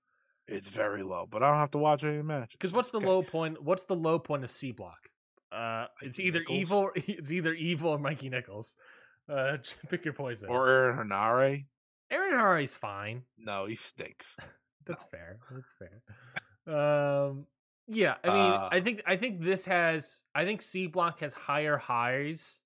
It's 0.48 0.68
very 0.70 1.02
low. 1.02 1.27
But 1.28 1.43
I 1.43 1.48
don't 1.51 1.59
have 1.59 1.70
to 1.73 1.78
watch 1.78 2.05
any 2.05 2.23
matches. 2.23 2.52
Because 2.52 2.73
what's 2.73 2.90
the 2.90 2.98
Okay. 2.98 3.06
low 3.06 3.23
point? 3.23 3.62
What's 3.62 3.85
the 3.85 3.97
low 3.97 4.18
point 4.18 4.44
of 4.44 4.51
C 4.51 4.73
block? 4.73 5.09
Uh, 5.52 5.86
it's 6.02 6.18
either 6.20 6.40
Nicholls? 6.40 6.59
evil. 6.60 6.90
It's 6.97 7.31
either 7.32 7.52
evil 7.55 7.90
or 7.90 7.98
Mikey 7.98 8.28
Nicholls. 8.28 8.77
Uh, 9.28 9.56
pick 9.89 10.05
your 10.05 10.14
poison. 10.14 10.48
or 10.48 10.68
Aaron 10.68 11.09
Henare? 11.09 11.66
Aaron 12.10 12.32
Henare's 12.32 12.74
fine. 12.74 13.23
No, 13.39 13.66
he 13.66 13.74
stinks. 13.74 14.36
That's 14.86 15.02
fair. 15.05 15.39
That's 15.51 15.74
fair. 15.78 16.02
Um, 16.73 17.47
Yeah, 17.89 18.16
I 18.23 18.27
mean, 18.28 18.52
Uh, 18.52 18.68
I 18.73 18.81
think 18.81 19.02
I 19.06 19.16
think 19.16 19.40
this 19.40 19.64
has 19.64 20.23
I 20.35 20.44
think 20.44 20.62
C 20.62 20.86
block 20.86 21.20
has 21.20 21.32
higher 21.32 21.77
highs. 21.77 22.60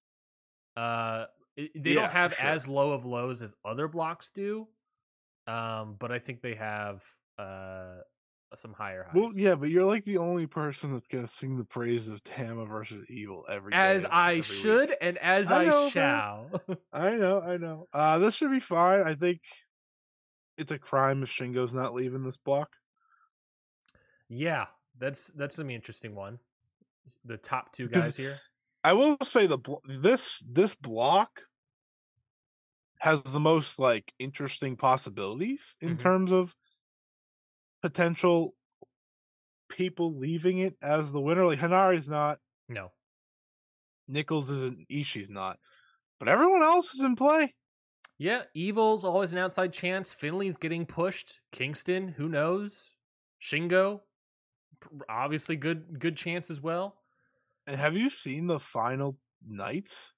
Uh, 0.76 1.26
they 1.56 1.70
Yeah, 1.74 1.94
don't 2.02 2.10
have 2.12 2.34
sure. 2.34 2.46
as 2.46 2.68
low 2.68 2.92
of 2.92 3.04
lows 3.06 3.40
as 3.42 3.54
other 3.64 3.88
blocks 3.88 4.30
do. 4.30 4.68
Um, 5.46 5.96
but 5.98 6.12
I 6.12 6.18
think 6.18 6.42
they 6.42 6.54
have 6.54 7.02
uh 7.38 8.00
some 8.56 8.72
higher 8.72 9.04
highs. 9.04 9.14
Well, 9.14 9.30
yeah, 9.36 9.54
but 9.54 9.70
you're 9.70 9.84
like 9.84 10.04
the 10.04 10.18
only 10.18 10.46
person 10.48 10.92
that's 10.92 11.06
gonna 11.06 11.28
sing 11.28 11.56
the 11.56 11.64
praise 11.64 12.08
of 12.08 12.20
Tama 12.24 12.66
versus 12.66 13.08
Evil 13.08 13.46
every 13.48 13.70
day 13.70 13.76
as 13.76 14.04
of- 14.04 14.10
I 14.12 14.28
every 14.30 14.36
week. 14.38 14.44
should 14.44 14.96
and 15.00 15.18
as 15.18 15.52
I 15.52 15.62
I, 15.62 15.64
know, 15.66 15.82
man. 15.82 15.90
shall. 15.90 16.62
I 16.92 17.10
know, 17.16 17.40
I 17.40 17.56
know. 17.58 17.86
Uh 17.92 18.18
this 18.18 18.34
should 18.34 18.50
be 18.50 18.58
fine. 18.60 19.02
I 19.02 19.14
think 19.14 19.40
it's 20.58 20.72
a 20.72 20.78
crime 20.78 21.22
if 21.22 21.30
Shingo's 21.30 21.72
not 21.72 21.94
leaving 21.94 22.24
this 22.24 22.36
block. 22.36 22.74
yeah, 24.28 24.66
that's 24.98 25.28
that's 25.28 25.58
an 25.58 25.70
interesting 25.70 26.14
one. 26.14 26.38
The 27.24 27.36
top 27.36 27.72
two 27.72 27.88
guys 27.88 28.16
here. 28.16 28.40
I 28.82 28.94
will 28.94 29.16
say 29.22 29.46
the 29.46 29.58
blo- 29.58 29.80
this 29.86 30.40
this 30.40 30.74
block 30.74 31.42
has 32.98 33.22
the 33.22 33.40
most 33.40 33.78
like 33.78 34.12
interesting 34.18 34.76
possibilities 34.76 35.76
in 35.80 35.96
Mhm. 35.96 35.98
terms 36.00 36.32
of 36.32 36.54
potential 37.82 38.54
people 39.68 40.16
leaving 40.16 40.58
it 40.58 40.76
as 40.82 41.12
the 41.12 41.20
winner. 41.20 41.46
Like 41.46 41.58
Henare's 41.58 42.08
not, 42.08 42.38
No, 42.68 42.92
Nicholls 44.08 44.50
isn't, 44.50 44.88
Ishii's 44.88 45.30
not, 45.30 45.58
but 46.18 46.28
everyone 46.28 46.62
else 46.62 46.94
is 46.94 47.00
in 47.00 47.16
play. 47.16 47.54
Yeah, 48.18 48.42
Evil's 48.54 49.04
always 49.04 49.32
an 49.32 49.38
outside 49.38 49.72
chance. 49.72 50.12
Finlay's 50.12 50.58
getting 50.58 50.84
pushed. 50.84 51.40
Kingston, 51.52 52.08
who 52.08 52.28
knows? 52.28 52.92
Shingo, 53.40 54.00
obviously 55.08 55.56
good 55.56 55.98
good 55.98 56.16
chance 56.16 56.50
as 56.50 56.60
well. 56.60 56.96
And 57.66 57.76
have 57.76 57.96
you 57.96 58.10
seen 58.10 58.46
the 58.46 58.60
final 58.60 59.16
nights? 59.46 60.12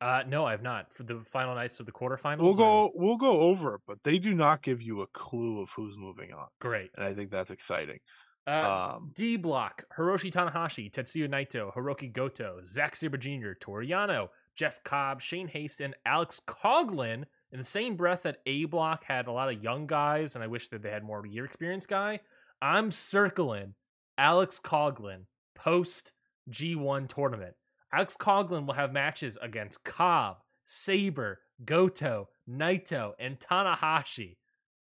Uh 0.00 0.22
no, 0.26 0.44
I 0.46 0.52
have 0.52 0.62
not. 0.62 0.94
For 0.94 1.02
the 1.02 1.20
final 1.20 1.54
nights 1.54 1.78
of 1.80 1.86
the 1.86 1.92
quarterfinals. 1.92 2.38
We'll 2.38 2.52
or- 2.52 2.88
go 2.88 2.92
we'll 2.94 3.16
go 3.16 3.40
over 3.40 3.74
it, 3.74 3.82
but 3.86 4.02
they 4.02 4.18
do 4.18 4.34
not 4.34 4.62
give 4.62 4.80
you 4.82 5.02
a 5.02 5.06
clue 5.08 5.60
of 5.60 5.70
who's 5.70 5.96
moving 5.96 6.32
on. 6.32 6.46
Great. 6.60 6.90
And 6.96 7.04
I 7.04 7.14
think 7.14 7.30
that's 7.30 7.50
exciting. 7.50 7.98
Uh, 8.46 8.94
Um 8.96 9.12
D 9.14 9.36
block: 9.36 9.84
Hiroshi 9.96 10.32
Tanahashi, 10.32 10.90
Tetsuya 10.90 11.28
Naito, 11.28 11.72
Hiroki 11.74 12.12
Goto, 12.12 12.60
Zack 12.64 12.96
Sabre 12.96 13.18
Jr., 13.18 13.52
Toru 13.60 13.86
Yano, 13.86 14.28
Jeff 14.56 14.82
Cobb, 14.82 15.20
Shane 15.20 15.48
Haste, 15.48 15.80
and 15.80 15.94
Alex 16.06 16.40
Coughlin. 16.46 17.24
In 17.52 17.58
the 17.58 17.64
same 17.64 17.96
breath 17.96 18.22
that 18.22 18.38
A 18.46 18.64
block 18.66 19.02
had 19.04 19.26
a 19.26 19.32
lot 19.32 19.52
of 19.52 19.62
young 19.62 19.86
guys, 19.88 20.36
and 20.36 20.44
I 20.44 20.46
wish 20.46 20.68
that 20.68 20.82
they 20.82 20.90
had 20.90 21.02
more 21.02 21.26
year 21.26 21.44
experience 21.44 21.84
guy. 21.84 22.20
I'm 22.62 22.90
circling 22.92 23.74
Alex 24.16 24.60
Coughlin 24.62 25.24
post 25.56 26.12
G1 26.50 27.08
tournament. 27.08 27.54
Alex 27.92 28.16
Coughlin 28.16 28.66
will 28.66 28.74
have 28.74 28.92
matches 28.92 29.36
against 29.42 29.82
Cobb, 29.84 30.38
Sabre, 30.64 31.40
Goto, 31.64 32.28
Naito, 32.48 33.12
and 33.18 33.38
Tanahashi, 33.40 34.36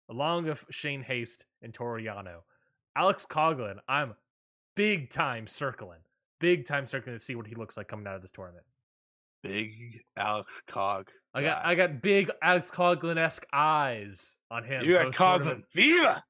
along 0.08 0.44
with 0.44 0.64
Shane 0.70 1.02
Haste 1.02 1.44
and 1.62 1.72
Toru 1.72 2.02
Yano. 2.02 2.40
Alex 2.96 3.26
Coughlin, 3.28 3.76
I'm 3.88 4.14
big 4.74 5.10
time 5.10 5.46
circling, 5.46 6.00
big 6.40 6.66
time 6.66 6.86
circling 6.86 7.16
to 7.16 7.20
see 7.22 7.34
what 7.34 7.46
he 7.46 7.54
looks 7.54 7.76
like 7.76 7.88
coming 7.88 8.06
out 8.06 8.16
of 8.16 8.22
this 8.22 8.30
tournament. 8.30 8.64
big 9.42 9.72
Alex 10.16 10.50
Cog. 10.66 11.10
I 11.32 11.42
got 11.42 11.62
guy. 11.62 11.70
I 11.70 11.74
got 11.74 12.02
big 12.02 12.30
Alex 12.42 12.70
Coughlin 12.70 13.16
esque 13.16 13.46
eyes 13.52 14.36
on 14.50 14.64
him. 14.64 14.84
You 14.84 14.94
got 14.94 15.12
Coughlin 15.12 15.64
fever. 15.64 16.22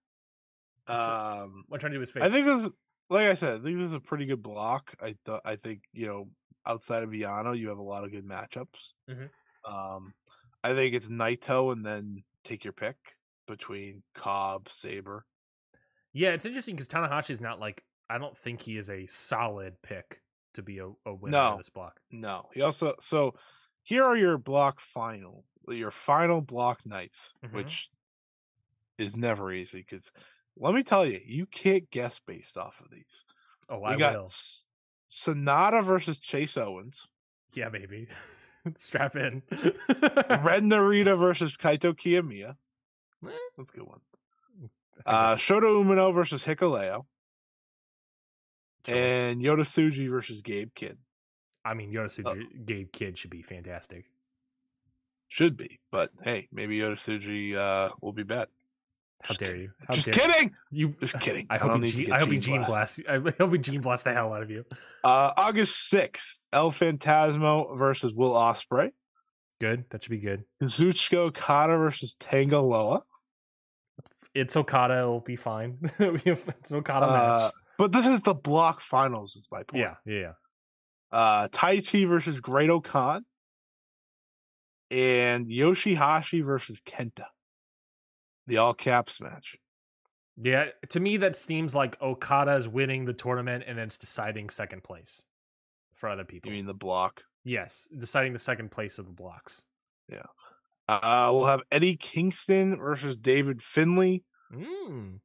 Um 0.87 1.65
What 1.69 1.77
I'm 1.77 1.81
trying 1.81 1.93
to 1.93 1.97
do 1.97 2.01
his 2.01 2.11
face. 2.11 2.23
I 2.23 2.29
think 2.29 2.47
this 2.47 2.67
is 2.67 2.73
like 3.09 3.27
I 3.27 3.35
said, 3.35 3.61
I 3.61 3.65
think 3.65 3.77
this 3.77 3.87
is 3.87 3.93
a 3.93 4.01
pretty 4.01 4.27
good 4.27 4.43
block. 4.43 4.95
I 5.01 5.17
th- 5.27 5.41
I 5.45 5.57
think, 5.57 5.83
you 5.93 6.07
know, 6.07 6.29
outside 6.67 7.03
of 7.03 7.11
Yano, 7.11 7.57
you 7.59 7.69
have 7.69 7.79
a 7.79 7.83
lot 7.83 8.05
of 8.05 8.11
good 8.13 8.27
matchups. 8.27 8.93
Mhm. 9.09 9.31
Um 9.65 10.15
I 10.63 10.75
think 10.75 10.95
it's 10.95 11.11
Naito 11.11 11.73
and 11.73 11.85
then 11.87 12.25
take 12.45 12.65
your 12.65 12.73
pick 12.75 13.17
between 13.47 14.03
Cobb, 14.15 14.69
Sabre. 14.69 15.27
yeah, 16.13 16.31
it's 16.31 16.45
interesting 16.45 16.75
because 16.77 16.89
Tanahashi 16.89 17.31
is 17.31 17.41
not 17.41 17.61
like 17.61 17.85
I 18.09 18.19
don't 18.19 18.37
think 18.37 18.61
he 18.61 18.77
is 18.77 18.91
a 18.91 19.07
solid 19.07 19.81
pick 19.83 20.23
to 20.55 20.63
be 20.63 20.79
a, 20.79 20.89
a 21.07 21.15
winner 21.15 21.33
No. 21.39 21.43
of 21.53 21.59
this 21.59 21.71
block. 21.71 22.01
No, 22.11 22.49
he 22.55 22.61
also 22.63 22.95
so 23.01 23.35
here 23.83 24.05
are 24.05 24.17
your 24.17 24.37
block 24.39 24.81
final, 24.81 25.47
your 25.69 25.91
final 25.93 26.41
block 26.43 26.85
nights, 26.85 27.35
Mhm. 27.45 27.53
which 27.55 27.91
is 28.99 29.17
never 29.17 29.53
easy 29.53 29.81
because 29.81 30.13
let 30.57 30.75
me 30.75 30.83
tell 30.83 31.07
you, 31.07 31.21
you 31.25 31.47
can't 31.47 31.91
guess 31.91 32.21
based 32.21 32.57
off 32.59 32.81
of 32.81 32.91
these. 32.91 33.25
Oh, 33.69 33.79
We 33.81 33.87
I 33.87 33.97
got 33.97 34.13
will. 34.17 34.29
Sanada 35.11 35.85
versus 35.85 36.19
Chase 36.21 36.57
Owens, 36.57 37.09
Yeah, 37.55 37.69
baby. 37.69 38.07
Strap 38.77 39.17
in. 39.17 39.43
Ren 39.51 40.71
Narita 40.71 41.19
versus 41.19 41.57
Kaito 41.57 41.93
Kiyomiya. 41.95 42.57
Eh, 43.27 43.31
That's 43.57 43.71
a 43.71 43.73
good 43.73 43.87
one. 43.89 44.01
Uh, 45.05 45.35
Shota 45.37 45.63
Umino 45.63 46.15
versus 46.15 46.45
Hikuleo, 46.45 47.07
sure. 48.87 48.95
and 48.95 49.41
Yota 49.43 49.61
Tsuji 49.63 50.09
versus 50.11 50.43
Gabe 50.43 50.75
Kidd. 50.75 50.99
I 51.65 51.73
mean, 51.75 51.91
Yota 51.93 52.23
Oh. 52.25 52.35
Gabe 52.65 52.93
Kidd 52.93 53.17
should 53.19 53.31
be 53.31 53.43
fantastic. 53.43 54.05
Should 55.29 55.57
be, 55.57 55.81
but 55.91 56.11
hey, 56.23 56.49
maybe 56.53 56.79
Yota 56.79 56.97
Tsuji 56.97 57.57
uh, 57.57 57.91
will 58.03 58.13
be 58.13 58.25
bad. 58.25 58.49
How 59.23 59.29
Just 59.29 59.41
dare 59.41 59.57
you? 59.57 59.71
How 59.87 59.95
Just 59.95 60.11
dare 60.11 60.15
kidding. 60.15 60.55
You 60.71 60.89
Just 61.01 61.21
kidding. 61.21 61.47
I 61.51 61.57
I 61.57 61.59
hope 61.59 61.71
don't 61.71 61.79
you 61.81 61.85
need 61.87 61.97
to 61.97 62.05
get 62.05 62.13
I 62.15 62.19
hope 62.21 62.29
you 62.29 62.41
gene 62.41 62.55
gene 62.57 62.65
blast. 62.65 63.01
I 63.09 63.19
hope 63.19 63.53
you 63.53 63.59
gene 63.59 63.81
blast 63.83 64.05
the 64.05 64.13
hell 64.15 64.33
out 64.33 64.43
of 64.43 64.51
you. 64.51 64.65
Uh, 65.05 65.33
August 65.37 65.93
6th, 65.93 66.47
El 66.53 66.71
Phantasmo 66.71 67.77
versus 67.77 68.15
Will 68.15 68.33
Ospreay. 68.33 68.91
Good. 69.61 69.85
That 69.91 70.03
should 70.03 70.11
be 70.11 70.19
good. 70.21 70.45
Kazuchika 70.63 71.19
Okada 71.19 71.77
versus 71.77 72.15
Tanga 72.19 72.61
Loa. 72.61 73.03
It's 74.35 74.57
Okada. 74.57 74.99
It'll 75.01 75.21
be 75.21 75.37
fine. 75.37 75.79
it's 75.99 76.71
an 76.71 76.77
Okada 76.79 77.07
Uh, 77.07 77.11
match. 77.45 77.53
but 77.77 77.93
this 77.93 78.07
is 78.07 78.23
the 78.23 78.33
block 78.35 78.81
finals, 78.81 79.37
is 79.37 79.49
my 79.53 79.65
point. 79.65 79.83
Yeah, 79.83 79.95
yeah, 80.07 80.19
yeah. 80.21 80.33
Uh, 81.13 81.49
Taichi 81.49 82.09
versus 82.09 82.41
Great 82.41 82.71
Khan. 82.85 83.25
And 84.91 85.47
Yoshihashi 85.49 86.43
versus 86.45 86.81
Kenta. 86.81 87.25
The 88.51 88.57
all 88.59 88.75
caps 88.75 89.21
match. 89.21 89.57
Yeah, 90.43 90.67
to 90.91 91.01
me, 91.01 91.19
that 91.19 91.37
seems 91.37 91.75
like 91.75 91.97
Okada's 92.03 92.69
winning 92.69 93.05
the 93.05 93.13
tournament 93.13 93.65
and 93.67 93.79
then 93.79 93.87
it's 93.87 93.97
deciding 93.99 94.51
second 94.51 94.83
place 94.83 95.23
for 95.95 96.09
other 96.09 96.25
people. 96.25 96.51
You 96.51 96.57
mean 96.57 96.67
the 96.67 96.75
block? 96.75 97.25
yes, 97.45 97.89
deciding 97.97 98.33
the 98.35 98.39
second 98.39 98.71
place 98.71 98.99
of 98.99 99.07
the 99.07 99.13
blocks. 99.13 99.63
Yeah. 100.09 100.23
Uh, 100.89 101.31
we'll 101.33 101.47
have 101.47 101.63
Eddie 101.71 101.97
Kingston 101.97 102.77
versus 102.79 103.17
David 103.17 103.63
Finlay, 103.63 104.25
Mm. 104.53 105.21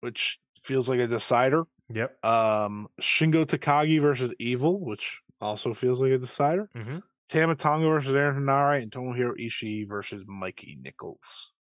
which 0.00 0.38
feels 0.56 0.88
like 0.88 0.98
a 1.00 1.06
decider. 1.06 1.64
Yep. 1.90 2.24
Um, 2.24 2.88
Shingo 3.00 3.46
Takagi 3.46 4.00
versus 4.00 4.34
Evil, 4.40 4.80
which 4.84 5.20
also 5.40 5.72
feels 5.72 6.00
like 6.02 6.10
a 6.12 6.18
decider. 6.18 6.68
hmm 6.74 6.98
Tama 7.30 7.54
Tonga 7.54 7.88
versus 7.88 8.14
Aaron 8.14 8.44
Henare, 8.44 8.82
and 8.82 8.92
Tomohiro 8.92 9.32
Ishii 9.40 9.88
versus 9.88 10.24
Mikey 10.26 10.76
Nicholls. 10.82 11.53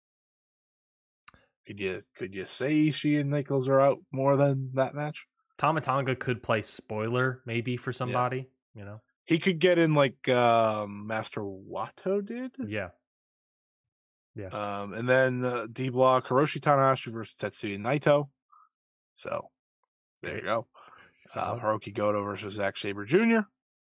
Could 1.66 1.80
you 1.80 2.02
could 2.16 2.34
you 2.34 2.46
say 2.46 2.90
she 2.90 3.16
and 3.16 3.30
Nichols 3.30 3.68
are 3.68 3.80
out 3.80 3.98
more 4.10 4.36
than 4.36 4.70
that 4.74 4.94
match? 4.94 5.26
Tama 5.58 5.80
Tonga 5.80 6.16
could 6.16 6.42
play 6.42 6.62
spoiler 6.62 7.40
maybe 7.46 7.76
for 7.76 7.92
somebody. 7.92 8.48
You 8.74 8.84
know. 8.84 9.00
He 9.24 9.38
could 9.38 9.60
get 9.60 9.78
in 9.78 9.94
like 9.94 10.28
um, 10.28 11.06
Master 11.06 11.40
Wato 11.40 12.24
did. 12.24 12.52
Yeah. 12.66 12.88
Yeah. 14.34 14.48
Um, 14.48 14.92
and 14.94 15.08
then 15.08 15.44
uh, 15.44 15.66
D 15.70 15.90
Block 15.90 16.26
Hiroshi 16.26 16.60
Tanahashi 16.60 17.12
versus 17.12 17.36
Tetsuya 17.38 17.78
Naito. 17.78 18.28
So 19.14 19.50
there 20.22 20.36
you 20.36 20.42
go. 20.42 20.66
Uh, 21.34 21.56
Hiroki 21.56 21.94
Goto 21.94 22.22
versus 22.24 22.54
Zack 22.54 22.76
Sabre 22.76 23.04
Jr. 23.04 23.40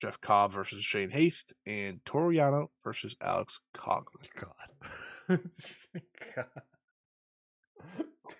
Jeff 0.00 0.20
Cobb 0.20 0.52
versus 0.52 0.82
Shane 0.82 1.10
Haste, 1.10 1.52
and 1.66 2.00
Toru 2.04 2.34
Yano 2.34 2.68
versus 2.82 3.16
Alex 3.20 3.60
Coughlin. 3.74 4.28
God. 4.36 5.38
God. 6.36 6.46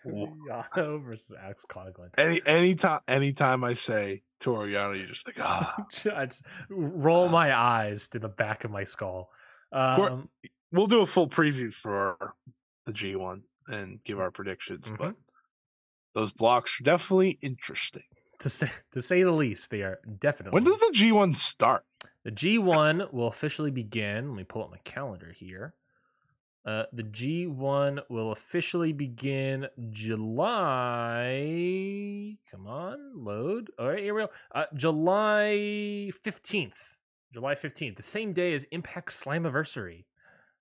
Yano 0.07 1.03
versus 1.05 1.35
Alex 1.43 1.65
Coughlin. 1.69 2.11
Any 2.17 2.41
anytime 2.47 3.01
anytime 3.09 3.65
I 3.65 3.75
say 3.75 4.23
Toru 4.41 4.71
Yano, 4.73 4.97
you're 4.97 5.07
just 5.09 5.27
like 5.27 5.39
ah. 5.41 5.75
I 6.15 6.27
just 6.27 6.45
roll 6.69 7.29
my 7.29 7.57
eyes 7.57 8.09
to 8.09 8.19
the 8.19 8.29
back 8.29 8.65
of 8.65 8.71
my 8.71 8.85
skull. 8.85 9.31
Um, 9.73 10.29
We'll 10.73 10.87
do 10.87 11.01
a 11.01 11.07
full 11.07 11.29
preview 11.29 11.73
for 11.73 12.35
the 12.87 12.93
G1 12.93 13.43
and 13.67 14.03
give 14.05 14.21
our 14.21 14.31
predictions, 14.31 14.87
Mhm. 14.89 14.99
but 14.99 15.17
those 16.15 16.33
blocks 16.33 16.81
are 16.81 16.85
definitely 16.85 17.39
interesting. 17.43 18.03
to 18.39 18.49
say 18.49 18.71
to 18.93 19.03
say 19.03 19.23
the 19.25 19.33
least, 19.33 19.71
they 19.71 19.83
are 19.83 19.99
definitely. 20.21 20.55
When 20.55 20.65
does 20.65 20.79
the 20.79 20.93
G1 20.95 21.35
start? 21.37 21.85
the 22.25 22.31
G1 22.31 23.12
will 23.12 23.27
officially 23.29 23.71
begin? 23.71 24.29
Let 24.31 24.37
me 24.37 24.45
pull 24.45 24.62
up 24.65 24.71
my 24.71 24.79
calendar 24.85 25.33
here. 25.33 25.75
Uh, 26.66 26.85
the 26.93 27.03
G1 27.05 28.01
will 28.11 28.32
officially 28.32 28.93
begin 28.93 29.66
July. 30.91 32.37
Come 32.51 32.66
on, 32.66 32.99
load. 33.15 33.70
All 33.78 33.89
right, 33.89 34.03
here 34.03 34.15
we 34.15 34.23
go. 34.23 34.28
Uh, 34.55 34.65
July 34.74 36.11
15th. 36.24 36.97
July 37.32 37.55
15th, 37.55 37.97
the 37.97 38.03
same 38.03 38.32
day 38.32 38.53
as 38.55 38.65
Impact 38.65 39.09
Slammiversary. 39.11 40.05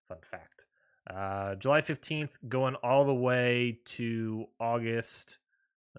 Fun 0.08 0.20
fact. 0.22 0.66
Uh, 1.10 1.56
July 1.56 1.82
15th, 1.82 2.38
going 2.48 2.76
all 2.76 3.06
the 3.06 3.14
way 3.14 3.80
to 3.86 4.46
August 4.60 5.40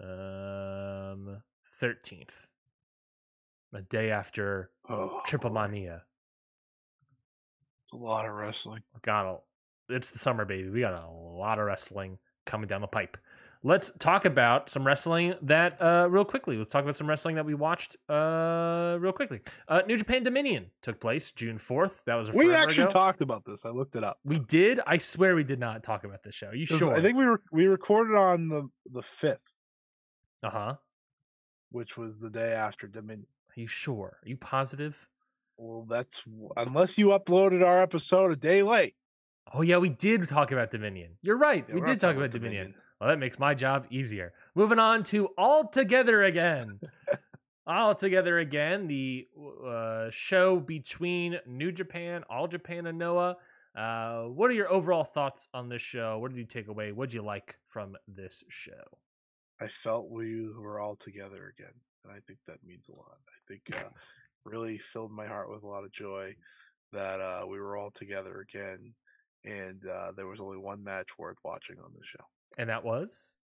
um, 0.01 1.41
13th, 1.81 2.47
a 3.73 3.81
day 3.81 4.09
after 4.11 4.71
Oh, 4.87 5.21
Triple. 5.25 5.49
Mania. 5.53 6.03
It's 7.83 7.91
a 7.91 7.97
lot 7.97 8.25
of 8.25 8.33
wrestling. 8.33 8.83
Got 9.01 9.25
a, 9.25 9.37
it's 9.91 10.11
the 10.11 10.19
summer, 10.19 10.45
baby. 10.45 10.69
We 10.69 10.81
got 10.81 10.93
a 10.93 11.07
lot 11.09 11.59
of 11.59 11.65
wrestling 11.65 12.17
coming 12.45 12.67
down 12.67 12.81
the 12.81 12.87
pipe. 12.87 13.17
Let's 13.63 13.91
talk 13.99 14.25
about 14.25 14.71
some 14.71 14.83
wrestling 14.87 15.35
that 15.43 15.79
uh, 15.79 16.07
real 16.09 16.25
quickly. 16.25 16.57
Let's 16.57 16.71
talk 16.71 16.81
about 16.83 16.95
some 16.95 17.07
wrestling 17.07 17.35
that 17.35 17.45
we 17.45 17.53
watched 17.53 17.95
uh, 18.09 18.97
real 18.99 19.11
quickly. 19.11 19.41
Uh, 19.67 19.83
New 19.85 19.97
Japan 19.97 20.23
Dominion 20.23 20.71
took 20.81 20.99
place 20.99 21.31
June 21.31 21.59
fourth. 21.59 22.01
That 22.07 22.15
was 22.15 22.29
a 22.29 22.31
We 22.31 22.55
actually 22.55 22.85
ago. 22.85 22.89
talked 22.91 23.21
about 23.21 23.45
this. 23.45 23.63
I 23.63 23.69
looked 23.69 23.95
it 23.95 24.03
up. 24.03 24.17
We 24.23 24.39
did. 24.39 24.79
I 24.87 24.97
swear 24.97 25.35
we 25.35 25.43
did 25.43 25.59
not 25.59 25.83
talk 25.83 26.03
about 26.05 26.23
this 26.23 26.33
show. 26.33 26.47
Are 26.47 26.55
you 26.55 26.65
sure? 26.65 26.95
I 26.95 27.01
think 27.01 27.15
we 27.17 27.25
were 27.27 27.43
we 27.51 27.67
recorded 27.67 28.15
on 28.17 28.47
the 28.47 28.67
the 28.91 29.03
fifth, 29.03 29.53
Uh 30.41 30.49
huh. 30.49 30.75
Which 31.69 31.95
was 31.97 32.19
the 32.19 32.31
day 32.31 32.53
after 32.53 32.87
Dominion. 32.87 33.27
Are 33.55 33.59
you 33.61 33.67
sure? 33.67 34.17
Are 34.23 34.27
you 34.27 34.37
positive? 34.37 35.07
Well, 35.57 35.85
that's 35.87 36.23
unless 36.57 36.97
you 36.97 37.09
uploaded 37.09 37.63
our 37.63 37.79
episode 37.79 38.31
a 38.31 38.35
day 38.35 38.63
late. 38.63 38.95
Oh 39.53 39.61
yeah, 39.61 39.77
we 39.77 39.89
did 39.89 40.27
talk 40.27 40.51
about 40.51 40.71
Dominion. 40.71 41.11
You're 41.21 41.37
right. 41.37 41.65
Yeah, 41.67 41.75
we 41.75 41.81
did 41.81 41.99
talk 41.99 42.15
about 42.15 42.31
Dominion. 42.31 42.73
Well, 42.99 43.09
that 43.09 43.19
makes 43.19 43.39
my 43.39 43.53
job 43.53 43.87
easier. 43.89 44.33
Moving 44.55 44.79
on 44.79 45.03
to 45.05 45.27
All 45.37 45.67
Together 45.67 46.23
Again. 46.23 46.79
All 47.67 47.95
Together 47.95 48.39
Again, 48.39 48.87
the 48.87 49.27
uh, 49.67 50.07
show 50.11 50.59
between 50.59 51.39
New 51.47 51.71
Japan, 51.71 52.23
All 52.29 52.47
Japan, 52.47 52.85
and 52.85 52.97
Noah. 52.97 53.37
Uh, 53.75 54.23
what 54.23 54.51
are 54.51 54.53
your 54.53 54.71
overall 54.71 55.03
thoughts 55.03 55.47
on 55.53 55.69
this 55.69 55.81
show? 55.81 56.19
What 56.19 56.31
did 56.31 56.37
you 56.37 56.45
take 56.45 56.67
away? 56.67 56.91
What 56.91 57.09
did 57.09 57.15
you 57.15 57.23
like 57.23 57.57
from 57.67 57.95
this 58.07 58.43
show? 58.49 58.71
I 59.61 59.67
felt 59.67 60.09
we 60.09 60.47
were 60.49 60.79
all 60.79 60.95
together 60.95 61.53
again, 61.57 61.73
and 62.03 62.13
I 62.13 62.19
think 62.27 62.39
that 62.47 62.63
means 62.65 62.89
a 62.89 62.95
lot. 62.95 63.17
I 63.27 63.39
think 63.47 63.61
uh, 63.73 63.89
really 64.45 64.77
filled 64.77 65.11
my 65.11 65.27
heart 65.27 65.49
with 65.49 65.63
a 65.63 65.67
lot 65.67 65.83
of 65.83 65.91
joy 65.91 66.35
that 66.93 67.21
uh, 67.21 67.45
we 67.47 67.59
were 67.59 67.77
all 67.77 67.91
together 67.91 68.45
again, 68.49 68.93
and 69.45 69.83
uh, 69.85 70.11
there 70.15 70.27
was 70.27 70.41
only 70.41 70.57
one 70.57 70.83
match 70.83 71.17
worth 71.17 71.37
watching 71.43 71.77
on 71.83 71.91
the 71.93 72.05
show. 72.05 72.23
And 72.57 72.69
that 72.69 72.83
was 72.83 73.35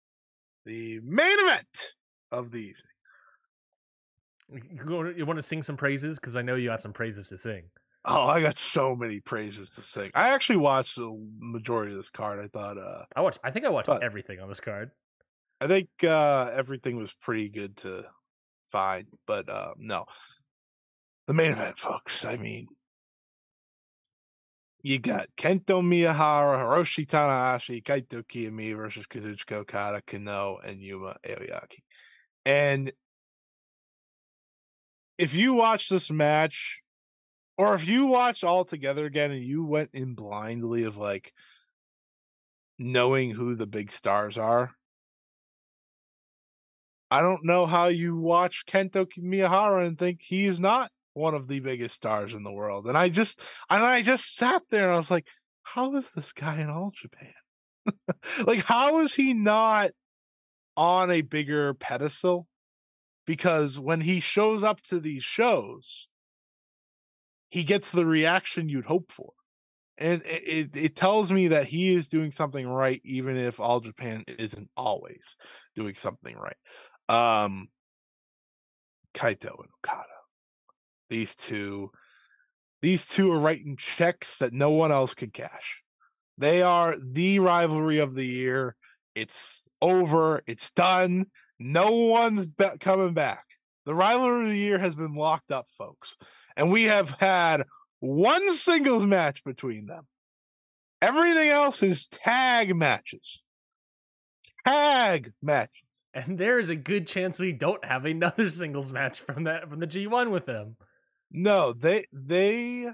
The 0.64 1.00
main 1.04 1.38
event 1.40 1.94
of 2.32 2.50
the 2.50 2.74
evening. 4.50 5.16
you, 5.16 5.26
want 5.26 5.38
to 5.38 5.42
sing 5.42 5.62
some 5.62 5.76
praises 5.76 6.18
because 6.18 6.36
I 6.36 6.42
know 6.42 6.56
you 6.56 6.70
have 6.70 6.80
some 6.80 6.92
praises 6.92 7.28
to 7.28 7.38
sing. 7.38 7.64
Oh, 8.04 8.26
I 8.26 8.40
got 8.40 8.56
so 8.56 8.94
many 8.94 9.20
praises 9.20 9.70
to 9.70 9.80
sing. 9.80 10.12
I 10.14 10.28
actually 10.28 10.58
watched 10.58 10.96
the 10.96 11.28
majority 11.40 11.92
of 11.92 11.98
this 11.98 12.10
card. 12.10 12.38
I 12.38 12.46
thought, 12.46 12.78
uh, 12.78 13.04
I 13.16 13.20
watched. 13.20 13.40
I 13.42 13.50
think 13.50 13.64
I 13.64 13.68
watched 13.68 13.88
everything 13.88 14.38
on 14.38 14.48
this 14.48 14.60
card. 14.60 14.92
I 15.60 15.66
think 15.66 15.88
uh, 16.04 16.50
everything 16.54 16.96
was 16.96 17.12
pretty 17.14 17.48
good 17.48 17.76
to 17.78 18.04
find, 18.70 19.06
but 19.26 19.48
uh, 19.48 19.74
no, 19.78 20.04
the 21.26 21.34
main 21.34 21.50
event, 21.50 21.78
folks. 21.78 22.24
I 22.24 22.36
mean, 22.36 22.68
you 24.86 25.00
got 25.00 25.26
Kento 25.36 25.82
Miyahara, 25.82 26.60
Hiroshi 26.60 27.04
Tanahashi, 27.04 27.82
Kaito 27.82 28.22
Kiyomiya 28.22 28.76
versus 28.76 29.08
Kazuchika 29.08 29.56
Okada, 29.56 30.00
Kano, 30.00 30.58
and 30.64 30.80
Yuma 30.80 31.16
Aoyagi. 31.26 31.82
And 32.44 32.92
if 35.18 35.34
you 35.34 35.54
watch 35.54 35.88
this 35.88 36.08
match, 36.08 36.82
or 37.58 37.74
if 37.74 37.88
you 37.88 38.06
watched 38.06 38.44
all 38.44 38.64
together 38.64 39.06
again 39.06 39.32
and 39.32 39.42
you 39.42 39.64
went 39.64 39.90
in 39.92 40.14
blindly 40.14 40.84
of 40.84 40.96
like 40.96 41.32
knowing 42.78 43.32
who 43.32 43.56
the 43.56 43.66
big 43.66 43.90
stars 43.90 44.38
are, 44.38 44.70
I 47.10 47.22
don't 47.22 47.44
know 47.44 47.66
how 47.66 47.88
you 47.88 48.16
watch 48.16 48.62
Kento 48.68 49.04
Miyahara 49.18 49.84
and 49.84 49.98
think 49.98 50.20
he's 50.22 50.60
not 50.60 50.92
one 51.16 51.34
of 51.34 51.48
the 51.48 51.60
biggest 51.60 51.94
stars 51.94 52.34
in 52.34 52.42
the 52.42 52.52
world. 52.52 52.86
And 52.86 52.96
I 52.96 53.08
just 53.08 53.40
and 53.70 53.82
I 53.82 54.02
just 54.02 54.34
sat 54.34 54.62
there 54.70 54.84
and 54.84 54.92
I 54.92 54.96
was 54.96 55.10
like, 55.10 55.26
how 55.62 55.96
is 55.96 56.10
this 56.10 56.32
guy 56.32 56.60
in 56.60 56.68
all 56.68 56.92
Japan? 56.94 57.32
like 58.46 58.64
how 58.64 59.00
is 59.00 59.14
he 59.14 59.32
not 59.32 59.90
on 60.76 61.10
a 61.10 61.22
bigger 61.22 61.74
pedestal? 61.74 62.46
Because 63.26 63.80
when 63.80 64.02
he 64.02 64.20
shows 64.20 64.62
up 64.62 64.82
to 64.82 65.00
these 65.00 65.24
shows, 65.24 66.08
he 67.50 67.64
gets 67.64 67.90
the 67.90 68.06
reaction 68.06 68.68
you'd 68.68 68.84
hope 68.84 69.10
for. 69.10 69.32
And 69.98 70.20
it, 70.26 70.76
it, 70.76 70.94
tells 70.94 71.32
me 71.32 71.48
that 71.48 71.66
he 71.66 71.94
is 71.94 72.10
doing 72.10 72.30
something 72.30 72.68
right, 72.68 73.00
even 73.02 73.38
if 73.38 73.58
All 73.58 73.80
Japan 73.80 74.24
isn't 74.28 74.68
always 74.76 75.36
doing 75.74 75.94
something 75.94 76.36
right. 76.36 76.56
Um, 77.08 77.68
Kaito 79.14 79.58
and 79.58 79.70
Okada. 79.82 80.15
These 81.08 81.36
two, 81.36 81.90
these 82.82 83.06
two 83.06 83.30
are 83.32 83.38
writing 83.38 83.76
checks 83.76 84.36
that 84.38 84.52
no 84.52 84.70
one 84.70 84.92
else 84.92 85.14
can 85.14 85.30
cash. 85.30 85.82
They 86.38 86.62
are 86.62 86.94
the 86.98 87.38
rivalry 87.38 87.98
of 87.98 88.14
the 88.14 88.26
year. 88.26 88.76
It's 89.14 89.68
over. 89.80 90.42
It's 90.46 90.70
done. 90.70 91.26
No 91.58 91.90
one's 91.90 92.46
be- 92.46 92.78
coming 92.80 93.14
back. 93.14 93.44
The 93.86 93.94
rivalry 93.94 94.44
of 94.44 94.50
the 94.50 94.58
year 94.58 94.78
has 94.78 94.94
been 94.94 95.14
locked 95.14 95.50
up, 95.50 95.68
folks, 95.70 96.16
and 96.56 96.72
we 96.72 96.84
have 96.84 97.10
had 97.10 97.64
one 98.00 98.52
singles 98.52 99.06
match 99.06 99.44
between 99.44 99.86
them. 99.86 100.04
Everything 101.00 101.50
else 101.50 101.82
is 101.82 102.06
tag 102.06 102.74
matches. 102.74 103.42
Tag 104.66 105.32
match. 105.42 105.84
And 106.12 106.38
there 106.38 106.58
is 106.58 106.70
a 106.70 106.76
good 106.76 107.06
chance 107.06 107.38
we 107.38 107.52
don't 107.52 107.84
have 107.84 108.06
another 108.06 108.50
singles 108.50 108.90
match 108.90 109.20
from 109.20 109.44
that 109.44 109.68
from 109.68 109.80
the 109.80 109.86
G1 109.86 110.30
with 110.30 110.46
them. 110.46 110.76
No, 111.30 111.72
they 111.72 112.04
they 112.12 112.88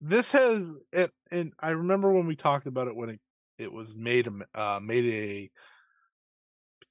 this 0.00 0.32
has 0.32 0.72
it 0.92 1.10
and 1.30 1.52
I 1.60 1.70
remember 1.70 2.12
when 2.12 2.26
we 2.26 2.36
talked 2.36 2.66
about 2.66 2.88
it 2.88 2.96
when 2.96 3.10
it 3.10 3.20
it 3.58 3.72
was 3.72 3.96
made 3.96 4.26
a 4.28 4.32
uh 4.60 4.80
made 4.80 5.04
a 5.04 5.50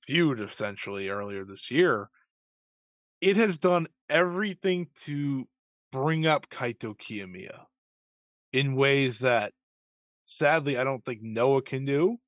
feud 0.06 0.40
essentially 0.40 1.10
earlier 1.10 1.44
this 1.44 1.72
year. 1.72 2.10
It 3.22 3.38
has 3.38 3.58
done 3.58 3.88
everything 4.10 4.88
to 5.04 5.48
bring 5.92 6.28
up 6.28 6.50
Kaito 6.50 6.96
Kiyomiya 6.98 7.66
in 8.54 8.76
ways 8.76 9.20
that 9.20 9.54
sadly 10.26 10.78
I 10.78 10.84
don't 10.84 11.06
think 11.06 11.22
Noah 11.22 11.62
can 11.62 11.86
do. 11.86 12.20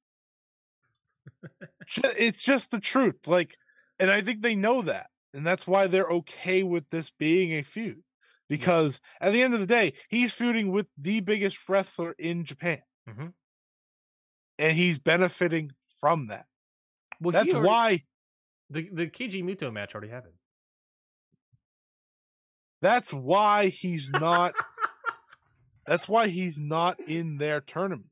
It's 2.03 2.41
just 2.43 2.71
the 2.71 2.79
truth. 2.79 3.27
Like 3.27 3.55
and 3.99 4.11
I 4.11 4.21
think 4.21 4.41
they 4.41 4.55
know 4.55 4.81
that. 4.83 5.07
And 5.33 5.45
that's 5.45 5.67
why 5.67 5.87
they're 5.87 6.07
okay 6.09 6.63
with 6.63 6.85
this 6.89 7.11
being 7.11 7.51
a 7.53 7.61
feud 7.63 8.01
because 8.49 9.01
at 9.21 9.33
the 9.33 9.41
end 9.41 9.53
of 9.53 9.59
the 9.59 9.67
day, 9.67 9.93
he's 10.09 10.33
feuding 10.33 10.71
with 10.71 10.87
the 10.97 11.19
biggest 11.21 11.67
wrestler 11.69 12.13
in 12.17 12.43
Japan, 12.45 12.81
Mhm. 13.07 13.33
and 14.57 14.77
he's 14.77 14.99
benefiting 14.99 15.71
from 15.99 16.27
that. 16.27 16.45
Well, 17.19 17.31
That's 17.31 17.53
already- 17.53 17.67
why. 17.67 18.03
the 18.69 18.89
the 18.91 19.07
Keiji 19.07 19.43
Muto 19.43 19.71
match 19.71 19.95
already 19.95 20.11
happened. 20.11 20.35
That's 22.81 23.11
why 23.13 23.67
he's 23.67 24.09
not. 24.09 24.53
that's 25.85 26.07
why 26.07 26.27
he's 26.27 26.59
not 26.59 26.99
in 26.99 27.37
their 27.37 27.59
tournament. 27.61 28.11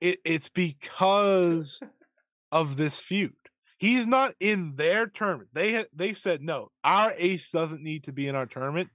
It, 0.00 0.18
it's 0.24 0.48
because 0.48 1.80
of 2.52 2.76
this 2.76 2.98
feud. 3.00 3.34
He's 3.78 4.06
not 4.06 4.34
in 4.40 4.76
their 4.76 5.06
tournament. 5.06 5.50
They 5.54 5.84
they 5.94 6.12
said 6.12 6.42
no. 6.42 6.70
Our 6.84 7.12
ace 7.16 7.50
doesn't 7.50 7.82
need 7.82 8.04
to 8.04 8.12
be 8.12 8.28
in 8.28 8.34
our 8.34 8.46
tournament 8.46 8.90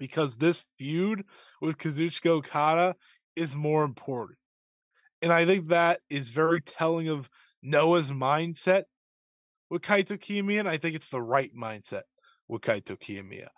because 0.00 0.38
this 0.38 0.64
feud 0.78 1.24
with 1.60 1.78
Kazuchika 1.78 2.30
Okada 2.30 2.96
is 3.36 3.54
more 3.54 3.84
important. 3.84 4.38
And 5.22 5.32
I 5.32 5.44
think 5.44 5.68
that 5.68 6.00
is 6.08 6.30
very 6.30 6.62
telling 6.62 7.08
of 7.08 7.28
Noah's 7.62 8.10
mindset 8.10 8.84
with 9.68 9.82
Kaito 9.82 10.18
Kiyomiya. 10.18 10.60
And 10.60 10.68
I 10.68 10.78
think 10.78 10.96
it's 10.96 11.10
the 11.10 11.22
right 11.22 11.54
mindset 11.54 12.02
with 12.48 12.62
Kaito 12.62 12.98
Kiyomiya. 12.98 13.48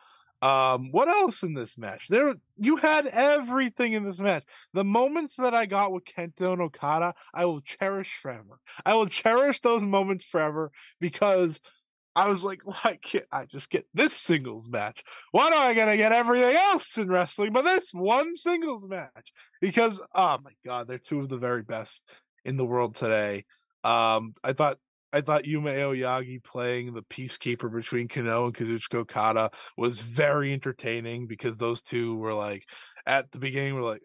Um, 0.43 0.91
what 0.91 1.07
else 1.07 1.45
in 1.45 1.55
this 1.55 1.79
match? 1.79 2.09
There, 2.09 2.35
you 2.57 2.75
had 2.75 3.07
everything 3.07 3.93
in 3.93 4.03
this 4.03 4.19
match. 4.19 4.43
The 4.75 4.83
moments 4.83 5.37
that 5.37 5.55
I 5.55 5.67
got 5.67 5.93
with 5.93 6.05
Kento 6.05 6.53
and 6.53 6.61
Okada, 6.61 7.15
I 7.33 7.45
will 7.45 7.61
cherish 7.61 8.19
forever. 8.21 8.59
I 8.85 8.97
will 8.97 9.07
cherish 9.07 9.61
those 9.61 9.83
moments 9.83 10.25
forever 10.25 10.73
because 11.01 11.61
I 12.15 12.29
was 12.29 12.45
like, 12.45 12.61
why 12.65 12.99
can't 13.03 13.25
I 13.33 13.47
just 13.47 13.71
get 13.71 13.87
this 13.95 14.15
singles 14.15 14.69
match? 14.69 15.03
Why 15.31 15.51
do 15.51 15.57
I 15.57 15.75
gotta 15.75 15.97
get 15.97 16.13
everything 16.13 16.57
else 16.57 16.97
in 16.99 17.09
wrestling 17.09 17.53
but 17.53 17.65
this 17.65 17.91
one 17.93 18.35
singles 18.37 18.87
match? 18.87 19.33
Because 19.61 20.01
oh 20.15 20.39
my 20.43 20.53
god, 20.65 20.89
they're 20.89 20.99
two 20.99 21.21
of 21.21 21.29
the 21.29 21.39
very 21.39 21.63
best 21.63 22.03
in 22.45 22.57
the 22.57 22.67
world 22.67 22.95
today. 22.95 23.45
Um, 23.85 24.35
I 24.45 24.53
thought 24.53 24.79
I 25.13 25.21
thought 25.21 25.47
Yuma 25.47 25.71
Aoyagi 25.71 26.43
playing 26.43 26.95
the 26.95 27.03
peacekeeper 27.03 27.73
between 27.73 28.09
Kano 28.09 28.47
and 28.47 28.55
Kazuchika 28.55 29.01
Okada 29.01 29.51
was 29.77 30.01
very 30.01 30.53
entertaining 30.53 31.27
because 31.27 31.59
those 31.59 31.83
two 31.83 32.17
were 32.17 32.33
like 32.33 32.65
at 33.07 33.31
the 33.31 33.39
beginning 33.39 33.75
were 33.75 33.83
like 33.83 34.03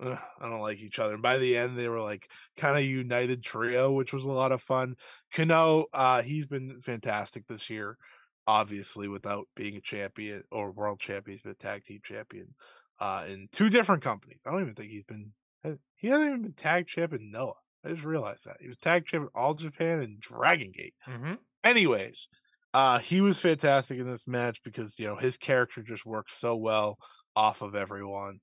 I 0.00 0.48
don't 0.48 0.60
like 0.60 0.80
each 0.80 0.98
other. 0.98 1.14
And 1.14 1.22
by 1.22 1.36
the 1.38 1.56
end, 1.56 1.78
they 1.78 1.88
were 1.88 2.00
like 2.00 2.30
kind 2.56 2.76
of 2.76 2.84
united 2.84 3.42
trio, 3.42 3.92
which 3.92 4.12
was 4.12 4.24
a 4.24 4.30
lot 4.30 4.52
of 4.52 4.62
fun. 4.62 4.94
Kano, 5.34 5.86
uh, 5.92 6.22
he's 6.22 6.46
been 6.46 6.80
fantastic 6.80 7.46
this 7.46 7.68
year, 7.68 7.98
obviously, 8.46 9.08
without 9.08 9.46
being 9.54 9.76
a 9.76 9.80
champion 9.80 10.42
or 10.50 10.72
world 10.72 11.00
champion. 11.00 11.34
He's 11.34 11.42
been 11.42 11.52
a 11.52 11.54
tag 11.54 11.84
team 11.84 12.00
champion 12.02 12.54
uh, 12.98 13.26
in 13.28 13.48
two 13.52 13.68
different 13.68 14.02
companies. 14.02 14.42
I 14.46 14.50
don't 14.50 14.62
even 14.62 14.74
think 14.74 14.90
he's 14.90 15.04
been, 15.04 15.32
he 15.96 16.08
hasn't 16.08 16.28
even 16.28 16.42
been 16.42 16.52
tag 16.54 16.86
champion 16.86 17.30
Noah. 17.30 17.54
I 17.84 17.90
just 17.90 18.04
realized 18.04 18.46
that. 18.46 18.56
He 18.60 18.68
was 18.68 18.78
tag 18.78 19.06
champion 19.06 19.30
All 19.34 19.54
Japan 19.54 20.00
and 20.00 20.20
Dragon 20.20 20.72
Gate. 20.74 20.94
Mm-hmm. 21.08 21.34
Anyways, 21.62 22.28
uh, 22.72 22.98
he 23.00 23.20
was 23.20 23.40
fantastic 23.40 23.98
in 23.98 24.06
this 24.06 24.26
match 24.26 24.62
because, 24.62 24.98
you 24.98 25.06
know, 25.06 25.16
his 25.16 25.36
character 25.36 25.82
just 25.82 26.06
works 26.06 26.34
so 26.34 26.56
well 26.56 26.98
off 27.36 27.62
of 27.62 27.74
everyone. 27.74 28.40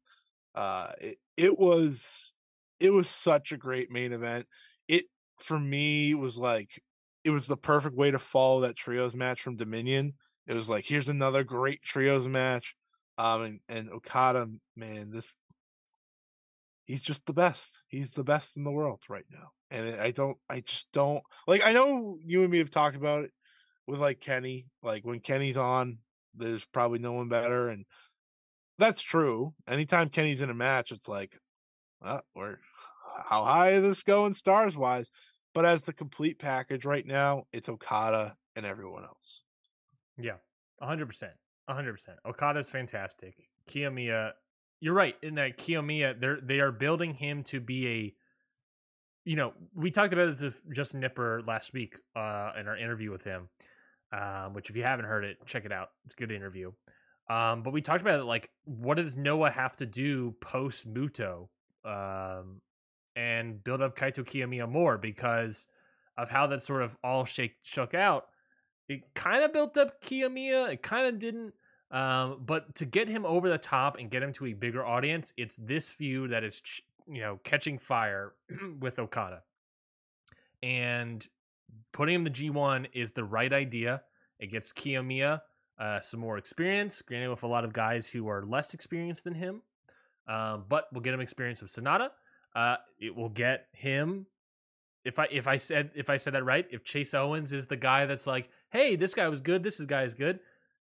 Uh, 0.56 0.92
it, 1.00 1.18
it 1.36 1.60
was 1.60 2.34
it 2.80 2.92
was 2.92 3.10
such 3.10 3.52
a 3.52 3.58
great 3.58 3.92
main 3.92 4.12
event. 4.12 4.48
It 4.88 5.06
for 5.40 5.60
me 5.60 6.14
was 6.16 6.38
like 6.38 6.82
it 7.24 7.32
was 7.32 7.48
the 7.48 7.58
perfect 7.58 7.96
way 7.96 8.12
to 8.12 8.20
follow 8.20 8.62
that 8.62 8.76
trios 8.76 9.16
match 9.16 9.42
from 9.42 9.58
Dominion. 9.58 10.14
It 10.48 10.54
was 10.54 10.70
like 10.70 10.86
here's 10.86 11.10
another 11.10 11.44
great 11.44 11.82
trios 11.84 12.28
match. 12.28 12.76
Um 13.18 13.42
and, 13.42 13.60
and 13.70 13.90
Okada, 13.90 14.48
man, 14.76 15.12
this 15.12 15.36
he's 16.86 17.02
just 17.02 17.26
the 17.26 17.34
best. 17.34 17.84
He's 17.88 18.14
the 18.14 18.24
best 18.24 18.58
in 18.58 18.64
the 18.64 18.72
world 18.72 19.02
right 19.10 19.26
now. 19.32 19.50
And 19.70 20.00
I 20.00 20.12
don't 20.12 20.38
I 20.50 20.62
just 20.62 20.88
don't 20.94 21.24
like 21.48 21.66
I 21.66 21.74
know 21.74 22.18
you 22.24 22.42
and 22.42 22.52
me 22.52 22.60
have 22.60 22.72
talked 22.72 22.96
about 22.96 23.26
it 23.26 23.32
with 23.86 24.00
like 24.00 24.20
Kenny. 24.20 24.68
Like 24.82 25.06
when 25.06 25.20
Kenny's 25.20 25.58
on, 25.58 26.00
there's 26.36 26.66
probably 26.66 27.00
no 27.00 27.12
one 27.14 27.30
better 27.30 27.70
and 27.70 27.86
that's 28.78 29.02
true. 29.02 29.54
Anytime 29.68 30.10
Kenny's 30.10 30.42
in 30.42 30.50
a 30.50 30.56
match, 30.56 30.92
it's 30.92 31.08
like, 31.08 31.40
uh, 32.02 32.20
we're 32.36 32.58
how 33.30 33.44
high 33.44 33.72
is 33.72 33.82
this 33.82 34.04
going 34.04 34.34
stars 34.34 34.78
wise? 34.78 35.10
But 35.54 35.66
as 35.66 35.84
the 35.84 35.94
complete 35.94 36.40
package 36.40 36.86
right 36.86 37.06
now, 37.06 37.46
it's 37.52 37.68
Okada 37.68 38.36
and 38.56 38.66
everyone 38.66 39.04
else. 39.04 39.44
Yeah, 40.18 40.36
hundred 40.82 41.08
percent, 41.08 41.34
hundred 41.68 41.94
percent. 41.94 42.18
Okada's 42.26 42.70
fantastic. 42.70 43.36
Kiyomiya, 43.70 44.32
you're 44.80 44.94
right 44.94 45.16
in 45.24 45.36
that 45.36 45.58
Kiyomiya, 45.58 46.20
they're 46.20 46.40
they 46.42 46.60
are 46.60 46.72
building 46.72 47.14
him 47.14 47.44
to 47.46 47.60
be 47.60 47.88
a. 47.88 48.14
You 49.26 49.36
know, 49.36 49.54
we 49.76 49.92
talked 49.92 50.14
about 50.14 50.28
this 50.32 50.42
with 50.42 50.62
Justin 50.74 51.02
Nipper 51.02 51.42
last 51.46 51.74
week 51.74 51.96
uh, 52.16 52.52
in 52.58 52.68
our 52.68 52.78
interview 52.78 53.12
with 53.12 53.26
him, 53.26 53.50
um, 54.14 54.54
which 54.54 54.70
if 54.70 54.78
you 54.78 54.84
haven't 54.84 55.04
heard 55.04 55.26
it, 55.26 55.38
check 55.46 55.66
it 55.66 55.72
out. 55.74 55.90
It's 56.06 56.14
a 56.14 56.18
good 56.18 56.32
interview. 56.32 56.72
Um, 57.30 57.62
but 57.62 57.74
we 57.74 57.82
talked 57.82 58.02
about 58.02 58.20
it 58.20 58.24
like, 58.24 58.50
what 58.64 58.98
does 58.98 59.18
Noah 59.18 59.52
have 59.52 59.76
to 59.78 59.86
do 59.86 60.36
post 60.40 60.92
Muto, 60.92 61.50
um, 61.84 62.62
and 63.16 63.64
build 63.64 63.82
up 63.82 63.98
Kaito 63.98 64.24
Kiyomiya 64.24 64.70
more 64.70 64.98
because 64.98 65.68
of 66.18 66.30
how 66.30 66.48
that 66.48 66.64
sort 66.64 66.84
of 66.84 66.98
all 67.04 67.26
shake 67.26 67.56
shook 67.64 67.94
out. 67.94 68.28
It 68.88 69.02
kind 69.16 69.44
of 69.44 69.52
built 69.52 69.76
up 69.78 70.02
Kiyomiya. 70.02 70.74
It 70.74 70.82
kind 70.82 71.08
of 71.08 71.20
didn't. 71.20 71.54
Um, 71.90 72.44
but 72.46 72.76
to 72.76 72.86
get 72.86 73.08
him 73.08 73.26
over 73.26 73.50
the 73.50 73.58
top 73.58 73.98
and 73.98 74.10
get 74.12 74.22
him 74.22 74.34
to 74.34 74.48
a 74.48 74.54
bigger 74.54 74.86
audience, 74.86 75.34
it's 75.36 75.58
this 75.58 75.90
feud 75.90 76.32
that 76.32 76.44
is, 76.44 76.62
you 77.08 77.22
know, 77.22 77.40
catching 77.44 77.80
fire 77.80 78.34
with 78.80 79.00
Okada. 79.00 79.42
And 80.62 81.26
putting 81.94 82.16
him 82.16 82.24
the 82.24 82.30
G1 82.30 82.88
is 82.94 83.12
the 83.12 83.24
right 83.24 83.52
idea. 83.52 84.04
It 84.40 84.48
gets 84.48 84.72
Kiyomiya 84.72 85.42
uh, 85.80 86.00
some 86.00 86.20
more 86.20 86.38
experience, 86.38 87.02
granted 87.02 87.30
with 87.30 87.44
a 87.44 87.48
lot 87.48 87.64
of 87.64 87.74
guys 87.74 88.10
who 88.10 88.28
are 88.28 88.44
less 88.46 88.74
experienced 88.74 89.24
than 89.24 89.36
him. 89.36 89.62
Um, 90.28 90.66
but 90.68 90.88
we'll 90.92 91.02
get 91.02 91.14
him 91.14 91.22
experience 91.22 91.62
with 91.62 91.72
Sanada. 91.72 92.10
Uh, 92.56 92.78
it 93.00 93.16
will 93.16 93.30
get 93.30 93.68
him. 93.74 94.26
If 95.06 95.20
I 95.20 95.28
if 95.32 95.48
I 95.48 95.58
said 95.58 95.92
if 95.96 96.10
I 96.10 96.18
said 96.18 96.34
that 96.34 96.44
right, 96.44 96.66
if 96.70 96.84
Chase 96.84 97.14
Owens 97.14 97.54
is 97.54 97.68
the 97.68 97.78
guy 97.78 98.06
that's 98.06 98.28
like, 98.28 98.50
hey, 98.72 98.96
this 98.96 99.14
guy 99.14 99.30
was 99.30 99.42
good, 99.42 99.64
this 99.64 99.80
guy 99.80 100.04
is 100.04 100.14
good, 100.14 100.40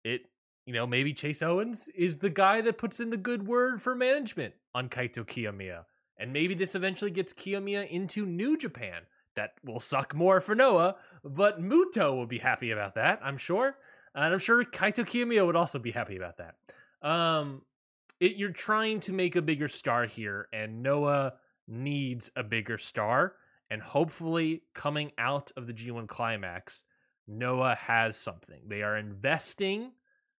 it 0.04 0.22
you 0.66 0.74
know 0.74 0.86
maybe 0.86 1.12
Chase 1.12 1.42
Owens 1.42 1.88
is 1.96 2.18
the 2.18 2.30
guy 2.30 2.60
that 2.60 2.78
puts 2.78 3.00
in 3.00 3.10
the 3.10 3.16
good 3.16 3.46
word 3.46 3.82
for 3.82 3.94
management 3.94 4.54
on 4.74 4.88
Kaito 4.88 5.26
Kiyomiya, 5.26 5.84
and 6.18 6.32
maybe 6.32 6.54
this 6.54 6.76
eventually 6.76 7.10
gets 7.10 7.32
Kiyomiya 7.32 7.88
into 7.88 8.24
New 8.24 8.56
Japan. 8.56 9.02
That 9.34 9.54
will 9.64 9.80
suck 9.80 10.14
more 10.14 10.40
for 10.40 10.54
Noah, 10.54 10.94
but 11.24 11.60
Muto 11.60 12.14
will 12.14 12.28
be 12.28 12.38
happy 12.38 12.70
about 12.70 12.94
that, 12.94 13.18
I'm 13.20 13.38
sure 13.38 13.76
and 14.14 14.32
I'm 14.32 14.38
sure 14.38 14.64
Kaito 14.64 15.04
Kiyomiya 15.04 15.44
would 15.44 15.56
also 15.56 15.78
be 15.78 15.90
happy 15.90 16.16
about 16.16 16.38
that. 16.38 16.54
Um, 17.02 17.62
it, 18.20 18.36
you're 18.36 18.52
trying 18.52 19.00
to 19.00 19.12
make 19.12 19.36
a 19.36 19.42
bigger 19.42 19.68
star 19.68 20.06
here, 20.06 20.48
and 20.52 20.82
Noah 20.82 21.34
needs 21.66 22.30
a 22.36 22.42
bigger 22.42 22.78
star. 22.78 23.34
And 23.70 23.82
hopefully, 23.82 24.62
coming 24.74 25.12
out 25.18 25.50
of 25.56 25.66
the 25.66 25.72
G1 25.72 26.06
climax, 26.06 26.84
Noah 27.26 27.74
has 27.74 28.16
something. 28.16 28.60
They 28.66 28.82
are 28.82 28.96
investing. 28.96 29.92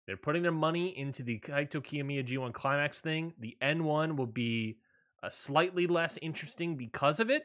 They're 0.06 0.16
putting 0.16 0.42
their 0.42 0.52
money 0.52 0.96
into 0.96 1.22
the 1.22 1.40
Kaito 1.40 1.82
Kiyomiya 1.82 2.26
G1 2.26 2.52
climax 2.52 3.00
thing. 3.00 3.32
The 3.38 3.56
N1 3.62 4.16
will 4.16 4.26
be 4.26 4.78
a 5.22 5.30
slightly 5.30 5.86
less 5.86 6.18
interesting 6.20 6.76
because 6.76 7.20
of 7.20 7.30
it. 7.30 7.44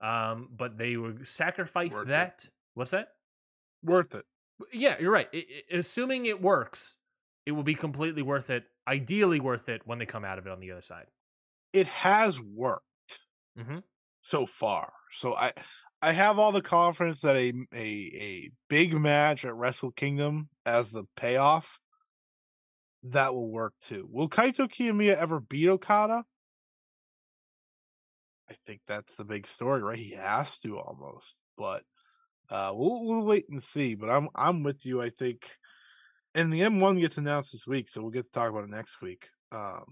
Um, 0.00 0.48
but 0.56 0.78
they 0.78 0.96
would 0.96 1.28
sacrifice 1.28 1.92
Worth 1.92 2.08
that. 2.08 2.44
It. 2.44 2.50
What's 2.74 2.92
that? 2.92 3.08
Worth 3.82 4.14
it. 4.14 4.24
Yeah, 4.72 4.96
you're 5.00 5.12
right. 5.12 5.28
It, 5.32 5.46
it, 5.68 5.78
assuming 5.78 6.26
it 6.26 6.40
works, 6.40 6.96
it 7.46 7.52
will 7.52 7.62
be 7.62 7.74
completely 7.74 8.22
worth 8.22 8.50
it. 8.50 8.64
Ideally, 8.86 9.40
worth 9.40 9.68
it 9.68 9.82
when 9.84 9.98
they 9.98 10.06
come 10.06 10.24
out 10.24 10.38
of 10.38 10.46
it 10.46 10.52
on 10.52 10.60
the 10.60 10.72
other 10.72 10.82
side. 10.82 11.06
It 11.72 11.86
has 11.86 12.40
worked 12.40 12.84
mm-hmm. 13.58 13.78
so 14.20 14.46
far, 14.46 14.92
so 15.12 15.34
I 15.34 15.52
I 16.02 16.12
have 16.12 16.38
all 16.38 16.50
the 16.50 16.62
confidence 16.62 17.20
that 17.20 17.36
a 17.36 17.52
a 17.72 17.78
a 17.78 18.50
big 18.68 18.98
match 18.98 19.44
at 19.44 19.54
Wrestle 19.54 19.92
Kingdom 19.92 20.48
as 20.66 20.90
the 20.90 21.04
payoff 21.16 21.78
that 23.02 23.34
will 23.34 23.50
work 23.50 23.74
too. 23.80 24.08
Will 24.10 24.28
Kaito 24.28 24.68
Kiyomiya 24.68 25.16
ever 25.16 25.40
beat 25.40 25.68
Okada? 25.68 26.24
I 28.50 28.54
think 28.66 28.80
that's 28.86 29.14
the 29.14 29.24
big 29.24 29.46
story, 29.46 29.82
right? 29.82 29.98
He 29.98 30.14
has 30.14 30.58
to 30.60 30.78
almost, 30.78 31.36
but 31.56 31.84
uh, 32.50 32.72
we'll 32.74 33.04
we'll 33.04 33.24
wait 33.24 33.46
and 33.48 33.62
see, 33.62 33.94
but 33.94 34.10
I'm 34.10 34.28
I'm 34.34 34.62
with 34.62 34.84
you. 34.84 35.00
I 35.00 35.08
think, 35.08 35.56
and 36.34 36.52
the 36.52 36.60
N1 36.60 37.00
gets 37.00 37.16
announced 37.16 37.52
this 37.52 37.66
week, 37.66 37.88
so 37.88 38.02
we'll 38.02 38.10
get 38.10 38.24
to 38.24 38.30
talk 38.30 38.50
about 38.50 38.64
it 38.64 38.70
next 38.70 39.00
week. 39.00 39.26
Um, 39.52 39.84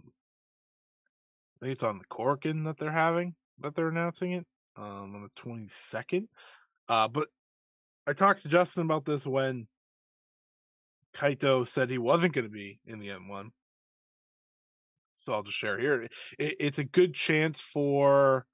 I 1.57 1.65
think 1.65 1.73
it's 1.75 1.83
on 1.83 1.99
the 1.99 2.05
Korakuen 2.05 2.65
that 2.65 2.79
they're 2.79 2.91
having 2.91 3.35
that 3.61 3.75
they're 3.75 3.89
announcing 3.89 4.33
it 4.33 4.47
um, 4.77 5.15
on 5.15 5.23
the 5.23 5.31
22nd. 5.41 6.27
Uh, 6.89 7.09
but 7.09 7.29
I 8.07 8.13
talked 8.13 8.43
to 8.43 8.49
Justin 8.49 8.85
about 8.85 9.05
this 9.05 9.27
when 9.27 9.67
Kaito 11.15 11.67
said 11.67 11.91
he 11.91 11.99
wasn't 11.99 12.35
going 12.35 12.47
to 12.47 12.51
be 12.51 12.81
in 12.87 12.99
the 13.01 13.09
N1. 13.09 13.51
So 15.15 15.33
I'll 15.33 15.43
just 15.43 15.59
share 15.59 15.79
here. 15.79 16.03
It, 16.39 16.57
it's 16.61 16.79
a 16.79 16.85
good 16.85 17.15
chance 17.15 17.61
for 17.61 18.47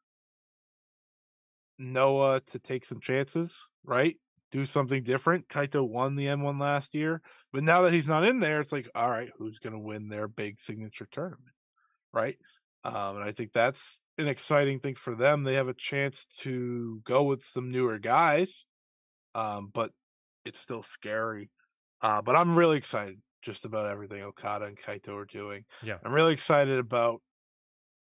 Noah 1.79 2.41
to 2.47 2.59
take 2.59 2.85
some 2.85 3.01
chances, 3.01 3.69
right? 3.85 4.17
Do 4.53 4.67
something 4.67 5.03
different. 5.03 5.49
Kaito 5.49 5.89
won 5.89 6.17
the 6.17 6.27
N1 6.27 6.61
last 6.61 6.95
year, 6.95 7.21
but 7.53 7.65
now 7.65 7.83
that 7.83 7.93
he's 7.93 8.09
not 8.09 8.25
in 8.25 8.41
there, 8.41 8.61
it's 8.61 8.73
like, 8.73 8.89
all 8.95 9.11
right, 9.11 9.31
who's 9.37 9.59
going 9.59 9.73
to 9.73 9.79
win 9.79 10.09
their 10.09 10.29
big 10.29 10.61
signature 10.61 11.09
tournament, 11.11 11.55
right? 12.13 12.37
Um, 12.85 13.17
and 13.17 13.25
I 13.25 13.33
think 13.33 13.53
that's 13.53 14.03
an 14.19 14.29
exciting 14.29 14.79
thing 14.79 14.95
for 14.95 15.15
them. 15.15 15.43
They 15.43 15.55
have 15.55 15.69
a 15.69 15.75
chance 15.75 16.27
to 16.41 17.01
go 17.05 17.23
with 17.25 17.43
some 17.43 17.71
newer 17.71 17.99
guys, 17.99 18.67
um, 19.35 19.71
but 19.73 19.91
it's 20.45 20.61
still 20.61 20.83
scary. 20.83 21.51
Uh, 22.03 22.21
but 22.21 22.37
I'm 22.37 22.57
really 22.57 22.77
excited 22.77 23.21
just 23.43 23.65
about 23.65 23.91
everything 23.91 24.23
Okada 24.23 24.67
and 24.67 24.79
Kaito 24.79 25.17
are 25.17 25.25
doing. 25.25 25.65
Yeah, 25.83 25.97
I'm 26.05 26.13
really 26.13 26.35
excited 26.35 26.79
about 26.79 27.23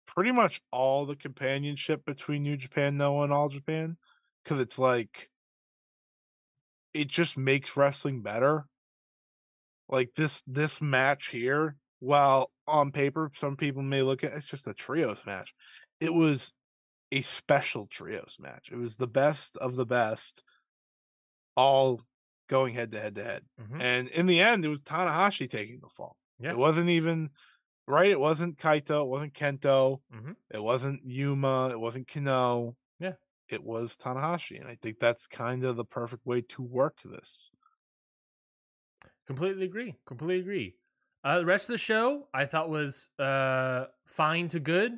pretty 0.05 0.31
much 0.31 0.61
all 0.71 1.05
the 1.05 1.15
companionship 1.15 2.05
between 2.05 2.43
New 2.43 2.57
Japan, 2.57 2.97
Noah, 2.97 3.23
and 3.23 3.33
All 3.33 3.49
Japan 3.49 3.97
because 4.43 4.59
it's 4.59 4.79
like 4.79 5.29
it 6.93 7.07
just 7.07 7.37
makes 7.37 7.77
wrestling 7.77 8.21
better. 8.21 8.65
Like 9.87 10.13
this 10.13 10.43
this 10.45 10.81
match 10.81 11.29
here, 11.29 11.75
while 11.99 12.51
on 12.67 12.91
paper 12.91 13.31
some 13.35 13.57
people 13.57 13.81
may 13.81 14.03
look 14.03 14.23
at 14.23 14.33
it's 14.33 14.45
just 14.47 14.67
a 14.67 14.73
trios 14.73 15.25
match, 15.25 15.53
it 15.99 16.13
was 16.13 16.53
a 17.11 17.21
special 17.21 17.87
trios 17.87 18.37
match. 18.39 18.69
It 18.71 18.77
was 18.77 18.97
the 18.97 19.07
best 19.07 19.57
of 19.57 19.75
the 19.75 19.85
best, 19.85 20.43
all 21.55 22.01
going 22.47 22.73
head 22.73 22.91
to 22.91 22.99
head 22.99 23.15
to 23.15 23.23
head. 23.23 23.45
Mhm. 23.59 23.81
And 23.81 24.07
in 24.09 24.27
the 24.27 24.39
end, 24.39 24.63
it 24.65 24.69
was 24.69 24.81
Tanahashi 24.81 25.49
taking 25.49 25.79
the 25.79 25.89
fall. 25.89 26.17
Yeah. 26.39 26.51
It 26.51 26.57
wasn't 26.57 26.89
even 26.89 27.31
right. 27.87 28.09
It 28.11 28.19
wasn't 28.19 28.57
Kaito. 28.57 29.03
It 29.03 29.07
wasn't 29.07 29.33
Kento. 29.33 30.01
Mhm. 30.13 30.35
It 30.51 30.63
wasn't 30.63 31.03
Yuma. 31.05 31.69
It 31.69 31.79
wasn't 31.79 32.07
Kano. 32.07 32.75
It 33.49 33.63
was 33.63 33.97
Tanahashi. 33.97 34.59
And 34.59 34.69
I 34.69 34.75
think 34.75 34.99
that's 34.99 35.27
kind 35.27 35.63
of 35.63 35.75
the 35.75 35.85
perfect 35.85 36.25
way 36.25 36.41
to 36.41 36.61
work 36.61 36.97
this. 37.03 37.51
Completely 39.27 39.65
agree. 39.65 39.95
Completely 40.05 40.39
agree. 40.41 40.75
Uh, 41.23 41.39
the 41.39 41.45
rest 41.45 41.69
of 41.69 41.73
the 41.73 41.77
show 41.77 42.27
I 42.33 42.45
thought 42.45 42.69
was 42.69 43.09
uh, 43.19 43.85
fine 44.05 44.47
to 44.49 44.59
good. 44.59 44.93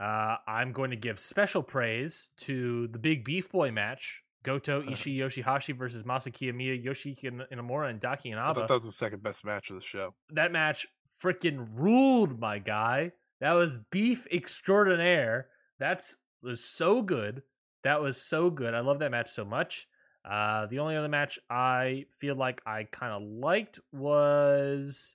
Uh, 0.00 0.36
I'm 0.46 0.72
going 0.72 0.90
to 0.90 0.96
give 0.96 1.18
special 1.18 1.62
praise 1.62 2.30
to 2.38 2.88
the 2.88 2.98
big 2.98 3.24
beef 3.24 3.50
boy 3.50 3.70
match: 3.70 4.22
Goto 4.42 4.82
Ishii 4.86 5.18
Yoshihashi 5.18 5.76
versus 5.76 6.02
Masa 6.02 6.32
Kitamiya, 6.32 6.84
Yoshiki 6.84 7.24
In- 7.24 7.44
Inamura, 7.52 7.90
and 7.90 8.00
Daiki 8.00 8.26
I 8.26 8.30
Inaba. 8.30 8.54
thought 8.60 8.68
that 8.68 8.74
was 8.74 8.84
the 8.84 8.92
second 8.92 9.22
best 9.22 9.44
match 9.44 9.70
of 9.70 9.76
the 9.76 9.82
show. 9.82 10.14
that 10.32 10.52
match 10.52 10.86
freaking 11.22 11.66
ruled, 11.74 12.38
my 12.38 12.58
guy. 12.58 13.12
That 13.40 13.52
was 13.54 13.78
beef 13.90 14.26
extraordinaire. 14.32 15.48
That's 15.78 16.16
was 16.42 16.62
so 16.62 17.00
good. 17.02 17.42
That 17.84 18.00
was 18.00 18.20
so 18.20 18.50
good. 18.50 18.74
I 18.74 18.80
love 18.80 18.98
that 19.00 19.10
match 19.10 19.30
so 19.30 19.44
much. 19.44 19.86
Uh, 20.24 20.66
the 20.66 20.78
only 20.78 20.96
other 20.96 21.08
match 21.08 21.38
I 21.50 22.06
feel 22.18 22.34
like 22.34 22.62
I 22.66 22.84
kind 22.84 23.12
of 23.12 23.22
liked 23.22 23.78
was 23.92 25.14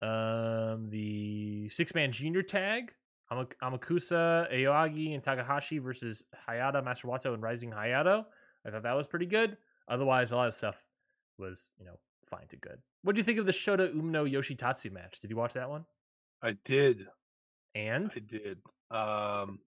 um 0.00 0.90
the 0.90 1.68
six 1.70 1.94
man 1.94 2.12
junior 2.12 2.42
tag. 2.42 2.92
Ama- 3.30 3.46
Amakusa, 3.62 4.50
Aoyagi, 4.52 5.14
and 5.14 5.22
Takahashi 5.22 5.78
versus 5.78 6.24
Hayata, 6.48 6.82
Master 6.82 7.08
Wato, 7.08 7.34
and 7.34 7.42
Rising 7.42 7.70
Hayato. 7.70 8.24
I 8.66 8.70
thought 8.70 8.82
that 8.84 8.94
was 8.94 9.06
pretty 9.06 9.26
good. 9.26 9.56
Otherwise, 9.88 10.32
a 10.32 10.36
lot 10.36 10.48
of 10.48 10.54
stuff 10.54 10.86
was, 11.38 11.68
you 11.78 11.84
know, 11.84 11.98
fine 12.24 12.46
to 12.48 12.56
good. 12.56 12.78
What 13.02 13.14
do 13.14 13.20
you 13.20 13.24
think 13.24 13.38
of 13.38 13.46
the 13.46 13.52
Shota 13.52 13.92
Umino 13.94 14.30
Yoshitatsu 14.30 14.92
match? 14.92 15.20
Did 15.20 15.30
you 15.30 15.36
watch 15.36 15.54
that 15.54 15.68
one? 15.68 15.84
I 16.42 16.56
did. 16.64 17.06
And 17.74 18.10
I 18.14 18.18
did. 18.20 18.58
Um, 18.90 19.60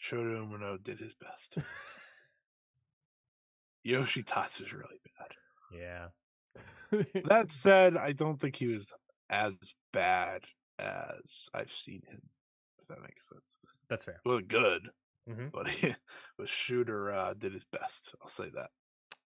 Shota 0.00 0.44
Umino 0.46 0.82
did 0.82 0.98
his 0.98 1.14
best. 1.14 1.58
Yoshitatsu's 3.86 4.72
really 4.72 5.00
bad. 5.18 5.28
yeah, 5.72 7.00
That 7.24 7.50
said, 7.52 7.96
I 7.96 8.12
don't 8.12 8.40
think 8.40 8.56
he 8.56 8.66
was 8.68 8.92
as 9.30 9.54
bad 9.92 10.44
as 10.78 11.48
I've 11.54 11.70
seen 11.70 12.02
him. 12.08 12.20
If 12.80 12.88
that 12.88 13.00
makes 13.02 13.28
sense. 13.28 13.58
that's 13.88 14.04
fair. 14.04 14.20
Well, 14.24 14.40
good, 14.40 14.90
Mhm. 15.28 15.50
but 15.52 15.68
he, 15.68 15.92
but 16.38 16.48
Shooter 16.48 17.12
uh, 17.12 17.34
did 17.34 17.52
his 17.52 17.64
best. 17.64 18.14
I'll 18.22 18.28
say 18.28 18.48
that. 18.54 18.70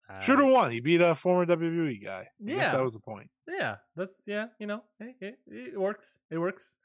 Uh, 0.08 0.20
Shooter 0.20 0.44
won. 0.46 0.70
He 0.70 0.80
beat 0.80 1.00
a 1.00 1.14
former 1.14 1.44
WWE 1.46 2.02
guy. 2.02 2.28
I 2.40 2.44
guess 2.44 2.56
Yeah. 2.56 2.72
that 2.72 2.84
was 2.84 2.94
the 2.94 3.00
point. 3.00 3.30
Yeah, 3.48 3.76
that's 3.96 4.18
yeah. 4.26 4.46
You 4.58 4.66
know, 4.66 4.82
it, 4.98 5.16
it, 5.20 5.38
it 5.46 5.80
works. 5.80 6.18
It 6.30 6.38
works. 6.38 6.76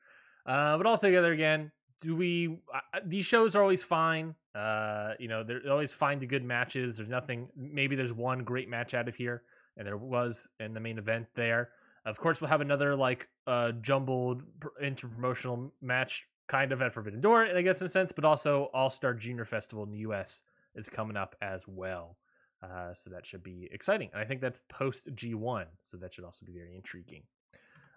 Uh, 0.45 0.77
but 0.77 0.85
altogether, 0.85 1.31
again, 1.31 1.71
do 2.05 2.15
we? 2.15 2.59
Uh, 2.73 2.99
these 3.03 3.25
shows 3.25 3.55
are 3.55 3.61
always 3.61 3.83
fine. 3.83 4.35
Uh, 4.53 5.13
you 5.19 5.27
know, 5.27 5.43
they're 5.43 5.61
always 5.69 5.91
fine 5.91 6.19
to 6.19 6.27
good 6.27 6.43
matches. 6.43 6.97
There's 6.97 7.09
nothing. 7.09 7.49
Maybe 7.55 7.95
there's 7.95 8.13
one 8.13 8.43
great 8.43 8.69
match 8.69 8.93
out 8.93 9.07
of 9.07 9.15
here, 9.15 9.41
and 9.75 9.87
there 9.87 9.97
was 9.97 10.47
in 10.59 10.73
the 10.73 10.79
main 10.79 10.97
event 10.97 11.27
there. 11.35 11.69
Of 12.05 12.19
course, 12.19 12.39
we'll 12.39 12.49
have 12.49 12.61
another 12.61 12.95
like 12.95 13.27
uh 13.47 13.71
jumbled 13.73 14.43
pr- 14.59 14.67
inter-promotional 14.81 15.73
match, 15.81 16.27
kind 16.47 16.71
of 16.71 16.81
at 16.81 16.93
Forbidden 16.93 17.21
Door, 17.21 17.43
and 17.43 17.57
I 17.57 17.61
guess 17.63 17.81
in 17.81 17.87
a 17.87 17.89
sense, 17.89 18.11
but 18.11 18.23
also 18.23 18.69
All 18.73 18.89
Star 18.89 19.13
Junior 19.13 19.45
Festival 19.45 19.83
in 19.83 19.91
the 19.91 19.99
U.S. 19.99 20.43
is 20.75 20.87
coming 20.87 21.17
up 21.17 21.35
as 21.41 21.67
well. 21.67 22.17
Uh, 22.61 22.93
so 22.93 23.09
that 23.09 23.25
should 23.25 23.43
be 23.43 23.67
exciting. 23.71 24.09
And 24.13 24.21
I 24.21 24.25
think 24.25 24.41
that's 24.41 24.59
post 24.69 25.13
G1. 25.13 25.65
So 25.85 25.97
that 25.97 26.13
should 26.13 26.23
also 26.23 26.45
be 26.45 26.53
very 26.53 26.75
intriguing. 26.75 27.23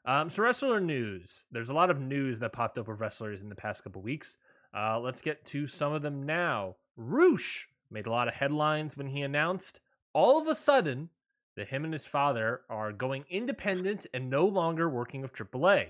Um, 0.09 0.31
so, 0.31 0.43
wrestler 0.43 0.81
news. 0.81 1.45
There's 1.53 1.69
a 1.69 1.75
lot 1.75 1.91
of 1.91 2.01
news 2.01 2.39
that 2.39 2.55
popped 2.55 2.79
up 2.79 2.89
of 2.89 3.03
wrestlers 3.03 3.43
in 3.43 3.51
the 3.51 3.55
past 3.55 3.85
couple 3.85 4.01
weeks. 4.01 4.39
Uh, 4.75 4.99
let's 4.99 5.21
get 5.21 5.45
to 5.45 5.67
some 5.67 5.93
of 5.93 6.01
them 6.01 6.23
now. 6.23 6.77
Rush 6.97 7.69
made 7.91 8.07
a 8.07 8.11
lot 8.11 8.27
of 8.27 8.33
headlines 8.33 8.97
when 8.97 9.09
he 9.09 9.21
announced 9.21 9.81
all 10.15 10.41
of 10.41 10.49
a 10.49 10.55
sudden 10.55 11.11
that 11.57 11.69
him 11.69 11.85
and 11.85 11.93
his 11.93 12.07
father 12.07 12.63
are 12.71 12.91
going 12.91 13.27
independent 13.29 14.07
and 14.15 14.31
no 14.31 14.47
longer 14.47 14.89
working 14.89 15.21
with 15.21 15.35
AAA. 15.35 15.89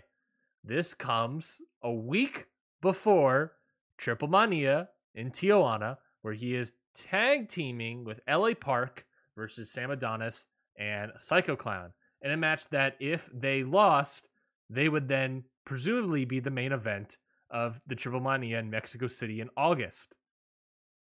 This 0.64 0.94
comes 0.94 1.62
a 1.84 1.92
week 1.92 2.46
before 2.80 3.52
Triple 3.98 4.26
Mania 4.26 4.88
in 5.14 5.30
Tijuana, 5.30 5.96
where 6.22 6.34
he 6.34 6.56
is 6.56 6.72
tag 6.92 7.46
teaming 7.46 8.02
with 8.02 8.18
LA 8.28 8.54
Park 8.54 9.06
versus 9.36 9.70
Sam 9.70 9.92
Adonis 9.92 10.46
and 10.76 11.12
Psycho 11.18 11.54
Clown 11.54 11.92
in 12.22 12.30
a 12.30 12.36
match 12.36 12.68
that, 12.70 12.96
if 13.00 13.28
they 13.32 13.62
lost, 13.62 14.28
they 14.70 14.88
would 14.88 15.08
then 15.08 15.44
presumably 15.64 16.24
be 16.24 16.40
the 16.40 16.50
main 16.50 16.72
event 16.72 17.18
of 17.50 17.80
the 17.86 17.94
Triple 17.94 18.20
Mania 18.20 18.58
in 18.58 18.70
Mexico 18.70 19.06
City 19.06 19.40
in 19.40 19.50
August. 19.56 20.16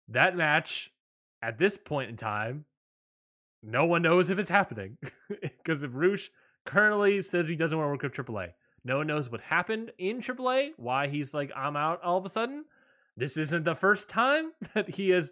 That 0.07 0.35
match, 0.35 0.91
at 1.41 1.57
this 1.57 1.77
point 1.77 2.09
in 2.09 2.15
time, 2.15 2.65
no 3.63 3.85
one 3.85 4.01
knows 4.01 4.29
if 4.29 4.39
it's 4.39 4.49
happening 4.49 4.97
because 5.29 5.83
if 5.83 5.91
Rush 5.93 6.29
currently 6.65 7.21
says 7.21 7.47
he 7.47 7.55
doesn't 7.55 7.77
want 7.77 7.87
to 7.87 7.91
work 7.91 8.15
with 8.15 8.25
AAA, 8.25 8.51
no 8.83 8.97
one 8.97 9.07
knows 9.07 9.29
what 9.29 9.41
happened 9.41 9.91
in 9.97 10.19
AAA, 10.19 10.71
why 10.77 11.07
he's 11.07 11.33
like, 11.33 11.51
I'm 11.55 11.75
out 11.75 12.01
all 12.03 12.17
of 12.17 12.25
a 12.25 12.29
sudden. 12.29 12.63
This 13.17 13.35
isn't 13.35 13.65
the 13.65 13.75
first 13.75 14.09
time 14.09 14.51
that 14.73 14.89
he 14.89 15.09
has 15.09 15.31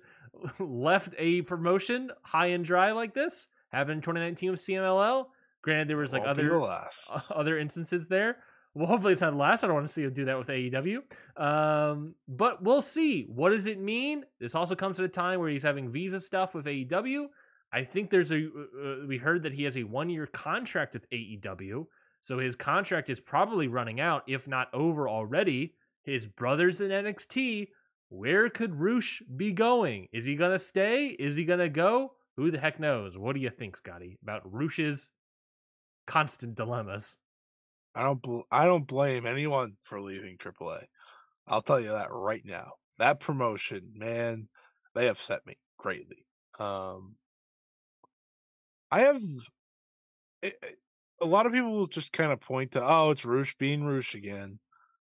left 0.60 1.14
a 1.18 1.44
promotion 1.44 2.12
high 2.24 2.48
and 2.48 2.66
dry 2.66 2.92
like 2.92 3.14
this. 3.14 3.48
Happened 3.70 3.98
in 3.98 4.02
2019 4.02 4.52
with 4.52 4.60
CMLL. 4.60 5.28
Granted, 5.66 5.88
there 5.88 5.98
was 5.98 6.14
like 6.14 6.28
other 6.28 6.60
last. 6.60 7.32
other 7.32 7.58
instances 7.58 8.08
there. 8.08 8.38
Well, 8.76 8.86
hopefully 8.86 9.14
it's 9.14 9.22
not 9.22 9.32
the 9.32 9.38
last. 9.38 9.64
I 9.64 9.68
don't 9.68 9.76
want 9.76 9.88
to 9.88 9.94
see 9.94 10.04
him 10.04 10.14
do 10.14 10.26
that 10.26 10.38
with 10.38 10.48
AEW. 10.48 11.00
Um, 11.38 12.14
but 12.28 12.62
we'll 12.62 12.84
see. 12.84 13.24
What 13.24 13.50
does 13.50 13.66
it 13.66 13.80
mean? 13.80 14.26
This 14.40 14.54
also 14.54 14.76
comes 14.76 15.00
at 15.00 15.06
a 15.06 15.10
time 15.10 15.40
where 15.40 15.50
he's 15.50 15.64
having 15.64 15.90
visa 15.92 16.20
stuff 16.20 16.54
with 16.54 16.68
AEW. 16.68 17.26
I 17.74 17.84
think 17.84 18.12
there's 18.12 18.32
a. 18.32 18.46
Uh, 18.46 19.08
we 19.08 19.18
heard 19.18 19.42
that 19.42 19.54
he 19.54 19.64
has 19.64 19.76
a 19.76 19.84
one 19.84 20.12
year 20.12 20.28
contract 20.28 20.94
with 20.94 21.10
AEW, 21.10 21.88
so 22.22 22.38
his 22.38 22.56
contract 22.56 23.10
is 23.10 23.20
probably 23.20 23.68
running 23.68 24.00
out, 24.00 24.22
if 24.28 24.48
not 24.48 24.68
over 24.72 25.10
already. 25.10 25.74
His 26.04 26.28
brothers 26.28 26.80
in 26.80 26.92
NXT. 26.92 27.70
Where 28.10 28.50
could 28.50 28.80
Rush 28.80 29.24
be 29.36 29.52
going? 29.52 30.10
Is 30.14 30.26
he 30.26 30.36
gonna 30.36 30.60
stay? 30.60 31.08
Is 31.08 31.36
he 31.36 31.44
gonna 31.44 31.70
go? 31.70 32.12
Who 32.38 32.52
the 32.52 32.60
heck 32.60 32.80
knows? 32.80 33.18
What 33.18 33.34
do 33.34 33.42
you 33.42 33.50
think, 33.50 33.78
Scotty, 33.78 34.20
about 34.22 34.42
Rush's 34.46 35.12
constant 36.06 36.56
dilemmas? 36.56 37.20
I 37.94 38.04
don't. 38.04 38.22
Bl- 38.22 38.42
I 38.52 38.66
don't 38.66 38.88
blame 38.88 39.26
anyone 39.26 39.78
for 39.82 40.02
leaving 40.02 40.38
AAA. 40.38 40.84
I'll 41.48 41.62
tell 41.62 41.80
you 41.80 41.90
that 41.90 42.12
right 42.12 42.44
now. 42.44 42.74
That 42.98 43.20
promotion, 43.20 43.94
man, 43.96 44.48
they 44.96 45.08
upset 45.08 45.46
me 45.46 45.58
greatly. 45.78 46.26
Um, 46.60 47.16
I 48.92 49.02
have 49.02 49.22
it, 50.42 50.56
it- 50.62 50.80
a 51.22 51.26
lot 51.26 51.46
of 51.46 51.54
people 51.54 51.72
will 51.72 51.88
just 51.88 52.12
kind 52.12 52.34
of 52.34 52.42
point 52.42 52.72
to, 52.74 52.84
oh, 52.86 53.12
it's 53.12 53.24
Rush 53.24 53.56
being 53.56 53.86
Rush 53.86 54.16
again, 54.16 54.60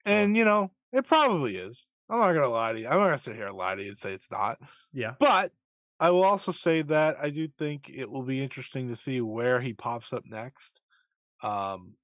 and 0.04 0.36
you 0.36 0.44
know 0.44 0.70
it 0.92 1.04
probably 1.06 1.56
is. 1.56 1.90
I'm 2.08 2.20
not 2.20 2.32
gonna 2.32 2.48
lie 2.48 2.72
to 2.72 2.80
you. 2.80 2.86
I'm 2.86 2.98
not 2.98 3.06
gonna 3.06 3.18
sit 3.18 3.34
here 3.34 3.46
and 3.46 3.56
lie 3.56 3.74
to 3.74 3.82
you 3.82 3.88
and 3.88 3.96
say 3.96 4.12
it's 4.12 4.30
not. 4.30 4.58
Yeah. 4.92 5.14
But 5.18 5.50
I 6.00 6.10
will 6.10 6.24
also 6.24 6.52
say 6.52 6.82
that 6.82 7.16
I 7.20 7.30
do 7.30 7.48
think 7.48 7.88
it 7.88 8.10
will 8.10 8.22
be 8.22 8.42
interesting 8.42 8.88
to 8.88 8.96
see 8.96 9.20
where 9.20 9.60
he 9.60 9.72
pops 9.72 10.12
up 10.12 10.24
next. 10.26 10.80
Um 11.42 11.96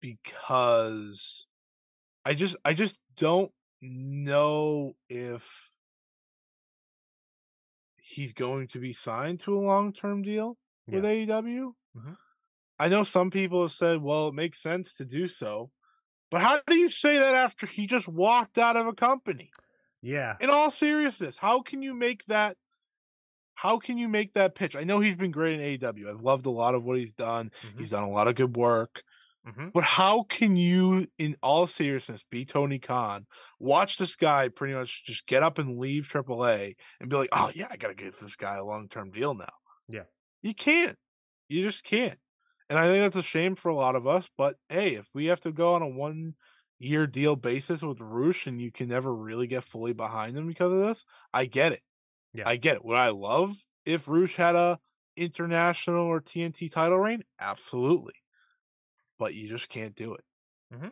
because 0.00 1.46
I 2.24 2.34
just 2.34 2.56
I 2.64 2.74
just 2.74 3.00
don't 3.16 3.52
know 3.80 4.94
if 5.08 5.72
he's 7.96 8.32
going 8.32 8.68
to 8.68 8.78
be 8.78 8.92
signed 8.92 9.40
to 9.40 9.56
a 9.56 9.60
long-term 9.60 10.22
deal 10.22 10.56
with 10.86 11.04
AEW. 11.04 11.74
Mhm. 11.96 12.16
I 12.78 12.88
know 12.88 13.02
some 13.02 13.30
people 13.30 13.62
have 13.62 13.72
said, 13.72 14.02
well, 14.02 14.28
it 14.28 14.34
makes 14.34 14.62
sense 14.62 14.94
to 14.94 15.04
do 15.04 15.28
so. 15.28 15.70
But 16.30 16.42
how 16.42 16.60
do 16.66 16.74
you 16.74 16.88
say 16.90 17.18
that 17.18 17.34
after 17.34 17.66
he 17.66 17.86
just 17.86 18.08
walked 18.08 18.58
out 18.58 18.76
of 18.76 18.86
a 18.86 18.92
company? 18.92 19.50
Yeah. 20.02 20.36
in 20.40 20.50
all 20.50 20.70
seriousness, 20.70 21.36
how 21.36 21.60
can 21.62 21.82
you 21.82 21.94
make 21.94 22.24
that? 22.26 22.56
How 23.54 23.78
can 23.78 23.98
you 23.98 24.08
make 24.08 24.34
that 24.34 24.54
pitch? 24.54 24.76
I 24.76 24.84
know 24.84 25.00
he's 25.00 25.16
been 25.16 25.32
great 25.32 25.54
in 25.54 25.60
AEW. 25.60 26.08
I've 26.08 26.20
loved 26.22 26.46
a 26.46 26.50
lot 26.50 26.74
of 26.74 26.84
what 26.84 26.96
he's 26.98 27.12
done. 27.12 27.50
Mhm. 27.62 27.78
He's 27.78 27.90
done 27.90 28.04
a 28.04 28.10
lot 28.10 28.28
of 28.28 28.36
good 28.36 28.56
work. 28.56 29.02
Mhm. 29.46 29.72
But 29.72 29.84
how 29.84 30.22
can 30.24 30.56
you, 30.56 31.08
in 31.18 31.36
all 31.42 31.66
seriousness, 31.66 32.24
be 32.30 32.44
Tony 32.44 32.78
Khan? 32.78 33.26
Watch 33.58 33.96
this 33.98 34.14
guy 34.16 34.48
pretty 34.48 34.74
much 34.74 35.04
just 35.04 35.26
get 35.26 35.42
up 35.42 35.58
and 35.58 35.78
leave 35.78 36.08
AAA 36.08 36.76
and 37.00 37.08
be 37.10 37.16
like, 37.16 37.30
"Oh 37.32 37.50
yeah, 37.54 37.66
I 37.70 37.76
got 37.76 37.88
to 37.88 37.94
give 37.94 38.18
this 38.18 38.36
guy 38.36 38.56
a 38.56 38.64
long 38.64 38.88
term 38.88 39.10
deal 39.10 39.34
now." 39.34 39.52
Yeah. 39.88 40.04
you 40.42 40.54
can't. 40.54 40.96
You 41.48 41.62
just 41.62 41.82
can't. 41.84 42.18
And 42.70 42.78
I 42.78 42.86
think 42.86 43.02
that's 43.02 43.16
a 43.16 43.22
shame 43.22 43.56
for 43.56 43.70
a 43.70 43.74
lot 43.74 43.96
of 43.96 44.06
us. 44.06 44.28
But 44.36 44.58
hey, 44.68 44.94
if 44.94 45.08
we 45.14 45.26
have 45.26 45.40
to 45.40 45.52
go 45.52 45.74
on 45.74 45.82
a 45.82 45.88
one 45.88 46.34
year 46.78 47.06
deal 47.06 47.36
basis 47.36 47.82
with 47.82 48.00
Rush 48.00 48.46
and 48.46 48.60
you 48.60 48.70
can 48.70 48.88
never 48.88 49.14
really 49.14 49.46
get 49.46 49.64
fully 49.64 49.92
behind 49.92 50.36
him 50.36 50.46
because 50.46 50.72
of 50.72 50.78
this, 50.80 51.04
I 51.32 51.46
get 51.46 51.72
it. 51.72 51.80
Yeah. 52.32 52.44
I 52.46 52.56
get 52.56 52.76
it. 52.76 52.84
Would 52.84 52.96
I 52.96 53.10
love 53.10 53.56
if 53.84 54.08
Rush 54.08 54.36
had 54.36 54.54
a 54.54 54.78
international 55.16 56.02
or 56.06 56.20
TNT 56.20 56.70
title 56.70 56.98
reign? 56.98 57.24
Absolutely. 57.40 58.14
But 59.18 59.34
you 59.34 59.48
just 59.48 59.68
can't 59.68 59.96
do 59.96 60.14
it. 60.14 60.24
Mm-hmm. 60.72 60.88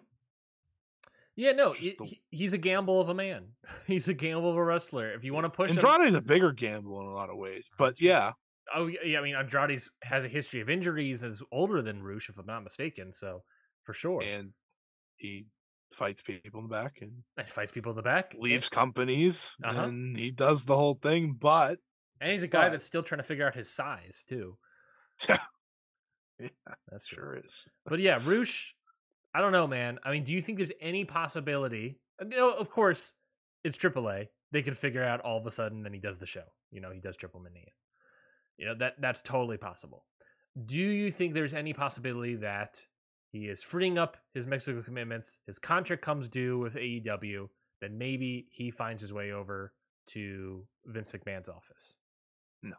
Yeah, 1.37 1.53
no, 1.53 1.73
he, 1.73 1.95
the- 1.99 2.17
he's 2.31 2.55
a 2.55 2.59
gamble 2.59 3.01
of 3.01 3.11
a 3.11 3.15
man. 3.15 3.49
He's 3.87 4.09
a 4.09 4.15
gamble 4.15 4.51
of 4.51 4.57
a 4.57 4.65
wrestler. 4.65 5.13
If 5.13 5.23
you 5.23 5.35
want 5.35 5.45
to 5.45 5.51
push 5.51 5.71
him, 5.71 5.77
Andrade's 5.77 6.17
a 6.17 6.23
bigger 6.23 6.51
gamble 6.51 7.01
in 7.03 7.07
a 7.07 7.13
lot 7.15 7.29
of 7.29 7.37
ways. 7.37 7.69
Oh, 7.73 7.77
but 7.79 8.01
yeah, 8.01 8.33
oh 8.75 8.87
yeah, 8.87 9.19
I 9.19 9.23
mean 9.23 9.37
Andrade's 9.37 9.91
has 10.03 10.25
a 10.25 10.29
history 10.29 10.63
of 10.63 10.71
injuries. 10.71 11.23
Is 11.23 11.43
older 11.53 11.83
than 11.83 12.03
Rush, 12.03 12.31
if 12.31 12.39
I'm 12.39 12.47
not 12.47 12.65
mistaken. 12.65 13.13
So 13.13 13.43
for 13.83 13.93
sure, 13.93 14.23
and, 14.23 14.31
and 14.33 14.53
he 15.17 15.47
fights 15.93 16.23
people 16.23 16.61
in 16.61 16.67
the 16.69 16.73
back 16.75 16.99
and 17.01 17.13
he 17.43 17.51
fights 17.51 17.73
people 17.73 17.91
in 17.93 17.97
the 17.97 18.03
back. 18.03 18.35
leaves 18.39 18.69
companies 18.69 19.57
Uh-huh. 19.65 19.83
and 19.83 20.17
he 20.17 20.31
does 20.31 20.65
the 20.65 20.77
whole 20.77 20.95
thing. 20.95 21.35
But 21.41 21.79
and 22.21 22.33
he's 22.33 22.43
a 22.43 22.49
guy 22.49 22.67
but- 22.67 22.73
that's 22.73 22.85
still 22.85 23.03
trying 23.03 23.19
to 23.19 23.23
figure 23.25 23.47
out 23.47 23.55
his 23.55 23.73
size 23.73 24.25
too. 24.29 24.57
Yeah, 25.29 25.39
true. 26.41 26.99
sure 27.07 27.35
is. 27.43 27.71
But 27.87 28.01
yeah, 28.01 28.19
Rush, 28.25 28.75
I 29.35 29.41
don't 29.41 29.53
know, 29.53 29.67
man. 29.67 29.99
I 30.05 30.11
mean, 30.13 30.25
do 30.25 30.33
you 30.33 30.43
think 30.43 30.59
there's 30.59 30.73
any 30.81 31.05
possibility? 31.05 31.99
uh, 32.21 32.27
You 32.31 32.37
know, 32.37 32.53
of 32.53 32.71
course, 32.71 33.13
it's 33.65 33.79
AAA. 33.79 34.27
They 34.53 34.63
could 34.63 34.77
figure 34.77 35.03
out 35.03 35.21
all 35.21 35.39
of 35.39 35.47
a 35.47 35.51
sudden, 35.51 35.83
then 35.83 35.93
he 35.93 35.99
does 36.01 36.19
the 36.19 36.27
show. 36.27 36.45
You 36.71 36.81
know, 36.81 36.91
he 36.91 37.01
does 37.01 37.17
Triple 37.17 37.41
Mania. 37.41 37.71
You 38.59 38.67
know 38.67 38.75
that 38.79 38.95
that's 39.01 39.23
totally 39.23 39.57
possible. 39.59 40.05
Do 40.65 40.79
you 40.79 41.11
think 41.11 41.35
there's 41.35 41.53
any 41.55 41.75
possibility 41.75 42.37
that 42.37 42.81
he 43.33 43.47
is 43.49 43.63
freeing 43.63 43.99
up 43.99 44.17
his 44.35 44.47
Mexico 44.47 44.83
commitments? 44.83 45.39
His 45.47 45.59
contract 45.59 46.03
comes 46.03 46.29
due 46.29 46.59
with 46.59 46.75
AEW. 46.77 47.49
Then 47.81 47.99
maybe 47.99 48.47
he 48.51 48.71
finds 48.71 49.01
his 49.03 49.13
way 49.13 49.33
over 49.33 49.73
to 50.09 50.67
Vince 50.87 51.13
McMahon's 51.13 51.49
office. 51.49 51.95
No. 52.63 52.75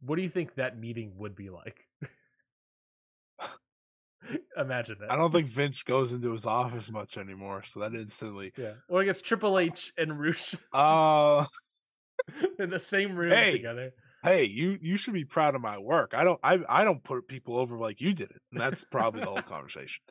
What 0.00 0.16
do 0.16 0.22
you 0.22 0.28
think 0.28 0.54
that 0.54 0.78
meeting 0.78 1.12
would 1.16 1.34
be 1.34 1.50
like? 1.50 1.86
Imagine 4.56 4.96
that. 5.00 5.10
I 5.10 5.16
don't 5.16 5.30
think 5.32 5.46
Vince 5.50 5.82
goes 5.82 6.12
into 6.12 6.32
his 6.32 6.44
office 6.46 6.90
much 6.90 7.16
anymore. 7.16 7.62
So 7.64 7.80
that 7.80 7.94
instantly. 7.94 8.52
Yeah. 8.56 8.72
Or 8.88 9.00
I 9.00 9.04
guess 9.04 9.20
Triple 9.20 9.58
H 9.58 9.92
and 9.96 10.18
Rush 10.20 10.54
Uh 10.72 11.44
in 12.58 12.70
the 12.70 12.78
same 12.78 13.14
room 13.16 13.32
Hey. 13.32 13.52
together. 13.52 13.92
Hey, 14.28 14.44
you 14.44 14.78
you 14.80 14.96
should 14.96 15.14
be 15.14 15.24
proud 15.24 15.54
of 15.54 15.60
my 15.60 15.78
work. 15.78 16.12
I 16.14 16.24
don't 16.24 16.38
I 16.42 16.58
I 16.68 16.84
don't 16.84 17.02
put 17.02 17.28
people 17.28 17.56
over 17.56 17.78
like 17.78 18.00
you 18.00 18.12
did 18.12 18.30
it. 18.30 18.42
And 18.52 18.60
that's 18.60 18.84
probably 18.84 19.20
the 19.20 19.26
whole 19.26 19.42
conversation. 19.42 20.02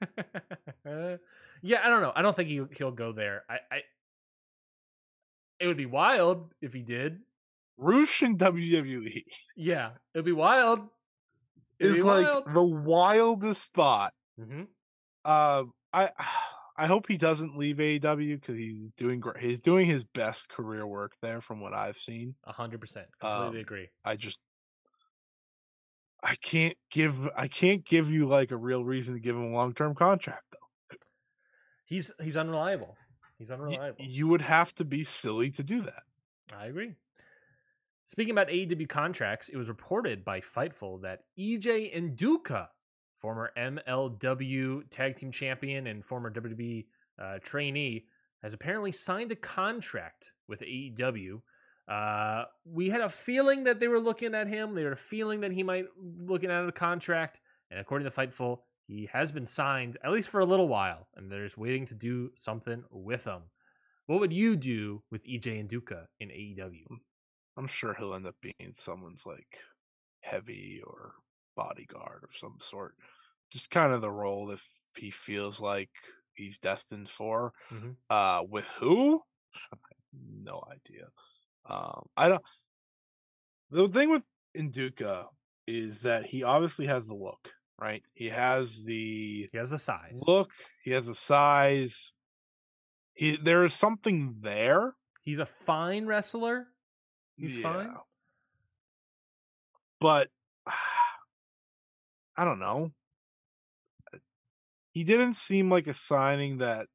yeah, 1.62 1.80
I 1.84 1.88
don't 1.88 2.02
know. 2.02 2.12
I 2.14 2.22
don't 2.22 2.34
think 2.34 2.48
he, 2.48 2.62
he'll 2.76 2.90
go 2.92 3.12
there. 3.12 3.44
I, 3.48 3.54
I. 3.70 3.78
It 5.60 5.66
would 5.68 5.76
be 5.76 5.86
wild 5.86 6.52
if 6.60 6.72
he 6.72 6.82
did. 6.82 7.20
Rush 7.76 8.22
in 8.22 8.36
WWE 8.36 9.22
Yeah, 9.56 9.90
it'd 10.14 10.24
be 10.24 10.32
wild. 10.32 10.80
It'd 11.78 11.96
is 11.96 11.98
be 11.98 12.02
like 12.02 12.26
wild. 12.26 12.44
the 12.54 12.62
wildest 12.62 13.72
thought. 13.74 14.12
Mhm. 14.40 14.66
Uh, 15.24 15.64
I 15.92 16.10
I 16.82 16.86
hope 16.86 17.06
he 17.08 17.16
doesn't 17.16 17.56
leave 17.56 17.76
AEW 17.76 18.40
because 18.40 18.56
he's 18.56 18.92
doing 18.94 19.20
great. 19.20 19.38
He's 19.38 19.60
doing 19.60 19.86
his 19.86 20.04
best 20.04 20.48
career 20.48 20.86
work 20.86 21.12
there, 21.22 21.40
from 21.40 21.60
what 21.60 21.72
I've 21.74 21.96
seen. 21.96 22.34
A 22.44 22.52
hundred 22.52 22.80
percent. 22.80 23.06
Completely 23.20 23.58
Um, 23.58 23.62
agree. 23.62 23.88
I 24.04 24.16
just 24.16 24.40
I 26.22 26.34
can't 26.36 26.76
give 26.90 27.28
I 27.36 27.48
can't 27.48 27.84
give 27.84 28.10
you 28.10 28.26
like 28.26 28.50
a 28.50 28.56
real 28.56 28.84
reason 28.84 29.14
to 29.14 29.20
give 29.20 29.36
him 29.36 29.44
a 29.44 29.54
long 29.54 29.74
term 29.74 29.94
contract 29.94 30.44
though. 30.52 30.96
He's 31.84 32.12
he's 32.20 32.36
unreliable. 32.36 32.96
He's 33.38 33.50
Y- 33.50 33.54
unreliable. 33.56 34.04
you 34.04 34.28
would 34.28 34.42
have 34.42 34.74
to 34.76 34.84
be 34.84 35.04
silly 35.04 35.50
to 35.52 35.62
do 35.64 35.80
that. 35.82 36.02
I 36.56 36.66
agree. 36.66 36.94
Speaking 38.04 38.32
about 38.32 38.48
AEW 38.48 38.88
contracts, 38.88 39.48
it 39.48 39.56
was 39.56 39.68
reported 39.68 40.24
by 40.24 40.40
Fightful 40.40 41.02
that 41.02 41.20
EJ 41.38 41.94
Nduka, 41.94 42.68
former 43.22 43.52
MLW 43.56 44.82
Tag 44.90 45.16
Team 45.16 45.30
Champion 45.30 45.86
and 45.86 46.04
former 46.04 46.28
WWE 46.28 46.84
uh, 47.22 47.38
trainee, 47.42 48.06
has 48.42 48.52
apparently 48.52 48.90
signed 48.90 49.30
a 49.30 49.36
contract 49.36 50.32
with 50.48 50.60
AEW. 50.60 51.40
Uh, 51.88 52.44
we 52.64 52.90
had 52.90 53.00
a 53.00 53.08
feeling 53.08 53.64
that 53.64 53.78
they 53.78 53.86
were 53.86 54.00
looking 54.00 54.34
at 54.34 54.48
him. 54.48 54.74
They 54.74 54.82
were 54.82 54.92
a 54.92 54.96
feeling 54.96 55.40
that 55.42 55.52
he 55.52 55.62
might 55.62 55.86
looking 55.96 56.50
at 56.50 56.68
a 56.68 56.72
contract, 56.72 57.40
and 57.70 57.78
according 57.78 58.08
to 58.08 58.14
Fightful, 58.14 58.58
he 58.88 59.08
has 59.12 59.30
been 59.30 59.46
signed 59.46 59.96
at 60.02 60.10
least 60.10 60.28
for 60.28 60.40
a 60.40 60.44
little 60.44 60.68
while, 60.68 61.06
and 61.14 61.30
they're 61.30 61.44
just 61.44 61.56
waiting 61.56 61.86
to 61.86 61.94
do 61.94 62.30
something 62.34 62.82
with 62.90 63.24
him. 63.24 63.42
What 64.06 64.18
would 64.18 64.32
you 64.32 64.56
do 64.56 65.02
with 65.12 65.24
EJ 65.24 65.68
Nduka 65.68 66.06
in 66.18 66.32
E 66.32 66.56
AEW? 66.58 66.98
I'm 67.56 67.68
sure 67.68 67.94
he'll 67.94 68.14
end 68.14 68.26
up 68.26 68.34
being 68.40 68.72
someone's 68.72 69.24
like 69.24 69.60
heavy 70.22 70.82
or 70.84 71.12
bodyguard 71.56 72.24
of 72.24 72.34
some 72.34 72.56
sort. 72.60 72.94
Just 73.50 73.70
kind 73.70 73.92
of 73.92 74.00
the 74.00 74.10
role 74.10 74.46
that 74.46 74.60
he 74.96 75.10
feels 75.10 75.60
like 75.60 75.90
he's 76.34 76.58
destined 76.58 77.08
for. 77.10 77.52
Mhm. 77.70 77.96
Uh, 78.10 78.44
with 78.48 78.66
who? 78.78 79.22
no 80.12 80.62
idea. 80.70 81.08
Um, 81.64 82.06
I 82.16 82.28
don't. 82.28 82.42
The 83.70 83.88
thing 83.88 84.10
with 84.10 84.22
Nduka 84.56 85.28
is 85.66 86.00
that 86.02 86.26
he 86.26 86.42
obviously 86.42 86.86
has 86.86 87.06
the 87.06 87.14
look, 87.14 87.54
right? 87.78 88.04
He 88.14 88.28
has 88.28 88.84
the 88.84 89.48
He 89.50 89.58
has 89.58 89.70
the 89.70 89.78
size. 89.78 90.22
look. 90.26 90.50
He 90.82 90.90
has 90.90 91.06
the 91.06 91.14
size. 91.14 92.12
He 93.14 93.36
there 93.36 93.64
is 93.64 93.74
something 93.74 94.36
there. 94.40 94.96
He's 95.22 95.38
a 95.38 95.46
fine 95.46 96.06
wrestler. 96.06 96.68
He's 97.36 97.60
fine. 97.62 97.94
But 100.00 100.28
I 102.36 102.44
don't 102.44 102.58
know. 102.58 102.92
He 104.92 105.04
didn't 105.04 105.34
seem 105.34 105.70
like 105.70 105.86
a 105.86 105.94
signing 105.94 106.58
that 106.58 106.88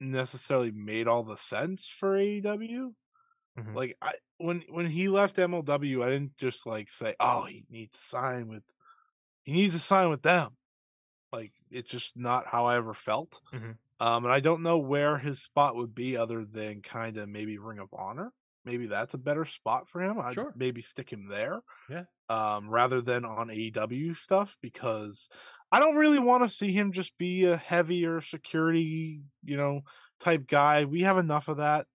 necessarily 0.00 0.70
made 0.70 1.06
all 1.08 1.22
the 1.22 1.36
sense 1.36 1.88
for 1.88 2.16
AEW. 2.16 2.94
Mhm. 3.58 3.74
Like 3.74 3.96
I 4.00 4.12
when 4.38 4.62
when 4.68 4.86
he 4.86 5.08
left 5.08 5.38
MLW, 5.38 6.02
I 6.04 6.10
didn't 6.10 6.36
just 6.36 6.66
like 6.66 6.90
say, 6.90 7.14
"Oh, 7.18 7.44
he 7.46 7.64
needs 7.68 7.98
to 7.98 8.04
sign 8.04 8.48
with 8.48 8.62
he 9.44 9.52
needs 9.52 9.74
to 9.74 9.80
sign 9.80 10.10
with 10.10 10.22
them." 10.22 10.56
Like 11.32 11.52
it's 11.70 11.90
just 11.90 12.16
not 12.16 12.48
how 12.48 12.66
I 12.66 12.76
ever 12.76 12.94
felt. 12.94 13.42
Mhm. 13.52 13.78
Um, 14.00 14.24
and 14.26 14.32
I 14.34 14.40
don't 14.40 14.62
know 14.62 14.78
where 14.78 15.18
his 15.18 15.42
spot 15.42 15.76
would 15.76 15.94
be 15.94 16.16
other 16.16 16.44
than 16.44 16.82
kind 16.82 17.16
of 17.18 17.28
maybe 17.28 17.58
Ring 17.58 17.78
of 17.80 17.90
Honor. 17.92 18.32
Maybe 18.68 18.86
that's 18.86 19.14
a 19.14 19.18
better 19.18 19.44
spot 19.46 19.88
for 19.88 20.02
him. 20.02 20.18
I'd 20.20 20.34
Sure. 20.34 20.52
maybe 20.54 20.82
stick 20.82 21.10
him 21.10 21.26
there. 21.28 21.62
Yeah. 21.88 22.04
Um, 22.28 22.68
rather 22.68 23.00
than 23.00 23.24
on 23.24 23.48
AEW 23.50 24.14
stuff 24.14 24.58
because 24.60 25.30
I 25.72 25.80
don't 25.80 25.96
really 25.96 26.18
want 26.18 26.42
to 26.42 26.48
see 26.50 26.72
him 26.72 26.92
just 26.92 27.16
be 27.16 27.46
a 27.46 27.56
heavier 27.56 28.20
security, 28.20 29.22
you 29.42 29.56
know, 29.56 29.80
type 30.20 30.46
guy. 30.46 30.84
We 30.84 31.02
have 31.02 31.16
enough 31.16 31.48
of 31.48 31.56
that. 31.56 31.86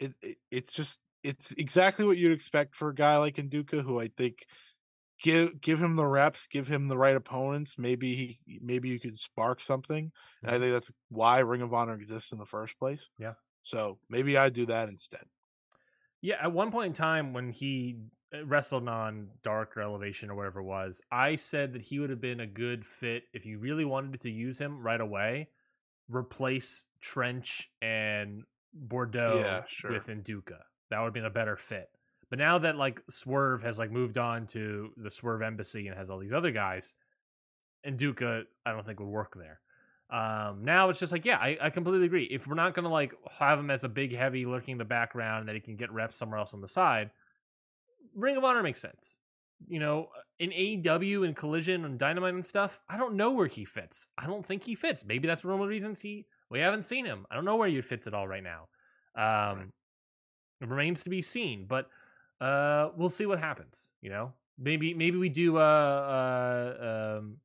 It, 0.00 0.14
it 0.22 0.38
it's 0.50 0.72
just 0.72 1.00
it's 1.22 1.52
exactly 1.52 2.04
what 2.04 2.16
you'd 2.18 2.32
expect 2.32 2.74
for 2.74 2.88
a 2.88 2.94
guy 2.94 3.18
like 3.18 3.36
Nduka, 3.36 3.82
who 3.82 4.00
I 4.00 4.08
think 4.08 4.46
give 5.22 5.60
give 5.60 5.82
him 5.82 5.96
the 5.96 6.06
reps, 6.06 6.46
give 6.48 6.68
him 6.68 6.88
the 6.88 6.98
right 6.98 7.16
opponents. 7.16 7.78
Maybe 7.78 8.16
he 8.16 8.60
maybe 8.60 8.88
you 8.88 9.00
could 9.00 9.18
spark 9.20 9.62
something. 9.62 10.12
And 10.44 10.56
I 10.56 10.58
Mhm. 10.58 10.60
think 10.60 10.72
that's 10.72 10.92
why 11.08 11.38
Ring 11.40 11.62
of 11.62 11.72
Honor 11.72 11.94
exists 11.94 12.32
in 12.32 12.38
the 12.38 12.46
first 12.46 12.78
place. 12.78 13.08
Yeah. 13.18 13.34
So 13.62 14.00
maybe 14.08 14.36
I 14.36 14.48
do 14.50 14.66
that 14.66 14.88
instead. 14.88 15.24
Yeah, 16.22 16.36
at 16.40 16.52
one 16.52 16.70
point 16.70 16.86
in 16.86 16.92
time 16.92 17.32
when 17.32 17.50
he 17.50 17.98
uh, 18.34 18.46
wrestled 18.46 18.88
on 18.88 19.28
Dark 19.42 19.76
or 19.76 19.82
Elevation 19.82 20.30
or 20.30 20.34
whatever 20.36 20.60
it 20.60 20.64
was, 20.64 21.02
I 21.10 21.34
said 21.34 21.72
that 21.74 21.82
he 21.82 21.98
would 21.98 22.10
have 22.10 22.20
been 22.20 22.40
a 22.40 22.46
good 22.46 22.86
fit 22.86 23.24
if 23.34 23.44
you 23.44 23.58
really 23.58 23.84
wanted 23.84 24.20
to 24.22 24.30
use 24.30 24.58
him 24.58 24.80
right 24.80 25.00
away. 25.00 25.48
Replace 26.08 26.84
Trench 27.00 27.68
and 27.82 28.44
Boudreaux 28.88 29.40
Yeah, 29.40 29.62
sure. 29.66 29.92
with 29.92 30.06
Nduka. 30.06 30.58
That 30.90 31.00
would 31.00 31.06
have 31.06 31.14
been 31.14 31.24
a 31.24 31.30
better 31.30 31.56
fit. 31.56 31.90
But 32.30 32.38
now 32.38 32.58
that 32.58 32.76
like 32.76 33.02
Swerve 33.10 33.62
has 33.62 33.78
like 33.78 33.90
moved 33.90 34.16
on 34.16 34.46
to 34.48 34.90
the 34.96 35.10
Swerve 35.10 35.42
Embassy 35.42 35.88
and 35.88 35.96
has 35.96 36.08
all 36.08 36.18
these 36.18 36.32
other 36.32 36.50
guys, 36.50 36.94
Nduka 37.86 38.44
I 38.64 38.72
don't 38.72 38.86
think 38.86 39.00
would 39.00 39.08
work 39.08 39.34
there. 39.36 39.60
Um, 40.12 40.62
now 40.62 40.90
it's 40.90 41.00
just 41.00 41.10
like, 41.10 41.24
yeah, 41.24 41.38
I, 41.38 41.56
I 41.58 41.70
completely 41.70 42.04
agree. 42.04 42.24
If 42.24 42.46
we're 42.46 42.54
not 42.54 42.74
gonna 42.74 42.90
like 42.90 43.14
have 43.30 43.58
him 43.58 43.70
as 43.70 43.82
a 43.82 43.88
big 43.88 44.14
heavy 44.14 44.44
lurking 44.44 44.72
in 44.72 44.78
the 44.78 44.84
background 44.84 45.40
and 45.40 45.48
that 45.48 45.54
he 45.54 45.60
can 45.60 45.74
get 45.74 45.90
reps 45.90 46.16
somewhere 46.16 46.38
else 46.38 46.52
on 46.52 46.60
the 46.60 46.68
side, 46.68 47.10
Ring 48.14 48.36
of 48.36 48.44
Honor 48.44 48.62
makes 48.62 48.80
sense. 48.80 49.16
You 49.68 49.80
know, 49.80 50.08
in 50.38 50.50
AEW 50.50 51.24
and 51.24 51.34
Collision 51.34 51.86
and 51.86 51.98
Dynamite 51.98 52.34
and 52.34 52.44
stuff, 52.44 52.80
I 52.90 52.98
don't 52.98 53.14
know 53.14 53.32
where 53.32 53.46
he 53.46 53.64
fits. 53.64 54.08
I 54.18 54.26
don't 54.26 54.44
think 54.44 54.64
he 54.64 54.74
fits. 54.74 55.04
Maybe 55.04 55.26
that's 55.26 55.44
one 55.44 55.54
of 55.54 55.60
the 55.60 55.66
reasons 55.66 56.00
he 56.00 56.26
we 56.50 56.60
haven't 56.60 56.82
seen 56.82 57.06
him. 57.06 57.24
I 57.30 57.34
don't 57.34 57.46
know 57.46 57.56
where 57.56 57.68
he 57.68 57.80
fits 57.80 58.06
at 58.06 58.12
all 58.12 58.28
right 58.28 58.42
now. 58.42 58.68
Um, 59.14 59.72
it 60.60 60.68
remains 60.68 61.04
to 61.04 61.10
be 61.10 61.22
seen, 61.22 61.64
but 61.66 61.88
uh, 62.38 62.90
we'll 62.96 63.08
see 63.08 63.24
what 63.24 63.38
happens. 63.38 63.88
You 64.02 64.10
know, 64.10 64.32
maybe 64.58 64.92
maybe 64.92 65.16
we 65.16 65.30
do 65.30 65.56
uh, 65.56 65.60
uh 65.60 67.18
um 67.18 67.36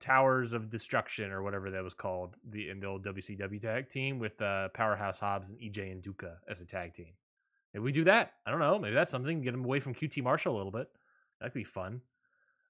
Towers 0.00 0.52
of 0.52 0.70
Destruction 0.70 1.30
or 1.30 1.42
whatever 1.42 1.70
that 1.70 1.82
was 1.82 1.94
called, 1.94 2.36
the 2.48 2.70
in 2.70 2.80
the 2.80 2.86
old 2.86 3.04
WCW 3.04 3.60
tag 3.60 3.88
team 3.88 4.18
with 4.18 4.40
uh, 4.40 4.68
Powerhouse 4.74 5.20
Hobbs 5.20 5.50
and 5.50 5.58
EJ 5.58 6.02
Nduka 6.02 6.36
as 6.48 6.60
a 6.60 6.64
tag 6.64 6.94
team. 6.94 7.12
Maybe 7.72 7.84
we 7.84 7.92
do 7.92 8.04
that. 8.04 8.34
I 8.46 8.50
don't 8.50 8.60
know. 8.60 8.78
Maybe 8.78 8.94
that's 8.94 9.10
something. 9.10 9.42
Get 9.42 9.54
him 9.54 9.64
away 9.64 9.80
from 9.80 9.94
QT 9.94 10.22
Marshall 10.22 10.54
a 10.54 10.56
little 10.56 10.72
bit. 10.72 10.88
That 11.40 11.52
could 11.52 11.58
be 11.58 11.64
fun. 11.64 12.00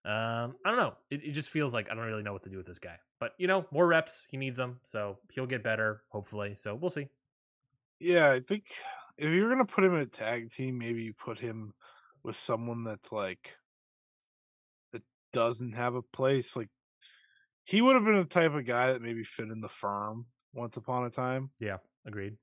Um, 0.06 0.56
I 0.64 0.70
don't 0.70 0.76
know. 0.76 0.94
It, 1.10 1.22
it 1.24 1.32
just 1.32 1.50
feels 1.50 1.72
like 1.72 1.90
I 1.90 1.94
don't 1.94 2.04
really 2.04 2.22
know 2.22 2.32
what 2.32 2.42
to 2.44 2.50
do 2.50 2.56
with 2.56 2.66
this 2.66 2.78
guy. 2.78 2.96
But 3.20 3.32
you 3.38 3.46
know, 3.46 3.66
more 3.70 3.86
reps. 3.86 4.24
He 4.28 4.36
needs 4.36 4.56
them, 4.56 4.80
so 4.84 5.18
he'll 5.32 5.46
get 5.46 5.62
better, 5.62 6.02
hopefully. 6.08 6.54
So 6.56 6.74
we'll 6.74 6.90
see. 6.90 7.08
Yeah, 8.00 8.30
I 8.30 8.40
think 8.40 8.64
if 9.16 9.30
you're 9.30 9.48
gonna 9.48 9.64
put 9.64 9.84
him 9.84 9.94
in 9.94 10.00
a 10.00 10.06
tag 10.06 10.50
team, 10.50 10.78
maybe 10.78 11.02
you 11.02 11.14
put 11.14 11.38
him 11.38 11.74
with 12.22 12.36
someone 12.36 12.84
that's 12.84 13.12
like 13.12 13.56
that 14.92 15.02
doesn't 15.32 15.74
have 15.74 15.94
a 15.94 16.02
place. 16.02 16.54
Like 16.56 16.70
he 17.64 17.80
would 17.82 17.94
have 17.94 18.04
been 18.04 18.16
the 18.16 18.24
type 18.24 18.52
of 18.54 18.64
guy 18.66 18.92
that 18.92 19.02
maybe 19.02 19.24
fit 19.24 19.48
in 19.50 19.60
the 19.60 19.68
firm 19.68 20.26
once 20.52 20.76
upon 20.76 21.04
a 21.04 21.10
time. 21.10 21.50
Yeah, 21.60 21.78
agreed. 22.06 22.36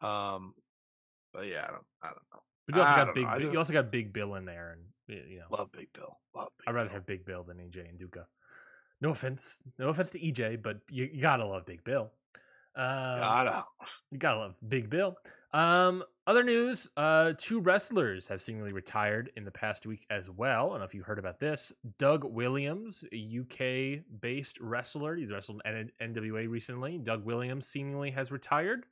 Um, 0.00 0.54
but 1.32 1.46
yeah, 1.46 1.64
I 1.68 1.72
don't, 1.72 1.84
I 2.02 2.06
don't 2.08 2.22
know. 2.32 2.40
But 2.66 2.76
you 2.76 2.80
also 2.82 2.92
I 2.94 3.04
got 3.04 3.14
big. 3.14 3.24
know. 3.24 3.28
I 3.30 3.32
Bi- 3.36 3.42
don't- 3.42 3.52
you 3.52 3.58
also 3.58 3.72
got 3.72 3.90
Big 3.90 4.12
Bill 4.12 4.34
in 4.36 4.44
there, 4.44 4.72
and 5.08 5.18
you 5.30 5.38
know, 5.40 5.56
Love 5.56 5.72
Big 5.72 5.92
Bill. 5.92 6.18
Love 6.34 6.48
Big 6.58 6.68
I'd 6.68 6.74
rather 6.74 6.88
Bill. 6.88 6.94
have 6.94 7.06
Big 7.06 7.24
Bill 7.26 7.42
than 7.44 7.58
EJ 7.58 7.86
Nduka. 7.98 8.24
No 9.00 9.10
offense, 9.10 9.58
no 9.78 9.88
offense 9.88 10.10
to 10.10 10.18
EJ, 10.20 10.62
but 10.62 10.78
you, 10.90 11.08
you 11.12 11.20
gotta 11.22 11.44
love 11.44 11.64
Big 11.66 11.82
Bill. 11.84 12.12
Um, 12.76 12.84
Gotta. 13.18 13.64
You 14.12 14.18
gotta 14.18 14.38
love 14.38 14.58
Big 14.66 14.88
Bill. 14.90 15.16
Um, 15.52 16.04
other 16.30 16.44
news: 16.44 16.88
uh, 16.96 17.32
two 17.36 17.58
wrestlers 17.58 18.28
have 18.28 18.40
seemingly 18.40 18.72
retired 18.72 19.32
in 19.36 19.44
the 19.44 19.50
past 19.50 19.84
week 19.84 20.06
as 20.10 20.30
well. 20.30 20.68
I 20.68 20.70
don't 20.70 20.78
know 20.78 20.84
if 20.84 20.94
you 20.94 21.02
heard 21.02 21.18
about 21.18 21.40
this. 21.40 21.72
Doug 21.98 22.22
Williams, 22.22 23.04
a 23.12 23.40
UK-based 23.40 24.60
wrestler, 24.60 25.16
he's 25.16 25.32
wrestled 25.32 25.60
in 25.64 25.90
NWA 26.00 26.48
recently. 26.48 26.98
Doug 26.98 27.24
Williams 27.24 27.66
seemingly 27.66 28.12
has 28.12 28.30
retired, 28.30 28.86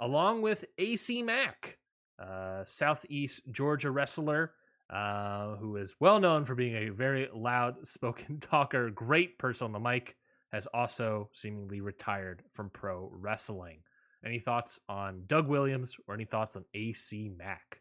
along 0.00 0.42
with 0.42 0.64
AC 0.78 1.22
Mack, 1.22 1.78
uh, 2.18 2.64
Southeast 2.64 3.42
Georgia 3.52 3.92
wrestler. 3.92 4.52
Uh, 4.92 5.54
who 5.58 5.76
is 5.76 5.94
well 6.00 6.18
known 6.18 6.44
for 6.44 6.56
being 6.56 6.74
a 6.74 6.88
very 6.88 7.28
loud 7.32 7.86
spoken 7.86 8.40
talker, 8.40 8.90
great 8.90 9.38
person 9.38 9.66
on 9.66 9.72
the 9.72 9.78
mic, 9.78 10.16
has 10.50 10.66
also 10.74 11.30
seemingly 11.32 11.80
retired 11.80 12.42
from 12.52 12.68
pro 12.70 13.08
wrestling. 13.12 13.78
Any 14.24 14.38
thoughts 14.38 14.80
on 14.88 15.22
Doug 15.26 15.48
Williams 15.48 15.96
or 16.06 16.14
any 16.14 16.24
thoughts 16.26 16.56
on 16.56 16.64
AC 16.74 17.30
Mack? 17.36 17.80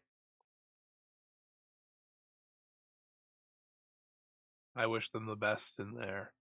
I 4.76 4.88
wish 4.88 5.10
them 5.10 5.26
the 5.26 5.36
best 5.36 5.80
in 5.80 5.94
their 5.94 6.32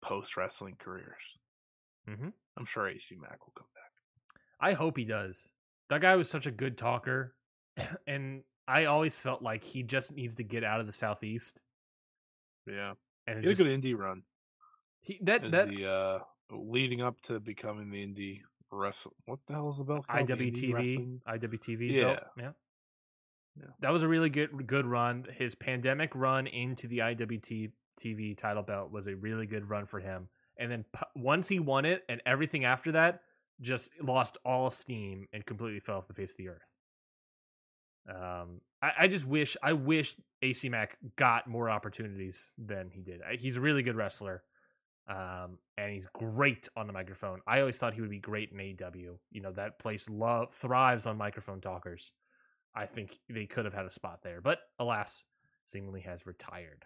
post 0.00 0.36
wrestling 0.36 0.76
careers. 0.78 1.38
Mm-hmm. 2.08 2.28
I'm 2.56 2.64
sure 2.64 2.88
AC 2.88 3.16
Mack 3.20 3.44
will 3.46 3.52
come 3.54 3.66
back. 3.74 3.82
I 4.60 4.72
hope 4.72 4.96
he 4.96 5.04
does. 5.04 5.50
That 5.90 6.00
guy 6.00 6.16
was 6.16 6.30
such 6.30 6.46
a 6.46 6.50
good 6.50 6.78
talker, 6.78 7.34
and 8.06 8.42
I 8.66 8.86
always 8.86 9.18
felt 9.18 9.42
like 9.42 9.62
he 9.62 9.82
just 9.82 10.14
needs 10.14 10.36
to 10.36 10.44
get 10.44 10.64
out 10.64 10.80
of 10.80 10.86
the 10.86 10.92
southeast. 10.92 11.60
Yeah, 12.66 12.94
And 13.26 13.42
he 13.42 13.48
had 13.48 13.56
just, 13.56 13.60
a 13.60 13.64
good 13.64 13.82
indie 13.82 13.96
run. 13.98 14.22
he, 15.02 15.18
that 15.22 15.50
that 15.50 15.68
the 15.68 15.90
uh, 15.90 16.18
leading 16.50 17.02
up 17.02 17.20
to 17.22 17.40
becoming 17.40 17.90
the 17.90 18.06
indie 18.06 18.40
wrestle. 18.74 19.14
What 19.26 19.38
the 19.46 19.54
hell 19.54 19.70
is 19.70 19.78
the 19.78 19.84
belt 19.84 20.06
called? 20.06 20.28
IWTV? 20.28 21.20
IWTV 21.26 21.90
Yeah. 21.90 22.02
belt. 22.04 22.18
yeah 22.38 22.52
Yeah. 23.56 23.66
that 23.80 23.92
was 23.92 24.02
a 24.02 24.08
really 24.08 24.30
good 24.30 24.66
good 24.66 24.84
run 24.86 25.26
his 25.36 25.54
pandemic 25.54 26.14
run 26.14 26.46
into 26.46 26.88
the 26.88 26.98
IWTV 26.98 28.36
title 28.36 28.62
belt 28.62 28.90
was 28.90 29.06
a 29.06 29.14
really 29.16 29.46
good 29.46 29.68
run 29.70 29.86
for 29.86 30.00
him 30.00 30.28
and 30.56 30.70
then 30.70 30.84
once 31.14 31.48
he 31.48 31.60
won 31.60 31.84
it 31.84 32.02
and 32.08 32.20
everything 32.26 32.64
after 32.64 32.92
that 32.92 33.20
just 33.60 33.92
lost 34.02 34.36
all 34.44 34.70
steam 34.70 35.26
and 35.32 35.46
completely 35.46 35.78
fell 35.80 35.98
off 35.98 36.08
the 36.08 36.14
face 36.14 36.32
of 36.32 36.36
the 36.38 36.48
earth 36.48 36.66
um 38.08 38.60
I, 38.82 38.92
I 39.00 39.08
just 39.08 39.26
wish 39.26 39.56
I 39.62 39.72
wish 39.72 40.16
AC 40.42 40.68
Mack 40.68 40.98
got 41.16 41.46
more 41.46 41.70
opportunities 41.70 42.52
than 42.58 42.90
he 42.90 43.02
did 43.02 43.20
I- 43.22 43.36
he's 43.36 43.56
a 43.56 43.60
really 43.60 43.82
good 43.82 43.96
wrestler 43.96 44.42
um, 45.08 45.58
and 45.76 45.92
he's 45.92 46.06
great 46.14 46.68
on 46.76 46.86
the 46.86 46.92
microphone. 46.92 47.40
I 47.46 47.60
always 47.60 47.78
thought 47.78 47.94
he 47.94 48.00
would 48.00 48.10
be 48.10 48.18
great 48.18 48.52
in 48.52 48.58
AEW. 48.58 49.16
You 49.30 49.40
know 49.40 49.52
that 49.52 49.78
place 49.78 50.08
love 50.08 50.52
thrives 50.52 51.06
on 51.06 51.16
microphone 51.16 51.60
talkers. 51.60 52.12
I 52.74 52.86
think 52.86 53.18
they 53.28 53.46
could 53.46 53.64
have 53.64 53.74
had 53.74 53.86
a 53.86 53.90
spot 53.90 54.20
there, 54.22 54.40
but 54.40 54.60
alas, 54.78 55.24
seemingly 55.64 56.00
has 56.00 56.26
retired. 56.26 56.84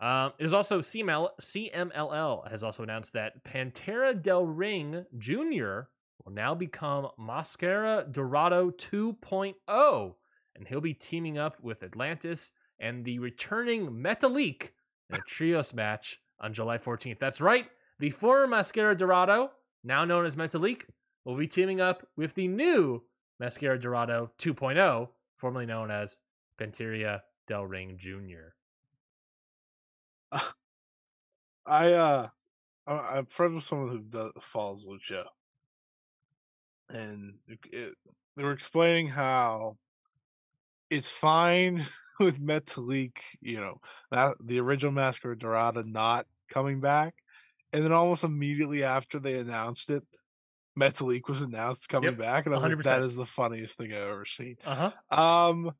Um, 0.00 0.32
there's 0.38 0.52
also 0.52 0.80
CML, 0.80 1.30
CMLL 1.40 2.50
has 2.50 2.62
also 2.62 2.82
announced 2.82 3.12
that 3.12 3.44
Pantera 3.44 4.20
Del 4.20 4.44
Ring 4.44 5.04
Jr. 5.18 5.82
will 6.24 6.32
now 6.32 6.54
become 6.54 7.08
Mascara 7.16 8.04
Dorado 8.10 8.70
2.0, 8.70 10.14
and 10.56 10.68
he'll 10.68 10.80
be 10.80 10.94
teaming 10.94 11.38
up 11.38 11.62
with 11.62 11.82
Atlantis 11.82 12.50
and 12.80 13.04
the 13.04 13.18
returning 13.20 13.88
Metalik 13.88 14.70
in 15.10 15.16
a 15.16 15.18
trios 15.26 15.72
match 15.72 16.18
on 16.40 16.52
July 16.52 16.78
14th. 16.78 17.18
That's 17.18 17.40
right, 17.40 17.66
the 17.98 18.10
former 18.10 18.46
Mascara 18.46 18.96
Dorado, 18.96 19.50
now 19.82 20.04
known 20.04 20.26
as 20.26 20.36
Metalik, 20.36 20.84
will 21.24 21.36
be 21.36 21.46
teaming 21.46 21.80
up 21.80 22.06
with 22.16 22.34
the 22.34 22.48
new 22.48 23.02
Mascara 23.40 23.78
Dorado 23.80 24.30
2.0, 24.38 25.08
formerly 25.36 25.66
known 25.66 25.90
as 25.90 26.18
Panterita 26.60 27.20
Del 27.48 27.64
Ring 27.66 27.96
Jr. 27.98 28.52
I 31.66 31.92
uh, 31.94 32.28
I'm 32.86 33.26
friends 33.26 33.54
with 33.54 33.64
someone 33.64 33.88
who 33.88 34.00
does, 34.00 34.32
follows 34.40 34.86
Lucha, 34.86 35.24
and 36.90 37.34
it- 37.72 37.94
they 38.36 38.42
were 38.42 38.50
explaining 38.52 39.06
how 39.08 39.76
it's 40.90 41.08
fine 41.08 41.84
with 42.20 42.40
Metalik, 42.40 43.20
you 43.40 43.60
know, 43.60 43.80
that 44.10 44.36
the 44.44 44.60
original 44.60 44.92
Mascara 44.92 45.38
Dorada 45.38 45.84
not 45.84 46.26
coming 46.48 46.80
back, 46.80 47.16
and 47.72 47.84
then 47.84 47.92
almost 47.92 48.24
immediately 48.24 48.84
after 48.84 49.18
they 49.18 49.38
announced 49.38 49.90
it, 49.90 50.04
Metalik 50.78 51.28
was 51.28 51.42
announced 51.42 51.88
coming 51.88 52.14
Yep, 52.14 52.16
back, 52.16 52.46
and 52.46 52.54
I 52.54 52.56
was 52.56 52.64
like, 52.64 52.82
that 52.82 53.02
100%. 53.02 53.02
is 53.02 53.16
the 53.16 53.26
funniest 53.26 53.76
thing 53.78 53.92
I've 53.92 54.08
ever 54.08 54.26
seen. 54.26 54.56
Uh 54.64 54.74
huh. 54.74 54.92
Um, 55.10 55.72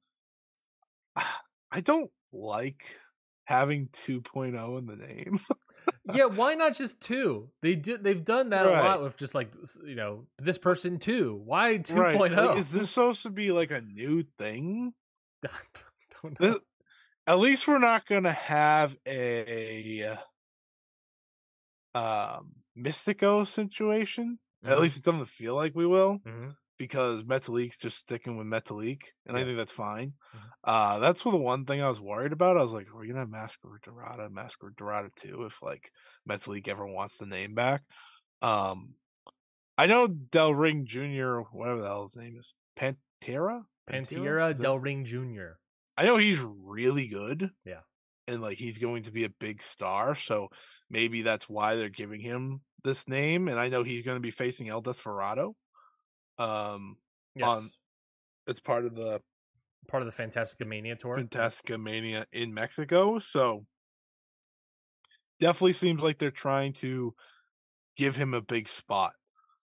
I 1.71 1.81
don't 1.81 2.11
like 2.33 3.01
having 3.45 3.89
2.0 3.89 4.79
in 4.79 4.87
the 4.87 4.97
name. 4.97 5.39
yeah, 6.13 6.27
why 6.27 6.55
not 6.55 6.75
just 6.75 7.01
two? 7.01 7.51
They 7.63 7.75
do. 7.77 7.97
They've 7.99 8.25
done 8.25 8.51
that 8.51 8.67
a 8.67 8.71
lot 8.71 9.03
with 9.03 9.17
just 9.17 9.35
like 9.35 9.53
you 9.85 9.95
know 9.95 10.27
this 10.39 10.59
person 10.59 10.99
too. 10.99 11.41
Why 11.45 11.79
2.0? 11.79 11.97
Right. 11.99 12.31
Like, 12.33 12.59
is 12.59 12.69
this 12.71 12.91
supposed 12.91 13.23
to 13.23 13.31
be 13.31 13.53
like 13.53 13.71
a 13.71 13.81
new 13.81 14.25
thing? 14.39 14.93
Don't 15.43 16.41
know. 16.41 16.53
This, 16.53 16.61
at 17.27 17.39
least 17.39 17.67
we're 17.67 17.79
not 17.79 18.07
gonna 18.07 18.33
have 18.33 18.97
a 19.07 20.17
um 21.95 22.53
Mistico 22.77 23.47
situation. 23.47 24.39
At 24.65 24.79
Mhm. 24.79 24.81
least 24.81 24.97
it 24.99 25.05
doesn't 25.05 25.27
feel 25.27 25.55
like 25.55 25.75
we 25.75 25.87
will 25.87 26.19
Mhm. 26.19 26.57
Because 26.77 27.23
Metalik's 27.23 27.79
just 27.79 27.99
sticking 27.99 28.37
with 28.37 28.47
Metalik, 28.49 29.03
and 29.27 29.37
I 29.37 29.45
think 29.45 29.57
that's 29.57 29.73
fine. 29.73 30.15
Mhm. 30.35 30.41
Uh 30.65 30.99
that's 30.99 31.23
the 31.23 31.37
one 31.37 31.65
thing 31.67 31.81
I 31.81 31.89
was 31.89 32.01
worried 32.01 32.33
about. 32.33 32.57
I 32.57 32.63
was 32.63 32.73
like, 32.73 32.89
are 32.93 32.99
we 32.99 33.07
gonna 33.07 33.21
have 33.21 33.29
Mascara 33.31 33.79
Dorada, 33.83 34.29
Mascara 34.29 34.73
Dorada 34.75 35.11
too, 35.15 35.45
if 35.45 35.63
like 35.63 35.93
Metalik 36.29 36.67
ever 36.69 36.87
wants 36.87 37.17
the 37.17 37.27
name 37.27 37.55
back? 37.55 37.83
Um 38.43 38.95
I 39.77 39.87
know 39.87 40.07
Del 40.07 40.55
Ring 40.55 40.87
Jr., 40.87 41.41
whatever 41.53 41.81
the 41.81 41.87
hell 41.89 42.07
his 42.09 42.17
name 42.17 42.37
is. 42.39 42.55
Pantera? 42.77 43.63
Pantera 43.91 44.53
Is 44.53 44.61
Del 44.61 44.79
Ring 44.79 45.05
Jr. 45.05 45.59
I 45.97 46.05
know 46.05 46.17
he's 46.17 46.41
really 46.41 47.09
good. 47.09 47.51
Yeah. 47.65 47.81
And 48.27 48.41
like 48.41 48.57
he's 48.57 48.79
going 48.79 49.03
to 49.05 49.13
be 49.13 49.25
a 49.25 49.29
big 49.29 49.63
star, 49.63 50.15
so 50.15 50.49
maybe 50.89 51.23
that's 51.23 51.49
why 51.49 51.75
they're 51.75 51.89
giving 51.89 52.21
him 52.21 52.63
this 52.83 53.07
name. 53.09 53.49
And 53.49 53.59
I 53.59 53.69
know 53.69 53.83
he's 53.83 54.05
going 54.05 54.17
to 54.17 54.21
be 54.23 54.31
facing 54.31 54.69
El 54.69 54.81
Desperado. 54.81 55.57
Um, 56.39 56.97
Yes. 57.37 57.49
On- 57.49 57.71
it's 58.47 58.61
part 58.61 58.85
of 58.85 58.95
the 58.95 59.21
Part 59.89 60.03
of 60.03 60.07
the 60.07 60.23
Fantastica 60.23 60.67
Mania 60.67 60.97
tour. 60.97 61.19
Fantastica 61.19 61.79
Mania 61.81 62.27
in 62.33 62.55
Mexico, 62.55 63.19
so 63.19 63.67
definitely 65.41 65.73
seems 65.73 66.01
like 66.03 66.19
they're 66.19 66.31
trying 66.31 66.73
to 66.75 67.15
give 67.97 68.17
him 68.17 68.35
a 68.35 68.41
big 68.41 68.69
spot 68.69 69.13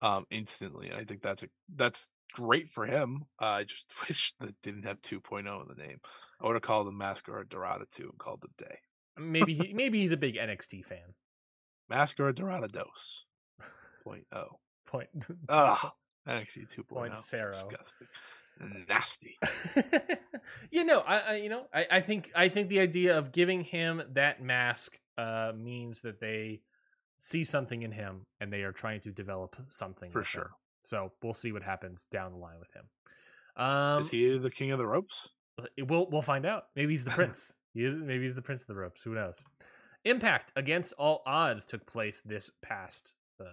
um 0.03 0.24
instantly. 0.31 0.91
I 0.93 1.05
think 1.05 1.23
that's 1.23 1.43
a 1.43 1.49
that's 1.74 2.09
great 2.32 2.70
for 2.70 2.87
him. 2.87 3.24
Uh, 3.41 3.45
I 3.45 3.65
just 3.65 3.87
wish 4.09 4.32
that 4.41 4.55
didn't 4.62 4.87
have 4.87 5.01
2.0 5.03 5.39
in 5.41 5.69
the 5.69 5.74
name. 5.87 5.99
I 6.41 6.47
would 6.47 6.55
have 6.55 6.62
called 6.62 6.89
him 6.89 6.97
Mascara 6.97 7.47
Dorada 7.47 7.85
2 7.91 8.03
and 8.05 8.19
called 8.19 8.45
it 8.45 8.65
day. 8.65 8.78
maybe 9.19 9.53
he, 9.53 9.74
maybe 9.74 10.01
he's 10.01 10.12
a 10.12 10.16
big 10.16 10.37
NXT 10.37 10.85
fan. 10.87 11.15
Mascara 11.89 12.35
Dorada 12.35 12.69
Dos. 12.69 13.27
Point 14.05 14.24
oh. 14.32 14.59
Point. 14.87 15.09
Ugh. 15.49 15.93
NXT 16.28 16.74
2.0. 16.74 16.88
Point 16.88 17.18
zero. 17.18 17.51
Disgusting. 17.51 18.06
Nasty. 18.88 19.38
you 20.70 20.84
know, 20.84 21.01
I, 21.01 21.18
I 21.18 21.34
you 21.36 21.48
know, 21.48 21.62
I, 21.72 21.86
I 21.90 22.01
think 22.01 22.30
I 22.34 22.48
think 22.48 22.68
the 22.68 22.80
idea 22.80 23.16
of 23.16 23.32
giving 23.32 23.62
him 23.62 24.02
that 24.12 24.42
mask 24.42 24.98
uh 25.16 25.52
means 25.56 26.02
that 26.02 26.20
they 26.20 26.60
see 27.16 27.44
something 27.44 27.82
in 27.82 27.92
him, 27.92 28.26
and 28.40 28.52
they 28.52 28.62
are 28.62 28.72
trying 28.72 29.01
to 29.02 29.10
develop 29.10 29.56
something 29.68 30.10
For 30.10 30.20
with 30.20 30.26
him. 30.26 30.30
sure. 30.30 30.51
So 30.82 31.12
we'll 31.22 31.32
see 31.34 31.52
what 31.52 31.62
happens 31.62 32.06
down 32.10 32.32
the 32.32 32.38
line 32.38 32.59
with 32.59 32.72
him. 32.72 32.84
Um, 33.56 34.02
Is 34.02 34.10
he 34.10 34.38
the 34.38 34.51
king 34.51 34.70
of 34.72 34.78
the 34.78 34.86
ropes? 34.86 35.28
We'll 35.78 36.09
we'll 36.10 36.22
find 36.22 36.44
out. 36.47 36.64
Maybe 36.76 36.92
he's 36.92 37.05
the 37.05 37.10
prince. 37.20 37.55
he 37.74 37.84
is. 37.84 37.94
Maybe 37.97 38.24
he's 38.24 38.34
the 38.34 38.42
prince 38.42 38.62
of 38.62 38.68
the 38.68 38.76
ropes. 38.76 39.02
Who 39.02 39.14
knows? 39.14 39.42
Impact 40.05 40.52
against 40.56 40.94
all 40.94 41.22
odds 41.26 41.66
took 41.66 41.86
place 41.86 42.22
this 42.24 42.51
past 42.62 43.12
uh, 43.40 43.44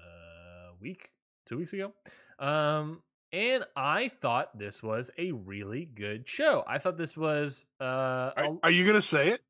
week, 0.81 1.09
two 1.47 1.57
weeks 1.57 1.73
ago, 1.73 1.93
um, 2.39 3.01
and 3.31 3.63
I 3.75 4.09
thought 4.09 4.57
this 4.57 4.83
was 4.83 5.09
a 5.17 5.31
really 5.31 5.85
good 5.85 6.27
show. 6.27 6.63
I 6.67 6.77
thought 6.77 6.97
this 6.97 7.17
was. 7.17 7.65
Uh, 7.79 8.31
Are, 8.35 8.57
are 8.63 8.71
you 8.71 8.85
gonna 8.85 9.01
say 9.01 9.29
it 9.29 9.41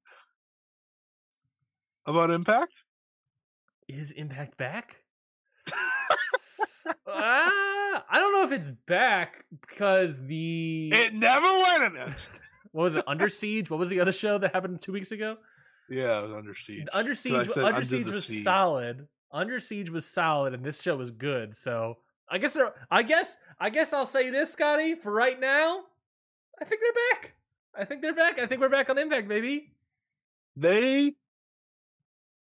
about 2.05 2.29
Impact? 2.31 2.83
is 3.87 4.11
Impact 4.11 4.57
back? 4.57 4.97
ah, 7.07 8.03
I 8.09 8.19
don't 8.19 8.33
know 8.33 8.43
if 8.43 8.51
it's 8.51 8.71
back 8.85 9.45
because 9.61 10.19
the 10.25 10.91
It 10.93 11.13
never 11.13 11.47
went 11.47 11.95
in 11.97 12.15
what 12.71 12.83
was 12.83 12.95
it 12.95 13.03
Under 13.07 13.29
Siege? 13.29 13.69
What 13.69 13.79
was 13.79 13.89
the 13.89 13.99
other 13.99 14.11
show 14.11 14.37
that 14.37 14.53
happened 14.53 14.81
two 14.81 14.91
weeks 14.91 15.11
ago? 15.11 15.37
Yeah, 15.89 16.19
it 16.19 16.23
was 16.23 16.37
under 16.37 16.53
siege. 16.53 16.85
Under 16.91 17.15
Siege, 17.15 17.57
Under 17.57 17.85
Siege 17.85 18.09
was 18.09 18.25
Sea. 18.25 18.43
solid. 18.43 19.07
Under 19.31 19.59
Siege 19.59 19.89
was 19.89 20.05
solid, 20.05 20.53
and 20.53 20.63
this 20.63 20.81
show 20.81 20.95
was 20.95 21.11
good. 21.11 21.55
So 21.55 21.97
I 22.29 22.37
guess 22.37 22.57
I 22.91 23.03
guess 23.03 23.35
I 23.59 23.69
guess 23.69 23.93
I'll 23.93 24.05
say 24.05 24.29
this, 24.29 24.51
Scotty. 24.51 24.95
For 24.95 25.11
right 25.11 25.39
now, 25.39 25.83
I 26.59 26.65
think 26.65 26.81
they're 26.81 27.21
back. 27.21 27.33
I 27.75 27.85
think 27.85 28.01
they're 28.01 28.15
back. 28.15 28.39
I 28.39 28.47
think 28.47 28.61
we're 28.61 28.69
back 28.69 28.89
on 28.89 28.97
Impact, 28.97 29.27
baby. 29.27 29.71
They 30.55 31.13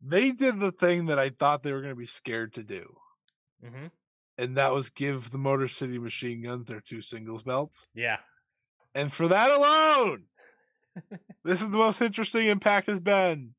they 0.00 0.32
did 0.32 0.60
the 0.60 0.72
thing 0.72 1.06
that 1.06 1.18
I 1.18 1.30
thought 1.30 1.62
they 1.62 1.72
were 1.72 1.80
gonna 1.80 1.94
be 1.94 2.06
scared 2.06 2.54
to 2.54 2.62
do. 2.62 2.96
Mm-hmm. 3.64 3.86
And 4.36 4.56
that 4.56 4.74
was 4.74 4.90
give 4.90 5.30
the 5.30 5.38
Motor 5.38 5.68
City 5.68 5.98
Machine 5.98 6.42
Guns 6.42 6.66
their 6.66 6.80
two 6.80 7.00
singles 7.00 7.42
belts. 7.42 7.86
Yeah. 7.94 8.18
And 8.94 9.12
for 9.12 9.28
that 9.28 9.50
alone, 9.50 10.24
this 11.44 11.62
is 11.62 11.70
the 11.70 11.78
most 11.78 12.02
interesting 12.02 12.48
Impact 12.48 12.86
has 12.88 13.00
been 13.00 13.54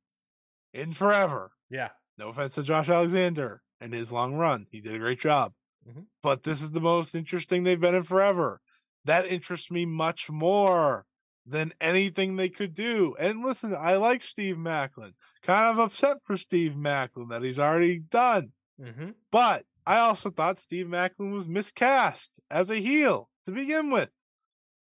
in 0.74 0.94
forever. 0.94 1.52
Yeah. 1.68 1.90
No 2.18 2.30
offense 2.30 2.56
to 2.56 2.64
Josh 2.64 2.90
Alexander 2.90 3.62
and 3.82 3.94
his 3.94 4.12
long 4.12 4.36
run. 4.36 4.66
He 4.72 4.82
did 4.82 4.96
a 4.96 5.00
great 5.00 5.20
job. 5.20 5.54
Mhm. 5.88 6.08
But 6.24 6.44
this 6.44 6.62
is 6.62 6.72
the 6.72 6.82
most 6.82 7.14
interesting 7.14 7.64
they've 7.64 7.80
been 7.80 7.96
in 7.96 8.04
forever. 8.04 8.62
That 9.04 9.26
interests 9.26 9.70
me 9.70 9.86
much 9.86 10.30
more 10.30 11.06
than 11.46 11.74
anything 11.80 12.36
they 12.36 12.50
could 12.50 12.74
do. 12.74 13.16
And 13.20 13.44
listen, 13.44 13.76
I 13.76 13.98
like 13.98 14.24
Steve 14.24 14.58
Macklin. 14.58 15.14
Kind 15.44 15.70
of 15.70 15.78
upset 15.78 16.18
for 16.24 16.38
Steve 16.38 16.76
Macklin 16.76 17.28
that 17.28 17.44
he's 17.44 17.60
already 17.60 18.00
done. 18.00 18.54
Mm-hmm. 18.82 19.12
But 19.32 19.66
I 19.86 20.00
also 20.00 20.32
thought 20.32 20.58
Steve 20.58 20.88
Macklin 20.88 21.32
was 21.32 21.48
miscast 21.48 22.40
as 22.50 22.72
a 22.72 22.78
heel 22.78 23.30
to 23.46 23.52
begin 23.52 23.92
with. 23.92 24.10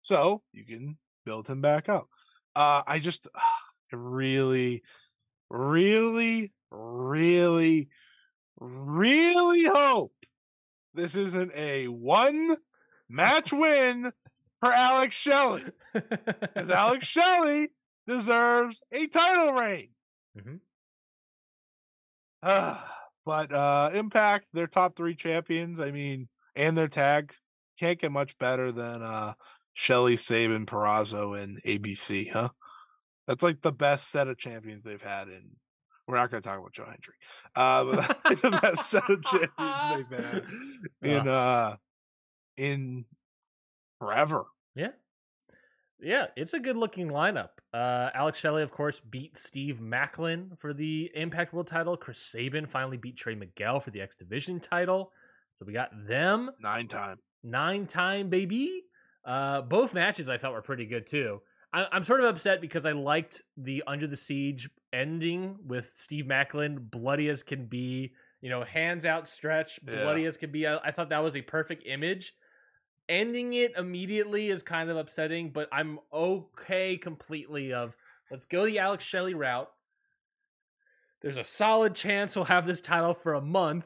So 0.03 0.44
you 0.52 0.66
can 0.66 0.98
build 1.26 1.48
him 1.48 1.62
back 1.62 1.90
up. 1.90 2.08
Uh, 2.56 2.84
I 2.86 2.99
just 2.99 3.28
I 3.36 3.95
really, 3.95 4.84
really, 5.52 6.53
really, 6.72 7.90
really 8.60 9.65
hope 9.65 10.14
this 10.94 11.15
isn't 11.15 11.52
a 11.56 11.88
one 11.88 12.57
match 13.10 13.52
win 13.52 14.11
for 14.60 14.72
Alex 14.72 15.15
Shelley. 15.15 15.65
Because 15.94 16.69
Alex 16.69 17.06
Shelley 17.07 17.69
deserves 18.07 18.82
a 18.91 19.07
title 19.07 19.53
reign. 19.53 19.90
Mhm. 20.38 20.60
Ah, 22.44 22.98
but 23.26 23.52
uh 23.52 23.91
Impact, 23.94 24.48
they're 24.53 24.68
top 24.68 24.95
three 24.95 25.15
champions. 25.15 25.80
I 25.80 25.91
mean, 25.91 26.28
and 26.56 26.78
their 26.78 26.88
tag 26.88 27.34
can't 27.80 27.99
get 27.99 28.11
much 28.11 28.38
better 28.38 28.72
than 28.72 29.02
uh 29.02 29.34
Shelley, 29.73 30.18
Sabin, 30.18 30.65
Purrazzo, 30.65 31.41
and 31.41 31.57
ABC, 31.64 32.30
huh? 32.32 32.49
That's 33.32 33.44
like 33.44 33.62
the 33.62 33.72
best 33.72 34.10
set 34.12 34.28
of 34.28 34.38
champions 34.38 34.84
they've 34.84 35.02
had 35.02 35.30
in. 35.30 35.52
We're 36.06 36.18
not 36.18 36.30
going 36.32 36.44
to 36.44 36.49
talk 36.49 36.60
about 36.60 36.74
Joe 36.74 36.84
Hendry. 36.86 37.14
Uh, 37.56 37.86
but 37.86 37.95
that's 38.06 38.26
like 38.26 38.41
the 38.41 38.52
best 38.62 38.90
set 38.90 39.10
of 39.10 39.24
champions 39.24 39.49
they've 40.12 40.20
had 40.26 40.44
in 41.02 41.28
uh 41.30 41.76
in 42.58 43.06
forever. 43.99 44.44
Yeah. 44.76 44.90
Yeah, 46.02 46.26
it's 46.36 46.53
a 46.53 46.60
good 46.60 46.76
looking 46.76 47.08
lineup. 47.08 47.49
Uh, 47.74 48.10
Alex 48.14 48.40
Shelley, 48.40 48.64
of 48.64 48.72
course, 48.72 48.99
beat 48.99 49.38
Steve 49.38 49.80
Macklin 49.80 50.52
for 50.58 50.74
the 50.74 51.10
Impact 51.16 51.53
World 51.53 51.68
title. 51.68 51.95
Chris 51.95 52.18
Sabin 52.20 52.66
finally 52.66 52.98
beat 52.98 53.16
Trey 53.16 53.36
Miguel 53.36 53.80
for 53.80 53.91
the 53.91 54.02
X 54.02 54.18
Division 54.18 54.60
title. 54.60 55.14
So 55.60 55.66
we 55.66 55.72
got 55.72 55.91
them 56.08 56.52
Nine 56.60 56.88
time. 56.88 57.20
nine 57.44 57.86
time 57.88 58.28
baby. 58.30 58.82
Uh, 59.24 59.62
both 59.62 59.94
matches 59.94 60.28
I 60.28 60.38
thought 60.38 60.52
were 60.52 60.62
pretty 60.62 60.88
good 60.88 61.08
too. 61.08 61.41
I, 61.73 61.88
I'm 61.91 62.03
sort 62.03 62.19
of 62.22 62.27
upset 62.27 62.61
because 62.61 62.85
I 62.85 62.91
liked 62.91 63.41
the 63.57 63.84
Under 63.88 64.07
the 64.07 64.15
Siege 64.18 64.69
ending 64.93 65.57
with 65.65 65.91
Steve 65.95 66.27
Macklin, 66.27 66.77
bloody 66.91 67.30
as 67.30 67.43
can 67.43 67.65
be, 67.65 68.11
you 68.41 68.49
know, 68.49 68.64
hands 68.64 69.06
outstretched, 69.06 69.80
Yeah. 69.88 70.03
bloody 70.03 70.26
as 70.26 70.38
can 70.38 70.52
be. 70.52 70.68
I, 70.68 70.77
I 70.77 70.91
thought 70.91 71.10
that 71.10 71.23
was 71.23 71.35
a 71.35 71.41
perfect 71.41 71.84
image. 71.85 72.34
Ending 73.07 73.53
it 73.53 73.73
immediately 73.77 74.49
is 74.49 74.64
kind 74.64 74.89
of 74.89 74.98
upsetting, 74.98 75.52
but 75.52 75.68
I'm 75.72 75.99
okay 76.14 76.98
completely. 76.98 77.73
Of 77.73 77.95
let's 78.30 78.45
go 78.45 78.65
the 78.65 78.80
Alex 78.80 79.03
Shelley 79.03 79.34
route. 79.34 79.69
There's 81.22 81.38
a 81.38 81.43
solid 81.43 81.93
chance 81.93 82.35
we'll 82.35 82.45
have 82.45 82.65
this 82.65 82.81
title 82.81 83.14
for 83.14 83.34
a 83.34 83.41
month. 83.41 83.85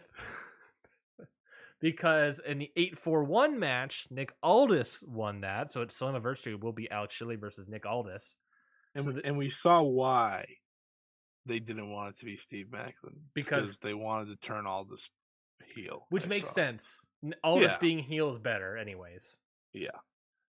Because 1.82 2.40
in 2.40 2.60
the 2.60 2.72
841 2.76 3.60
match, 3.60 4.08
Nick 4.10 4.34
Aldis 4.42 5.04
won 5.08 5.42
that. 5.42 5.72
So 5.72 5.82
it's 5.82 5.98
Slammiversary 6.00 6.60
will 6.60 6.72
be 6.74 6.90
Alex 6.90 7.16
Shelley 7.16 7.36
versus 7.36 7.68
Nick 7.68 7.86
Aldis. 7.86 8.36
And, 8.96 9.04
So 9.04 9.12
we, 9.12 9.16
the- 9.22 9.26
and 9.28 9.38
we 9.38 9.50
saw 9.50 9.82
why 9.82 10.46
they 11.46 11.60
didn't 11.60 11.90
want 11.92 12.10
it 12.16 12.20
to 12.20 12.26
be 12.26 12.38
Steve 12.38 12.72
Macklin 12.72 13.14
It's 13.16 13.22
Because- 13.34 13.78
they 13.80 13.94
wanted 13.94 14.30
to 14.30 14.38
turn 14.38 14.66
all 14.66 14.86
this 14.86 15.10
heel, 15.74 16.06
Which 16.10 16.26
I 16.26 16.30
makes 16.30 16.50
saw. 16.50 16.56
sense. 16.56 17.06
Aldis 17.44 17.72
Yeah. 17.72 17.78
being 17.80 18.00
heel 18.00 18.30
is 18.30 18.40
better, 18.40 18.78
anyways. 18.78 19.38
Yeah, 19.74 19.90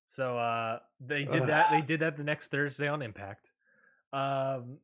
So 0.06 0.36
uh 0.38 0.80
they 1.00 1.24
did 1.24 1.44
that. 1.44 1.70
They 1.70 1.80
did 1.80 2.00
that 2.00 2.16
the 2.16 2.24
next 2.24 2.48
Thursday 2.48 2.88
on 2.88 3.00
Impact. 3.02 3.50
Um 4.12 4.78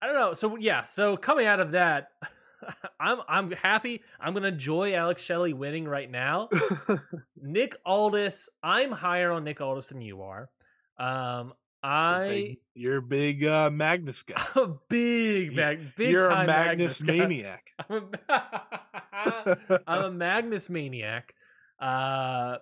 I 0.00 0.06
don't 0.06 0.14
know. 0.14 0.34
So 0.34 0.56
yeah, 0.56 0.82
so 0.82 1.16
coming 1.16 1.46
out 1.46 1.60
of 1.60 1.72
that, 1.72 2.08
I'm 3.00 3.18
I'm 3.28 3.50
happy. 3.52 4.02
I'm 4.20 4.34
gonna 4.34 4.48
enjoy 4.48 4.94
Alex 4.94 5.22
Shelley 5.22 5.52
winning 5.52 5.86
right 5.86 6.10
now. 6.10 6.48
Nick 7.36 7.76
Aldis, 7.86 8.48
I'm 8.62 8.92
higher 8.92 9.30
on 9.32 9.44
Nick 9.44 9.60
Aldis 9.60 9.86
than 9.88 10.00
you 10.00 10.22
are. 10.22 10.50
Um 10.98 11.52
I 11.82 12.26
Big- 12.28 12.58
you're 12.74 12.96
a 12.96 13.02
big 13.02 13.44
uh, 13.44 13.70
Magnus 13.70 14.22
guy. 14.24 14.42
A 14.56 14.66
big 14.88 15.54
mag, 15.54 15.94
big 15.96 16.10
you're 16.10 16.28
a 16.28 16.34
time 16.34 16.46
Magnus, 16.46 17.02
maniac. 17.02 17.66
I'm 17.88 18.10
a, 18.28 19.80
I'm 19.86 20.04
a 20.04 20.10
Magnus 20.10 20.68
maniac. 20.68 21.34
Uh, 21.78 22.56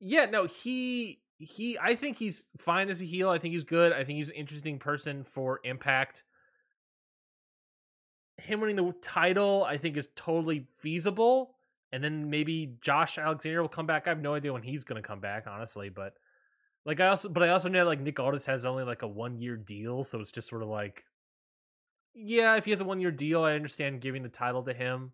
yeah, 0.00 0.26
no, 0.26 0.46
he 0.46 1.20
he. 1.38 1.78
I 1.78 1.94
think 1.94 2.16
he's 2.16 2.48
fine 2.58 2.90
as 2.90 3.00
a 3.00 3.04
heel. 3.04 3.30
I 3.30 3.38
think 3.38 3.54
he's 3.54 3.64
good. 3.64 3.92
I 3.92 4.02
think 4.04 4.18
he's 4.18 4.28
an 4.28 4.34
interesting 4.34 4.78
person 4.78 5.22
for 5.24 5.60
Impact. 5.64 6.24
Him 8.44 8.60
winning 8.60 8.76
the 8.76 8.92
title, 9.00 9.64
I 9.64 9.76
think, 9.76 9.96
is 9.96 10.08
totally 10.14 10.66
feasible. 10.76 11.54
And 11.92 12.02
then 12.02 12.28
maybe 12.28 12.76
Josh 12.80 13.18
Alexander 13.18 13.62
will 13.62 13.68
come 13.68 13.86
back. 13.86 14.06
I 14.06 14.10
have 14.10 14.20
no 14.20 14.34
idea 14.34 14.52
when 14.52 14.62
he's 14.62 14.84
going 14.84 15.00
to 15.00 15.06
come 15.06 15.20
back, 15.20 15.46
honestly. 15.46 15.88
But 15.88 16.14
like, 16.84 17.00
I 17.00 17.08
also, 17.08 17.28
but 17.28 17.42
I 17.42 17.48
also 17.50 17.68
know 17.68 17.84
like 17.84 18.00
Nick 18.00 18.20
Aldis 18.20 18.46
has 18.46 18.66
only 18.66 18.84
like 18.84 19.02
a 19.02 19.08
one 19.08 19.38
year 19.38 19.56
deal, 19.56 20.04
so 20.04 20.20
it's 20.20 20.32
just 20.32 20.48
sort 20.48 20.62
of 20.62 20.68
like, 20.68 21.04
yeah, 22.14 22.56
if 22.56 22.64
he 22.64 22.70
has 22.72 22.80
a 22.80 22.84
one 22.84 23.00
year 23.00 23.10
deal, 23.10 23.42
I 23.42 23.54
understand 23.54 24.00
giving 24.00 24.22
the 24.22 24.28
title 24.28 24.62
to 24.64 24.74
him. 24.74 25.12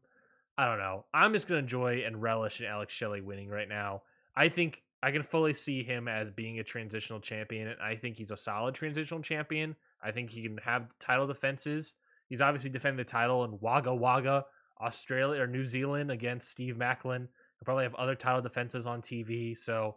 I 0.58 0.66
don't 0.66 0.78
know. 0.78 1.04
I'm 1.14 1.32
just 1.32 1.46
gonna 1.46 1.60
enjoy 1.60 2.02
and 2.04 2.20
relish 2.20 2.60
in 2.60 2.66
Alex 2.66 2.92
Shelley 2.92 3.20
winning 3.20 3.48
right 3.48 3.68
now. 3.68 4.02
I 4.34 4.48
think 4.48 4.82
I 5.02 5.10
can 5.10 5.22
fully 5.22 5.54
see 5.54 5.82
him 5.82 6.08
as 6.08 6.30
being 6.30 6.58
a 6.58 6.64
transitional 6.64 7.20
champion, 7.20 7.68
and 7.68 7.80
I 7.80 7.94
think 7.94 8.16
he's 8.16 8.30
a 8.30 8.36
solid 8.36 8.74
transitional 8.74 9.22
champion. 9.22 9.76
I 10.02 10.10
think 10.10 10.30
he 10.30 10.42
can 10.42 10.58
have 10.58 10.98
title 10.98 11.26
defenses. 11.26 11.94
He's 12.30 12.40
obviously 12.40 12.70
defending 12.70 12.96
the 12.96 13.04
title 13.04 13.44
in 13.44 13.58
Wagga 13.60 13.94
Wagga, 13.94 14.46
Australia 14.80 15.42
or 15.42 15.46
New 15.46 15.66
Zealand 15.66 16.10
against 16.10 16.50
Steve 16.50 16.78
Macklin. 16.78 17.22
He'll 17.58 17.64
probably 17.66 17.84
have 17.84 17.94
other 17.96 18.14
title 18.14 18.40
defenses 18.40 18.86
on 18.86 19.02
TV. 19.02 19.54
So, 19.54 19.96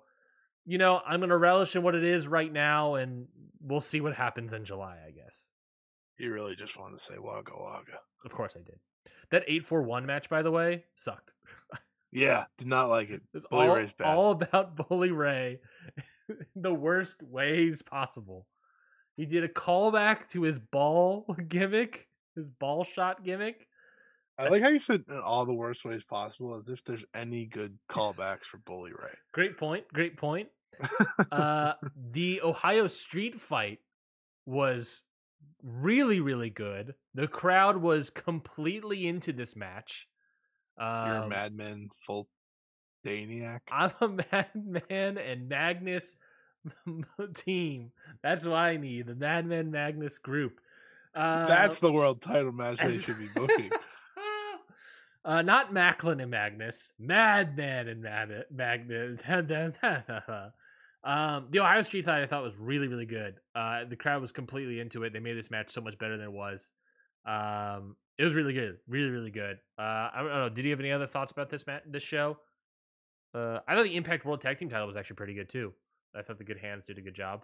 you 0.65 0.77
know, 0.77 0.99
I'm 1.07 1.21
gonna 1.21 1.37
relish 1.37 1.75
in 1.77 1.83
what 1.83 1.95
it 1.95 2.03
is 2.03 2.27
right 2.27 2.51
now, 2.51 2.95
and 2.95 3.27
we'll 3.61 3.79
see 3.79 4.01
what 4.01 4.13
happens 4.15 4.51
in 4.51 4.65
July. 4.65 4.97
I 5.07 5.11
guess. 5.11 5.47
You 6.17 6.33
really 6.33 6.57
just 6.57 6.77
wanted 6.77 6.97
to 6.97 7.03
say 7.03 7.15
Wagga 7.17 7.53
Wagga. 7.57 7.99
Of 8.25 8.33
course, 8.33 8.57
I 8.59 8.63
did. 8.63 8.79
That 9.31 9.43
8 9.47 9.63
4 9.63 9.81
1 9.83 10.05
match, 10.05 10.29
by 10.29 10.41
the 10.41 10.51
way, 10.51 10.83
sucked. 10.95 11.31
Yeah, 12.11 12.45
did 12.59 12.67
not 12.67 12.89
like 12.89 13.09
it. 13.09 13.21
It's 13.33 13.47
Bully 13.47 13.67
all, 13.67 13.75
Ray's 13.75 13.93
bad. 13.93 14.15
all 14.15 14.31
about 14.31 14.75
Bully 14.89 15.11
Ray 15.11 15.59
in 16.29 16.35
the 16.55 16.73
worst 16.73 17.21
ways 17.23 17.81
possible. 17.81 18.45
He 19.17 19.25
did 19.25 19.43
a 19.43 19.47
callback 19.49 20.29
to 20.29 20.43
his 20.43 20.59
ball 20.59 21.25
gimmick, 21.47 22.07
his 22.35 22.49
ball 22.49 22.83
shot 22.83 23.23
gimmick. 23.23 23.67
I 24.37 24.49
like 24.49 24.63
how 24.63 24.69
you 24.69 24.79
said 24.79 25.03
in 25.07 25.17
all 25.19 25.45
the 25.45 25.53
worst 25.53 25.85
ways 25.85 26.03
possible, 26.03 26.55
as 26.55 26.67
if 26.67 26.83
there's 26.83 27.05
any 27.13 27.45
good 27.45 27.77
callbacks 27.87 28.45
for 28.45 28.57
Bully 28.57 28.91
Ray. 28.91 29.13
Great 29.31 29.57
point. 29.57 29.85
Great 29.93 30.17
point. 30.17 30.49
uh, 31.31 31.73
the 32.11 32.41
Ohio 32.41 32.87
Street 32.87 33.39
fight 33.39 33.79
was 34.47 35.03
really, 35.61 36.19
really 36.19 36.49
good. 36.49 36.95
The 37.13 37.27
crowd 37.27 37.77
was 37.77 38.09
completely 38.09 39.07
into 39.07 39.33
this 39.33 39.55
match. 39.55 40.07
You're 40.79 40.87
a 40.87 41.21
Um, 41.23 41.29
madman, 41.29 41.89
full 41.95 42.27
Daniac. 43.05 43.61
I'm 43.71 43.91
a 44.01 44.07
Madman 44.31 45.19
and 45.19 45.47
Magnus 45.47 46.17
team. 47.35 47.91
That's 48.23 48.45
what 48.45 48.55
I 48.55 48.77
need. 48.77 49.05
The 49.05 49.15
Madman 49.15 49.69
Magnus 49.69 50.17
group. 50.17 50.59
Uh, 51.15 51.45
That's 51.47 51.79
the 51.79 51.91
world 51.91 52.21
title 52.21 52.51
match 52.51 52.79
they 52.79 52.91
should 52.91 53.19
be 53.19 53.27
booking. 53.35 53.69
uh, 55.25 55.41
not 55.41 55.71
Macklin 55.73 56.19
and 56.19 56.31
Magnus. 56.31 56.91
Madman 56.99 57.87
and 57.87 58.01
Mad- 58.01 58.45
Magnus. 58.51 59.21
um, 61.03 61.47
the 61.51 61.59
Ohio 61.59 61.81
Street 61.81 62.05
fight 62.05 62.23
I 62.23 62.25
thought 62.25 62.43
was 62.43 62.57
really, 62.57 62.87
really 62.87 63.05
good. 63.05 63.35
Uh, 63.55 63.85
the 63.85 63.95
crowd 63.95 64.21
was 64.21 64.31
completely 64.31 64.79
into 64.79 65.03
it. 65.03 65.13
They 65.13 65.19
made 65.19 65.37
this 65.37 65.51
match 65.51 65.71
so 65.71 65.81
much 65.81 65.97
better 65.97 66.17
than 66.17 66.25
it 66.27 66.31
was. 66.33 66.71
Um, 67.25 67.95
it 68.17 68.23
was 68.25 68.35
really 68.35 68.53
good, 68.53 68.77
really, 68.87 69.09
really 69.09 69.31
good. 69.31 69.57
Uh, 69.77 69.81
I 69.81 70.11
don't 70.17 70.27
know. 70.29 70.49
Did 70.49 70.65
you 70.65 70.71
have 70.71 70.79
any 70.79 70.91
other 70.91 71.07
thoughts 71.07 71.31
about 71.31 71.49
this 71.49 71.65
match, 71.65 71.83
this 71.89 72.03
show? 72.03 72.37
Uh, 73.33 73.59
I 73.67 73.75
thought 73.75 73.85
the 73.85 73.95
Impact 73.95 74.25
World 74.25 74.41
Tag 74.41 74.59
Team 74.59 74.69
title 74.69 74.87
was 74.87 74.95
actually 74.95 75.15
pretty 75.15 75.33
good 75.33 75.49
too. 75.49 75.73
I 76.15 76.21
thought 76.21 76.37
the 76.37 76.43
Good 76.43 76.59
Hands 76.59 76.85
did 76.85 76.99
a 76.99 77.01
good 77.01 77.15
job. 77.15 77.43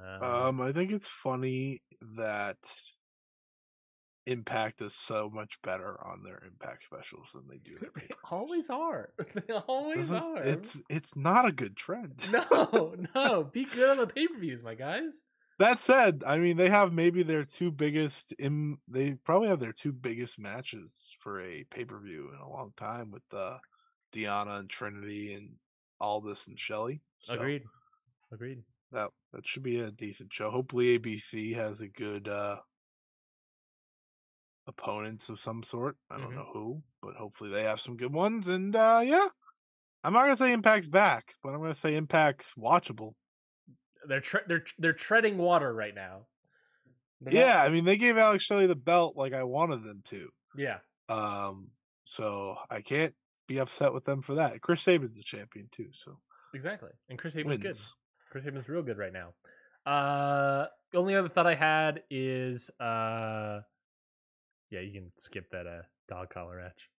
Uh, 0.00 0.48
Um, 0.48 0.60
I 0.60 0.72
think 0.72 0.90
it's 0.92 1.08
funny 1.08 1.82
that 2.16 2.56
Impact 4.26 4.80
is 4.80 4.94
so 4.94 5.28
much 5.28 5.60
better 5.62 5.98
on 6.02 6.22
their 6.22 6.42
Impact 6.46 6.84
specials 6.84 7.30
than 7.34 7.46
they 7.46 7.58
do. 7.58 7.76
Their 7.78 7.90
they 7.94 8.00
pay-per-views. 8.00 8.18
always 8.30 8.70
are. 8.70 9.10
They 9.34 9.52
always 9.54 10.08
Doesn't- 10.08 10.22
are. 10.22 10.42
It's 10.42 10.80
it's 10.88 11.14
not 11.14 11.46
a 11.46 11.52
good 11.52 11.76
trend. 11.76 12.26
no, 12.32 12.94
no. 13.14 13.44
Be 13.44 13.64
good 13.64 13.90
on 13.90 13.98
the 13.98 14.06
pay 14.06 14.26
per 14.26 14.38
views, 14.38 14.62
my 14.62 14.74
guys. 14.74 15.12
That 15.58 15.78
said, 15.78 16.22
I 16.26 16.38
mean 16.38 16.56
they 16.56 16.70
have 16.70 16.92
maybe 16.92 17.22
their 17.22 17.44
two 17.44 17.70
biggest 17.70 18.32
in 18.38 18.78
they 18.88 19.14
probably 19.14 19.48
have 19.48 19.60
their 19.60 19.72
two 19.74 19.92
biggest 19.92 20.38
matches 20.38 21.10
for 21.20 21.40
a 21.40 21.64
pay 21.70 21.84
per 21.84 22.00
view 22.00 22.30
in 22.34 22.40
a 22.40 22.48
long 22.48 22.72
time 22.76 23.10
with 23.10 23.22
uh 23.32 23.58
Deonna 24.12 24.58
and 24.60 24.70
Trinity 24.70 25.34
and 25.34 25.50
Aldis 26.00 26.46
and 26.48 26.58
Shelley. 26.58 27.02
So 27.18 27.34
Agreed. 27.34 27.62
Agreed. 28.32 28.62
That 28.94 29.10
that 29.32 29.46
should 29.46 29.64
be 29.64 29.80
a 29.80 29.90
decent 29.90 30.32
show. 30.32 30.50
Hopefully 30.50 30.96
ABC 30.98 31.54
has 31.54 31.80
a 31.80 31.88
good 31.88 32.28
uh 32.28 32.60
opponents 34.66 35.28
of 35.28 35.38
some 35.40 35.62
sort. 35.62 35.96
I 36.10 36.18
don't 36.18 36.30
Mhm. 36.32 36.36
know 36.36 36.50
who, 36.52 36.82
but 37.02 37.16
hopefully 37.16 37.50
they 37.50 37.64
have 37.64 37.80
some 37.80 37.96
good 37.96 38.12
ones. 38.12 38.48
And 38.48 38.74
uh 38.74 39.02
yeah. 39.04 39.28
I'm 40.02 40.12
not 40.12 40.22
gonna 40.22 40.36
say 40.36 40.52
Impact's 40.52 40.88
back, 40.88 41.34
but 41.42 41.54
I'm 41.54 41.60
gonna 41.60 41.74
say 41.74 41.96
Impact's 42.00 42.54
watchable. 42.54 43.14
They're 44.06 44.20
tre- 44.20 44.42
they're 44.46 44.64
they're 44.78 44.92
treading 44.92 45.38
water 45.38 45.72
right 45.74 45.94
now. 45.94 46.28
They're 47.20 47.32
not- 47.32 47.38
Yeah, 47.46 47.62
I 47.62 47.70
mean 47.70 47.84
they 47.84 47.96
gave 47.96 48.16
Alex 48.16 48.44
Shelley 48.44 48.66
the 48.66 48.74
belt 48.76 49.16
like 49.16 49.32
I 49.32 49.42
wanted 49.44 49.82
them 49.82 50.02
to. 50.06 50.30
yeah. 50.56 50.78
Um, 51.08 51.72
so 52.04 52.56
I 52.70 52.80
can't 52.80 53.14
be 53.46 53.58
upset 53.58 53.92
with 53.92 54.04
them 54.04 54.22
for 54.22 54.36
that. 54.36 54.62
Chris 54.62 54.82
Sabin's 54.82 55.18
a 55.18 55.22
champion 55.22 55.68
too, 55.70 55.90
so 55.92 56.20
Exactly. 56.54 56.90
And 57.08 57.18
Chris 57.18 57.34
Haven's 57.34 57.58
good. 57.58 57.74
Chris 58.34 58.42
Haven's 58.42 58.68
real 58.68 58.82
good 58.82 58.98
right 58.98 59.12
now. 59.12 59.28
Uh, 59.86 60.66
the 60.90 60.98
only 60.98 61.14
other 61.14 61.28
thought 61.28 61.46
I 61.46 61.54
had 61.54 62.02
is 62.10 62.68
uh, 62.80 63.60
yeah, 64.72 64.80
you 64.80 64.90
can 64.90 65.12
skip 65.14 65.48
that 65.52 65.68
uh 65.68 65.82
dog 66.08 66.30
collar 66.30 66.60
match. 66.60 66.90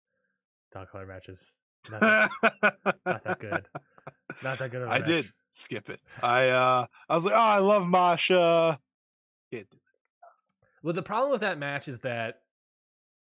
Dog 0.73 0.87
collar 0.89 1.05
matches. 1.05 1.55
Not 1.91 1.99
that, 1.99 2.29
not 3.05 3.23
that 3.25 3.39
good. 3.39 3.67
Not 4.45 4.59
that 4.59 4.71
good. 4.71 4.83
Of 4.83 4.87
a 4.87 4.91
I 4.93 4.99
match. 4.99 5.07
did 5.07 5.25
skip 5.49 5.89
it. 5.89 5.99
I 6.23 6.47
uh 6.47 6.85
I 7.09 7.15
was 7.15 7.25
like, 7.25 7.33
oh, 7.33 7.37
I 7.37 7.57
love 7.57 7.85
Masha. 7.85 8.79
Can't 9.51 9.67
Well, 10.83 10.93
the 10.93 11.03
problem 11.03 11.31
with 11.33 11.41
that 11.41 11.59
match 11.59 11.89
is 11.89 11.99
that 11.99 12.43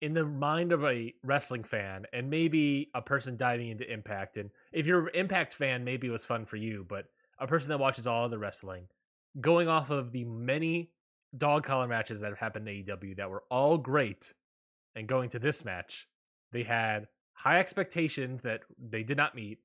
in 0.02 0.14
the 0.14 0.26
mind 0.26 0.74
of 0.74 0.84
a 0.84 1.14
wrestling 1.24 1.64
fan 1.64 2.08
and 2.12 2.30
maybe 2.30 2.90
a 2.94 3.02
person 3.02 3.38
diving 3.38 3.70
into 3.70 3.90
Impact, 3.90 4.36
and 4.36 4.50
if 4.74 4.86
you're 4.86 5.08
an 5.08 5.16
Impact 5.16 5.54
fan, 5.54 5.86
maybe 5.86 6.08
it 6.08 6.12
was 6.12 6.26
fun 6.26 6.44
for 6.44 6.58
you, 6.58 6.86
but 6.90 7.06
a 7.42 7.48
person 7.48 7.70
that 7.70 7.80
watches 7.80 8.08
all 8.08 8.26
of 8.26 8.32
the 8.32 8.40
wrestling, 8.40 8.88
going 9.40 9.68
off 9.68 9.90
of 9.90 10.12
the 10.12 10.24
many 10.24 10.92
dog 11.36 11.64
collar 11.64 11.88
matches 11.88 12.22
that 12.22 12.30
have 12.30 12.38
happened 12.38 12.68
in 12.68 12.86
AEW 12.86 13.18
that 13.18 13.30
were 13.30 13.44
all 13.50 13.78
great, 13.78 14.34
and 14.96 15.08
going 15.08 15.30
to 15.30 15.40
this 15.40 15.66
match, 15.66 16.08
they 16.52 16.64
had 16.64 17.08
high 17.34 17.60
expectations 17.60 18.44
that 18.44 18.62
they 18.78 19.04
did 19.04 19.18
not 19.18 19.36
meet. 19.36 19.60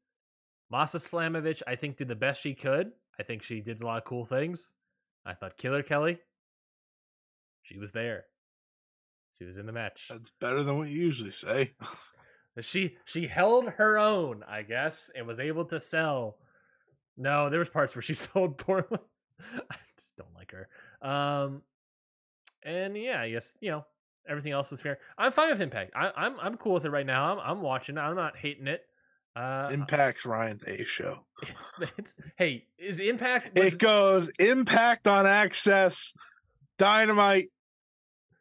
Masha 0.70 0.98
Slamovich, 0.98 1.62
I 1.66 1.76
think, 1.76 1.96
did 1.96 2.08
the 2.08 2.16
best 2.16 2.42
she 2.42 2.54
could. 2.54 2.92
I 3.18 3.22
think 3.22 3.42
she 3.42 3.60
did 3.60 3.82
a 3.82 3.86
lot 3.86 3.98
of 3.98 4.04
cool 4.04 4.24
things. 4.24 4.72
I 5.24 5.34
thought 5.34 5.56
Killer 5.56 5.82
Kelly, 5.82 6.18
she 7.62 7.78
was 7.78 7.92
there. 7.92 8.24
She 9.38 9.44
was 9.44 9.58
in 9.58 9.66
the 9.66 9.72
match. 9.72 10.06
That's 10.10 10.30
better 10.40 10.62
than 10.62 10.78
what 10.78 10.88
you 10.88 10.98
usually 10.98 11.30
say. 11.30 11.72
She 12.62 12.96
she 13.04 13.26
held 13.26 13.68
her 13.68 13.98
own, 13.98 14.42
I 14.48 14.62
guess, 14.62 15.10
and 15.14 15.26
was 15.26 15.38
able 15.38 15.66
to 15.66 15.78
sell. 15.78 16.38
No, 17.16 17.48
there 17.50 17.58
was 17.58 17.70
parts 17.70 17.94
where 17.94 18.02
she 18.02 18.14
sold 18.14 18.58
poorly. 18.58 18.86
I 18.90 19.76
just 19.98 20.16
don't 20.16 20.34
like 20.34 20.52
her. 20.52 20.68
Um, 21.02 21.62
and 22.64 22.96
yeah, 22.96 23.20
I 23.20 23.30
guess 23.30 23.54
you 23.60 23.70
know 23.70 23.84
everything 24.28 24.52
else 24.52 24.72
is 24.72 24.80
fair. 24.80 24.98
I'm 25.16 25.32
fine 25.32 25.50
with 25.50 25.60
Impact. 25.60 25.92
I, 25.94 26.10
I'm 26.16 26.38
I'm 26.40 26.56
cool 26.56 26.72
with 26.74 26.84
it 26.84 26.90
right 26.90 27.06
now. 27.06 27.32
I'm 27.32 27.38
I'm 27.38 27.62
watching. 27.62 27.96
it. 27.96 28.00
I'm 28.00 28.16
not 28.16 28.36
hating 28.36 28.66
it. 28.66 28.82
Uh, 29.34 29.68
Impact's 29.70 30.24
Ryan's 30.24 30.66
A 30.66 30.82
show. 30.86 31.26
it's, 31.42 31.92
it's, 31.98 32.16
hey, 32.36 32.64
is 32.78 33.00
Impact? 33.00 33.56
was- 33.58 33.66
It 33.66 33.78
goes 33.78 34.32
Impact 34.38 35.06
on 35.06 35.26
Access, 35.26 36.14
Dynamite, 36.78 37.48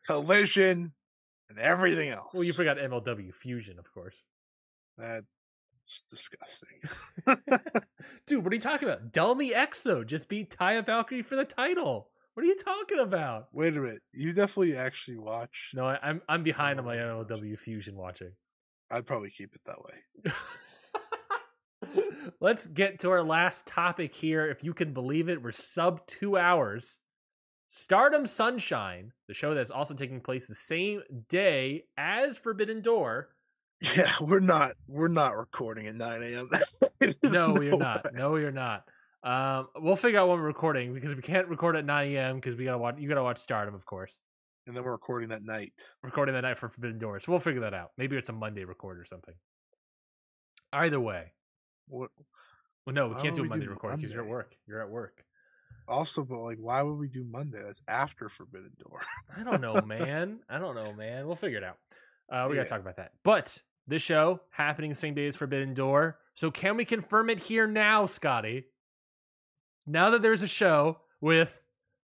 Collision, 0.08 0.94
and 1.50 1.60
everything 1.60 2.10
else. 2.12 2.30
well, 2.34 2.44
you 2.46 2.54
forgot 2.54 2.78
MLW 2.78 3.34
Fusion, 3.36 3.78
of 3.78 3.94
course. 3.94 4.24
That's 4.98 5.26
disgusting. 6.10 6.80
Dude, 8.28 8.44
what 8.44 8.52
are 8.52 8.56
you 8.56 8.62
talking 8.62 8.88
about? 8.88 9.12
Delmi 9.12 9.52
Exo 9.52 10.06
just 10.06 10.30
beat 10.30 10.50
Taya 10.50 10.84
Valkyrie 10.84 11.22
for 11.22 11.36
the 11.36 11.46
title. 11.46 12.10
What 12.34 12.44
are 12.44 12.48
you 12.48 12.56
talking 12.56 13.00
about? 13.00 13.50
Wait 13.54 13.78
a 13.78 13.80
minute. 13.80 14.02
You 14.14 14.34
definitely 14.34 14.76
actually 14.76 15.18
watch. 15.18 15.72
No, 15.76 15.86
I, 15.86 16.00
I'm 16.02 16.22
I'm 16.28 16.42
behind 16.42 16.80
on 16.80 16.86
my 16.86 16.96
MLW 16.96 17.58
Fusion 17.60 17.96
watching. 17.96 18.32
I'd 18.90 19.06
probably 19.06 19.30
keep 19.30 19.54
it 19.54 19.62
that 19.66 19.78
way. 19.84 20.34
Let's 22.42 22.66
get 22.66 23.00
to 23.00 23.12
our 23.12 23.24
last 23.24 23.68
topic 23.68 24.14
here. 24.14 24.48
If 24.48 24.64
you 24.64 24.74
can 24.74 24.92
believe 24.92 25.30
it, 25.30 25.42
we're 25.42 25.52
sub 25.52 26.06
two 26.08 26.36
hours. 26.38 27.00
Stardom 27.68 28.26
Sunshine, 28.26 29.12
the 29.28 29.34
show 29.34 29.54
that's 29.54 29.72
also 29.72 29.94
taking 29.94 30.20
place 30.20 30.48
the 30.48 30.56
same 30.56 31.04
day 31.30 31.86
as 31.98 32.38
Forbidden 32.38 32.82
Door. 32.82 33.35
Yeah, 33.96 34.12
we're 34.22 34.40
not. 34.40 34.72
We're 34.88 35.08
not 35.10 35.38
recording 35.38 35.88
at 35.88 35.96
9 35.96 36.22
a.m. 36.24 36.50
No, 37.24 37.54
no 37.54 37.78
not. 37.78 38.06
way. 38.06 38.12
No, 38.14 38.34
are 38.36 38.52
not. 38.52 38.84
Um, 39.24 39.68
we'll 39.76 39.96
figure 39.96 40.20
out 40.20 40.30
when 40.30 40.40
we're 40.40 40.46
recording 40.46 40.94
because 40.94 41.16
we 41.16 41.22
can't 41.22 41.48
record 41.48 41.76
at 41.76 41.86
9 41.86 42.12
a.m. 42.12 42.36
because 42.36 42.56
we 42.56 42.64
gotta 42.66 42.78
watch. 42.78 42.96
You 43.00 43.08
gotta 43.10 43.24
watch 43.24 43.40
Stardom, 43.40 43.76
of 43.76 43.86
course. 43.86 44.20
And 44.68 44.76
then 44.76 44.84
we're 44.84 44.92
recording 44.92 45.30
that 45.30 45.44
night. 45.44 45.74
Recording 46.04 46.34
that 46.36 46.42
night 46.42 46.58
for 46.58 46.70
Forbidden 46.70 46.98
Door, 47.00 47.20
so 47.20 47.32
we'll 47.32 47.40
figure 47.40 47.62
that 47.62 47.74
out. 47.74 47.92
Maybe 47.98 48.16
it's 48.18 48.30
a 48.30 48.34
Monday 48.34 48.64
record 48.64 49.00
or 49.00 49.06
something. 49.06 49.34
Either 50.74 51.00
way, 51.00 51.34
What? 51.88 52.10
well, 52.86 52.94
no, 52.94 53.08
we 53.10 53.16
can't 53.22 53.36
do 53.36 53.44
a 53.44 53.46
Monday 53.46 53.66
do 53.66 53.72
record 53.72 53.98
because 53.98 54.12
you're 54.14 54.24
at 54.24 54.30
work. 54.30 54.56
You're 54.68 54.82
at 54.82 54.90
work. 54.90 55.24
Also, 55.88 56.24
but 56.24 56.40
like, 56.40 56.58
why 56.60 56.82
would 56.82 56.98
we 56.98 57.08
do 57.08 57.24
Monday? 57.24 57.60
That's 57.64 57.84
after 57.88 58.30
Forbidden 58.30 58.72
Door. 58.80 59.02
I 59.38 59.44
don't 59.44 59.62
know, 59.62 59.82
man. 59.86 60.40
I 60.50 60.58
don't 60.60 60.76
know, 60.76 60.94
man. 60.94 61.28
We'll 61.28 61.36
figure 61.36 61.60
it 61.60 61.64
out. 61.64 61.78
Uh, 62.30 62.48
we 62.50 62.56
gotta 62.56 62.68
talk 62.70 62.82
about 62.82 62.98
that. 62.98 63.12
But 63.24 63.62
this 63.88 64.02
show 64.02 64.42
happening 64.52 64.90
the 64.90 64.96
same 64.96 65.14
day 65.14 65.28
as 65.28 65.36
Forbidden 65.36 65.74
Door. 65.74 66.18
So 66.34 66.52
can 66.52 66.78
we 66.78 66.86
confirm 66.86 67.30
it 67.30 67.40
here 67.40 67.68
now, 67.68 68.06
Scotty? 68.06 68.66
Now 69.88 70.10
that 70.12 70.22
there's 70.22 70.42
a 70.42 70.48
show 70.48 70.98
with, 71.22 71.62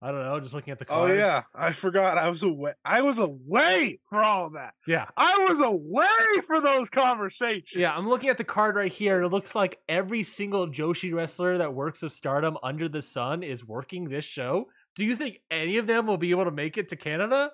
I 0.01 0.13
don't 0.13 0.23
know, 0.23 0.39
just 0.39 0.55
looking 0.55 0.71
at 0.73 0.79
the 0.79 0.87
Oh 0.89 1.07
yeah, 1.07 1.43
I 1.55 1.73
forgot. 1.73 2.19
I 2.19 2.29
was 2.29 2.43
away. 2.43 2.73
I 2.85 3.03
was 3.03 3.19
away 3.19 3.99
for 4.09 4.23
all 4.23 4.51
that. 4.51 4.75
yeah, 4.87 5.07
I 5.17 5.47
was 5.49 5.61
away 5.61 6.07
for 6.47 6.61
those 6.61 6.89
conversations. 6.91 7.75
yeah. 7.75 7.93
I'm 7.95 8.09
looking 8.09 8.29
at 8.31 8.39
the 8.39 8.45
card 8.45 8.77
right 8.77 8.93
here. 8.93 9.23
It 9.23 9.31
looks 9.31 9.55
like 9.55 9.81
every 9.89 10.23
single 10.23 10.69
Joshi 10.69 11.13
wrestler 11.13 11.59
that 11.59 11.75
works 11.75 12.03
of 12.03 12.13
Stardom 12.13 12.57
under 12.63 12.89
the 12.89 13.03
sun 13.03 13.43
is 13.43 13.67
working 13.67 14.09
this 14.09 14.25
show. 14.25 14.67
Do 14.95 15.05
you 15.05 15.17
think 15.17 15.41
any 15.51 15.79
of 15.79 15.87
them 15.89 16.07
will 16.07 16.19
be 16.19 16.31
able 16.31 16.45
to 16.45 16.51
make 16.53 16.79
it 16.79 16.91
to 16.91 16.97
Canada? 16.97 17.51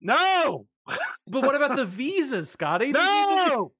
No, 0.00 0.66
But 1.32 1.42
what 1.42 1.54
about 1.54 1.76
the 1.76 1.84
visas, 1.84 2.50
Scotty? 2.50 2.92
No, 2.92 3.72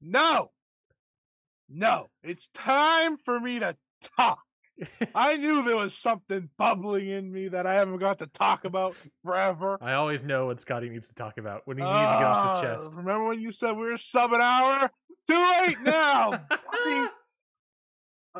no, 0.00 0.50
no. 1.68 2.06
It's 2.22 2.48
time 2.48 3.16
for 3.16 3.38
me 3.38 3.58
to 3.60 3.76
talk. 4.16 4.40
I 5.14 5.36
knew 5.36 5.62
there 5.62 5.76
was 5.76 5.94
something 5.96 6.48
bubbling 6.56 7.06
in 7.08 7.30
me 7.30 7.48
that 7.48 7.66
I 7.66 7.74
haven't 7.74 7.98
got 7.98 8.18
to 8.20 8.26
talk 8.26 8.64
about 8.64 8.94
forever. 9.22 9.76
I 9.82 9.92
always 9.92 10.24
know 10.24 10.46
what 10.46 10.58
Scotty 10.58 10.88
needs 10.88 11.08
to 11.08 11.14
talk 11.14 11.36
about 11.36 11.62
when 11.66 11.76
he 11.76 11.82
needs 11.82 11.92
to 11.94 12.00
get 12.14 12.24
off 12.24 12.44
his 12.44 12.52
Ah, 12.52 12.62
chest. 12.76 12.90
Remember 12.94 13.24
when 13.24 13.40
you 13.42 13.50
said 13.50 13.72
we 13.76 13.90
were 13.90 13.98
sub 13.98 14.32
an 14.32 14.40
hour? 14.40 14.90
Too 15.26 15.52
late 15.66 15.76
now. 15.82 16.44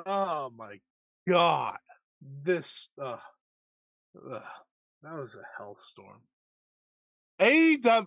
Oh 0.07 0.53
my 0.57 0.77
god. 1.29 1.79
This 2.23 2.89
uh, 3.01 3.17
ugh, 4.31 4.43
that 5.03 5.15
was 5.17 5.35
a 5.37 5.63
hellstorm. 5.63 6.21
AEW 7.41 8.07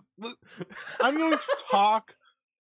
I'm 1.00 1.18
going 1.18 1.32
to 1.32 1.40
talk 1.70 2.14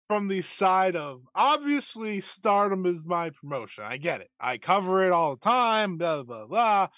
from 0.09 0.29
the 0.29 0.43
side 0.43 0.97
of 0.97 1.23
obviously 1.35 2.21
stardom 2.21 2.85
is 2.85 3.07
my 3.07 3.31
promotion. 3.31 3.85
I 3.85 3.97
get 3.97 4.21
it. 4.21 4.29
I 4.41 4.59
cover 4.59 5.05
it 5.05 5.13
all 5.13 5.37
the 5.37 5.41
time, 5.41 5.97
blah 5.99 6.23
blah 6.23 6.47
blah. 6.47 6.89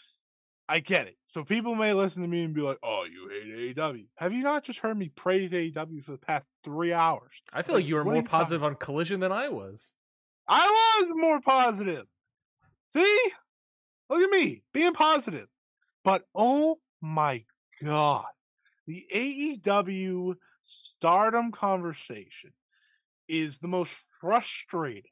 I 0.68 0.80
get 0.80 1.06
it. 1.06 1.16
So 1.24 1.44
people 1.44 1.74
may 1.74 1.92
listen 1.92 2.22
to 2.22 2.28
me 2.28 2.44
and 2.44 2.54
be 2.54 2.62
like, 2.62 2.78
"Oh, 2.82 3.04
you 3.04 3.28
hate 3.28 3.76
AEW." 3.76 4.06
Have 4.16 4.32
you 4.32 4.42
not 4.42 4.64
just 4.64 4.78
heard 4.78 4.96
me 4.96 5.10
praise 5.10 5.52
AEW 5.52 6.02
for 6.02 6.12
the 6.12 6.18
past 6.18 6.48
three 6.64 6.92
hours? 6.92 7.42
I 7.52 7.62
feel 7.62 7.74
like 7.74 7.86
you 7.86 7.96
were 7.96 8.00
are 8.00 8.04
more 8.04 8.22
positive 8.22 8.64
on 8.64 8.76
Collision 8.76 9.20
than 9.20 9.32
I 9.32 9.48
was. 9.48 9.92
I 10.48 11.00
was 11.00 11.12
more 11.14 11.40
positive. 11.40 12.06
See? 12.88 13.32
Look 14.08 14.22
at 14.22 14.30
me 14.30 14.62
being 14.72 14.94
positive. 14.94 15.48
But 16.04 16.24
oh 16.34 16.78
my 17.00 17.44
God. 17.82 18.24
The 18.86 19.04
AEW 19.14 20.34
stardom 20.62 21.52
conversation 21.52 22.52
is 23.28 23.58
the 23.58 23.68
most 23.68 23.94
frustrating 24.20 25.10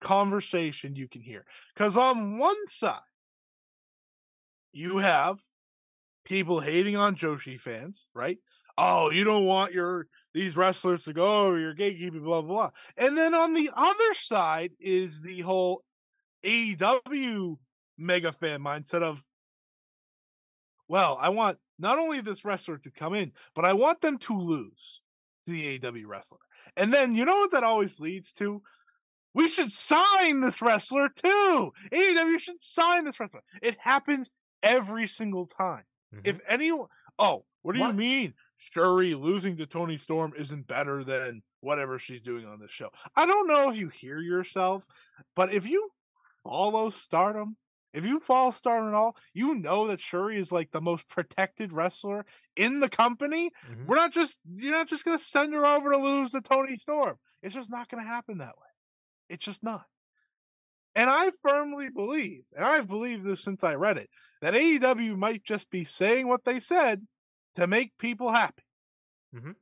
conversation 0.00 0.96
you 0.96 1.08
can 1.08 1.22
hear. 1.22 1.44
Because 1.74 1.96
on 1.96 2.38
one 2.38 2.66
side, 2.66 3.00
you 4.72 4.98
have 4.98 5.38
people 6.24 6.60
hating 6.60 6.96
on 6.96 7.16
Joshi 7.16 7.58
fans, 7.58 8.08
right? 8.14 8.38
Oh, 8.76 9.10
you 9.10 9.24
don't 9.24 9.44
want 9.44 9.72
your 9.72 10.08
these 10.32 10.56
wrestlers 10.56 11.04
to 11.04 11.12
go 11.12 11.46
or 11.46 11.58
your 11.58 11.74
gatekeeping, 11.74 12.24
blah, 12.24 12.42
blah, 12.42 12.54
blah. 12.54 12.70
And 12.96 13.16
then 13.16 13.34
on 13.34 13.54
the 13.54 13.70
other 13.72 14.14
side 14.14 14.72
is 14.80 15.20
the 15.20 15.40
whole 15.42 15.84
AEW 16.44 17.56
mega 17.96 18.32
fan 18.32 18.60
mindset 18.60 19.02
of, 19.02 19.24
well, 20.88 21.16
I 21.20 21.28
want 21.28 21.58
not 21.78 21.98
only 21.98 22.20
this 22.20 22.44
wrestler 22.44 22.78
to 22.78 22.90
come 22.90 23.14
in, 23.14 23.32
but 23.54 23.64
I 23.64 23.72
want 23.72 24.00
them 24.00 24.18
to 24.18 24.38
lose 24.38 25.02
to 25.44 25.50
the 25.50 25.78
AEW 25.78 26.06
wrestler. 26.06 26.38
And 26.76 26.92
then 26.92 27.14
you 27.14 27.24
know 27.24 27.38
what 27.38 27.52
that 27.52 27.64
always 27.64 28.00
leads 28.00 28.32
to? 28.34 28.62
We 29.34 29.48
should 29.48 29.72
sign 29.72 30.40
this 30.40 30.62
wrestler 30.62 31.08
too. 31.08 31.72
AEW 31.92 32.38
should 32.38 32.60
sign 32.60 33.04
this 33.04 33.18
wrestler. 33.18 33.42
It 33.62 33.76
happens 33.78 34.30
every 34.62 35.06
single 35.06 35.46
time. 35.46 35.82
Mm-hmm. 36.14 36.20
If 36.24 36.40
anyone, 36.48 36.88
oh, 37.18 37.44
what 37.62 37.74
do 37.74 37.80
What? 37.80 37.88
you 37.88 37.94
mean? 37.94 38.34
Syuri 38.56 39.18
losing 39.20 39.56
to 39.56 39.66
Toni 39.66 39.96
Storm 39.96 40.32
isn't 40.38 40.66
better 40.66 41.02
than 41.02 41.42
whatever 41.60 41.98
she's 41.98 42.20
doing 42.20 42.46
on 42.46 42.60
this 42.60 42.70
show. 42.70 42.90
I 43.16 43.26
don't 43.26 43.48
know 43.48 43.70
if 43.70 43.76
you 43.76 43.88
hear 43.88 44.20
yourself, 44.20 44.86
but 45.34 45.52
if 45.52 45.66
you 45.66 45.90
follow 46.44 46.90
Stardom, 46.90 47.56
if 47.94 48.04
you 48.04 48.20
follow 48.20 48.50
Star 48.50 48.86
at 48.88 48.94
all, 48.94 49.16
you 49.32 49.54
know 49.54 49.86
that 49.86 50.00
Syuri 50.00 50.38
is 50.38 50.52
like 50.52 50.72
the 50.72 50.80
most 50.82 51.08
protected 51.08 51.72
wrestler 51.72 52.26
in 52.56 52.80
the 52.80 52.88
company. 52.88 53.50
Mhm. 53.68 53.86
We're 53.86 53.96
not 53.96 54.12
just 54.12 54.40
you're 54.56 54.72
not 54.72 54.88
just 54.88 55.04
gonna 55.04 55.18
send 55.18 55.54
her 55.54 55.64
over 55.64 55.92
to 55.92 55.96
lose 55.96 56.32
to 56.32 56.40
Toni 56.40 56.76
Storm. 56.76 57.18
It's 57.42 57.54
just 57.54 57.70
not 57.70 57.88
gonna 57.88 58.02
happen 58.04 58.38
that 58.38 58.58
way. 58.58 58.68
It's 59.28 59.44
just 59.44 59.62
not. 59.62 59.86
And 60.96 61.10
I 61.10 61.32
firmly 61.42 61.88
believe, 61.88 62.44
and 62.54 62.64
I've 62.64 62.86
believed 62.86 63.24
this 63.24 63.42
since 63.42 63.64
I 63.64 63.74
read 63.74 63.98
it, 63.98 64.10
that 64.40 64.54
AEW 64.54 65.16
might 65.16 65.42
just 65.44 65.70
be 65.70 65.84
saying 65.84 66.28
what 66.28 66.44
they 66.44 66.60
said 66.60 67.06
to 67.56 67.66
make 67.66 67.96
people 67.98 68.30
happy. 68.30 68.62
Mhm. 69.34 69.56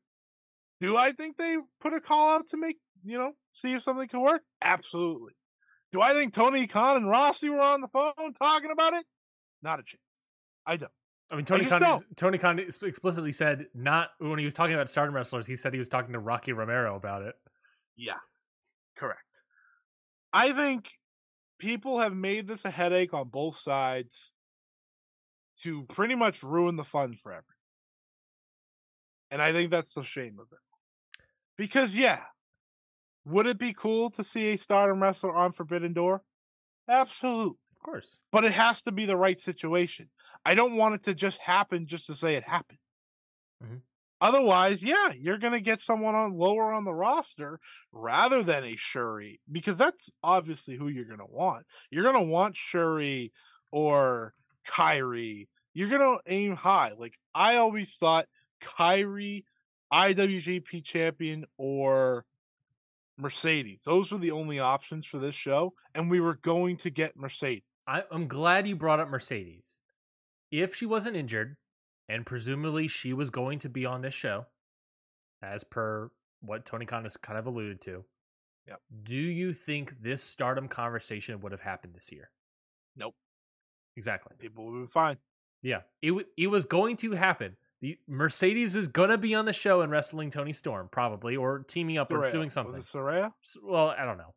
Do 0.80 0.96
I 0.96 1.12
think 1.12 1.36
they 1.36 1.56
put 1.80 1.94
a 1.94 2.00
call 2.00 2.30
out 2.30 2.48
to 2.48 2.56
make, 2.56 2.80
you 3.04 3.16
know, 3.16 3.36
see 3.50 3.72
if 3.72 3.82
something 3.82 4.08
can 4.08 4.20
work? 4.20 4.42
Absolutely. 4.60 5.34
Do 5.92 6.00
I 6.00 6.14
think 6.14 6.32
Tony 6.32 6.66
Khan 6.66 6.96
and 6.96 7.06
Rossy 7.06 7.50
were 7.50 7.60
on 7.60 7.82
the 7.82 7.88
phone 7.88 8.32
talking 8.40 8.70
about 8.70 8.94
it? 8.94 9.04
Not 9.62 9.78
a 9.78 9.82
chance. 9.82 10.00
I 10.66 10.76
don't. 10.78 10.90
I 11.30 11.36
mean, 11.36 11.44
Tony 11.44 11.60
just 11.60 11.70
Khan, 11.70 11.80
don't. 11.80 12.16
Tony 12.16 12.38
Khan 12.38 12.58
explicitly 12.58 13.32
said 13.32 13.66
not 13.74 14.10
when 14.18 14.38
he 14.38 14.44
was 14.44 14.54
talking 14.54 14.74
about 14.74 14.90
Stardom 14.90 15.14
wrestlers. 15.14 15.46
He 15.46 15.56
said 15.56 15.72
he 15.72 15.78
was 15.78 15.88
talking 15.88 16.12
to 16.12 16.18
Rocky 16.18 16.52
Romero 16.52 16.96
about 16.96 17.22
it. 17.22 17.34
Yeah, 17.96 18.18
correct. 18.96 19.20
I 20.32 20.52
think 20.52 20.90
people 21.58 21.98
have 22.00 22.14
made 22.14 22.48
this 22.48 22.64
a 22.64 22.70
headache 22.70 23.12
on 23.14 23.28
both 23.28 23.56
sides 23.56 24.32
to 25.62 25.84
pretty 25.84 26.14
much 26.14 26.42
ruin 26.42 26.76
the 26.76 26.84
fun 26.84 27.14
for 27.14 27.30
everyone. 27.32 27.44
And 29.30 29.40
I 29.40 29.52
think 29.52 29.70
that's 29.70 29.94
the 29.94 30.02
shame 30.02 30.38
of 30.38 30.46
it. 30.52 30.58
Because, 31.56 31.96
yeah, 31.96 32.20
would 33.24 33.46
it 33.46 33.58
be 33.58 33.72
cool 33.72 34.10
to 34.10 34.24
see 34.24 34.52
a 34.52 34.58
stardom 34.58 35.02
wrestler 35.02 35.34
on 35.34 35.52
Forbidden 35.52 35.92
Door? 35.92 36.22
Absolutely. 36.88 37.58
Of 37.72 37.84
course. 37.84 38.18
But 38.30 38.44
it 38.44 38.52
has 38.52 38.82
to 38.82 38.92
be 38.92 39.06
the 39.06 39.16
right 39.16 39.38
situation. 39.38 40.10
I 40.44 40.54
don't 40.54 40.76
want 40.76 40.94
it 40.94 41.02
to 41.04 41.14
just 41.14 41.38
happen 41.38 41.86
just 41.86 42.06
to 42.06 42.14
say 42.14 42.34
it 42.34 42.44
happened. 42.44 42.78
Mhm. 43.62 43.82
Otherwise, 44.20 44.84
yeah, 44.84 45.12
you're 45.12 45.38
gonna 45.38 45.60
get 45.60 45.80
someone 45.80 46.14
on 46.14 46.32
lower 46.34 46.72
on 46.72 46.84
the 46.84 46.94
roster 46.94 47.58
rather 47.90 48.42
than 48.42 48.62
a 48.62 48.76
Syuri 48.76 49.40
because 49.50 49.76
that's 49.76 50.10
obviously 50.22 50.76
who 50.76 50.86
you're 50.88 51.04
gonna 51.04 51.26
want. 51.26 51.66
You're 51.90 52.04
gonna 52.04 52.22
want 52.22 52.54
Syuri 52.54 53.32
or 53.72 54.34
Kairi. 54.64 55.48
You're 55.74 55.88
gonna 55.88 56.18
aim 56.26 56.54
high. 56.54 56.92
Like 56.96 57.18
I 57.34 57.56
always 57.56 57.96
thought, 57.96 58.28
Kairi, 58.60 59.44
IWGP 59.92 60.80
champion, 60.82 61.44
or 61.58 62.24
Mercedes. 63.16 63.82
Those 63.84 64.10
were 64.10 64.18
the 64.18 64.30
only 64.30 64.58
options 64.58 65.06
for 65.06 65.18
this 65.18 65.34
show, 65.34 65.74
and 65.94 66.10
we 66.10 66.20
were 66.20 66.34
going 66.34 66.76
to 66.78 66.90
get 66.90 67.16
Mercedes. 67.16 67.62
I, 67.86 68.04
I'm 68.10 68.28
glad 68.28 68.68
you 68.68 68.76
brought 68.76 69.00
up 69.00 69.08
Mercedes. 69.08 69.78
If 70.50 70.74
she 70.74 70.86
wasn't 70.86 71.16
injured, 71.16 71.56
and 72.08 72.26
presumably 72.26 72.88
she 72.88 73.12
was 73.12 73.30
going 73.30 73.58
to 73.60 73.68
be 73.68 73.86
on 73.86 74.02
this 74.02 74.14
show, 74.14 74.46
as 75.42 75.64
per 75.64 76.10
what 76.40 76.64
Tony 76.64 76.86
Khan 76.86 77.04
has 77.04 77.16
kind 77.16 77.38
of 77.38 77.46
alluded 77.46 77.80
to. 77.82 78.04
Yep. 78.68 78.80
Do 79.04 79.16
you 79.16 79.52
think 79.52 79.94
this 80.00 80.22
stardom 80.22 80.68
conversation 80.68 81.40
would 81.40 81.52
have 81.52 81.60
happened 81.60 81.94
this 81.94 82.12
year? 82.12 82.30
Nope. 82.96 83.14
Exactly. 83.96 84.36
People 84.38 84.66
would 84.66 84.82
be 84.82 84.86
fine. 84.86 85.16
Yeah. 85.62 85.80
It 86.00 86.08
w- 86.08 86.26
it 86.36 86.46
was 86.46 86.64
going 86.64 86.96
to 86.98 87.12
happen. 87.12 87.56
The 87.82 87.98
Mercedes 88.08 88.74
was 88.74 88.88
gonna 88.88 89.18
be 89.18 89.34
on 89.34 89.44
the 89.44 89.52
show 89.52 89.80
and 89.82 89.90
wrestling 89.92 90.30
Toni 90.30 90.52
Storm, 90.54 90.88
probably, 90.90 91.36
or 91.36 91.58
teaming 91.64 91.98
up 91.98 92.10
or 92.10 92.30
doing 92.30 92.48
something. 92.48 92.74
Was 92.76 92.88
it 92.88 92.96
Saraya? 92.96 93.34
Well, 93.62 93.88
I 93.90 94.04
don't 94.06 94.16
know. 94.18 94.32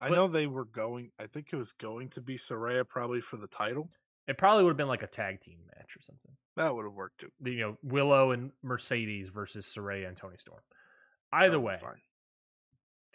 I 0.00 0.08
But- 0.08 0.14
know 0.14 0.28
they 0.28 0.46
were 0.46 0.64
going. 0.64 1.10
I 1.18 1.26
think 1.26 1.52
it 1.52 1.56
was 1.56 1.72
going 1.72 2.10
to 2.10 2.20
be 2.20 2.36
Saraya 2.36 2.88
probably 2.88 3.20
for 3.20 3.36
the 3.36 3.48
title. 3.48 3.90
It 4.28 4.38
probably 4.38 4.62
would 4.64 4.70
have 4.70 4.76
been 4.76 4.88
like 4.88 5.02
a 5.02 5.06
tag 5.08 5.40
team 5.40 5.58
match 5.76 5.96
or 5.96 6.00
something. 6.00 6.36
That 6.56 6.74
would 6.74 6.84
have 6.84 6.94
worked 6.94 7.20
too. 7.20 7.32
You 7.44 7.58
know, 7.58 7.78
Willow 7.82 8.30
and 8.30 8.52
Mercedes 8.62 9.28
versus 9.30 9.66
Saraya 9.66 10.06
and 10.08 10.16
Toni 10.16 10.36
Storm. 10.36 10.62
Either 11.32 11.58
way, 11.60 11.76
fine. 11.80 12.00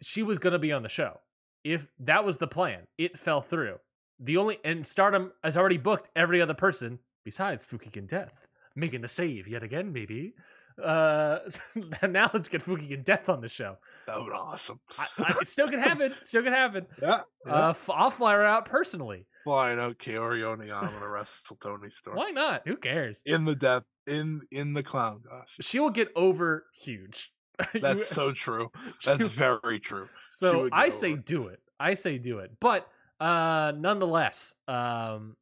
she 0.02 0.22
was 0.24 0.38
going 0.38 0.54
to 0.54 0.60
be 0.60 0.72
on 0.72 0.84
the 0.84 0.90
show. 0.90 1.22
If 1.64 1.88
that 2.00 2.26
was 2.26 2.38
the 2.40 2.48
plan, 2.48 2.88
it 2.98 3.18
fell 3.18 3.42
through. 3.42 3.80
The 4.20 4.38
only 4.38 4.60
and 4.64 4.86
Stardom 4.86 5.32
has 5.44 5.56
already 5.56 5.78
booked 5.78 6.10
every 6.16 6.42
other 6.42 6.54
person 6.54 7.00
besides 7.24 7.66
Fukigen 7.66 8.08
Death, 8.08 8.34
making 8.76 9.02
the 9.02 9.10
save 9.10 9.48
yet 9.48 9.64
again. 9.64 9.92
Maybe. 9.94 10.34
Uh, 10.82 11.40
now 12.10 12.30
let's 12.34 12.48
get 12.48 12.64
Fukigen 12.64 13.04
Death 13.04 13.30
on 13.30 13.42
the 13.42 13.50
show. 13.50 13.78
that 14.08 14.18
would 14.18 14.28
be 14.28 14.32
awesome. 14.32 14.80
I, 14.98 15.08
I, 15.20 15.30
it 15.32 15.48
still 15.48 15.68
can 15.70 15.80
happen. 15.80 16.14
Still 16.24 16.44
could 16.44 16.54
happen. 16.54 16.88
yeah. 17.02 17.22
Uh, 17.48 17.70
f- 17.72 17.90
I'll 17.90 18.10
fly 18.10 18.34
her 18.34 18.46
out 18.46 18.66
personally. 18.66 19.28
Flying 19.44 19.80
out 19.80 19.98
Kaori 19.98 20.40
Yoneyama 20.42 21.00
to 21.00 21.08
wrestle 21.08 21.58
Toni 21.58 21.90
Storm 21.90 22.16
Why 22.18 22.30
not? 22.30 22.62
Who 22.68 22.78
cares? 22.78 23.22
in 23.26 23.46
the 23.46 23.56
death 23.56 23.84
in 24.08 24.42
in 24.52 24.74
the 24.74 24.82
clown. 24.84 25.22
Gosh, 25.30 25.58
She 25.62 25.80
will 25.80 25.90
get 25.90 26.10
over 26.16 26.66
huge. 26.74 27.32
that's 27.82 28.08
so 28.08 28.32
true. 28.32 28.72
That's 29.06 29.28
very 29.30 29.80
true. 29.80 30.08
So 30.32 30.70
I 30.72 30.90
say 30.90 31.14
over 31.14 31.22
do 31.22 31.48
it. 31.48 31.60
I 31.80 31.96
say 31.96 32.18
do 32.18 32.40
it. 32.40 32.52
But 32.60 32.88
uh 33.20 33.74
nonetheless, 33.76 34.54
um 34.68 35.36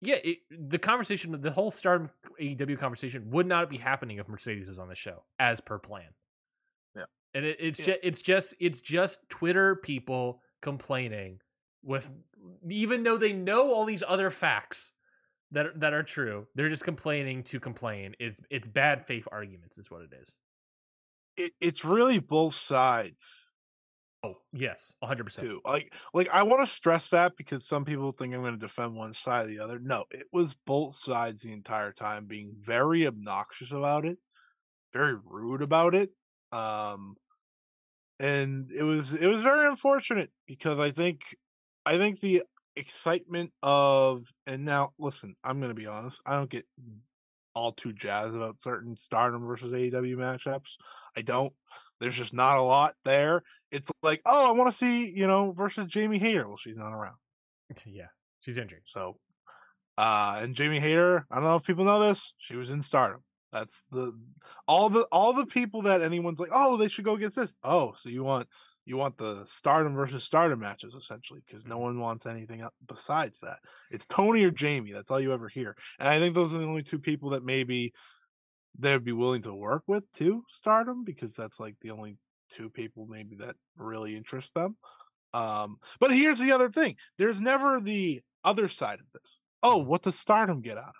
yeah, 0.00 0.16
it, 0.22 0.38
the 0.50 0.78
conversation, 0.78 1.40
the 1.40 1.50
whole 1.50 1.70
Stardom 1.70 2.10
AEW 2.40 2.78
conversation 2.78 3.30
would 3.30 3.46
not 3.46 3.68
be 3.68 3.76
happening 3.76 4.18
if 4.18 4.28
Mercedes 4.28 4.68
was 4.68 4.78
on 4.78 4.88
the 4.88 4.94
show 4.94 5.24
as 5.38 5.60
per 5.60 5.78
plan. 5.78 6.08
Yeah. 6.96 7.04
And 7.34 7.44
it, 7.44 7.56
it's 7.60 7.80
Yeah. 7.80 7.86
just 7.86 7.98
it's 8.02 8.22
just 8.22 8.54
it's 8.60 8.80
just 8.80 9.28
Twitter 9.28 9.76
people 9.76 10.42
complaining 10.62 11.40
with 11.82 12.10
even 12.68 13.02
though 13.02 13.18
they 13.18 13.32
know 13.32 13.72
all 13.72 13.84
these 13.84 14.02
other 14.06 14.30
facts 14.30 14.92
that 15.50 15.66
are, 15.66 15.72
that 15.76 15.94
are 15.94 16.02
true, 16.02 16.46
they're 16.54 16.68
just 16.68 16.84
complaining 16.84 17.42
to 17.44 17.58
complain. 17.58 18.14
It's 18.20 18.40
it's 18.50 18.68
bad 18.68 19.04
faith 19.04 19.26
arguments 19.32 19.78
is 19.78 19.90
what 19.90 20.02
it 20.02 20.12
is. 20.20 20.34
It, 21.36 21.52
it's 21.60 21.84
really 21.84 22.18
both 22.18 22.54
sides 22.54 23.47
Oh 24.24 24.34
yes, 24.52 24.92
hundred 25.02 25.24
percent. 25.24 25.64
Like, 25.64 25.94
like 26.12 26.28
I 26.30 26.42
want 26.42 26.66
to 26.66 26.72
stress 26.74 27.08
that 27.10 27.36
because 27.36 27.66
some 27.66 27.84
people 27.84 28.10
think 28.10 28.34
I'm 28.34 28.40
going 28.40 28.54
to 28.54 28.58
defend 28.58 28.96
one 28.96 29.12
side 29.12 29.46
or 29.46 29.48
the 29.48 29.60
other. 29.60 29.78
No, 29.78 30.06
it 30.10 30.26
was 30.32 30.54
both 30.66 30.94
sides 30.94 31.42
the 31.42 31.52
entire 31.52 31.92
time 31.92 32.26
being 32.26 32.54
very 32.60 33.06
obnoxious 33.06 33.70
about 33.70 34.04
it, 34.04 34.18
very 34.92 35.14
rude 35.24 35.62
about 35.62 35.94
it. 35.94 36.10
Um, 36.52 37.16
and 38.20 38.70
it 38.72 38.82
was 38.82 39.14
it 39.14 39.26
was 39.26 39.42
very 39.42 39.66
unfortunate 39.66 40.30
because 40.46 40.78
I 40.78 40.90
think 40.90 41.36
I 41.86 41.98
think 41.98 42.20
the 42.20 42.42
excitement 42.76 43.52
of 43.62 44.32
and 44.46 44.64
now 44.64 44.92
listen, 44.98 45.36
I'm 45.44 45.60
going 45.60 45.70
to 45.70 45.80
be 45.80 45.86
honest, 45.86 46.20
I 46.26 46.32
don't 46.32 46.50
get 46.50 46.64
all 47.54 47.72
too 47.72 47.92
jazzed 47.92 48.36
about 48.36 48.60
certain 48.60 48.96
Stardom 48.96 49.44
versus 49.46 49.72
AEW 49.72 50.16
matchups. 50.16 50.76
I 51.16 51.22
don't. 51.22 51.52
There's 52.00 52.16
just 52.16 52.34
not 52.34 52.58
a 52.58 52.62
lot 52.62 52.94
there. 53.04 53.42
It's 53.70 53.90
like, 54.02 54.22
oh, 54.24 54.48
I 54.48 54.52
want 54.52 54.70
to 54.70 54.76
see, 54.76 55.10
you 55.10 55.26
know, 55.26 55.52
versus 55.52 55.86
Jamie 55.86 56.18
Hayter. 56.18 56.48
Well, 56.48 56.56
she's 56.56 56.76
not 56.76 56.92
around. 56.92 57.16
yeah, 57.86 58.08
she's 58.40 58.58
injured. 58.58 58.82
So, 58.84 59.18
uh, 59.96 60.40
and 60.42 60.54
Jamie 60.54 60.80
Hayter, 60.80 61.26
I 61.30 61.36
don't 61.36 61.44
know 61.44 61.56
if 61.56 61.64
people 61.64 61.84
know 61.84 62.00
this, 62.00 62.34
she 62.38 62.56
was 62.56 62.70
in 62.70 62.82
Stardom. 62.82 63.22
That's 63.52 63.84
the 63.90 64.12
all 64.66 64.90
the 64.90 65.06
all 65.10 65.32
the 65.32 65.46
people 65.46 65.82
that 65.82 66.02
anyone's 66.02 66.38
like, 66.38 66.50
oh, 66.52 66.76
they 66.76 66.88
should 66.88 67.04
go 67.04 67.14
against 67.14 67.36
this. 67.36 67.56
Oh, 67.62 67.94
so 67.96 68.10
you 68.10 68.22
want 68.22 68.46
you 68.84 68.96
want 68.96 69.18
the 69.18 69.44
Stardom 69.46 69.94
versus 69.94 70.24
Stardom 70.24 70.60
matches 70.60 70.94
essentially 70.94 71.40
because 71.46 71.66
no 71.66 71.78
one 71.78 71.98
wants 71.98 72.26
anything 72.26 72.66
besides 72.86 73.40
that. 73.40 73.58
It's 73.90 74.06
Toni 74.06 74.44
or 74.44 74.50
Jamie. 74.50 74.92
That's 74.92 75.10
all 75.10 75.20
you 75.20 75.32
ever 75.32 75.48
hear. 75.48 75.76
And 75.98 76.08
I 76.08 76.18
think 76.18 76.34
those 76.34 76.54
are 76.54 76.58
the 76.58 76.64
only 76.64 76.82
two 76.82 76.98
people 76.98 77.30
that 77.30 77.44
maybe 77.44 77.92
they'd 78.78 79.04
be 79.04 79.12
willing 79.12 79.42
to 79.42 79.54
work 79.54 79.82
with 79.86 80.04
to 80.14 80.42
Stardom, 80.50 81.04
because 81.04 81.34
that's 81.34 81.58
like 81.58 81.76
the 81.80 81.90
only 81.90 82.16
two 82.50 82.70
people 82.70 83.06
maybe 83.06 83.36
that 83.36 83.56
really 83.76 84.16
interest 84.16 84.54
them. 84.54 84.76
Um, 85.34 85.78
but 86.00 86.10
here's 86.10 86.38
the 86.38 86.52
other 86.52 86.70
thing: 86.70 86.96
there's 87.18 87.40
never 87.40 87.80
the 87.80 88.22
other 88.44 88.68
side 88.68 89.00
of 89.00 89.06
this. 89.12 89.40
Oh, 89.62 89.76
what 89.78 90.02
does 90.02 90.18
Stardom 90.18 90.60
get 90.60 90.78
out 90.78 90.88
of 90.88 90.94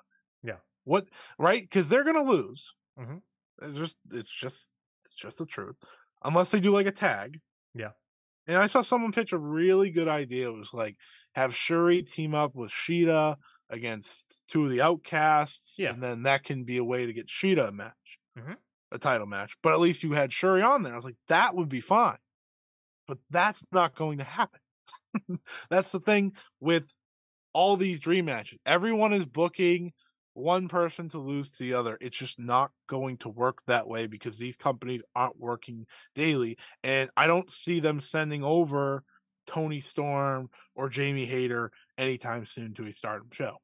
it? 0.45 0.49
Yeah. 0.51 0.57
What 0.85 1.09
right? 1.39 1.63
Because 1.63 1.89
they're 1.89 2.05
gonna 2.05 2.23
lose. 2.23 2.75
Mhm. 2.99 3.23
It's 3.63 3.79
just 3.79 3.97
it's 4.11 4.31
just 4.31 4.71
it's 5.05 5.17
just 5.17 5.39
the 5.39 5.47
truth. 5.47 5.77
Unless 6.25 6.51
they 6.51 6.61
do 6.61 6.71
like 6.71 6.87
a 6.87 6.91
tag. 6.93 7.41
Yeah. 7.75 7.93
And 8.47 8.57
I 8.57 8.67
saw 8.67 8.83
someone 8.83 9.13
pitch 9.13 9.33
a 9.33 9.39
really 9.39 9.91
good 9.91 10.09
idea. 10.09 10.49
It 10.49 10.55
was 10.57 10.73
like 10.75 10.97
have 11.35 11.53
Syuri 11.53 12.11
team 12.11 12.35
up 12.35 12.55
with 12.55 12.71
Xena 12.71 13.37
against 13.71 14.43
two 14.49 14.65
of 14.65 14.71
the 14.71 14.81
outcasts. 14.81 15.79
Yeah. 15.79 15.93
And 15.93 16.03
then 16.03 16.23
that 16.25 16.45
can 16.45 16.65
be 16.65 16.79
a 16.79 16.85
way 16.85 17.07
to 17.07 17.13
get 17.13 17.29
Xena 17.29 17.69
a 17.69 17.73
match, 17.73 18.19
Mhm. 18.37 18.57
A 18.91 18.99
title 18.99 19.27
match. 19.27 19.57
But 19.63 19.73
at 19.73 19.81
least 19.81 20.03
you 20.03 20.13
had 20.13 20.31
Syuri 20.31 20.67
on 20.67 20.83
there. 20.83 20.93
I 20.93 20.97
was 20.97 21.05
like, 21.05 21.19
that 21.29 21.55
would 21.55 21.69
be 21.69 21.81
fine. 21.81 22.19
But 23.07 23.19
that's 23.31 23.65
not 23.73 23.95
going 23.95 24.19
to 24.19 24.25
happen. 24.25 24.61
that's 25.71 25.93
the 25.93 26.01
thing 26.01 26.33
with 26.61 26.93
all 27.53 27.77
these 27.77 28.01
dream 28.01 28.27
matches. 28.27 28.59
Everyone 28.65 29.13
is 29.13 29.27
booking 29.27 29.93
one 30.35 30.69
person 30.69 31.09
to 31.11 31.19
lose 31.19 31.51
to 31.51 31.65
the 31.65 31.75
other. 31.75 31.99
It's 32.01 32.17
just 32.17 32.39
not 32.39 32.71
going 32.87 33.17
to 33.19 33.29
work 33.29 33.59
that 33.67 33.89
way 33.89 34.07
because 34.07 34.39
these 34.39 34.57
companies 34.57 35.03
aren't 35.15 35.39
working 35.39 35.87
daily. 36.15 36.57
And 36.85 37.11
I 37.17 37.27
don't 37.27 37.51
see 37.51 37.81
them 37.81 38.01
sending 38.01 38.45
over 38.45 39.03
Toni 39.47 39.81
Storm 39.81 40.51
or 40.77 40.89
Jamie 40.89 41.27
Hayter 41.27 41.73
anytime 41.97 42.47
soon 42.47 42.75
to 42.75 42.85
a 42.85 42.93
stardom 42.93 43.29
show. 43.33 43.59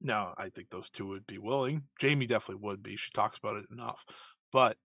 No, 0.00 0.32
I 0.38 0.48
think 0.50 0.70
those 0.70 0.90
two 0.90 1.08
would 1.08 1.26
be 1.26 1.38
willing. 1.38 1.84
Jamie 2.00 2.26
definitely 2.26 2.62
would 2.64 2.82
be. 2.82 2.96
She 2.96 3.10
talks 3.10 3.38
about 3.38 3.56
it 3.56 3.66
enough. 3.72 4.04
But 4.52 4.76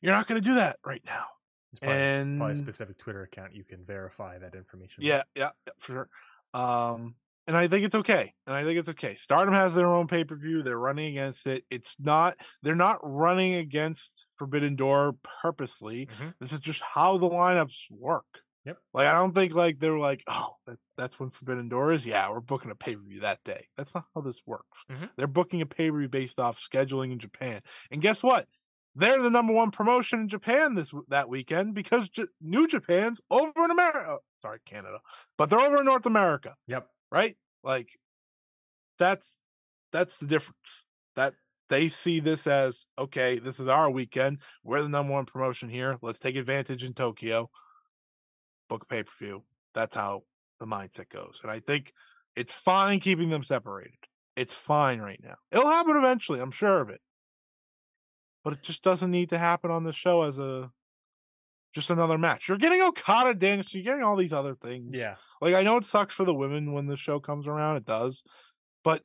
you're 0.00 0.14
not 0.14 0.26
going 0.26 0.40
to 0.40 0.48
do 0.48 0.54
that 0.54 0.76
right 0.84 1.02
now. 1.04 1.26
It's 1.72 1.80
probably, 1.80 1.98
and 1.98 2.38
probably 2.38 2.52
a 2.54 2.56
specific 2.56 2.98
Twitter 2.98 3.22
account 3.22 3.54
you 3.54 3.64
can 3.64 3.84
verify 3.84 4.38
that 4.38 4.54
information. 4.54 5.04
yeah, 5.04 5.22
yeah, 5.34 5.50
yeah, 5.66 5.72
for 5.78 5.92
sure. 5.92 6.08
Um, 6.54 7.16
and 7.46 7.56
I 7.56 7.68
think 7.68 7.84
it's 7.84 7.94
okay. 7.94 8.32
And 8.46 8.56
I 8.56 8.64
think 8.64 8.78
it's 8.78 8.88
okay. 8.88 9.14
Stardom 9.16 9.52
has 9.54 9.74
their 9.74 9.86
own 9.86 10.06
pay 10.08 10.24
per 10.24 10.34
view. 10.36 10.62
They're 10.62 10.78
running 10.78 11.08
against 11.16 11.46
it. 11.46 11.64
It's 11.70 11.96
not. 12.00 12.36
They're 12.62 12.74
not 12.74 12.98
running 13.02 13.54
against 13.54 14.26
Forbidden 14.36 14.74
Door 14.74 15.16
purposely. 15.42 16.06
Mhm. 16.06 16.34
This 16.40 16.52
is 16.52 16.60
just 16.60 16.82
how 16.82 17.18
the 17.18 17.28
lineups 17.28 17.90
work. 17.90 18.40
Yep. 18.66 18.78
Like 18.92 19.06
I 19.06 19.12
don't 19.12 19.34
think 19.34 19.54
like 19.54 19.78
they're 19.78 19.98
like, 19.98 20.22
oh, 20.26 20.56
that, 20.66 20.78
that's 20.98 21.18
when 21.20 21.30
Forbidden 21.30 21.68
Door 21.68 21.92
is. 21.92 22.04
Yeah, 22.04 22.28
we're 22.30 22.40
booking 22.40 22.70
a 22.70 22.74
pay 22.74 22.96
per 22.96 23.02
view 23.02 23.20
that 23.20 23.42
day. 23.44 23.66
That's 23.76 23.94
not 23.94 24.06
how 24.14 24.20
this 24.20 24.42
works. 24.46 24.84
Mhm. 24.90 25.10
They're 25.16 25.26
booking 25.26 25.62
a 25.62 25.66
pay 25.66 25.90
per 25.90 25.98
view 25.98 26.08
based 26.08 26.38
off 26.40 26.58
scheduling 26.60 27.12
in 27.12 27.18
Japan. 27.18 27.60
And 27.90 28.02
guess 28.02 28.22
what? 28.22 28.46
They're 28.94 29.20
the 29.22 29.30
number 29.30 29.52
one 29.52 29.70
promotion 29.70 30.20
in 30.20 30.28
Japan 30.28 30.74
this 30.74 30.92
that 31.08 31.28
weekend 31.28 31.74
because 31.74 32.08
J- 32.08 32.24
New 32.40 32.66
Japan's 32.66 33.20
over 33.30 33.64
in 33.64 33.70
America. 33.70 34.18
Sorry, 34.42 34.58
Canada, 34.66 34.98
but 35.38 35.48
they're 35.50 35.60
over 35.60 35.78
in 35.78 35.84
North 35.86 36.06
America 36.06 36.54
Yep. 36.66 36.88
right? 37.12 37.36
Like 37.62 37.98
that's 38.98 39.40
that's 39.92 40.18
the 40.18 40.26
difference. 40.26 40.84
That 41.14 41.34
they 41.68 41.88
see 41.88 42.20
this 42.20 42.46
as 42.46 42.86
okay, 42.98 43.38
this 43.38 43.58
is 43.60 43.68
our 43.68 43.90
weekend. 43.90 44.40
We're 44.64 44.82
the 44.82 44.88
number 44.88 45.12
one 45.12 45.26
promotion 45.26 45.68
here. 45.68 45.98
Let's 46.02 46.18
take 46.18 46.36
advantage 46.36 46.84
in 46.84 46.94
Tokyo. 46.94 47.50
Book 48.68 48.82
a 48.84 48.86
pay 48.86 49.02
per 49.02 49.12
view. 49.18 49.44
That's 49.74 49.94
how 49.94 50.22
the 50.60 50.66
mindset 50.66 51.08
goes. 51.10 51.40
And 51.42 51.50
I 51.50 51.60
think 51.60 51.92
it's 52.34 52.52
fine 52.52 53.00
keeping 53.00 53.30
them 53.30 53.42
separated. 53.42 53.94
It's 54.36 54.54
fine 54.54 55.00
right 55.00 55.20
now. 55.22 55.36
It'll 55.50 55.68
happen 55.68 55.96
eventually, 55.96 56.40
I'm 56.40 56.50
sure 56.50 56.80
of 56.80 56.90
it. 56.90 57.00
But 58.44 58.52
it 58.54 58.62
just 58.62 58.82
doesn't 58.84 59.10
need 59.10 59.30
to 59.30 59.38
happen 59.38 59.70
on 59.70 59.82
the 59.82 59.92
show 59.92 60.22
as 60.22 60.38
a 60.38 60.70
just 61.74 61.90
another 61.90 62.16
match. 62.18 62.48
You're 62.48 62.58
getting 62.58 62.80
Okada 62.82 63.34
dance, 63.34 63.74
you're 63.74 63.82
getting 63.84 64.02
all 64.02 64.16
these 64.16 64.32
other 64.32 64.54
things. 64.54 64.96
Yeah. 64.96 65.16
Like 65.40 65.54
I 65.54 65.62
know 65.62 65.76
it 65.76 65.84
sucks 65.84 66.14
for 66.14 66.24
the 66.24 66.34
women 66.34 66.72
when 66.72 66.86
the 66.86 66.96
show 66.96 67.20
comes 67.20 67.46
around, 67.46 67.76
it 67.76 67.84
does, 67.84 68.22
but 68.84 69.02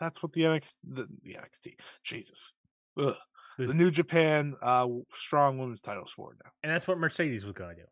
that's 0.00 0.22
what 0.22 0.32
the 0.32 0.42
NXT, 0.42 0.74
the, 0.84 1.06
the 1.22 1.34
NXT, 1.34 1.74
Jesus, 2.04 2.54
Ugh. 2.98 3.14
The- 3.58 3.66
the 3.66 3.74
New 3.74 3.90
Japan 3.90 4.54
uh 4.62 4.88
strong 5.14 5.58
women's 5.58 5.82
titles 5.82 6.10
for 6.10 6.34
now. 6.42 6.50
And 6.62 6.72
that's 6.72 6.88
what 6.88 6.98
Mercedes 6.98 7.44
was 7.44 7.52
going 7.52 7.76
to 7.76 7.82
do. 7.82 7.88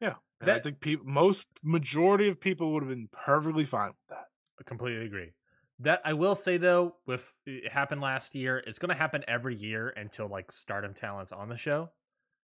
Yeah, 0.00 0.14
and 0.40 0.50
I 0.50 0.58
think 0.58 0.80
people, 0.80 1.06
most 1.06 1.46
majority 1.62 2.28
of 2.28 2.40
people 2.40 2.72
would 2.72 2.82
have 2.82 2.90
been 2.90 3.08
perfectly 3.12 3.64
fine 3.64 3.88
with 3.88 3.96
that. 4.08 4.24
I 4.58 4.62
completely 4.64 5.04
agree. 5.04 5.32
That 5.80 6.02
I 6.04 6.12
will 6.12 6.34
say 6.34 6.56
though, 6.58 6.96
with 7.06 7.34
it 7.46 7.70
happened 7.72 8.00
last 8.02 8.34
year, 8.34 8.58
it's 8.66 8.78
going 8.78 8.90
to 8.90 8.94
happen 8.94 9.24
every 9.26 9.56
year 9.56 9.88
until 9.96 10.28
like 10.28 10.52
Stardom 10.52 10.92
talents 10.94 11.32
on 11.32 11.48
the 11.48 11.56
show. 11.56 11.90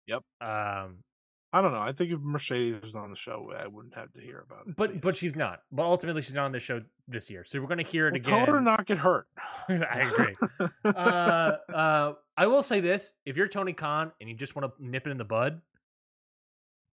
Yep. 0.06 0.22
Um, 0.40 0.98
I 1.52 1.62
don't 1.62 1.72
know. 1.72 1.80
I 1.80 1.92
think 1.92 2.12
if 2.12 2.20
Mercedes 2.20 2.82
was 2.82 2.94
on 2.94 3.10
the 3.10 3.16
show, 3.16 3.52
I 3.58 3.66
wouldn't 3.66 3.94
have 3.94 4.12
to 4.14 4.20
hear 4.20 4.44
about 4.46 4.66
it. 4.68 4.76
but 4.76 5.00
but 5.00 5.16
she's 5.16 5.36
not. 5.36 5.60
But 5.70 5.84
ultimately, 5.84 6.22
she's 6.22 6.34
not 6.34 6.44
on 6.46 6.52
the 6.52 6.60
show 6.60 6.80
this 7.08 7.30
year, 7.30 7.44
so 7.44 7.60
we're 7.60 7.66
going 7.68 7.78
to 7.78 7.84
hear 7.84 8.08
it 8.08 8.12
Well, 8.12 8.20
again. 8.20 8.46
tell 8.46 8.54
her 8.54 8.60
not 8.60 8.84
get 8.86 8.98
hurt. 8.98 9.26
I 9.68 10.10
agree. 10.10 10.68
uh, 10.84 10.88
uh, 11.74 12.12
I 12.36 12.46
will 12.46 12.62
say 12.62 12.80
this: 12.80 13.14
if 13.24 13.36
you're 13.36 13.48
Tony 13.48 13.72
Khan 13.72 14.12
and 14.20 14.28
you 14.28 14.36
just 14.36 14.54
want 14.56 14.70
to 14.76 14.84
nip 14.84 15.06
it 15.06 15.10
in 15.10 15.18
the 15.18 15.24
bud, 15.24 15.60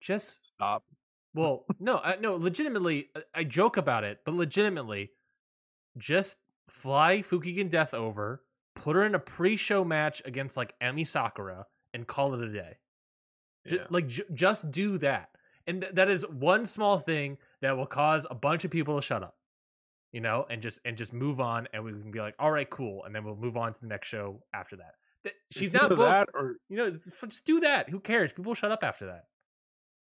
just 0.02 0.46
Stop. 0.48 0.84
well, 1.34 1.64
no, 1.80 1.98
I, 1.98 2.16
no, 2.20 2.36
legitimately, 2.36 3.08
uh, 3.16 3.20
I 3.34 3.44
joke 3.44 3.76
about 3.76 4.04
it, 4.04 4.18
but 4.24 4.34
legitimately, 4.34 5.10
just 5.98 6.38
fly 6.68 7.18
Fukigen 7.18 7.70
Death 7.70 7.94
over, 7.94 8.42
put 8.76 8.96
her 8.96 9.04
in 9.04 9.14
a 9.14 9.18
pre-show 9.18 9.84
match 9.84 10.22
against 10.24 10.56
like 10.56 10.74
Emi 10.82 11.06
Sakura, 11.06 11.66
and 11.94 12.06
call 12.06 12.34
it 12.34 12.40
a 12.42 12.52
day. 12.52 12.78
Yeah. 13.64 13.84
like, 13.90 14.08
ju- 14.08 14.24
just 14.34 14.70
do 14.72 14.98
that, 14.98 15.28
and 15.66 15.82
th- 15.82 15.94
that 15.94 16.10
is 16.10 16.26
one 16.28 16.66
small 16.66 16.98
thing 16.98 17.38
that 17.60 17.76
will 17.76 17.86
cause 17.86 18.26
a 18.28 18.34
bunch 18.34 18.64
of 18.64 18.70
people 18.72 18.96
to 18.96 19.02
shut 19.02 19.22
up, 19.22 19.36
you 20.12 20.20
know, 20.20 20.44
and 20.50 20.60
just 20.60 20.80
and 20.84 20.96
just 20.96 21.12
move 21.12 21.40
on, 21.40 21.68
and 21.72 21.84
we 21.84 21.92
can 21.92 22.10
be 22.10 22.18
like, 22.18 22.34
all 22.40 22.50
right, 22.50 22.68
cool, 22.68 23.04
and 23.04 23.14
then 23.14 23.22
we'll 23.24 23.36
move 23.36 23.56
on 23.56 23.72
to 23.72 23.80
the 23.80 23.86
next 23.86 24.08
show 24.08 24.42
after 24.52 24.76
that. 24.76 24.94
Th- 25.22 25.36
She's 25.52 25.72
It's 25.72 25.80
not 25.80 25.90
booked, 25.90 26.00
that 26.00 26.28
or 26.34 26.56
you 26.68 26.76
know. 26.76 26.90
Just 26.90 27.46
do 27.46 27.60
that. 27.60 27.88
Who 27.90 28.00
cares? 28.00 28.32
People 28.32 28.50
will 28.50 28.54
shut 28.56 28.72
up 28.72 28.82
after 28.82 29.06
that. 29.06 29.26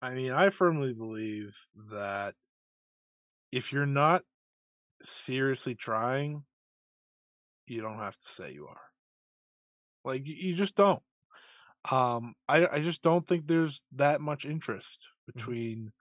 I 0.01 0.13
mean, 0.13 0.31
I 0.31 0.49
firmly 0.49 0.93
believe 0.93 1.65
that 1.91 2.35
if 3.51 3.71
you're 3.73 3.85
not 3.85 4.23
seriously 5.01 5.75
trying, 5.75 6.43
you 7.65 7.81
don't 7.81 7.97
have 7.97 8.17
to 8.17 8.25
say 8.25 8.51
you 8.53 8.67
are. 8.67 8.81
Like 10.03 10.23
you 10.25 10.55
just 10.55 10.75
don't. 10.75 11.01
Um, 11.91 12.35
I 12.47 12.67
I 12.67 12.79
just 12.79 13.01
don't 13.01 13.27
think 13.27 13.47
there's 13.47 13.81
that 13.95 14.21
much 14.21 14.45
interest 14.45 15.07
between 15.25 15.91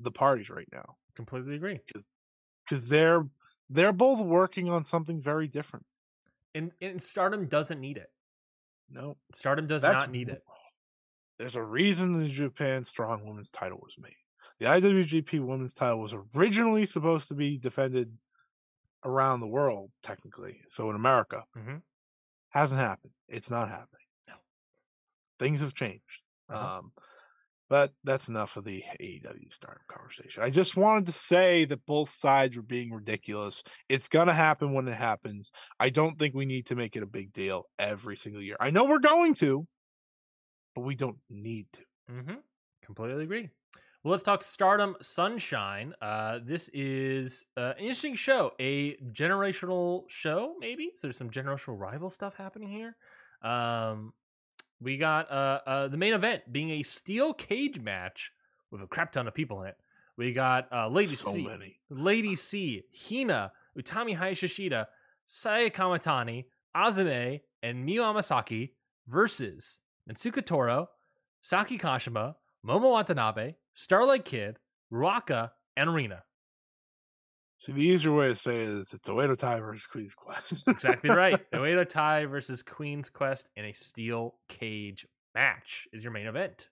the 0.00 0.10
parties 0.10 0.50
right 0.50 0.68
now 0.72 0.96
Completely 1.14 1.56
agree. 1.56 1.80
because 2.68 2.88
they're 2.88 3.26
they're 3.70 3.92
both 3.92 4.20
working 4.20 4.68
on 4.68 4.84
something 4.84 5.22
very 5.22 5.48
different. 5.48 5.86
And, 6.54 6.72
and 6.80 7.00
Stardom 7.00 7.46
doesn't 7.46 7.80
need 7.80 7.96
it. 7.96 8.10
No, 8.90 9.16
Stardom 9.34 9.66
does 9.66 9.82
That's 9.82 10.02
not 10.02 10.10
need 10.10 10.28
it. 10.28 10.42
There's 11.38 11.56
a 11.56 11.62
reason 11.62 12.18
the 12.18 12.28
Japan 12.28 12.84
Strong 12.84 13.26
Women's 13.26 13.50
title 13.50 13.78
was 13.82 13.96
made. 13.98 14.14
The 14.60 14.66
IWGP 14.66 15.40
Women's 15.44 15.74
title 15.74 16.00
was 16.00 16.14
originally 16.34 16.86
supposed 16.86 17.28
to 17.28 17.34
be 17.34 17.58
defended 17.58 18.16
around 19.04 19.40
the 19.40 19.48
world, 19.48 19.90
technically. 20.02 20.60
So 20.68 20.88
in 20.90 20.96
America, 20.96 21.44
Mhm. 21.56 21.82
hasn't 22.50 22.80
happened. 22.80 23.12
It's 23.28 23.50
not 23.50 23.68
happening. 23.68 24.06
No. 24.28 24.34
Things 25.38 25.60
have 25.60 25.74
changed. 25.74 26.22
Uh-huh. 26.48 26.78
Um, 26.78 26.92
but 27.68 27.92
that's 28.04 28.28
enough 28.28 28.56
of 28.56 28.64
the 28.64 28.84
AEW 29.00 29.50
stardom 29.50 29.82
conversation. 29.88 30.42
I 30.42 30.50
just 30.50 30.76
wanted 30.76 31.06
to 31.06 31.12
say 31.12 31.64
that 31.64 31.84
both 31.86 32.10
sides 32.10 32.54
were 32.56 32.62
being 32.62 32.92
ridiculous. 32.92 33.62
It's 33.88 34.08
going 34.08 34.28
to 34.28 34.34
happen 34.34 34.72
when 34.72 34.86
it 34.86 34.94
happens. 34.96 35.50
I 35.80 35.88
don't 35.90 36.18
think 36.18 36.34
we 36.34 36.44
need 36.46 36.66
to 36.66 36.76
make 36.76 36.94
it 36.94 37.02
a 37.02 37.06
big 37.06 37.32
deal 37.32 37.68
every 37.78 38.16
single 38.16 38.42
year. 38.42 38.56
I 38.60 38.70
know 38.70 38.84
we're 38.84 38.98
going 38.98 39.34
to, 39.36 39.66
but 40.74 40.82
we 40.82 40.94
don't 40.94 41.18
need 41.30 41.66
to. 41.72 41.80
Mm-hmm. 42.10 42.34
Completely 42.84 43.24
agree. 43.24 43.48
Well, 44.02 44.10
let's 44.10 44.22
talk 44.22 44.42
Stardom 44.42 44.96
Sunshine. 45.00 45.94
Uh, 46.02 46.38
this 46.44 46.68
is 46.74 47.46
uh, 47.56 47.72
an 47.78 47.78
interesting 47.78 48.14
show, 48.14 48.52
a 48.60 48.96
generational 49.12 50.02
show, 50.08 50.56
maybe. 50.60 50.92
So 50.94 51.06
there's 51.06 51.16
some 51.16 51.30
generational 51.30 51.78
rival 51.78 52.10
stuff 52.10 52.34
happening 52.36 52.68
here. 52.68 52.96
Um, 53.40 54.12
we 54.80 54.98
got 54.98 55.30
uh, 55.30 55.60
uh, 55.66 55.88
the 55.88 55.96
main 55.96 56.12
event 56.12 56.42
being 56.52 56.70
a 56.70 56.82
steel 56.82 57.32
cage 57.32 57.80
match 57.80 58.30
with 58.70 58.82
a 58.82 58.86
crap 58.86 59.12
ton 59.12 59.26
of 59.26 59.32
people 59.32 59.62
in 59.62 59.68
it. 59.68 59.76
We 60.18 60.32
got 60.32 60.70
uh, 60.70 60.88
Lady 60.88 61.16
so 61.16 61.32
C, 61.32 61.46
many. 61.46 61.80
Lady 61.88 62.36
C, 62.36 62.82
Hina, 63.08 63.52
Utami 63.78 64.18
Hayashishita, 64.18 64.86
Saya 65.26 65.70
Kamitani, 65.70 66.44
Azumi, 66.76 67.40
and 67.62 67.88
Miyu 67.88 68.00
Amasaki 68.00 68.72
versus 69.08 69.78
Natsuko 70.10 70.44
Tora, 70.44 70.88
Saki 71.42 71.78
Kashima, 71.78 72.34
Momo 72.66 72.92
Watanabe, 72.92 73.54
Starlight 73.74 74.24
Kid, 74.24 74.58
Ruaka, 74.92 75.50
and 75.76 75.90
Arena. 75.90 76.22
See, 77.58 77.72
the 77.72 77.82
easier 77.82 78.12
way 78.12 78.28
to 78.28 78.36
say 78.36 78.62
it 78.62 78.68
is 78.68 78.92
it's 78.92 79.08
Oedo 79.08 79.38
Tai 79.38 79.60
versus 79.60 79.86
Queen's 79.86 80.14
Quest. 80.14 80.68
exactly 80.68 81.10
right. 81.10 81.40
Oedo 81.52 81.88
Tai 81.88 82.26
versus 82.26 82.62
Queen's 82.62 83.08
Quest 83.08 83.48
in 83.56 83.64
a 83.64 83.72
steel 83.72 84.34
cage 84.48 85.06
match 85.34 85.88
is 85.92 86.04
your 86.04 86.12
main 86.12 86.26
event. 86.26 86.68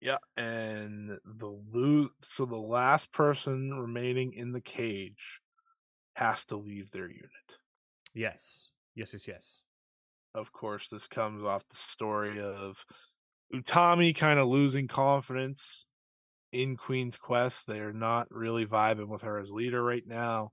Yeah, 0.00 0.18
and 0.36 1.08
the 1.08 1.60
loot 1.72 2.12
so 2.28 2.44
the 2.44 2.56
last 2.56 3.12
person 3.12 3.70
remaining 3.70 4.34
in 4.34 4.52
the 4.52 4.60
cage 4.60 5.40
has 6.14 6.44
to 6.46 6.56
leave 6.56 6.90
their 6.90 7.08
unit. 7.08 7.58
Yes. 8.14 8.68
Yes, 8.94 9.12
yes, 9.12 9.26
yes. 9.26 9.62
Of 10.34 10.52
course, 10.52 10.88
this 10.88 11.06
comes 11.06 11.44
off 11.44 11.68
the 11.68 11.76
story 11.76 12.40
of 12.40 12.84
Utami 13.52 14.14
kind 14.14 14.40
of 14.40 14.48
losing 14.48 14.88
confidence 14.88 15.86
in 16.50 16.76
Queen's 16.76 17.16
Quest. 17.16 17.66
They're 17.66 17.92
not 17.92 18.28
really 18.30 18.66
vibing 18.66 19.08
with 19.08 19.22
her 19.22 19.38
as 19.38 19.50
leader 19.50 19.82
right 19.82 20.06
now. 20.06 20.50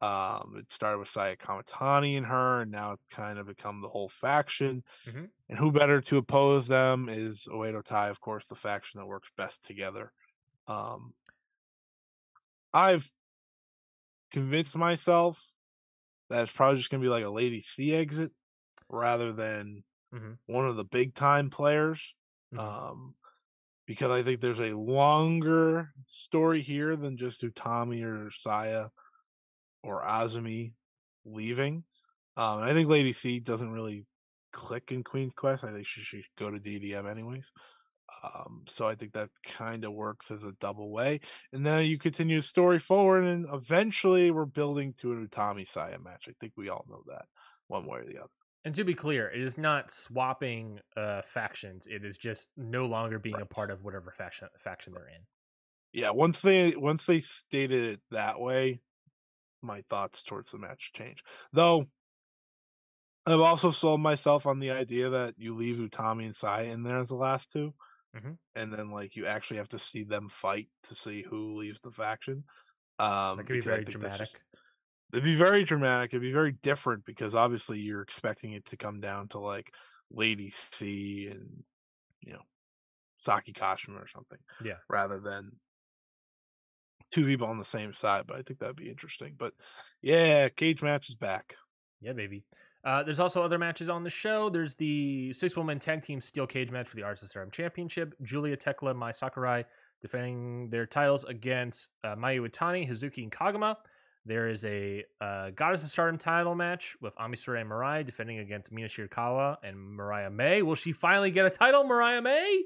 Um, 0.00 0.54
it 0.56 0.70
started 0.70 0.98
with 0.98 1.08
Saya 1.08 1.36
Kamitani 1.36 2.16
and 2.16 2.26
her, 2.26 2.62
and 2.62 2.70
now 2.70 2.92
it's 2.92 3.04
kind 3.04 3.38
of 3.38 3.46
become 3.46 3.82
the 3.82 3.88
whole 3.88 4.08
faction. 4.08 4.82
Mm-hmm. 5.06 5.24
And 5.50 5.58
who 5.58 5.70
better 5.70 6.00
to 6.00 6.16
oppose 6.16 6.68
them 6.68 7.08
is 7.10 7.46
Oedo 7.52 7.84
Tai, 7.84 8.08
of 8.08 8.20
course, 8.20 8.48
the 8.48 8.54
faction 8.54 8.98
that 8.98 9.06
works 9.06 9.28
best 9.36 9.66
together. 9.66 10.12
Um, 10.66 11.12
I've 12.72 13.12
convinced 14.30 14.76
myself 14.76 15.52
that 16.30 16.44
it's 16.44 16.52
probably 16.52 16.78
just 16.78 16.88
going 16.88 17.02
to 17.02 17.04
be 17.04 17.10
like 17.10 17.24
a 17.24 17.30
Lady 17.30 17.60
C 17.60 17.94
exit 17.94 18.32
rather 18.90 19.32
than 19.32 19.84
mm-hmm. 20.14 20.32
one 20.46 20.66
of 20.66 20.76
the 20.76 20.84
big 20.84 21.14
time 21.14 21.50
players. 21.50 22.14
Mm-hmm. 22.54 22.60
Um, 22.60 23.14
because 23.86 24.12
I 24.12 24.22
think 24.22 24.40
there's 24.40 24.60
a 24.60 24.76
longer 24.76 25.90
story 26.06 26.62
here 26.62 26.94
than 26.94 27.16
just 27.16 27.42
Utami 27.42 28.04
or 28.04 28.30
Saya 28.30 28.86
or 29.82 30.02
Azumi 30.02 30.74
leaving. 31.24 31.82
Um, 32.36 32.60
I 32.60 32.72
think 32.72 32.88
Lady 32.88 33.12
C 33.12 33.40
doesn't 33.40 33.72
really 33.72 34.06
click 34.52 34.92
in 34.92 35.02
Queen's 35.02 35.34
Quest. 35.34 35.64
I 35.64 35.72
think 35.72 35.86
she 35.86 36.02
should 36.02 36.22
go 36.38 36.50
to 36.50 36.58
DDM 36.58 37.10
anyways. 37.10 37.50
Um, 38.22 38.62
so 38.66 38.86
I 38.86 38.94
think 38.94 39.12
that 39.12 39.30
kind 39.44 39.84
of 39.84 39.92
works 39.92 40.30
as 40.30 40.44
a 40.44 40.52
double 40.60 40.90
way. 40.90 41.20
And 41.52 41.64
then 41.64 41.86
you 41.86 41.98
continue 41.98 42.36
the 42.36 42.42
story 42.42 42.78
forward, 42.78 43.24
and 43.24 43.46
eventually 43.52 44.30
we're 44.30 44.46
building 44.46 44.94
to 45.00 45.12
an 45.12 45.26
Utami 45.26 45.66
Saya 45.66 45.98
match. 45.98 46.26
I 46.28 46.32
think 46.38 46.52
we 46.56 46.68
all 46.68 46.84
know 46.88 47.02
that 47.08 47.26
one 47.68 47.86
way 47.86 48.00
or 48.00 48.04
the 48.04 48.18
other. 48.18 48.30
And 48.64 48.74
to 48.74 48.84
be 48.84 48.94
clear, 48.94 49.28
it 49.28 49.40
is 49.40 49.56
not 49.56 49.90
swapping 49.90 50.80
uh, 50.96 51.22
factions. 51.22 51.86
It 51.86 52.04
is 52.04 52.18
just 52.18 52.48
no 52.56 52.86
longer 52.86 53.18
being 53.18 53.36
right. 53.36 53.44
a 53.44 53.54
part 53.54 53.70
of 53.70 53.82
whatever 53.82 54.10
faction 54.10 54.48
faction 54.58 54.92
they're 54.92 55.08
in. 55.08 55.22
Yeah, 55.92 56.10
once 56.10 56.42
they 56.42 56.76
once 56.76 57.06
they 57.06 57.20
stated 57.20 57.94
it 57.94 58.00
that 58.10 58.38
way, 58.38 58.80
my 59.62 59.80
thoughts 59.82 60.22
towards 60.22 60.50
the 60.50 60.58
match 60.58 60.92
change. 60.94 61.24
Though 61.52 61.86
I've 63.26 63.40
also 63.40 63.70
sold 63.70 64.00
myself 64.00 64.46
on 64.46 64.58
the 64.60 64.70
idea 64.70 65.10
that 65.10 65.34
you 65.38 65.54
leave 65.54 65.76
Utami 65.76 66.24
and 66.24 66.36
Sai 66.36 66.62
in 66.62 66.82
there 66.82 66.98
as 66.98 67.08
the 67.08 67.16
last 67.16 67.52
2 67.52 67.72
mm-hmm. 68.16 68.32
and 68.56 68.72
then 68.72 68.90
like 68.90 69.14
you 69.14 69.26
actually 69.26 69.58
have 69.58 69.68
to 69.70 69.78
see 69.78 70.04
them 70.04 70.28
fight 70.28 70.68
to 70.84 70.94
see 70.94 71.22
who 71.22 71.56
leaves 71.56 71.80
the 71.80 71.90
faction. 71.90 72.44
Um, 72.98 73.36
that 73.36 73.46
could 73.46 73.54
be 73.54 73.60
very 73.60 73.84
dramatic. 73.84 74.18
Just, 74.18 74.42
It'd 75.12 75.24
be 75.24 75.34
very 75.34 75.64
dramatic. 75.64 76.12
It'd 76.12 76.22
be 76.22 76.32
very 76.32 76.52
different 76.52 77.04
because 77.04 77.34
obviously 77.34 77.78
you're 77.78 78.02
expecting 78.02 78.52
it 78.52 78.66
to 78.66 78.76
come 78.76 79.00
down 79.00 79.28
to 79.28 79.38
like 79.38 79.72
Lady 80.10 80.50
C 80.50 81.28
and 81.28 81.64
you 82.20 82.32
know 82.32 82.42
Saki 83.18 83.52
Kashima 83.52 84.02
or 84.02 84.08
something. 84.08 84.38
Yeah. 84.64 84.76
Rather 84.88 85.20
than 85.20 85.52
two 87.10 87.26
people 87.26 87.48
on 87.48 87.58
the 87.58 87.64
same 87.64 87.92
side. 87.92 88.24
But 88.26 88.36
I 88.36 88.42
think 88.42 88.60
that'd 88.60 88.76
be 88.76 88.88
interesting. 88.88 89.34
But 89.36 89.54
yeah, 90.02 90.48
cage 90.48 90.82
match 90.82 91.08
is 91.08 91.16
back. 91.16 91.56
Yeah, 92.00 92.12
baby. 92.12 92.44
Uh, 92.82 93.02
there's 93.02 93.20
also 93.20 93.42
other 93.42 93.58
matches 93.58 93.90
on 93.90 94.04
the 94.04 94.10
show. 94.10 94.48
There's 94.48 94.74
the 94.74 95.32
six 95.34 95.56
woman 95.56 95.78
tag 95.78 96.02
team 96.02 96.20
steel 96.20 96.46
cage 96.46 96.70
match 96.70 96.88
for 96.88 96.96
the 96.96 97.26
Stardom 97.26 97.50
Championship. 97.50 98.14
Giulia 98.22 98.56
Thekla, 98.56 98.96
Mai 98.96 99.12
Sakurai 99.12 99.64
defending 100.00 100.70
their 100.70 100.86
titles 100.86 101.24
against 101.24 101.90
uh, 102.04 102.16
Mayu 102.16 102.48
Iwatani, 102.48 102.88
Hazuki, 102.88 103.22
and 103.22 103.30
Koguma. 103.30 103.76
There 104.26 104.48
is 104.48 104.64
a 104.64 105.04
uh, 105.20 105.50
Goddess 105.50 105.82
of 105.82 105.90
Stardom 105.90 106.18
title 106.18 106.54
match 106.54 106.96
with 107.00 107.14
Ami 107.18 107.36
Sourei 107.36 107.62
and 107.62 107.70
Mirai 107.70 108.04
defending 108.04 108.38
against 108.38 108.70
Mina 108.70 108.88
Shirakawa 108.88 109.56
and 109.62 109.78
Mariah 109.78 110.30
May. 110.30 110.62
Will 110.62 110.74
she 110.74 110.92
finally 110.92 111.30
get 111.30 111.46
a 111.46 111.50
title, 111.50 111.84
Mariah 111.84 112.20
May? 112.20 112.64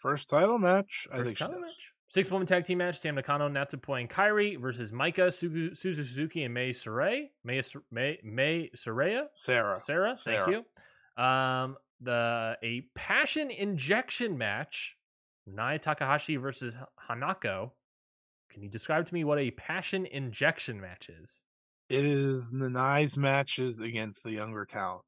First 0.00 0.28
title 0.28 0.58
match. 0.58 1.06
First 1.10 1.20
I 1.20 1.24
think 1.24 1.38
title 1.38 1.60
match. 1.60 1.92
Six 2.10 2.30
woman 2.30 2.46
tag 2.46 2.64
team 2.64 2.78
match: 2.78 3.00
Tam 3.00 3.14
Nakano, 3.14 3.48
Natsupoi, 3.48 4.00
and 4.00 4.10
Kairi 4.10 4.58
versus 4.58 4.92
Maika, 4.92 5.28
Suzu, 5.28 5.76
Suzuki, 5.76 6.42
and 6.42 6.54
May 6.54 6.72
Sarai. 6.72 7.30
May 7.44 7.60
May 7.90 8.18
May 8.24 8.70
Saraya. 8.74 9.26
Sarah. 9.34 9.80
Sarah. 9.82 10.16
Thank 10.16 10.44
Sarah. 10.44 10.64
you. 11.18 11.22
Um, 11.22 11.76
the 12.00 12.56
a 12.62 12.82
passion 12.94 13.50
injection 13.50 14.38
match: 14.38 14.96
Nanae 15.48 15.80
Takahashi 15.80 16.36
versus 16.36 16.78
Hanako. 17.08 17.72
Can 18.50 18.62
you 18.62 18.68
describe 18.68 19.06
to 19.06 19.14
me 19.14 19.24
what 19.24 19.38
a 19.38 19.50
passion 19.50 20.06
injection 20.06 20.80
match 20.80 21.08
is? 21.08 21.40
It 21.88 22.04
is 22.04 22.52
Nanae's 22.52 23.16
matches 23.16 23.80
against 23.80 24.22
the 24.22 24.32
younger 24.32 24.64
talent. 24.64 25.04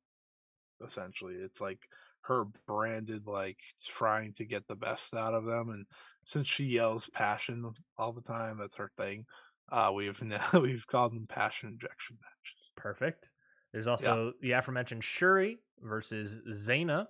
Essentially, 0.84 1.34
it's 1.34 1.60
like 1.60 1.80
her 2.22 2.44
branded 2.66 3.26
like 3.26 3.58
trying 3.86 4.32
to 4.34 4.44
get 4.44 4.66
the 4.66 4.76
best 4.76 5.14
out 5.14 5.34
of 5.34 5.44
them, 5.44 5.68
and 5.68 5.86
since 6.24 6.48
she 6.48 6.64
yells 6.64 7.10
passion 7.12 7.70
all 7.98 8.12
the 8.12 8.22
time, 8.22 8.58
that's 8.58 8.76
her 8.76 8.90
thing. 8.96 9.26
Uh, 9.70 9.90
we've 9.94 10.22
now 10.22 10.46
we've 10.54 10.86
called 10.86 11.12
them 11.12 11.26
passion 11.28 11.68
injection 11.70 12.16
matches. 12.22 12.70
Perfect. 12.76 13.30
There's 13.72 13.86
also 13.86 14.26
yeah. 14.26 14.32
the 14.40 14.52
aforementioned 14.52 15.02
Syuri 15.02 15.58
versus 15.80 16.36
Xena. 16.48 17.06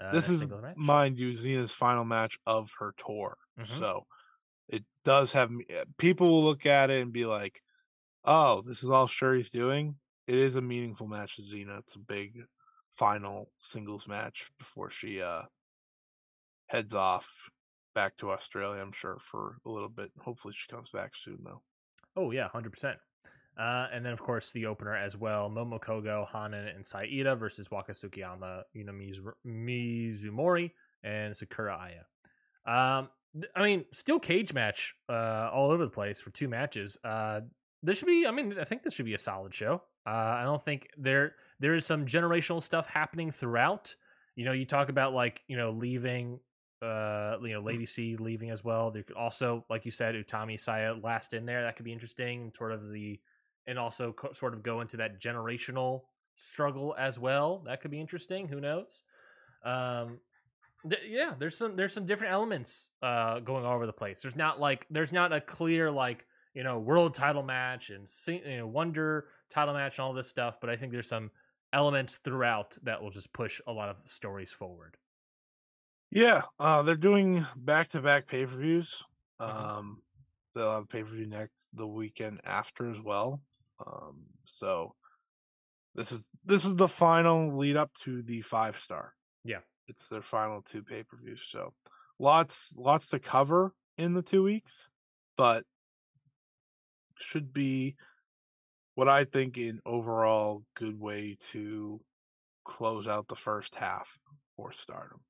Uh, 0.00 0.12
this 0.12 0.28
is, 0.28 0.46
mind 0.76 1.18
you, 1.18 1.32
Xena's 1.32 1.72
final 1.72 2.04
match 2.04 2.38
of 2.46 2.70
her 2.78 2.94
tour. 3.04 3.36
Mm-hmm. 3.58 3.78
So 3.78 4.06
it 4.68 4.84
does 5.04 5.32
have 5.32 5.50
eh, 5.70 5.84
people 5.98 6.28
will 6.28 6.44
look 6.44 6.66
at 6.66 6.90
it 6.90 7.02
and 7.02 7.12
be 7.12 7.26
like, 7.26 7.62
"Oh, 8.24 8.62
this 8.62 8.82
is 8.82 8.90
all 8.90 9.08
Syuri's 9.08 9.50
doing." 9.50 9.96
It 10.26 10.36
is 10.36 10.56
a 10.56 10.62
meaningful 10.62 11.08
match 11.08 11.36
to 11.36 11.42
Xena. 11.42 11.80
It's 11.80 11.96
a 11.96 12.00
big 12.00 12.44
final 12.90 13.50
singles 13.58 14.08
match 14.08 14.50
before 14.58 14.90
she 14.90 15.22
uh 15.22 15.42
heads 16.66 16.94
off 16.94 17.48
back 17.94 18.16
to 18.18 18.30
Australia. 18.30 18.80
I'm 18.80 18.92
sure 18.92 19.18
for 19.18 19.58
a 19.64 19.70
little 19.70 19.88
bit. 19.88 20.12
Hopefully, 20.20 20.54
she 20.56 20.68
comes 20.68 20.90
back 20.90 21.16
soon 21.16 21.38
though. 21.44 21.62
Oh 22.16 22.30
yeah, 22.30 22.48
hundred 22.48 22.70
percent. 22.70 22.98
Uh, 23.58 23.88
and 23.92 24.06
then, 24.06 24.12
of 24.12 24.20
course, 24.20 24.52
the 24.52 24.66
opener 24.66 24.94
as 24.94 25.16
well: 25.16 25.50
Momo 25.50 25.80
Kohgo, 25.80 26.26
Hanan, 26.30 26.68
and 26.68 26.86
Saida 26.86 27.34
versus 27.34 27.70
Waka 27.70 27.92
Tsukiyama, 27.92 28.62
Yuna 28.76 29.32
Mizumori, 29.44 30.70
and 31.02 31.36
Sakura 31.36 31.76
Aya. 31.76 32.04
Um, 32.98 33.08
I 33.54 33.62
mean, 33.62 33.84
steel 33.92 34.18
cage 34.18 34.52
match 34.52 34.94
uh, 35.08 35.50
all 35.52 35.70
over 35.70 35.84
the 35.84 35.90
place 35.90 36.20
for 36.20 36.30
two 36.30 36.48
matches. 36.48 36.98
Uh, 37.04 37.40
this 37.82 37.98
should 37.98 38.06
be. 38.06 38.26
I 38.26 38.30
mean, 38.30 38.58
I 38.58 38.64
think 38.64 38.82
this 38.82 38.94
should 38.94 39.06
be 39.06 39.14
a 39.14 39.18
solid 39.18 39.54
show. 39.54 39.82
Uh, 40.06 40.10
I 40.38 40.42
don't 40.44 40.62
think 40.62 40.88
there 40.96 41.34
there 41.60 41.74
is 41.74 41.86
some 41.86 42.06
generational 42.06 42.62
stuff 42.62 42.86
happening 42.88 43.30
throughout. 43.30 43.94
You 44.34 44.44
know, 44.44 44.52
you 44.52 44.64
talk 44.64 44.88
about 44.88 45.12
like 45.12 45.42
you 45.48 45.56
know 45.56 45.70
leaving, 45.70 46.40
uh, 46.82 47.36
you 47.42 47.52
know, 47.52 47.60
Lady 47.60 47.86
C 47.86 48.16
leaving 48.16 48.50
as 48.50 48.64
well. 48.64 48.90
There 48.90 49.02
could 49.02 49.16
also, 49.16 49.64
like 49.68 49.84
you 49.84 49.90
said, 49.90 50.14
Utami 50.14 50.58
Saya 50.58 50.94
last 51.02 51.34
in 51.34 51.46
there. 51.46 51.62
That 51.62 51.76
could 51.76 51.84
be 51.84 51.92
interesting. 51.92 52.52
Sort 52.56 52.72
of 52.72 52.90
the, 52.90 53.20
and 53.66 53.78
also 53.78 54.12
co- 54.12 54.32
sort 54.32 54.54
of 54.54 54.62
go 54.62 54.80
into 54.80 54.96
that 54.96 55.20
generational 55.20 56.02
struggle 56.36 56.94
as 56.98 57.18
well. 57.18 57.62
That 57.66 57.80
could 57.80 57.90
be 57.90 58.00
interesting. 58.00 58.48
Who 58.48 58.60
knows? 58.60 59.02
Um, 59.64 60.20
Th- 60.88 61.02
yeah, 61.08 61.34
there's 61.38 61.56
some 61.56 61.76
there's 61.76 61.92
some 61.92 62.06
different 62.06 62.32
elements 62.32 62.88
uh 63.02 63.40
going 63.40 63.64
all 63.64 63.74
over 63.74 63.86
the 63.86 63.92
place. 63.92 64.20
There's 64.20 64.36
not 64.36 64.60
like 64.60 64.86
there's 64.90 65.12
not 65.12 65.32
a 65.32 65.40
clear 65.40 65.90
like 65.90 66.26
you 66.54 66.62
know 66.62 66.78
world 66.78 67.14
title 67.14 67.42
match 67.42 67.90
and 67.90 68.08
you 68.26 68.58
know 68.58 68.66
wonder 68.66 69.28
title 69.50 69.74
match 69.74 69.98
and 69.98 70.04
all 70.04 70.12
this 70.12 70.28
stuff, 70.28 70.60
but 70.60 70.70
I 70.70 70.76
think 70.76 70.92
there's 70.92 71.08
some 71.08 71.30
elements 71.72 72.18
throughout 72.18 72.78
that 72.82 73.02
will 73.02 73.10
just 73.10 73.32
push 73.32 73.60
a 73.66 73.72
lot 73.72 73.88
of 73.88 73.98
stories 74.08 74.52
forward. 74.52 74.96
Yeah, 76.10 76.42
uh, 76.58 76.82
they're 76.82 76.96
doing 76.96 77.44
back 77.56 77.88
to 77.90 78.00
back 78.00 78.26
pay 78.26 78.46
per 78.46 78.56
views. 78.56 79.04
Mhm. 79.40 79.46
Um, 79.46 80.02
they'll 80.54 80.72
have 80.72 80.88
pay 80.88 81.02
per 81.02 81.10
view 81.10 81.26
next 81.26 81.68
the 81.72 81.86
weekend 81.86 82.40
after 82.44 82.90
as 82.90 83.00
well. 83.00 83.42
Um, 83.84 84.26
so 84.44 84.96
this 85.94 86.12
is 86.12 86.30
this 86.44 86.64
is 86.64 86.76
the 86.76 86.88
final 86.88 87.56
lead 87.56 87.76
up 87.76 87.92
to 88.04 88.22
the 88.22 88.40
five 88.42 88.78
star. 88.78 89.14
It's 89.88 90.08
their 90.08 90.22
final 90.22 90.62
two 90.62 90.82
pay 90.82 91.02
per 91.02 91.16
views. 91.16 91.42
So 91.42 91.74
lots 92.18 92.74
lots 92.76 93.08
to 93.10 93.18
cover 93.18 93.74
in 93.96 94.14
the 94.14 94.22
two 94.22 94.42
weeks, 94.42 94.88
but 95.36 95.64
should 97.18 97.52
be 97.52 97.96
what 98.94 99.08
I 99.08 99.24
think 99.24 99.56
an 99.56 99.80
overall 99.86 100.62
good 100.74 100.98
way 101.00 101.36
to 101.52 102.00
close 102.64 103.06
out 103.06 103.28
the 103.28 103.36
first 103.36 103.74
half 103.74 104.18
for 104.56 104.72
Stardom. 104.72 105.20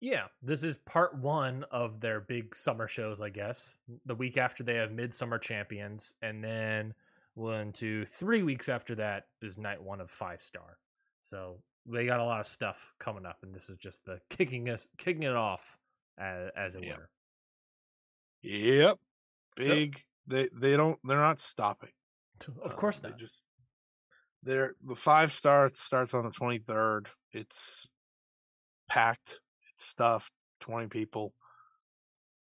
Yeah, 0.00 0.24
this 0.42 0.64
is 0.64 0.78
part 0.86 1.18
one 1.18 1.64
of 1.70 2.00
their 2.00 2.20
big 2.20 2.54
summer 2.54 2.88
shows, 2.88 3.20
I 3.20 3.28
guess. 3.28 3.78
The 4.06 4.14
week 4.14 4.38
after 4.38 4.64
they 4.64 4.76
have 4.76 4.90
Midsummer 4.90 5.38
Champions, 5.38 6.14
and 6.22 6.42
then 6.42 6.94
one, 7.34 7.72
two, 7.72 8.06
three 8.06 8.42
weeks 8.42 8.70
after 8.70 8.94
that 8.94 9.24
is 9.42 9.58
night 9.58 9.82
one 9.82 10.00
of 10.00 10.10
Five 10.10 10.40
Star. 10.40 10.78
So 11.22 11.58
they 11.86 12.06
got 12.06 12.20
a 12.20 12.24
lot 12.24 12.40
of 12.40 12.46
stuff 12.46 12.92
coming 12.98 13.26
up, 13.26 13.38
and 13.42 13.54
this 13.54 13.70
is 13.70 13.78
just 13.78 14.04
the 14.04 14.20
kicking 14.30 14.68
us, 14.68 14.86
kicking 14.98 15.22
it 15.24 15.34
off, 15.36 15.76
as, 16.18 16.50
as 16.56 16.74
it 16.74 16.84
Yeah. 16.84 16.96
were. 16.96 17.10
Yep. 18.42 18.98
Big 19.56 20.00
they 20.26 20.48
they 20.54 20.76
don't 20.76 20.98
they're 21.04 21.18
not 21.18 21.40
stopping. 21.40 21.90
Of 22.62 22.72
Um, 22.72 22.76
course 22.78 23.00
they 23.00 23.10
not. 23.10 23.18
just 23.18 23.44
they're 24.42 24.74
the 24.82 24.94
five 24.94 25.32
star 25.32 25.70
starts 25.74 26.14
on 26.14 26.24
the 26.24 26.30
twenty 26.30 26.58
third. 26.58 27.10
It's 27.32 27.92
packed, 28.88 29.40
it's 29.70 29.84
stuffed, 29.84 30.32
twenty 30.60 30.88
people. 30.88 31.34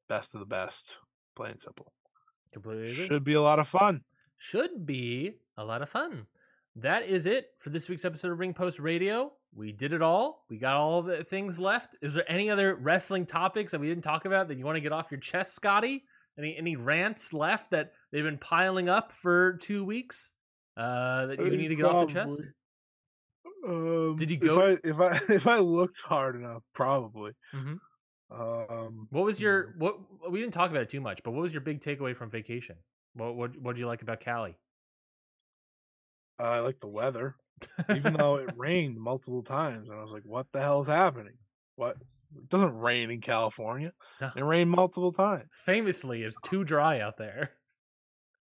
Best 0.09 0.35
of 0.35 0.41
the 0.41 0.47
best. 0.47 0.99
Plain 1.37 1.53
and 1.53 1.63
simple. 1.63 1.93
Completely 2.53 2.91
agree. 2.91 3.07
Should 3.07 3.25
be 3.25 3.35
a 3.35 3.41
lot 3.41 3.59
of 3.59 3.69
fun. 3.69 4.05
should 4.37 4.85
be 4.87 5.35
a 5.57 5.65
lot 5.65 5.83
of 5.83 5.89
fun. 5.89 6.27
That 6.77 7.05
is 7.07 7.27
it 7.27 7.51
for 7.59 7.71
this 7.71 7.89
week's 7.89 8.05
episode 8.05 8.33
of 8.33 8.39
Ring 8.39 8.53
Post 8.53 8.81
Radio. 8.81 9.33
We 9.55 9.71
did 9.71 9.93
it 9.93 10.03
all. 10.03 10.45
We 10.51 10.59
got 10.59 10.75
all 10.75 11.03
the 11.03 11.23
things 11.23 11.61
left. 11.61 11.95
Is 12.03 12.15
there 12.15 12.25
any 12.31 12.51
other 12.51 12.75
wrestling 12.75 13.27
topics 13.27 13.71
that 13.73 13.81
we 13.81 13.87
didn't 13.87 14.03
talk 14.03 14.25
about 14.25 14.49
that 14.49 14.59
you 14.59 14.65
want 14.65 14.77
to 14.77 14.81
get 14.81 14.91
off 14.93 15.11
your 15.11 15.21
chest, 15.21 15.55
Scotty? 15.55 16.03
Any 16.37 16.57
any 16.57 16.75
rants 16.75 17.33
left 17.33 17.71
that 17.71 17.93
they've 18.11 18.25
been 18.25 18.39
piling 18.39 18.89
up 18.89 19.13
for 19.13 19.53
two 19.59 19.85
weeks 19.85 20.33
uh, 20.77 21.27
that 21.27 21.39
you 21.39 21.51
need 21.57 21.69
to 21.69 21.77
get 21.77 21.85
off 21.85 22.11
your 22.13 22.25
chest? 22.25 22.41
Um, 23.67 24.17
Did 24.17 24.31
you 24.33 24.37
If 24.37 24.43
go- 24.43 24.61
I 24.61 24.77
if 24.83 25.01
I 25.01 25.19
if 25.33 25.47
I 25.47 25.59
looked 25.59 26.01
hard 26.01 26.35
enough, 26.35 26.65
probably. 26.75 27.33
Mhm. 27.55 27.79
Um, 28.33 29.07
What 29.11 29.25
was 29.25 29.41
your 29.41 29.75
what? 29.79 29.97
We 30.29 30.41
didn't 30.41 30.55
talk 30.55 30.71
about 30.71 30.83
it 30.83 30.89
too 30.89 31.01
much, 31.01 31.23
but 31.23 31.31
what 31.31 31.43
was 31.43 31.53
your 31.53 31.61
big 31.61 31.81
takeaway 31.81 32.17
from 32.17 32.31
vacation? 32.31 32.75
What 33.15 33.37
what 33.37 33.57
what 33.61 33.77
did 33.77 33.81
you 33.81 33.87
like 33.87 34.03
about 34.03 34.19
Cali? 34.19 34.57
I 36.39 36.61
like 36.61 36.81
the 36.81 36.89
weather. 36.89 37.37
even 37.95 38.13
though 38.19 38.37
it 38.37 38.51
rained 38.57 38.99
multiple 38.99 39.43
times 39.43 39.89
and 39.89 39.97
i 39.99 40.03
was 40.03 40.11
like 40.13 40.25
what 40.25 40.47
the 40.53 40.61
hell 40.61 40.81
is 40.83 40.89
happening 40.89 41.35
what 41.77 41.97
it 42.37 42.49
doesn't 42.49 42.77
rain 42.77 43.11
in 43.13 43.21
california 43.21 43.93
No. 44.21 44.31
it 44.37 44.43
rained 44.43 44.71
multiple 44.71 45.13
times 45.13 45.49
famously 45.53 46.23
it's 46.25 46.37
too 46.43 46.65
dry 46.65 46.99
out 47.01 47.17
there. 47.17 47.53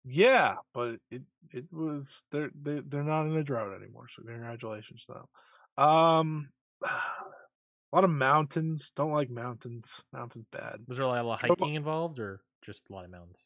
yeah 0.03 0.55
but 0.73 0.99
it 1.09 1.23
it 1.53 1.65
was 1.71 2.25
they're 2.31 2.51
they, 2.61 2.81
they're 2.81 3.03
not 3.03 3.25
in 3.27 3.35
a 3.37 3.43
drought 3.43 3.73
anymore 3.73 4.07
so 4.13 4.23
congratulations 4.23 5.05
to 5.05 5.13
them 5.13 5.85
um 5.85 6.49
a 6.85 7.95
lot 7.95 8.03
of 8.03 8.09
mountains 8.09 8.91
don't 8.95 9.13
like 9.13 9.29
mountains 9.29 10.03
mountains 10.11 10.45
bad 10.51 10.79
Was 10.87 10.97
there 10.97 11.05
a 11.05 11.09
lot 11.09 11.25
of 11.25 11.39
hiking 11.41 11.75
involved, 11.75 12.19
or 12.19 12.41
just 12.61 12.81
a 12.89 12.93
lot 12.93 13.05
of 13.05 13.11
mountains? 13.11 13.39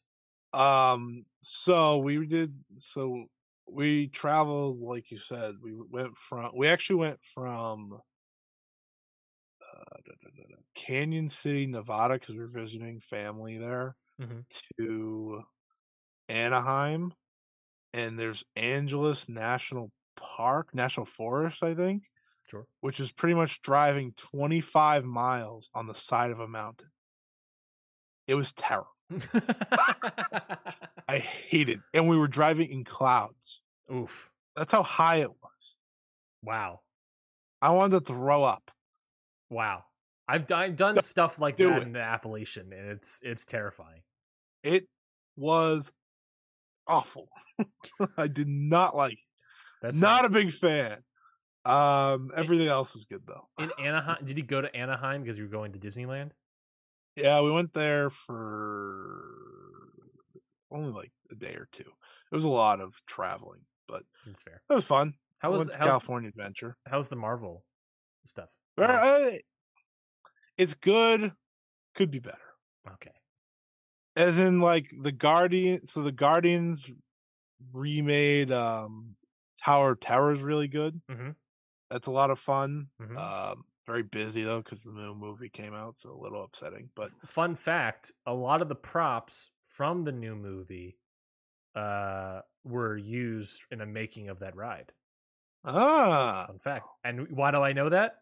um 0.52 1.24
so 1.40 1.98
we 1.98 2.26
did 2.26 2.52
so 2.78 3.26
we 3.72 4.08
traveled 4.08 4.80
like 4.80 5.10
you 5.10 5.18
said 5.18 5.56
we 5.62 5.74
went 5.74 6.16
from 6.16 6.52
we 6.56 6.68
actually 6.68 6.96
went 6.96 7.24
from 7.24 8.00
uh, 9.60 9.96
da, 10.04 10.12
da, 10.22 10.44
da, 10.48 10.56
canyon 10.74 11.28
city 11.28 11.66
nevada 11.66 12.14
because 12.14 12.34
we 12.34 12.40
were 12.40 12.48
visiting 12.48 13.00
family 13.00 13.58
there 13.58 13.96
Mhm. 14.18 14.42
to 14.78 15.42
anaheim 16.28 17.14
and 17.92 18.18
there's 18.18 18.44
angeles 18.56 19.28
national 19.28 19.92
park 20.16 20.74
national 20.74 21.06
forest 21.06 21.62
i 21.62 21.74
think 21.74 22.10
Sure. 22.48 22.66
which 22.80 23.00
is 23.00 23.12
pretty 23.12 23.34
much 23.34 23.62
driving 23.62 24.12
25 24.14 25.04
miles 25.04 25.70
on 25.74 25.86
the 25.86 25.94
side 25.94 26.30
of 26.30 26.40
a 26.40 26.48
mountain 26.48 26.90
it 28.26 28.34
was 28.34 28.52
terrible 28.52 28.90
i 31.08 31.18
hated 31.18 31.80
and 31.94 32.08
we 32.08 32.16
were 32.16 32.28
driving 32.28 32.68
in 32.70 32.84
clouds 32.84 33.61
Oof! 33.90 34.30
That's 34.56 34.72
how 34.72 34.82
high 34.82 35.16
it 35.16 35.30
was. 35.30 35.76
Wow! 36.42 36.80
I 37.60 37.70
wanted 37.70 38.00
to 38.00 38.12
throw 38.12 38.42
up. 38.42 38.70
Wow! 39.50 39.84
I've 40.28 40.46
done, 40.46 40.60
I've 40.60 40.76
done 40.76 40.94
Don't 40.96 41.04
stuff 41.04 41.38
like 41.38 41.56
do 41.56 41.70
that 41.70 41.82
in 41.82 41.92
the 41.92 42.00
Appalachian, 42.00 42.72
and 42.72 42.90
it's 42.90 43.18
it's 43.22 43.44
terrifying. 43.44 44.02
It 44.62 44.86
was 45.36 45.92
awful. 46.86 47.28
I 48.16 48.28
did 48.28 48.48
not 48.48 48.96
like 48.96 49.14
it. 49.14 49.18
That's 49.82 49.98
not 49.98 50.24
a 50.24 50.30
big 50.30 50.52
fan. 50.52 50.98
Um, 51.64 52.30
everything 52.36 52.68
else 52.68 52.94
was 52.94 53.04
good 53.04 53.22
though. 53.26 53.48
in 53.58 53.68
Anaheim. 53.84 54.24
Did 54.24 54.36
you 54.36 54.44
go 54.44 54.60
to 54.60 54.74
Anaheim 54.74 55.22
because 55.22 55.38
you 55.38 55.44
were 55.44 55.50
going 55.50 55.72
to 55.72 55.78
Disneyland? 55.78 56.30
Yeah, 57.16 57.40
we 57.42 57.50
went 57.50 57.72
there 57.72 58.10
for 58.10 59.22
only 60.70 60.92
like 60.92 61.12
a 61.30 61.34
day 61.34 61.54
or 61.54 61.68
two. 61.70 61.82
It 61.82 62.34
was 62.34 62.44
a 62.44 62.48
lot 62.48 62.80
of 62.80 62.94
traveling, 63.06 63.60
but 63.92 64.02
That's 64.26 64.42
fair. 64.42 64.62
it 64.70 64.74
was 64.74 64.84
fun. 64.86 65.14
How 65.38 65.50
was 65.52 65.68
how's, 65.76 65.76
California 65.88 66.28
Adventure. 66.30 66.76
how's 66.86 67.08
the 67.08 67.16
Marvel 67.16 67.64
stuff? 68.24 68.48
It's 70.56 70.74
good. 70.74 71.32
Could 71.94 72.10
be 72.10 72.18
better. 72.20 72.38
okay. 72.94 73.10
as 74.16 74.38
in 74.38 74.60
like 74.60 74.90
the 75.02 75.12
guardian 75.12 75.86
so 75.86 76.02
the 76.02 76.12
guardians 76.12 76.90
remade 77.72 78.50
um 78.50 79.14
tower 79.64 79.92
of 79.92 80.00
terror 80.00 80.32
is 80.32 80.40
really 80.42 80.68
good 80.68 81.00
Mhm. 81.10 81.36
that's 81.90 82.06
a 82.08 82.10
lot 82.10 82.30
of 82.30 82.38
fun 82.38 82.90
Mhm. 83.00 83.16
um 83.16 83.64
very 83.86 84.02
busy 84.02 84.42
though 84.42 84.60
because 84.60 84.82
the 84.82 84.92
new 84.92 85.14
movie 85.14 85.48
came 85.48 85.74
out 85.74 85.98
so 85.98 86.10
a 86.10 86.20
little 86.20 86.42
upsetting 86.44 86.90
but 86.94 87.10
Fun 87.26 87.54
fact: 87.56 88.12
a 88.26 88.34
lot 88.34 88.60
of 88.62 88.68
the 88.68 88.74
props 88.74 89.50
from 89.64 90.04
the 90.04 90.12
new 90.12 90.34
movie 90.36 90.98
uh 91.74 92.40
were 92.64 92.96
used 92.96 93.62
in 93.70 93.78
the 93.78 93.86
making 93.86 94.28
of 94.28 94.38
that 94.40 94.54
ride. 94.56 94.92
ah 95.64 96.44
Fun 96.48 96.58
fact. 96.58 96.84
And 97.04 97.28
why 97.30 97.50
do 97.50 97.62
I 97.62 97.72
know 97.72 97.88
that? 97.88 98.16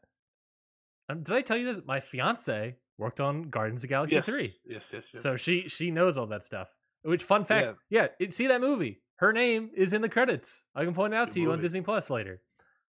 Um, 1.09 1.22
did 1.22 1.35
I 1.35 1.43
tell 1.43 1.56
you 1.56 1.72
this? 1.72 1.82
My 1.85 2.01
fiance 2.01 2.77
worked 2.98 3.20
on 3.20 3.43
Guardians 3.51 3.82
of 3.82 3.90
Galaxy 3.90 4.16
yes, 4.16 4.27
3. 4.27 4.43
yes 4.43 4.93
yes 4.93 4.93
yes 5.14 5.22
So 5.22 5.36
she 5.36 5.68
she 5.68 5.90
knows 5.90 6.16
all 6.18 6.27
that 6.28 6.44
stuff. 6.44 6.68
Which 7.02 7.22
fun 7.22 7.44
fact, 7.44 7.78
yeah, 7.89 8.09
it, 8.18 8.32
see 8.35 8.47
that 8.48 8.60
movie. 8.60 9.01
Her 9.16 9.32
name 9.32 9.70
is 9.74 9.93
in 9.93 10.02
the 10.02 10.09
credits. 10.09 10.64
I 10.74 10.85
can 10.85 10.94
point 10.94 11.14
it 11.14 11.16
out 11.16 11.31
to 11.32 11.40
you 11.40 11.52
on. 11.52 11.60
Disney 11.60 11.81
Plus 11.81 12.10
later. 12.10 12.40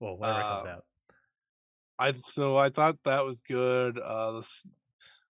Well, 0.01 0.17
whenever 0.17 0.41
it 0.41 0.43
comes 0.43 0.67
out. 0.67 0.85
i 1.99 2.13
so 2.13 2.57
i 2.59 2.69
thought 2.69 2.97
that 3.05 3.25
was 3.25 3.41
good 3.41 3.99
uh 3.99 4.43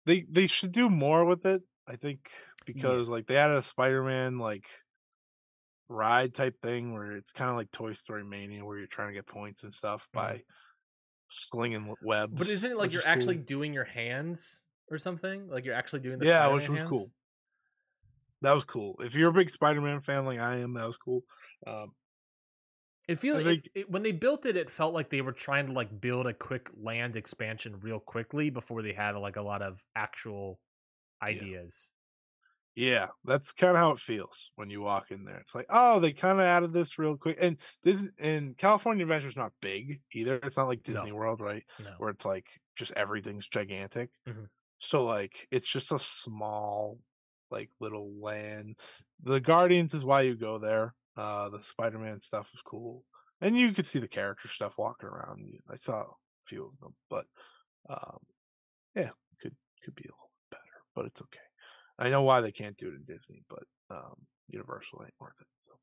they 0.05 0.27
they 0.31 0.47
should 0.47 0.73
do 0.73 0.91
more 0.91 1.25
with 1.25 1.47
it 1.47 1.63
i 1.89 1.97
think 1.97 2.31
because 2.67 3.09
like 3.09 3.27
they 3.27 3.35
had 3.35 3.51
a 3.51 3.63
spider-man 3.63 4.37
like 4.39 4.67
ride 5.91 6.35
type 6.35 6.63
thing 6.63 6.95
where 6.95 7.13
it's 7.13 7.33
kind 7.33 7.51
of 7.51 7.57
like 7.57 7.71
toy 7.73 7.93
story 7.95 8.25
mania 8.25 8.65
where 8.65 8.79
you're 8.79 8.89
trying 8.89 9.09
to 9.09 9.15
get 9.15 9.27
points 9.27 9.65
and 9.65 9.75
stuff 9.75 10.09
Mhm. 10.15 10.15
by 10.15 10.43
slinging 11.31 11.95
webs 12.01 12.39
But 12.39 12.49
isn't 12.49 12.71
it 12.71 12.77
like 12.77 12.93
you're 12.93 13.03
is 13.03 13.07
actually 13.07 13.37
cool. 13.37 13.39
doing 13.39 13.73
your 13.75 13.85
hands 13.85 14.63
or 14.91 14.99
something? 14.99 15.49
Like 15.49 15.65
you're 15.65 15.75
actually 15.75 16.01
doing 16.01 16.19
the 16.19 16.25
yeah 16.25 16.47
Spider-Man 16.47 16.69
which 16.69 16.69
was 16.69 16.83
hands? 16.83 16.83
cool 16.83 17.13
that 18.43 18.53
was 18.53 18.65
cool 18.65 18.95
if 19.01 19.15
you're 19.15 19.31
a 19.31 19.33
big 19.35 19.51
spider-man 19.51 20.01
fan 20.01 20.25
like 20.25 20.39
i 20.39 20.57
am 20.57 20.75
that 20.75 20.87
was 20.87 20.97
cool 20.99 21.23
um 21.67 21.93
It 23.09 23.17
feels 23.19 23.45
I 23.45 23.45
it, 23.45 23.69
it, 23.75 23.91
when 23.91 24.03
they 24.03 24.13
built 24.13 24.47
it, 24.47 24.57
it 24.57 24.71
felt 24.71 24.95
like 24.95 25.11
they 25.11 25.21
were 25.23 25.33
trying 25.33 25.67
to 25.67 25.73
like 25.73 26.01
build 26.01 26.27
a 26.27 26.35
quick 26.35 26.71
land 26.75 27.17
expansion 27.17 27.81
real 27.81 27.99
quickly 27.99 28.51
before 28.51 28.83
they 28.83 28.93
had 28.93 29.17
like 29.17 29.37
a 29.37 29.43
lot 29.43 29.63
of 29.63 29.85
actual 29.97 30.61
ideas. 31.23 31.91
Yeah, 32.77 33.09
that's 33.25 33.53
kind 33.53 33.73
of 33.73 33.79
how 33.79 33.91
it 33.91 33.99
feels 33.99 34.53
when 34.55 34.71
you 34.71 34.81
walk 34.81 35.11
in 35.11 35.25
there. 35.25 35.39
It's 35.39 35.55
like, 35.55 35.67
oh, 35.69 35.99
they 36.01 36.13
kind 36.13 36.39
of 36.39 36.45
added 36.47 36.73
this 36.73 36.99
real 36.99 37.17
quick. 37.17 37.37
And 37.41 37.59
this 37.83 38.03
in 38.19 38.55
California 38.55 39.03
Adventure's 39.05 39.37
not 39.37 39.53
big 39.61 40.01
either. 40.13 40.37
It's 40.37 40.57
not 40.57 40.69
like 40.69 40.83
No. 40.87 40.93
Disney 40.93 41.13
World, 41.13 41.41
right? 41.41 41.65
No. 41.79 41.95
Where 41.99 42.11
it's 42.11 42.25
like 42.25 42.61
just 42.77 42.93
everything's 42.93 43.49
gigantic. 43.49 44.11
Mhm. 44.27 44.51
So 44.79 45.05
like 45.05 45.49
it's 45.51 45.69
just 45.69 45.93
a 45.93 45.99
small 45.99 47.01
like 47.51 47.71
little 47.81 48.15
land. 48.21 48.77
The 49.21 49.41
Guardians 49.41 49.93
is 49.93 50.05
why 50.05 50.23
you 50.23 50.37
go 50.37 50.59
there. 50.59 50.95
Uh 51.17 51.49
the 51.51 51.63
Spider-Man 51.63 52.21
stuff 52.21 52.53
is 52.55 52.63
cool. 52.63 53.05
And 53.41 53.59
you 53.59 53.73
could 53.73 53.87
see 53.87 53.99
the 53.99 54.09
character 54.09 54.49
stuff 54.49 54.79
walking 54.79 55.09
around. 55.09 55.53
I 55.69 55.77
saw 55.77 56.03
a 56.03 56.15
few 56.43 56.67
of 56.67 56.79
them, 56.81 56.95
but 57.11 57.27
um 57.89 58.21
yeah, 58.95 59.11
could 59.41 59.57
could 59.83 59.95
be 59.97 60.05
a 60.05 60.13
little 60.13 60.33
better, 60.51 60.85
but 60.95 61.07
it's 61.07 61.23
okay. 61.23 61.41
I 62.01 62.11
know 62.11 62.23
why 62.23 62.41
they 62.41 62.53
can't 62.53 62.77
do 62.77 62.89
it 62.89 62.95
in 62.95 63.05
Disney, 63.05 63.43
but 63.49 63.65
um, 63.91 64.15
Universal 64.49 65.03
ain't 65.05 65.15
worth 65.21 65.41
it. 65.41 65.47
So 65.67 65.75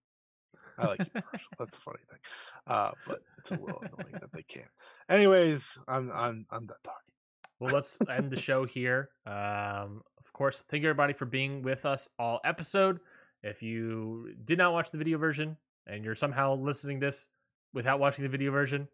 I 0.79 0.87
like 0.87 0.99
Universal. 0.99 1.49
That's 1.59 1.71
the 1.71 1.81
funny 1.81 1.99
thing. 2.09 2.19
Uh, 2.65 2.91
but 3.07 3.19
it's 3.37 3.51
a 3.51 3.59
little 3.59 3.81
annoying 3.81 4.13
that 4.13 4.33
they 4.33 4.43
can't. 4.43 4.69
Anyways, 5.09 5.77
I'm 5.87 6.11
I'm 6.11 6.45
I'm 6.49 6.65
done 6.65 6.77
talking. 6.83 7.13
Well, 7.59 7.73
let's 7.73 7.97
end 8.09 8.31
the 8.31 8.39
show 8.39 8.65
here. 8.65 9.09
Um, 9.25 10.01
of 10.19 10.31
course, 10.33 10.63
thank 10.69 10.83
you 10.83 10.89
everybody 10.89 11.13
for 11.13 11.25
being 11.25 11.61
with 11.61 11.85
us 11.85 12.09
all 12.19 12.39
episode. 12.43 12.99
If 13.43 13.63
you 13.63 14.33
did 14.45 14.57
not 14.57 14.73
watch 14.73 14.91
the 14.91 14.97
video 14.97 15.17
version 15.17 15.57
and 15.85 16.03
you're 16.03 16.15
somehow 16.15 16.55
listening 16.55 16.99
this 16.99 17.29
without 17.73 17.99
watching 17.99 18.23
the 18.23 18.29
video 18.29 18.51
version, 18.51 18.87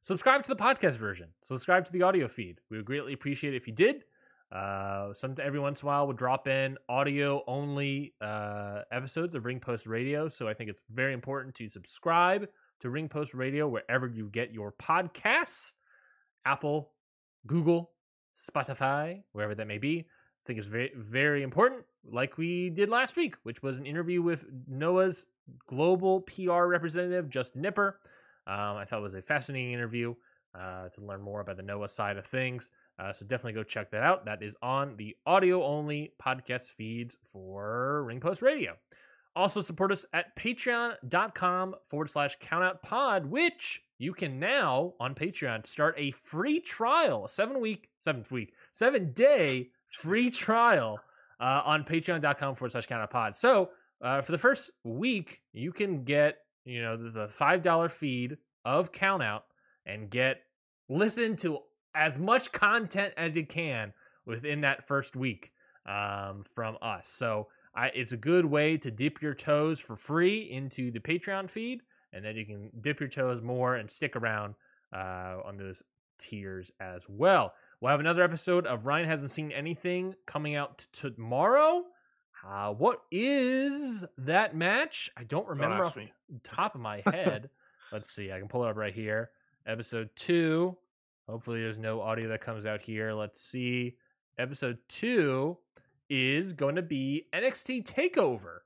subscribe 0.00 0.42
to 0.44 0.50
the 0.50 0.56
podcast 0.56 0.96
version. 0.96 1.28
Subscribe 1.42 1.84
to 1.86 1.92
the 1.92 2.02
audio 2.02 2.28
feed. 2.28 2.60
We 2.70 2.76
would 2.76 2.86
greatly 2.86 3.12
appreciate 3.12 3.54
it 3.54 3.56
if 3.56 3.66
you 3.66 3.72
did. 3.72 4.04
Uh, 4.52 5.12
some 5.12 5.34
every 5.40 5.60
once 5.60 5.82
in 5.82 5.86
a 5.86 5.88
while 5.88 6.06
we'll 6.06 6.16
drop 6.16 6.48
in 6.48 6.76
audio 6.88 7.42
only 7.46 8.14
uh, 8.20 8.80
episodes 8.90 9.34
of 9.34 9.44
Ring 9.44 9.60
Post 9.60 9.86
Radio. 9.86 10.28
So 10.28 10.48
I 10.48 10.54
think 10.54 10.70
it's 10.70 10.82
very 10.92 11.12
important 11.12 11.54
to 11.56 11.68
subscribe 11.68 12.48
to 12.80 12.90
Ring 12.90 13.08
Post 13.08 13.32
Radio 13.32 13.68
wherever 13.68 14.08
you 14.08 14.28
get 14.28 14.52
your 14.52 14.72
podcasts. 14.72 15.74
Apple, 16.44 16.92
Google, 17.46 17.92
Spotify, 18.34 19.22
wherever 19.32 19.54
that 19.54 19.66
may 19.66 19.78
be. 19.78 20.00
I 20.00 20.46
think 20.46 20.58
it's 20.58 20.68
very, 20.68 20.90
very 20.96 21.42
important, 21.42 21.82
like 22.10 22.38
we 22.38 22.70
did 22.70 22.88
last 22.88 23.16
week, 23.16 23.36
which 23.42 23.62
was 23.62 23.78
an 23.78 23.86
interview 23.86 24.22
with 24.22 24.46
Noah's 24.66 25.26
global 25.66 26.22
PR 26.22 26.64
representative, 26.64 27.28
Justin 27.28 27.62
Nipper. 27.62 28.00
Um, 28.46 28.76
I 28.76 28.84
thought 28.84 29.00
it 29.00 29.02
was 29.02 29.14
a 29.14 29.22
fascinating 29.22 29.72
interview 29.72 30.14
uh, 30.58 30.88
to 30.88 31.00
learn 31.02 31.20
more 31.20 31.40
about 31.40 31.56
the 31.56 31.62
Noah 31.62 31.88
side 31.88 32.16
of 32.16 32.26
things. 32.26 32.70
Uh, 33.00 33.12
so 33.12 33.24
definitely 33.24 33.54
go 33.54 33.62
check 33.62 33.90
that 33.90 34.02
out. 34.02 34.26
That 34.26 34.42
is 34.42 34.54
on 34.62 34.96
the 34.96 35.16
audio 35.24 35.64
only 35.64 36.12
podcast 36.22 36.70
feeds 36.70 37.16
for 37.22 38.04
Ring 38.04 38.20
Post 38.20 38.42
Radio. 38.42 38.76
Also 39.34 39.62
support 39.62 39.92
us 39.92 40.04
at 40.12 40.36
patreon.com 40.36 41.76
forward 41.86 42.10
slash 42.10 42.36
countout 42.38 42.82
pod, 42.82 43.24
which 43.26 43.80
you 43.98 44.12
can 44.12 44.38
now 44.38 44.94
on 45.00 45.14
Patreon 45.14 45.66
start 45.66 45.94
a 45.96 46.10
free 46.10 46.60
trial, 46.60 47.24
a 47.24 47.28
seven 47.28 47.60
week, 47.60 47.88
seventh 48.00 48.30
week, 48.30 48.52
seven 48.74 49.12
day 49.12 49.70
free 49.88 50.30
trial 50.30 50.98
uh, 51.40 51.62
on 51.64 51.84
patreon.com 51.84 52.54
forward 52.54 52.72
slash 52.72 52.86
countout 52.86 53.10
pod. 53.10 53.34
So 53.34 53.70
uh, 54.02 54.20
for 54.20 54.32
the 54.32 54.38
first 54.38 54.72
week, 54.84 55.40
you 55.52 55.72
can 55.72 56.04
get, 56.04 56.38
you 56.64 56.82
know, 56.82 56.96
the 56.96 57.26
$5 57.26 57.90
feed 57.90 58.36
of 58.64 58.92
countout 58.92 59.42
and 59.86 60.10
get 60.10 60.42
listen 60.88 61.36
to 61.36 61.60
as 61.94 62.18
much 62.18 62.52
content 62.52 63.14
as 63.16 63.36
you 63.36 63.46
can 63.46 63.92
within 64.26 64.60
that 64.62 64.86
first 64.86 65.16
week 65.16 65.52
um, 65.86 66.44
from 66.54 66.76
us. 66.82 67.08
So 67.08 67.48
I, 67.74 67.88
it's 67.88 68.12
a 68.12 68.16
good 68.16 68.44
way 68.44 68.76
to 68.78 68.90
dip 68.90 69.22
your 69.22 69.34
toes 69.34 69.80
for 69.80 69.96
free 69.96 70.50
into 70.50 70.90
the 70.90 71.00
Patreon 71.00 71.50
feed, 71.50 71.82
and 72.12 72.24
then 72.24 72.36
you 72.36 72.44
can 72.44 72.70
dip 72.80 73.00
your 73.00 73.08
toes 73.08 73.42
more 73.42 73.76
and 73.76 73.90
stick 73.90 74.16
around 74.16 74.54
uh, 74.94 75.36
on 75.44 75.56
those 75.56 75.82
tiers 76.18 76.70
as 76.80 77.06
well. 77.08 77.54
We'll 77.80 77.90
have 77.92 78.00
another 78.00 78.22
episode 78.22 78.66
of 78.66 78.86
Ryan 78.86 79.06
hasn't 79.08 79.30
seen 79.30 79.52
anything 79.52 80.14
coming 80.26 80.54
out 80.54 80.86
t- 80.92 81.10
tomorrow. 81.10 81.84
Uh, 82.46 82.72
what 82.72 83.02
is 83.10 84.04
that 84.18 84.54
match? 84.54 85.10
I 85.16 85.24
don't 85.24 85.46
remember 85.48 85.76
ask 85.76 85.84
off 85.84 85.96
me. 85.96 86.12
the 86.28 86.40
top 86.40 86.74
of 86.74 86.80
my 86.80 87.02
head. 87.06 87.50
Let's 87.92 88.10
see. 88.12 88.32
I 88.32 88.38
can 88.38 88.48
pull 88.48 88.64
it 88.64 88.70
up 88.70 88.76
right 88.76 88.94
here. 88.94 89.30
Episode 89.66 90.10
two. 90.14 90.76
Hopefully, 91.30 91.62
there's 91.62 91.78
no 91.78 92.00
audio 92.00 92.28
that 92.28 92.40
comes 92.40 92.66
out 92.66 92.82
here. 92.82 93.12
Let's 93.12 93.40
see. 93.40 93.96
Episode 94.36 94.78
two 94.88 95.56
is 96.08 96.52
going 96.52 96.74
to 96.74 96.82
be 96.82 97.28
NXT 97.32 97.84
Takeover. 97.84 98.58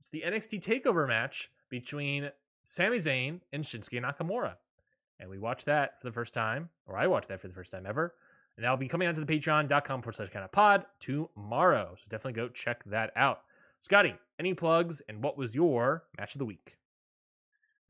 It's 0.00 0.08
the 0.08 0.22
NXT 0.26 0.64
Takeover 0.64 1.06
match 1.06 1.50
between 1.68 2.30
Sami 2.62 2.96
Zayn 2.96 3.40
and 3.52 3.62
Shinsuke 3.62 4.02
Nakamura. 4.02 4.54
And 5.20 5.28
we 5.28 5.38
watched 5.38 5.66
that 5.66 6.00
for 6.00 6.06
the 6.06 6.12
first 6.12 6.32
time, 6.32 6.70
or 6.86 6.96
I 6.96 7.06
watched 7.06 7.28
that 7.28 7.40
for 7.40 7.48
the 7.48 7.54
first 7.54 7.72
time 7.72 7.84
ever. 7.86 8.14
And 8.56 8.64
that'll 8.64 8.78
be 8.78 8.88
coming 8.88 9.06
out 9.06 9.14
to 9.16 9.24
the 9.24 9.38
patreon.com 9.38 10.00
forward 10.02 10.16
slash 10.16 10.30
kind 10.30 10.44
of 10.44 10.52
pod 10.52 10.86
tomorrow. 10.98 11.94
So 11.96 12.04
definitely 12.08 12.40
go 12.40 12.48
check 12.48 12.82
that 12.86 13.12
out. 13.16 13.42
Scotty, 13.80 14.14
any 14.38 14.54
plugs 14.54 15.02
and 15.08 15.22
what 15.22 15.36
was 15.36 15.54
your 15.54 16.04
match 16.18 16.34
of 16.34 16.38
the 16.38 16.46
week? 16.46 16.78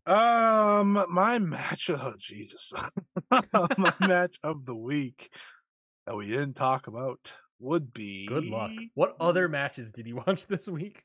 Um, 0.07 1.05
my 1.11 1.39
match. 1.39 1.89
Oh 1.91 2.15
Jesus, 2.19 2.73
my 3.31 3.95
match 4.01 4.37
of 4.43 4.67
the 4.67 4.77
week 4.77 5.33
that 6.07 6.17
we 6.17 6.27
didn't 6.27 6.55
talk 6.55 6.87
about 6.89 7.33
would 7.61 7.93
be. 7.93 8.27
Good 8.27 8.45
luck. 8.47 8.73
What 8.95 9.17
other 9.21 9.49
matches 9.49 9.91
did 9.93 10.07
you 10.07 10.17
watch 10.27 10.47
this 10.47 10.69
week? 10.69 11.03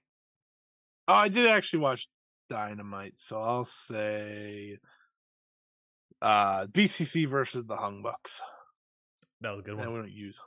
Oh, 1.08 1.14
I 1.14 1.27
did 1.30 1.48
actually 1.50 1.80
watch 1.80 2.08
Dynamite, 2.50 3.17
so 3.19 3.40
I'll 3.40 3.66
say 3.66 4.77
uh 6.22 6.66
BCC 6.72 7.27
versus 7.27 7.66
the 7.66 7.76
Hung 7.76 8.01
Bucks. 8.01 8.42
That 9.42 9.51
was 9.51 9.59
a 9.59 9.64
good 9.64 9.80
I 9.80 9.88
one. 9.88 10.00
don't 10.01 10.11
use, 10.11 10.40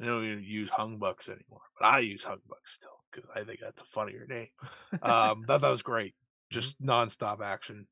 I 0.00 0.06
don't 0.06 0.24
use 0.42 0.70
Hung 0.70 0.98
Bucks 0.98 1.28
anymore, 1.28 1.60
but 1.78 1.86
I 1.86 1.98
use 1.98 2.24
Hung 2.24 2.40
Bucks 2.48 2.72
still 2.76 2.88
because 3.12 3.28
I 3.36 3.42
think 3.44 3.60
that's 3.60 3.82
a 3.82 3.84
funnier 3.84 4.26
name. 4.28 4.46
Um, 5.02 5.44
that 5.46 5.60
that 5.60 5.70
was 5.70 5.82
great, 5.82 6.14
just 6.50 6.80
nonstop 6.82 7.40
action, 7.42 7.86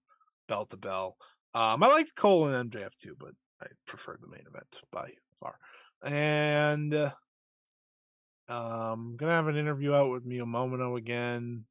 bell 0.48 0.66
to 0.66 0.76
bell. 0.76 1.16
Um, 1.54 1.82
I 1.82 1.88
liked 1.88 2.14
Cole 2.14 2.46
and 2.46 2.70
MJF 2.70 2.96
too, 2.96 3.16
but 3.18 3.32
I 3.62 3.66
preferred 3.86 4.20
the 4.20 4.28
main 4.28 4.44
event 4.46 4.80
by 4.92 5.12
far. 5.40 5.58
And 6.02 6.92
uh, 6.94 7.12
um, 8.48 9.16
gonna 9.16 9.32
have 9.32 9.48
an 9.48 9.56
interview 9.56 9.92
out 9.94 10.10
with 10.10 10.24
Mio 10.24 10.46
Momono 10.46 10.96
again. 10.96 11.64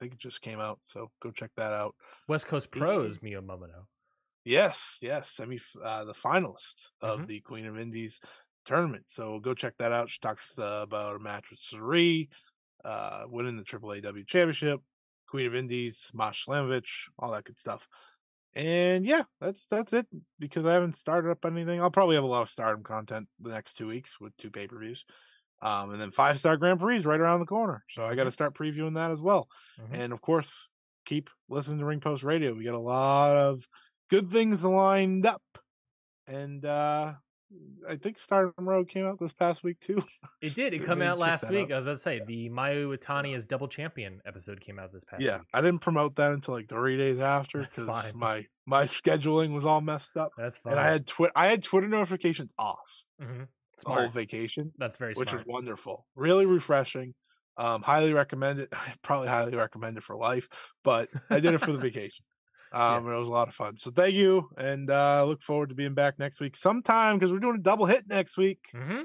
I 0.00 0.04
think 0.04 0.14
it 0.14 0.18
just 0.20 0.40
came 0.42 0.58
out, 0.60 0.78
so 0.82 1.10
go 1.22 1.30
check 1.30 1.50
that 1.56 1.72
out. 1.72 1.94
West 2.28 2.46
Coast 2.48 2.70
Pros, 2.70 3.22
Mio 3.22 3.40
Momono. 3.40 3.84
Yes, 4.44 4.98
yes, 5.02 5.30
semi 5.30 5.58
uh, 5.82 6.04
the 6.04 6.12
finalist 6.14 6.88
of 7.00 7.20
Mhm. 7.20 7.26
the 7.28 7.40
Queen 7.40 7.66
of 7.66 7.78
Indies 7.78 8.20
tournament. 8.64 9.08
So 9.08 9.38
go 9.38 9.54
check 9.54 9.74
that 9.78 9.92
out. 9.92 10.10
She 10.10 10.18
talks 10.20 10.58
uh, 10.58 10.80
about 10.82 11.16
a 11.16 11.18
match 11.20 11.50
with 11.50 11.60
Sari, 11.60 12.28
uh, 12.84 13.24
winning 13.28 13.56
the 13.56 13.64
AAAW 13.64 14.24
championship, 14.26 14.80
Queen 15.32 15.46
of 15.46 15.54
Indies, 15.54 16.10
Masha 16.12 16.50
Slamovich, 16.50 17.08
all 17.18 17.30
that 17.32 17.44
good 17.44 17.58
stuff. 17.58 17.88
And 18.54 19.06
yeah, 19.06 19.22
that's 19.40 19.66
that's 19.66 19.94
it 19.94 20.06
because 20.38 20.66
I 20.66 20.74
haven't 20.74 20.94
started 20.94 21.30
up 21.30 21.46
anything. 21.46 21.80
I'll 21.80 21.90
probably 21.90 22.16
have 22.16 22.24
a 22.24 22.26
lot 22.26 22.42
of 22.42 22.50
stardom 22.50 22.82
content 22.82 23.28
the 23.40 23.48
next 23.48 23.78
two 23.78 23.88
weeks 23.88 24.20
with 24.20 24.36
two 24.36 24.50
pay 24.50 24.66
per 24.66 24.78
views. 24.78 25.06
Um, 25.62 25.90
and 25.90 25.98
then 25.98 26.10
five 26.10 26.38
star 26.38 26.58
Grand 26.58 26.80
Prix 26.80 26.96
is 26.98 27.06
right 27.06 27.18
around 27.18 27.40
the 27.40 27.46
corner. 27.46 27.82
So 27.88 28.04
I 28.04 28.14
got 28.14 28.24
to 28.24 28.30
start 28.30 28.54
previewing 28.54 28.96
that 28.96 29.10
as 29.10 29.22
well. 29.22 29.48
Mhm. 29.80 29.94
And 30.00 30.12
of 30.12 30.20
course, 30.20 30.68
keep 31.06 31.30
listening 31.48 31.78
to 31.78 31.86
Ring 31.86 32.00
Post 32.00 32.24
Radio. 32.24 32.52
We 32.52 32.64
got 32.64 32.74
a 32.74 32.78
lot 32.78 33.34
of 33.34 33.66
good 34.10 34.28
things 34.28 34.62
lined 34.62 35.24
up. 35.24 35.42
And 36.26 36.62
uh 36.66 37.14
I 37.88 37.96
think 37.96 38.18
Stardom 38.18 38.68
Road 38.68 38.88
came 38.88 39.04
out 39.06 39.18
this 39.18 39.32
past 39.32 39.62
week 39.64 39.80
too. 39.80 40.02
It 40.40 40.54
did. 40.54 40.72
It 40.74 40.84
come 40.84 41.02
out 41.02 41.18
last 41.18 41.48
week. 41.50 41.66
out. 41.66 41.72
I 41.72 41.76
was 41.76 41.84
about 41.84 41.92
to 41.92 41.98
say 41.98 42.20
the 42.26 42.48
Mayu 42.50 42.86
Iwatani 42.96 43.36
as 43.36 43.46
double 43.46 43.68
champion 43.68 44.20
episode 44.26 44.60
came 44.60 44.78
out 44.78 44.92
this 44.92 45.04
past 45.04 45.22
yeah, 45.22 45.38
week. 45.38 45.46
I 45.54 45.60
didn't 45.60 45.80
promote 45.80 46.16
that 46.16 46.32
until 46.32 46.54
like 46.54 46.68
three 46.68 46.96
days 46.96 47.20
after 47.20 47.60
because 47.60 48.14
my 48.14 48.46
my 48.66 48.84
scheduling 48.84 49.52
was 49.54 49.64
all 49.64 49.80
messed 49.80 50.16
up, 50.16 50.32
That's 50.36 50.58
fine. 50.58 50.72
and 50.72 50.80
I 50.80 50.90
had 50.90 51.06
twi- 51.06 51.30
I 51.36 51.46
had 51.46 51.62
Twitter 51.62 51.86
notifications 51.88 52.50
off 52.58 53.04
Mhm. 53.20 53.46
the 53.84 53.90
whole 53.90 54.08
vacation, 54.08 54.72
That's 54.78 54.96
very 54.96 55.14
which 55.14 55.30
smart. 55.30 55.46
was 55.46 55.52
wonderful, 55.52 56.06
really 56.16 56.46
refreshing. 56.46 57.14
Um, 57.56 57.82
highly 57.82 58.12
recommend 58.14 58.60
it. 58.60 58.68
Probably 59.02 59.28
highly 59.28 59.54
recommend 59.56 59.96
it 59.98 60.02
for 60.02 60.16
life, 60.16 60.48
but 60.82 61.08
I 61.30 61.38
did 61.40 61.52
it 61.54 61.58
for 61.58 61.70
the 61.72 61.78
vacation. 61.78 62.24
Um, 62.72 63.06
and 63.06 63.14
it 63.14 63.18
was 63.18 63.28
a 63.28 63.32
lot 63.32 63.48
of 63.48 63.54
fun. 63.54 63.76
So 63.76 63.90
thank 63.90 64.14
you, 64.14 64.48
and 64.56 64.90
uh, 64.90 65.24
look 65.24 65.42
forward 65.42 65.68
to 65.70 65.74
being 65.74 65.94
back 65.94 66.18
next 66.18 66.40
week 66.40 66.56
sometime 66.56 67.18
because 67.18 67.32
we're 67.32 67.38
doing 67.38 67.56
a 67.56 67.62
double 67.62 67.86
hit 67.86 68.04
next 68.08 68.36
week. 68.36 68.70
hmm 68.74 69.02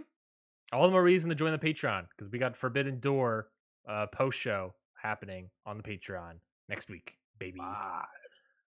All 0.72 0.84
the 0.84 0.92
more 0.92 1.04
reason 1.04 1.30
to 1.30 1.36
join 1.36 1.52
the 1.52 1.58
Patreon 1.60 2.06
because 2.16 2.32
we 2.32 2.40
got 2.40 2.56
Forbidden 2.56 3.00
Door 3.00 3.48
uh, 3.88 4.08
post 4.08 4.40
show 4.40 4.74
happening 5.02 5.50
on 5.66 5.78
the 5.78 5.84
Patreon 5.84 6.40
next 6.70 6.90
week, 6.90 7.18
baby. 7.40 7.60
Bye. 7.60 8.06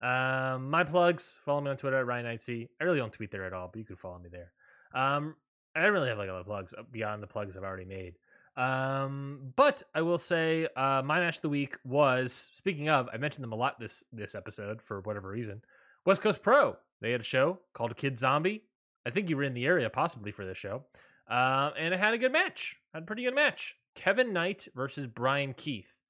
Um, 0.03 0.71
my 0.71 0.85
plugs. 0.85 1.39
Follow 1.45 1.61
me 1.61 1.71
on 1.71 1.77
Twitter 1.77 1.97
at 1.99 2.07
Ryan 2.07 2.27
Knightsey. 2.27 2.69
I 2.81 2.85
really 2.85 2.99
don't 2.99 3.13
tweet 3.13 3.31
there 3.31 3.45
at 3.45 3.53
all, 3.53 3.69
but 3.73 3.79
you 3.79 3.85
can 3.85 3.97
follow 3.97 4.19
me 4.19 4.29
there. 4.31 4.53
Um, 4.95 5.35
I 5.75 5.83
don't 5.83 5.93
really 5.93 6.09
have 6.09 6.19
like 6.19 6.29
a 6.29 6.33
lot 6.33 6.41
of 6.41 6.47
plugs 6.47 6.75
uh, 6.77 6.83
beyond 6.91 7.23
the 7.23 7.27
plugs 7.27 7.57
I've 7.57 7.65
already 7.65 7.85
made. 7.87 8.15
Um, 8.57 9.53
but 9.57 9.83
I 9.95 10.03
will 10.03 10.19
say, 10.19 10.69
uh, 10.77 11.03
my 11.05 11.19
match 11.19 11.37
of 11.37 11.43
the 11.43 11.49
week 11.49 11.77
was 11.85 12.33
speaking 12.33 12.89
of. 12.89 13.09
I 13.13 13.17
mentioned 13.17 13.43
them 13.43 13.53
a 13.53 13.57
lot 13.57 13.81
this 13.81 14.05
this 14.13 14.35
episode 14.35 14.81
for 14.81 15.01
whatever 15.01 15.29
reason. 15.29 15.63
West 16.05 16.23
Coast 16.23 16.43
Pro. 16.43 16.77
They 17.01 17.11
had 17.11 17.21
a 17.21 17.25
show 17.25 17.61
called 17.73 17.97
Kid 17.97 18.19
Zombie. 18.19 18.65
I 19.05 19.11
think 19.11 19.29
you 19.29 19.37
were 19.37 19.43
in 19.43 19.55
the 19.55 19.67
area 19.67 19.91
possibly 19.91 20.31
for 20.31 20.47
this 20.47 20.57
show, 20.57 20.85
uh, 21.29 21.71
and 21.77 21.93
it 21.93 22.01
had 22.01 22.15
a 22.15 22.19
good 22.19 22.33
match. 22.33 22.77
Had 22.93 23.03
a 23.03 23.07
pretty 23.07 23.25
good 23.25 23.35
match. 23.35 23.77
Kevin 23.95 24.33
Knight 24.33 24.69
versus 24.75 25.07
Bryan 25.07 25.55
Keith. 25.55 26.01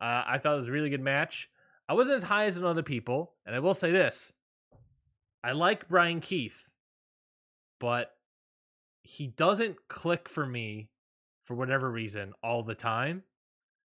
Uh, 0.00 0.24
I 0.26 0.38
thought 0.38 0.54
it 0.54 0.58
was 0.58 0.68
a 0.68 0.72
really 0.72 0.90
good 0.90 1.02
match. 1.02 1.50
I 1.88 1.94
wasn't 1.94 2.16
as 2.16 2.22
high 2.22 2.46
as 2.46 2.54
some 2.54 2.64
other 2.64 2.82
people, 2.82 3.32
and 3.44 3.54
I 3.54 3.58
will 3.58 3.74
say 3.74 3.90
this: 3.90 4.32
I 5.44 5.52
like 5.52 5.88
Bryan 5.88 6.20
Keith, 6.20 6.70
but 7.78 8.12
he 9.02 9.26
doesn't 9.26 9.88
click 9.88 10.28
for 10.28 10.46
me 10.46 10.88
for 11.50 11.56
whatever 11.56 11.90
reason 11.90 12.32
all 12.44 12.62
the 12.62 12.76
time. 12.76 13.24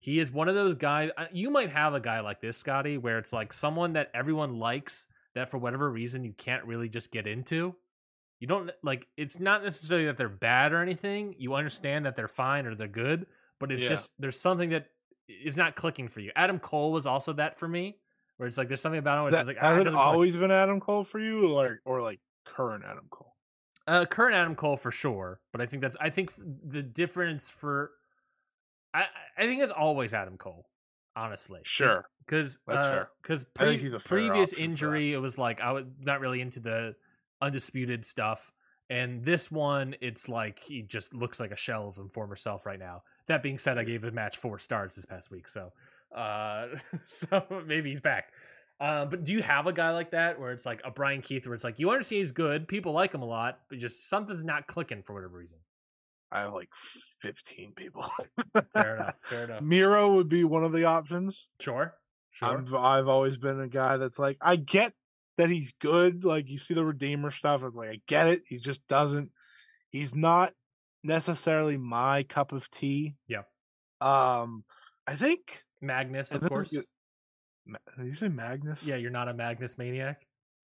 He 0.02 0.20
is 0.20 0.30
one 0.30 0.50
of 0.50 0.56
those 0.56 0.76
guys. 0.76 1.10
You 1.32 1.50
might 1.50 1.70
have 1.72 1.94
a 1.94 2.02
guy 2.02 2.20
like 2.20 2.42
this, 2.42 2.58
Scotty, 2.58 2.98
where 2.98 3.18
it's 3.18 3.32
like 3.32 3.54
someone 3.54 3.94
that 3.94 4.12
everyone 4.14 4.60
likes 4.60 5.08
that 5.36 5.50
for 5.50 5.58
whatever 5.58 5.90
reason 5.90 6.26
you 6.26 6.34
can't 6.34 6.66
really 6.66 6.90
just 6.90 7.12
get 7.12 7.28
into. 7.28 7.74
You 8.42 8.48
don't 8.48 8.72
like 8.84 9.08
it's 9.16 9.40
not 9.40 9.64
necessarily 9.64 10.06
that 10.08 10.18
they're 10.18 10.28
bad 10.28 10.74
or 10.74 10.82
anything. 10.82 11.34
You 11.38 11.54
understand 11.54 12.06
that 12.06 12.18
they're 12.18 12.28
fine 12.28 12.66
or 12.66 12.76
they're 12.76 12.90
good, 12.90 13.26
but 13.58 13.72
it's 13.72 13.84
Yeah. 13.84 13.88
just 13.88 14.10
there's 14.20 14.40
something 14.40 14.72
that 14.72 14.88
is 15.30 15.56
not 15.56 15.78
clicking 15.78 16.10
for 16.10 16.20
you. 16.20 16.34
Adam 16.36 16.60
Cole 16.60 16.92
was 16.92 17.06
also 17.06 17.32
that 17.34 17.58
for 17.58 17.70
me, 17.70 17.98
where 18.36 18.48
it's 18.48 18.58
like 18.58 18.68
there's 18.68 18.82
something 18.82 19.00
about 19.00 19.20
him. 19.20 19.24
Where 19.24 19.28
it's 19.30 19.38
That, 19.38 19.54
just 19.54 19.64
like 19.64 19.64
ah, 19.64 19.76
has 19.76 19.86
it 19.86 19.88
it 19.88 19.94
always 19.94 20.36
been 20.36 20.52
Adam 20.52 20.82
Cole 20.82 21.06
for 21.06 21.20
you, 21.20 21.54
or 21.54 21.80
or 21.86 22.02
like 22.02 22.20
current 22.44 22.84
Adam 22.86 23.08
Cole? 23.10 23.35
Uh, 23.88 24.06
current 24.06 24.36
Adam 24.36 24.56
Cole 24.56 24.78
for 24.78 24.92
sure, 24.92 25.40
but 25.52 25.62
I 25.62 25.66
think 25.68 25.82
that's 25.82 25.96
I 26.00 26.10
think 26.10 26.32
the 26.36 26.82
difference 26.82 27.50
for 27.50 27.92
I 28.94 29.06
I 29.38 29.46
think 29.46 29.62
it's 29.62 29.72
always 29.72 30.14
Adam 30.14 30.38
Cole, 30.38 30.68
honestly. 31.16 31.62
Sure. 31.64 32.06
because 32.26 32.58
That's 32.66 32.86
fair. 32.86 33.10
Because 33.22 33.46
I 33.60 33.66
think 33.66 33.82
he's 33.82 33.94
a 33.94 34.00
fair 34.00 34.18
previous 34.18 34.52
option 34.52 34.56
for 34.56 34.56
that. 34.56 34.64
injury, 34.64 35.14
it 35.14 35.18
was 35.18 35.38
like 35.38 35.62
I 35.62 35.72
was 35.72 35.86
not 36.00 36.20
really 36.20 36.42
into 36.42 36.60
the 36.60 36.96
undisputed 37.42 38.06
stuff, 38.06 38.52
and 38.90 39.24
this 39.24 39.52
one, 39.52 39.96
it's 40.02 40.30
like 40.30 40.60
he 40.60 40.82
just 40.82 41.14
looks 41.14 41.40
like 41.40 41.52
a 41.52 41.56
shell 41.56 41.88
of 41.88 41.96
his 41.96 42.12
former 42.12 42.36
self 42.36 42.66
right 42.66 42.80
now. 42.80 43.04
That 43.28 43.44
being 43.44 43.58
said, 43.58 43.78
I 43.78 43.84
gave 43.84 44.02
the 44.02 44.12
match 44.12 44.38
four 44.38 44.58
stars 44.60 44.96
this 44.96 45.06
past 45.06 45.30
week, 45.30 45.48
so 45.48 45.74
uh, 46.16 46.68
so 47.04 47.44
maybe 47.68 47.90
he's 47.90 48.02
back. 48.02 48.32
Uh, 48.80 49.06
but 49.06 49.24
do 49.24 49.32
you 49.32 49.42
have 49.42 49.68
a 49.68 49.74
guy 49.74 49.92
like 49.92 50.12
that 50.12 50.40
where 50.40 50.52
it's 50.52 50.66
like 50.66 50.82
a 50.84 50.92
Bryan 50.92 51.22
Keith, 51.22 51.46
where 51.46 51.56
it's 51.56 51.64
like 51.64 51.80
you 51.80 51.90
understand 51.90 52.20
he's 52.20 52.32
good, 52.32 52.68
people 52.68 52.92
like 52.92 53.14
him 53.14 53.22
a 53.22 53.26
lot, 53.26 53.60
but 53.70 53.80
just 53.80 54.10
something's 54.10 54.44
not 54.44 54.68
clicking 54.68 55.02
for 55.02 55.14
whatever 55.14 55.38
reason? 55.38 55.60
I 56.32 56.42
have 56.42 56.54
like 56.54 56.70
fifteen 56.74 57.74
people. 57.74 58.06
Fair 58.74 58.98
enough. 58.98 59.14
Fair 59.24 59.44
enough. 59.50 59.62
Miro 59.62 60.16
would 60.16 60.28
be 60.28 60.44
one 60.44 60.66
of 60.66 60.74
the 60.74 60.86
options. 60.86 61.48
Sure. 61.62 61.94
Sure. 62.32 62.50
I'm, 62.50 62.76
I've 62.76 63.08
always 63.08 63.38
been 63.38 63.62
a 63.62 63.70
guy 63.70 63.96
that's 63.96 64.20
like, 64.20 64.38
I 64.42 64.58
get 64.58 64.92
that 65.38 65.50
he's 65.50 65.74
good. 65.80 66.26
Like 66.26 66.50
you 66.50 66.58
see 66.58 66.74
the 66.74 66.86
Redeemer 66.86 67.32
stuff. 67.32 67.64
It's 67.64 67.76
like 67.76 67.90
I 67.90 68.02
get 68.08 68.28
it. 68.28 68.42
He 68.48 68.58
just 68.58 68.86
doesn't. 68.88 69.32
He's 69.90 70.14
not 70.14 70.52
necessarily 71.04 71.78
my 71.78 72.24
cup 72.24 72.52
of 72.52 72.70
tea. 72.70 73.16
Yeah. 73.28 73.44
Um, 74.02 74.66
I 75.08 75.14
think. 75.14 75.64
Magnus, 75.82 76.34
of 76.34 76.44
is 76.44 76.50
course. 76.50 76.76
Did 77.68 78.06
you 78.06 78.12
say 78.14 78.28
Magnus? 78.28 78.86
Yeah, 78.88 78.96
you're 78.96 79.12
not 79.12 79.28
a 79.28 79.34
Magnus 79.34 79.78
maniac. 79.78 80.26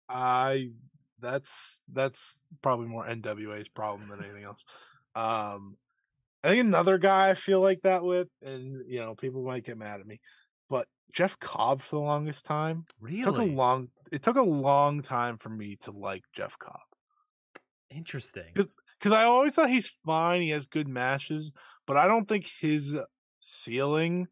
I. 0.09 0.71
That's 1.19 1.81
that's 1.91 2.45
probably 2.61 2.87
more 2.87 3.03
NWA's 3.03 3.69
problem 3.69 4.07
than 4.07 4.23
anything 4.23 4.43
else. 4.43 4.63
Um, 5.15 5.77
I 6.43 6.49
think 6.49 6.61
another 6.61 6.99
guy 6.99 7.31
I 7.31 7.33
feel 7.33 7.59
like 7.59 7.81
that 7.81 8.03
with, 8.03 8.27
and 8.43 8.83
you 8.87 8.99
know, 8.99 9.15
people 9.15 9.43
might 9.43 9.65
get 9.65 9.79
mad 9.79 9.99
at 9.99 10.05
me, 10.05 10.19
but 10.69 10.87
Jeff 11.11 11.39
Cobb 11.39 11.81
for 11.81 11.95
the 11.95 12.01
longest 12.01 12.45
time. 12.45 12.85
Really? 12.99 13.21
It 13.21 13.23
took 13.23 13.39
a 13.39 13.43
long 13.43 13.87
it 14.11 14.21
took 14.21 14.35
a 14.35 14.43
long 14.43 15.01
time 15.01 15.37
for 15.37 15.49
me 15.49 15.75
to 15.77 15.91
like 15.91 16.23
Jeff 16.33 16.57
Cobb 16.59 16.81
Interesting. 17.89 18.51
because 18.53 18.77
I 19.05 19.23
always 19.23 19.55
thought 19.55 19.69
he's 19.69 19.91
fine. 20.05 20.41
He 20.41 20.51
has 20.51 20.65
good 20.65 20.87
matches, 20.87 21.51
but 21.85 21.97
I 21.97 22.07
don't 22.07 22.27
think 22.27 22.49
his 22.59 22.95
ceiling 23.39 24.27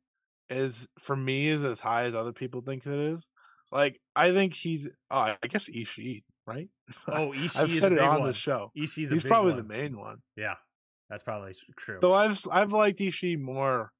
is 0.49 0.88
for 0.99 1.15
me 1.15 1.48
is 1.48 1.64
as 1.64 1.80
high 1.80 2.03
as 2.03 2.14
other 2.15 2.33
people 2.33 2.61
think 2.61 2.85
it 2.85 2.93
is. 2.93 3.27
Like 3.72 3.99
I 4.15 4.32
think 4.32 4.53
he's 4.53 4.88
oh, 5.11 5.35
I 5.41 5.48
guess 5.48 5.69
Ishii, 5.69 6.24
right? 6.45 6.69
Oh, 7.07 7.32
Ishii 7.35 7.59
I've 7.59 7.72
is 7.72 7.80
said 7.80 7.93
it 7.93 7.99
on 7.99 8.19
one. 8.19 8.27
the 8.30 8.33
show. 8.33 8.72
Ishii's 8.77 9.11
a 9.11 9.15
He's 9.15 9.24
probably 9.24 9.53
one. 9.53 9.67
the 9.67 9.74
main 9.74 9.98
one. 9.98 10.17
Yeah, 10.35 10.56
that's 11.09 11.24
probably 11.24 11.56
true. 11.77 11.98
Though 12.01 12.14
I've 12.14 12.40
I've 12.51 12.72
liked 12.74 12.99
Ishii 12.99 13.40
more 13.40 13.91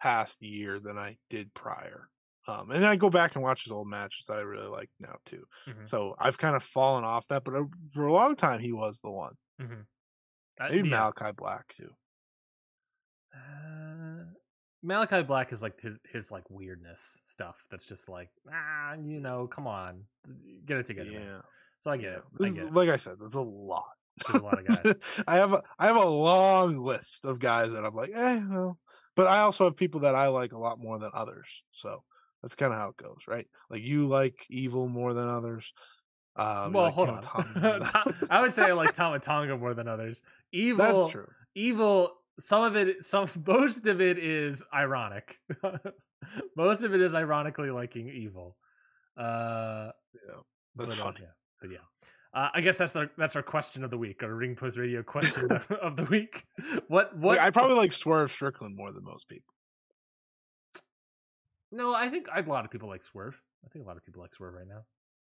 past 0.00 0.42
year 0.42 0.80
than 0.80 0.98
I 0.98 1.14
did 1.30 1.54
prior. 1.54 2.08
Um, 2.48 2.72
and 2.72 2.82
then 2.82 2.90
I 2.90 2.96
go 2.96 3.08
back 3.08 3.36
and 3.36 3.44
watch 3.44 3.62
his 3.62 3.70
old 3.70 3.86
matches 3.86 4.26
that 4.26 4.38
I 4.38 4.40
really 4.40 4.66
like 4.66 4.90
now 4.98 5.14
too. 5.24 5.44
Mhm. 5.68 5.86
So 5.86 6.16
I've 6.18 6.38
kind 6.38 6.56
of 6.56 6.64
fallen 6.64 7.04
off 7.04 7.28
that, 7.28 7.44
but 7.44 7.54
uh, 7.54 7.62
for 7.94 8.06
a 8.06 8.12
long 8.12 8.34
time 8.34 8.58
he 8.58 8.72
was 8.72 9.00
the 9.00 9.12
one. 9.12 9.34
Mhm. 9.60 9.86
Uh, 10.60 10.68
Maybe 10.68 10.88
yeah. 10.88 10.96
Malakai 11.12 11.36
Black 11.36 11.72
too. 11.76 11.90
Uh, 13.34 13.91
Malakai 14.84 15.26
Black 15.26 15.52
is 15.52 15.62
like 15.62 15.80
his 15.80 15.98
his 16.12 16.30
like 16.30 16.44
weirdness 16.50 17.18
stuff. 17.24 17.64
That's 17.70 17.86
just 17.86 18.08
like 18.08 18.28
ah, 18.52 18.94
you 18.94 19.20
know, 19.20 19.46
come 19.46 19.66
on, 19.66 20.02
get 20.66 20.78
it 20.78 20.86
together. 20.86 21.10
man." 21.10 21.20
Yeah, 21.20 21.40
So 21.80 21.90
I 21.90 21.96
get 21.96 22.04
yeah. 22.12 22.16
it. 22.16 22.22
I 22.40 22.48
get 22.50 22.62
is- 22.62 22.68
it. 22.68 22.74
like 22.74 22.88
I 22.88 22.96
said, 22.96 23.14
there's 23.20 23.34
a 23.34 23.40
lot. 23.40 23.84
There's 24.28 24.42
a 24.42 24.44
lot 24.44 24.58
of 24.58 24.66
guys. 24.66 25.22
I 25.26 25.36
have 25.36 25.52
a 25.52 25.62
I 25.78 25.86
have 25.86 25.96
a 25.96 26.04
long 26.04 26.78
list 26.78 27.24
of 27.24 27.38
guys 27.38 27.72
that 27.72 27.84
I'm 27.84 27.94
like, 27.94 28.10
eh, 28.14 28.42
well, 28.50 28.78
but 29.16 29.26
I 29.26 29.38
also 29.40 29.64
have 29.64 29.76
people 29.76 30.00
that 30.00 30.14
I 30.14 30.26
like 30.28 30.52
a 30.52 30.58
lot 30.58 30.78
more 30.78 30.98
than 30.98 31.10
others. 31.14 31.62
So 31.70 32.02
that's 32.42 32.54
kind 32.56 32.72
of 32.72 32.78
how 32.78 32.88
it 32.90 32.96
goes, 32.96 33.20
right? 33.28 33.46
Like 33.70 33.82
you 33.82 34.08
like 34.08 34.34
Evil 34.50 34.88
more 34.88 35.14
than 35.14 35.28
others. 35.28 35.72
Um, 36.34 36.72
well, 36.72 36.84
like 36.86 36.94
hold 36.94 37.08
on. 37.10 37.22
Tama 37.22 37.48
more 37.54 37.78
than 37.78 37.88
Tom- 37.88 38.14
I 38.30 38.40
would 38.40 38.52
say 38.52 38.64
I 38.64 38.72
like 38.72 38.94
Tama 38.94 39.18
Tonga 39.20 39.56
more 39.56 39.74
than 39.74 39.86
others. 39.86 40.22
Evil, 40.52 40.84
That's 41.02 41.12
true. 41.12 41.28
evil. 41.54 42.10
Some 42.42 42.64
of 42.64 42.76
it, 42.76 43.04
some 43.06 43.28
most 43.46 43.86
of 43.86 44.00
it 44.00 44.18
is 44.18 44.62
ironic. 44.74 45.38
most 46.56 46.82
of 46.82 46.92
it 46.94 47.00
is 47.00 47.14
ironically 47.14 47.70
liking 47.70 48.08
evil. 48.08 48.56
Uh, 49.16 49.90
Yeah, 50.14 50.40
that's 50.76 50.94
but, 50.94 51.00
uh, 51.00 51.04
funny. 51.04 51.18
yeah, 51.22 51.32
but 51.60 51.70
yeah. 51.70 51.78
Uh, 52.34 52.48
I 52.54 52.60
guess 52.62 52.78
that's 52.78 52.96
our 52.96 53.10
that's 53.18 53.36
our 53.36 53.42
question 53.42 53.84
of 53.84 53.90
the 53.90 53.98
week, 53.98 54.22
our 54.22 54.34
Ring 54.34 54.56
Post 54.56 54.78
Radio 54.78 55.02
question 55.14 55.52
of, 55.52 55.70
of 55.70 55.96
the 55.96 56.04
week. 56.04 56.44
What 56.88 57.16
what? 57.16 57.38
I 57.38 57.50
probably 57.50 57.76
like 57.76 57.92
Swerve 57.92 58.32
Strickland 58.32 58.74
more 58.76 58.90
than 58.90 59.04
most 59.04 59.28
people. 59.28 59.52
no. 61.70 61.94
I 61.94 62.08
think 62.08 62.28
a 62.34 62.40
lot 62.42 62.64
of 62.64 62.70
people 62.70 62.88
like 62.88 63.02
Swerve. 63.04 63.38
I 63.64 63.68
think 63.68 63.84
a 63.84 63.88
lot 63.88 63.96
of 63.98 64.04
people 64.04 64.22
like 64.22 64.34
Swerve 64.34 64.54
right 64.54 64.66
now. 64.66 64.82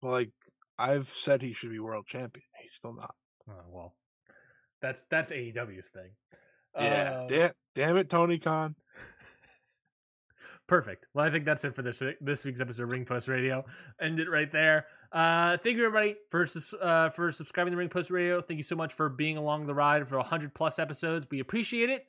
Well, 0.01 0.13
like 0.13 0.31
I've 0.77 1.09
said, 1.09 1.41
he 1.41 1.53
should 1.53 1.71
be 1.71 1.79
world 1.79 2.05
champion. 2.07 2.45
He's 2.61 2.73
still 2.73 2.93
not. 2.95 3.15
Oh, 3.49 3.65
well, 3.69 3.95
that's 4.81 5.05
that's 5.09 5.31
AEW's 5.31 5.89
thing. 5.89 6.11
Yeah, 6.79 7.19
Um, 7.21 7.27
damn, 7.27 7.51
damn 7.75 7.97
it, 7.97 8.09
Tony 8.09 8.39
Khan. 8.39 8.75
Perfect. 10.67 11.05
Well, 11.13 11.25
I 11.25 11.29
think 11.29 11.43
that's 11.45 11.65
it 11.65 11.75
for 11.75 11.81
this 11.81 12.01
this 12.21 12.45
week's 12.45 12.61
episode 12.61 12.83
of 12.83 12.91
Ring 12.91 13.03
Post 13.05 13.27
Radio. 13.27 13.65
End 13.99 14.19
it 14.19 14.29
right 14.29 14.49
there. 14.51 14.85
Uh, 15.11 15.57
thank 15.57 15.75
you 15.75 15.85
everybody 15.85 16.15
for 16.29 16.47
uh, 16.81 17.09
for 17.09 17.31
subscribing 17.31 17.71
to 17.71 17.77
Ring 17.77 17.89
Post 17.89 18.09
Radio. 18.09 18.41
Thank 18.41 18.57
you 18.57 18.63
so 18.63 18.77
much 18.77 18.93
for 18.93 19.09
being 19.09 19.35
along 19.35 19.65
the 19.67 19.73
ride 19.73 20.07
for 20.07 20.15
100 20.17 20.53
plus 20.53 20.79
episodes. 20.79 21.27
We 21.29 21.41
appreciate 21.41 21.89
it. 21.89 22.05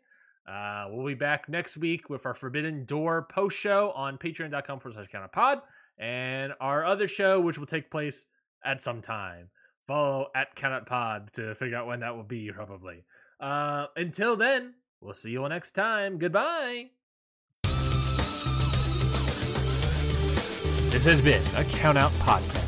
Uh, 0.47 0.86
we'll 0.91 1.07
be 1.07 1.15
back 1.15 1.49
next 1.49 1.76
week 1.76 2.08
with 2.08 2.24
our 2.26 2.34
Forbidden 2.34 2.84
Door 2.84 3.26
post 3.31 3.58
show 3.58 3.91
on 3.92 4.18
patreon.com 4.18 4.78
forward 4.78 4.94
slash 4.94 5.08
counter 5.08 5.28
pod 5.28 5.60
and 5.99 6.52
our 6.60 6.84
other 6.84 7.08
show, 7.08 7.41
which 7.41 7.58
will 7.58 7.66
take 7.66 7.91
place 7.91 8.26
at 8.65 8.82
some 8.82 9.02
time. 9.02 9.49
Follow 9.89 10.28
at 10.36 10.55
Count 10.55 10.86
Pod 10.86 11.32
to 11.34 11.55
figure 11.57 11.76
out 11.76 11.89
when 11.89 12.00
that 12.00 12.16
will 12.16 12.23
be, 12.23 12.50
probably. 12.52 13.05
Uh, 13.43 13.89
until 13.97 14.37
then, 14.37 14.75
we'll 15.01 15.12
see 15.12 15.33
you 15.33 15.43
all 15.43 15.49
next 15.49 15.73
time. 15.73 16.17
Goodbye. 16.17 16.91
This 20.91 21.05
has 21.07 21.21
been 21.21 21.43
a 21.57 21.65
Count 21.65 21.99
Out 21.99 22.12
Podcast. 22.12 22.61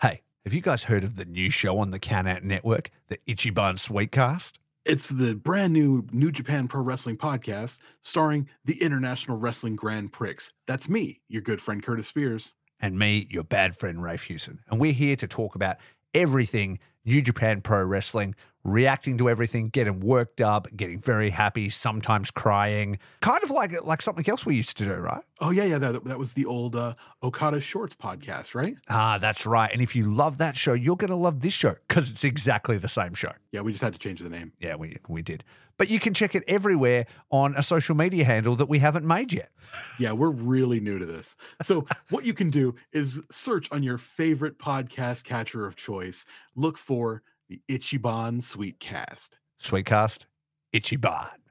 Hey, 0.00 0.22
have 0.44 0.54
you 0.54 0.62
guys 0.62 0.84
heard 0.84 1.04
of 1.04 1.16
the 1.16 1.26
new 1.26 1.50
show 1.50 1.78
on 1.78 1.90
the 1.90 1.98
Count 1.98 2.26
Out 2.26 2.42
Network, 2.42 2.90
the 3.08 3.18
Ichiban 3.28 3.74
Sweetcast? 3.76 4.54
It's 4.86 5.10
the 5.10 5.34
brand 5.34 5.74
new 5.74 6.06
New 6.12 6.30
Japan 6.30 6.68
Pro 6.68 6.82
Wrestling 6.82 7.16
podcast 7.18 7.80
starring 8.00 8.48
the 8.64 8.80
International 8.80 9.36
Wrestling 9.36 9.76
Grand 9.76 10.12
Prix. 10.12 10.36
That's 10.66 10.88
me, 10.88 11.20
your 11.28 11.42
good 11.42 11.60
friend 11.60 11.82
Curtis 11.82 12.06
Spears. 12.06 12.54
And 12.80 12.98
me, 12.98 13.26
your 13.28 13.44
bad 13.44 13.76
friend 13.76 14.02
Rafe 14.02 14.22
Hewson. 14.22 14.60
And 14.68 14.80
we're 14.80 14.92
here 14.92 15.16
to 15.16 15.26
talk 15.26 15.54
about 15.54 15.76
everything 16.14 16.78
New 17.04 17.20
Japan 17.20 17.60
Pro 17.60 17.84
Wrestling 17.84 18.34
reacting 18.64 19.18
to 19.18 19.28
everything, 19.28 19.68
getting 19.68 20.00
worked 20.00 20.40
up, 20.40 20.66
getting 20.74 20.98
very 20.98 21.30
happy, 21.30 21.68
sometimes 21.68 22.30
crying. 22.30 22.98
Kind 23.20 23.44
of 23.44 23.50
like 23.50 23.84
like 23.84 24.02
something 24.02 24.28
else 24.28 24.44
we 24.44 24.56
used 24.56 24.76
to 24.78 24.84
do, 24.84 24.94
right? 24.94 25.22
Oh 25.40 25.50
yeah, 25.50 25.64
yeah. 25.64 25.78
That, 25.78 26.04
that 26.04 26.18
was 26.18 26.32
the 26.32 26.46
old 26.46 26.74
uh, 26.74 26.94
Okada 27.22 27.60
Shorts 27.60 27.94
podcast, 27.94 28.54
right? 28.54 28.76
Ah, 28.88 29.18
that's 29.18 29.46
right. 29.46 29.70
And 29.72 29.82
if 29.82 29.94
you 29.94 30.12
love 30.12 30.38
that 30.38 30.56
show, 30.56 30.72
you're 30.72 30.96
going 30.96 31.10
to 31.10 31.16
love 31.16 31.40
this 31.40 31.52
show 31.52 31.76
because 31.86 32.10
it's 32.10 32.24
exactly 32.24 32.78
the 32.78 32.88
same 32.88 33.14
show. 33.14 33.32
Yeah, 33.52 33.60
we 33.60 33.72
just 33.72 33.84
had 33.84 33.92
to 33.92 33.98
change 33.98 34.20
the 34.20 34.30
name. 34.30 34.52
Yeah, 34.60 34.76
we 34.76 34.96
we 35.08 35.22
did. 35.22 35.44
But 35.76 35.88
you 35.88 35.98
can 35.98 36.14
check 36.14 36.34
it 36.34 36.44
everywhere 36.46 37.06
on 37.30 37.56
a 37.56 37.62
social 37.62 37.96
media 37.96 38.24
handle 38.24 38.54
that 38.56 38.68
we 38.68 38.78
haven't 38.78 39.06
made 39.06 39.32
yet. 39.32 39.50
Yeah, 39.98 40.12
we're 40.12 40.30
really 40.30 40.78
new 40.78 41.00
to 41.00 41.06
this. 41.06 41.36
So, 41.62 41.86
what 42.10 42.24
you 42.24 42.32
can 42.32 42.48
do 42.48 42.76
is 42.92 43.20
search 43.30 43.72
on 43.72 43.82
your 43.82 43.98
favorite 43.98 44.56
podcast 44.56 45.24
catcher 45.24 45.66
of 45.66 45.74
choice. 45.74 46.26
Look 46.54 46.78
for 46.78 47.22
the 47.48 47.60
Ichiban 47.70 48.40
Sweetcast. 48.40 49.38
Sweetcast, 49.60 50.26
Ichiban. 50.74 51.43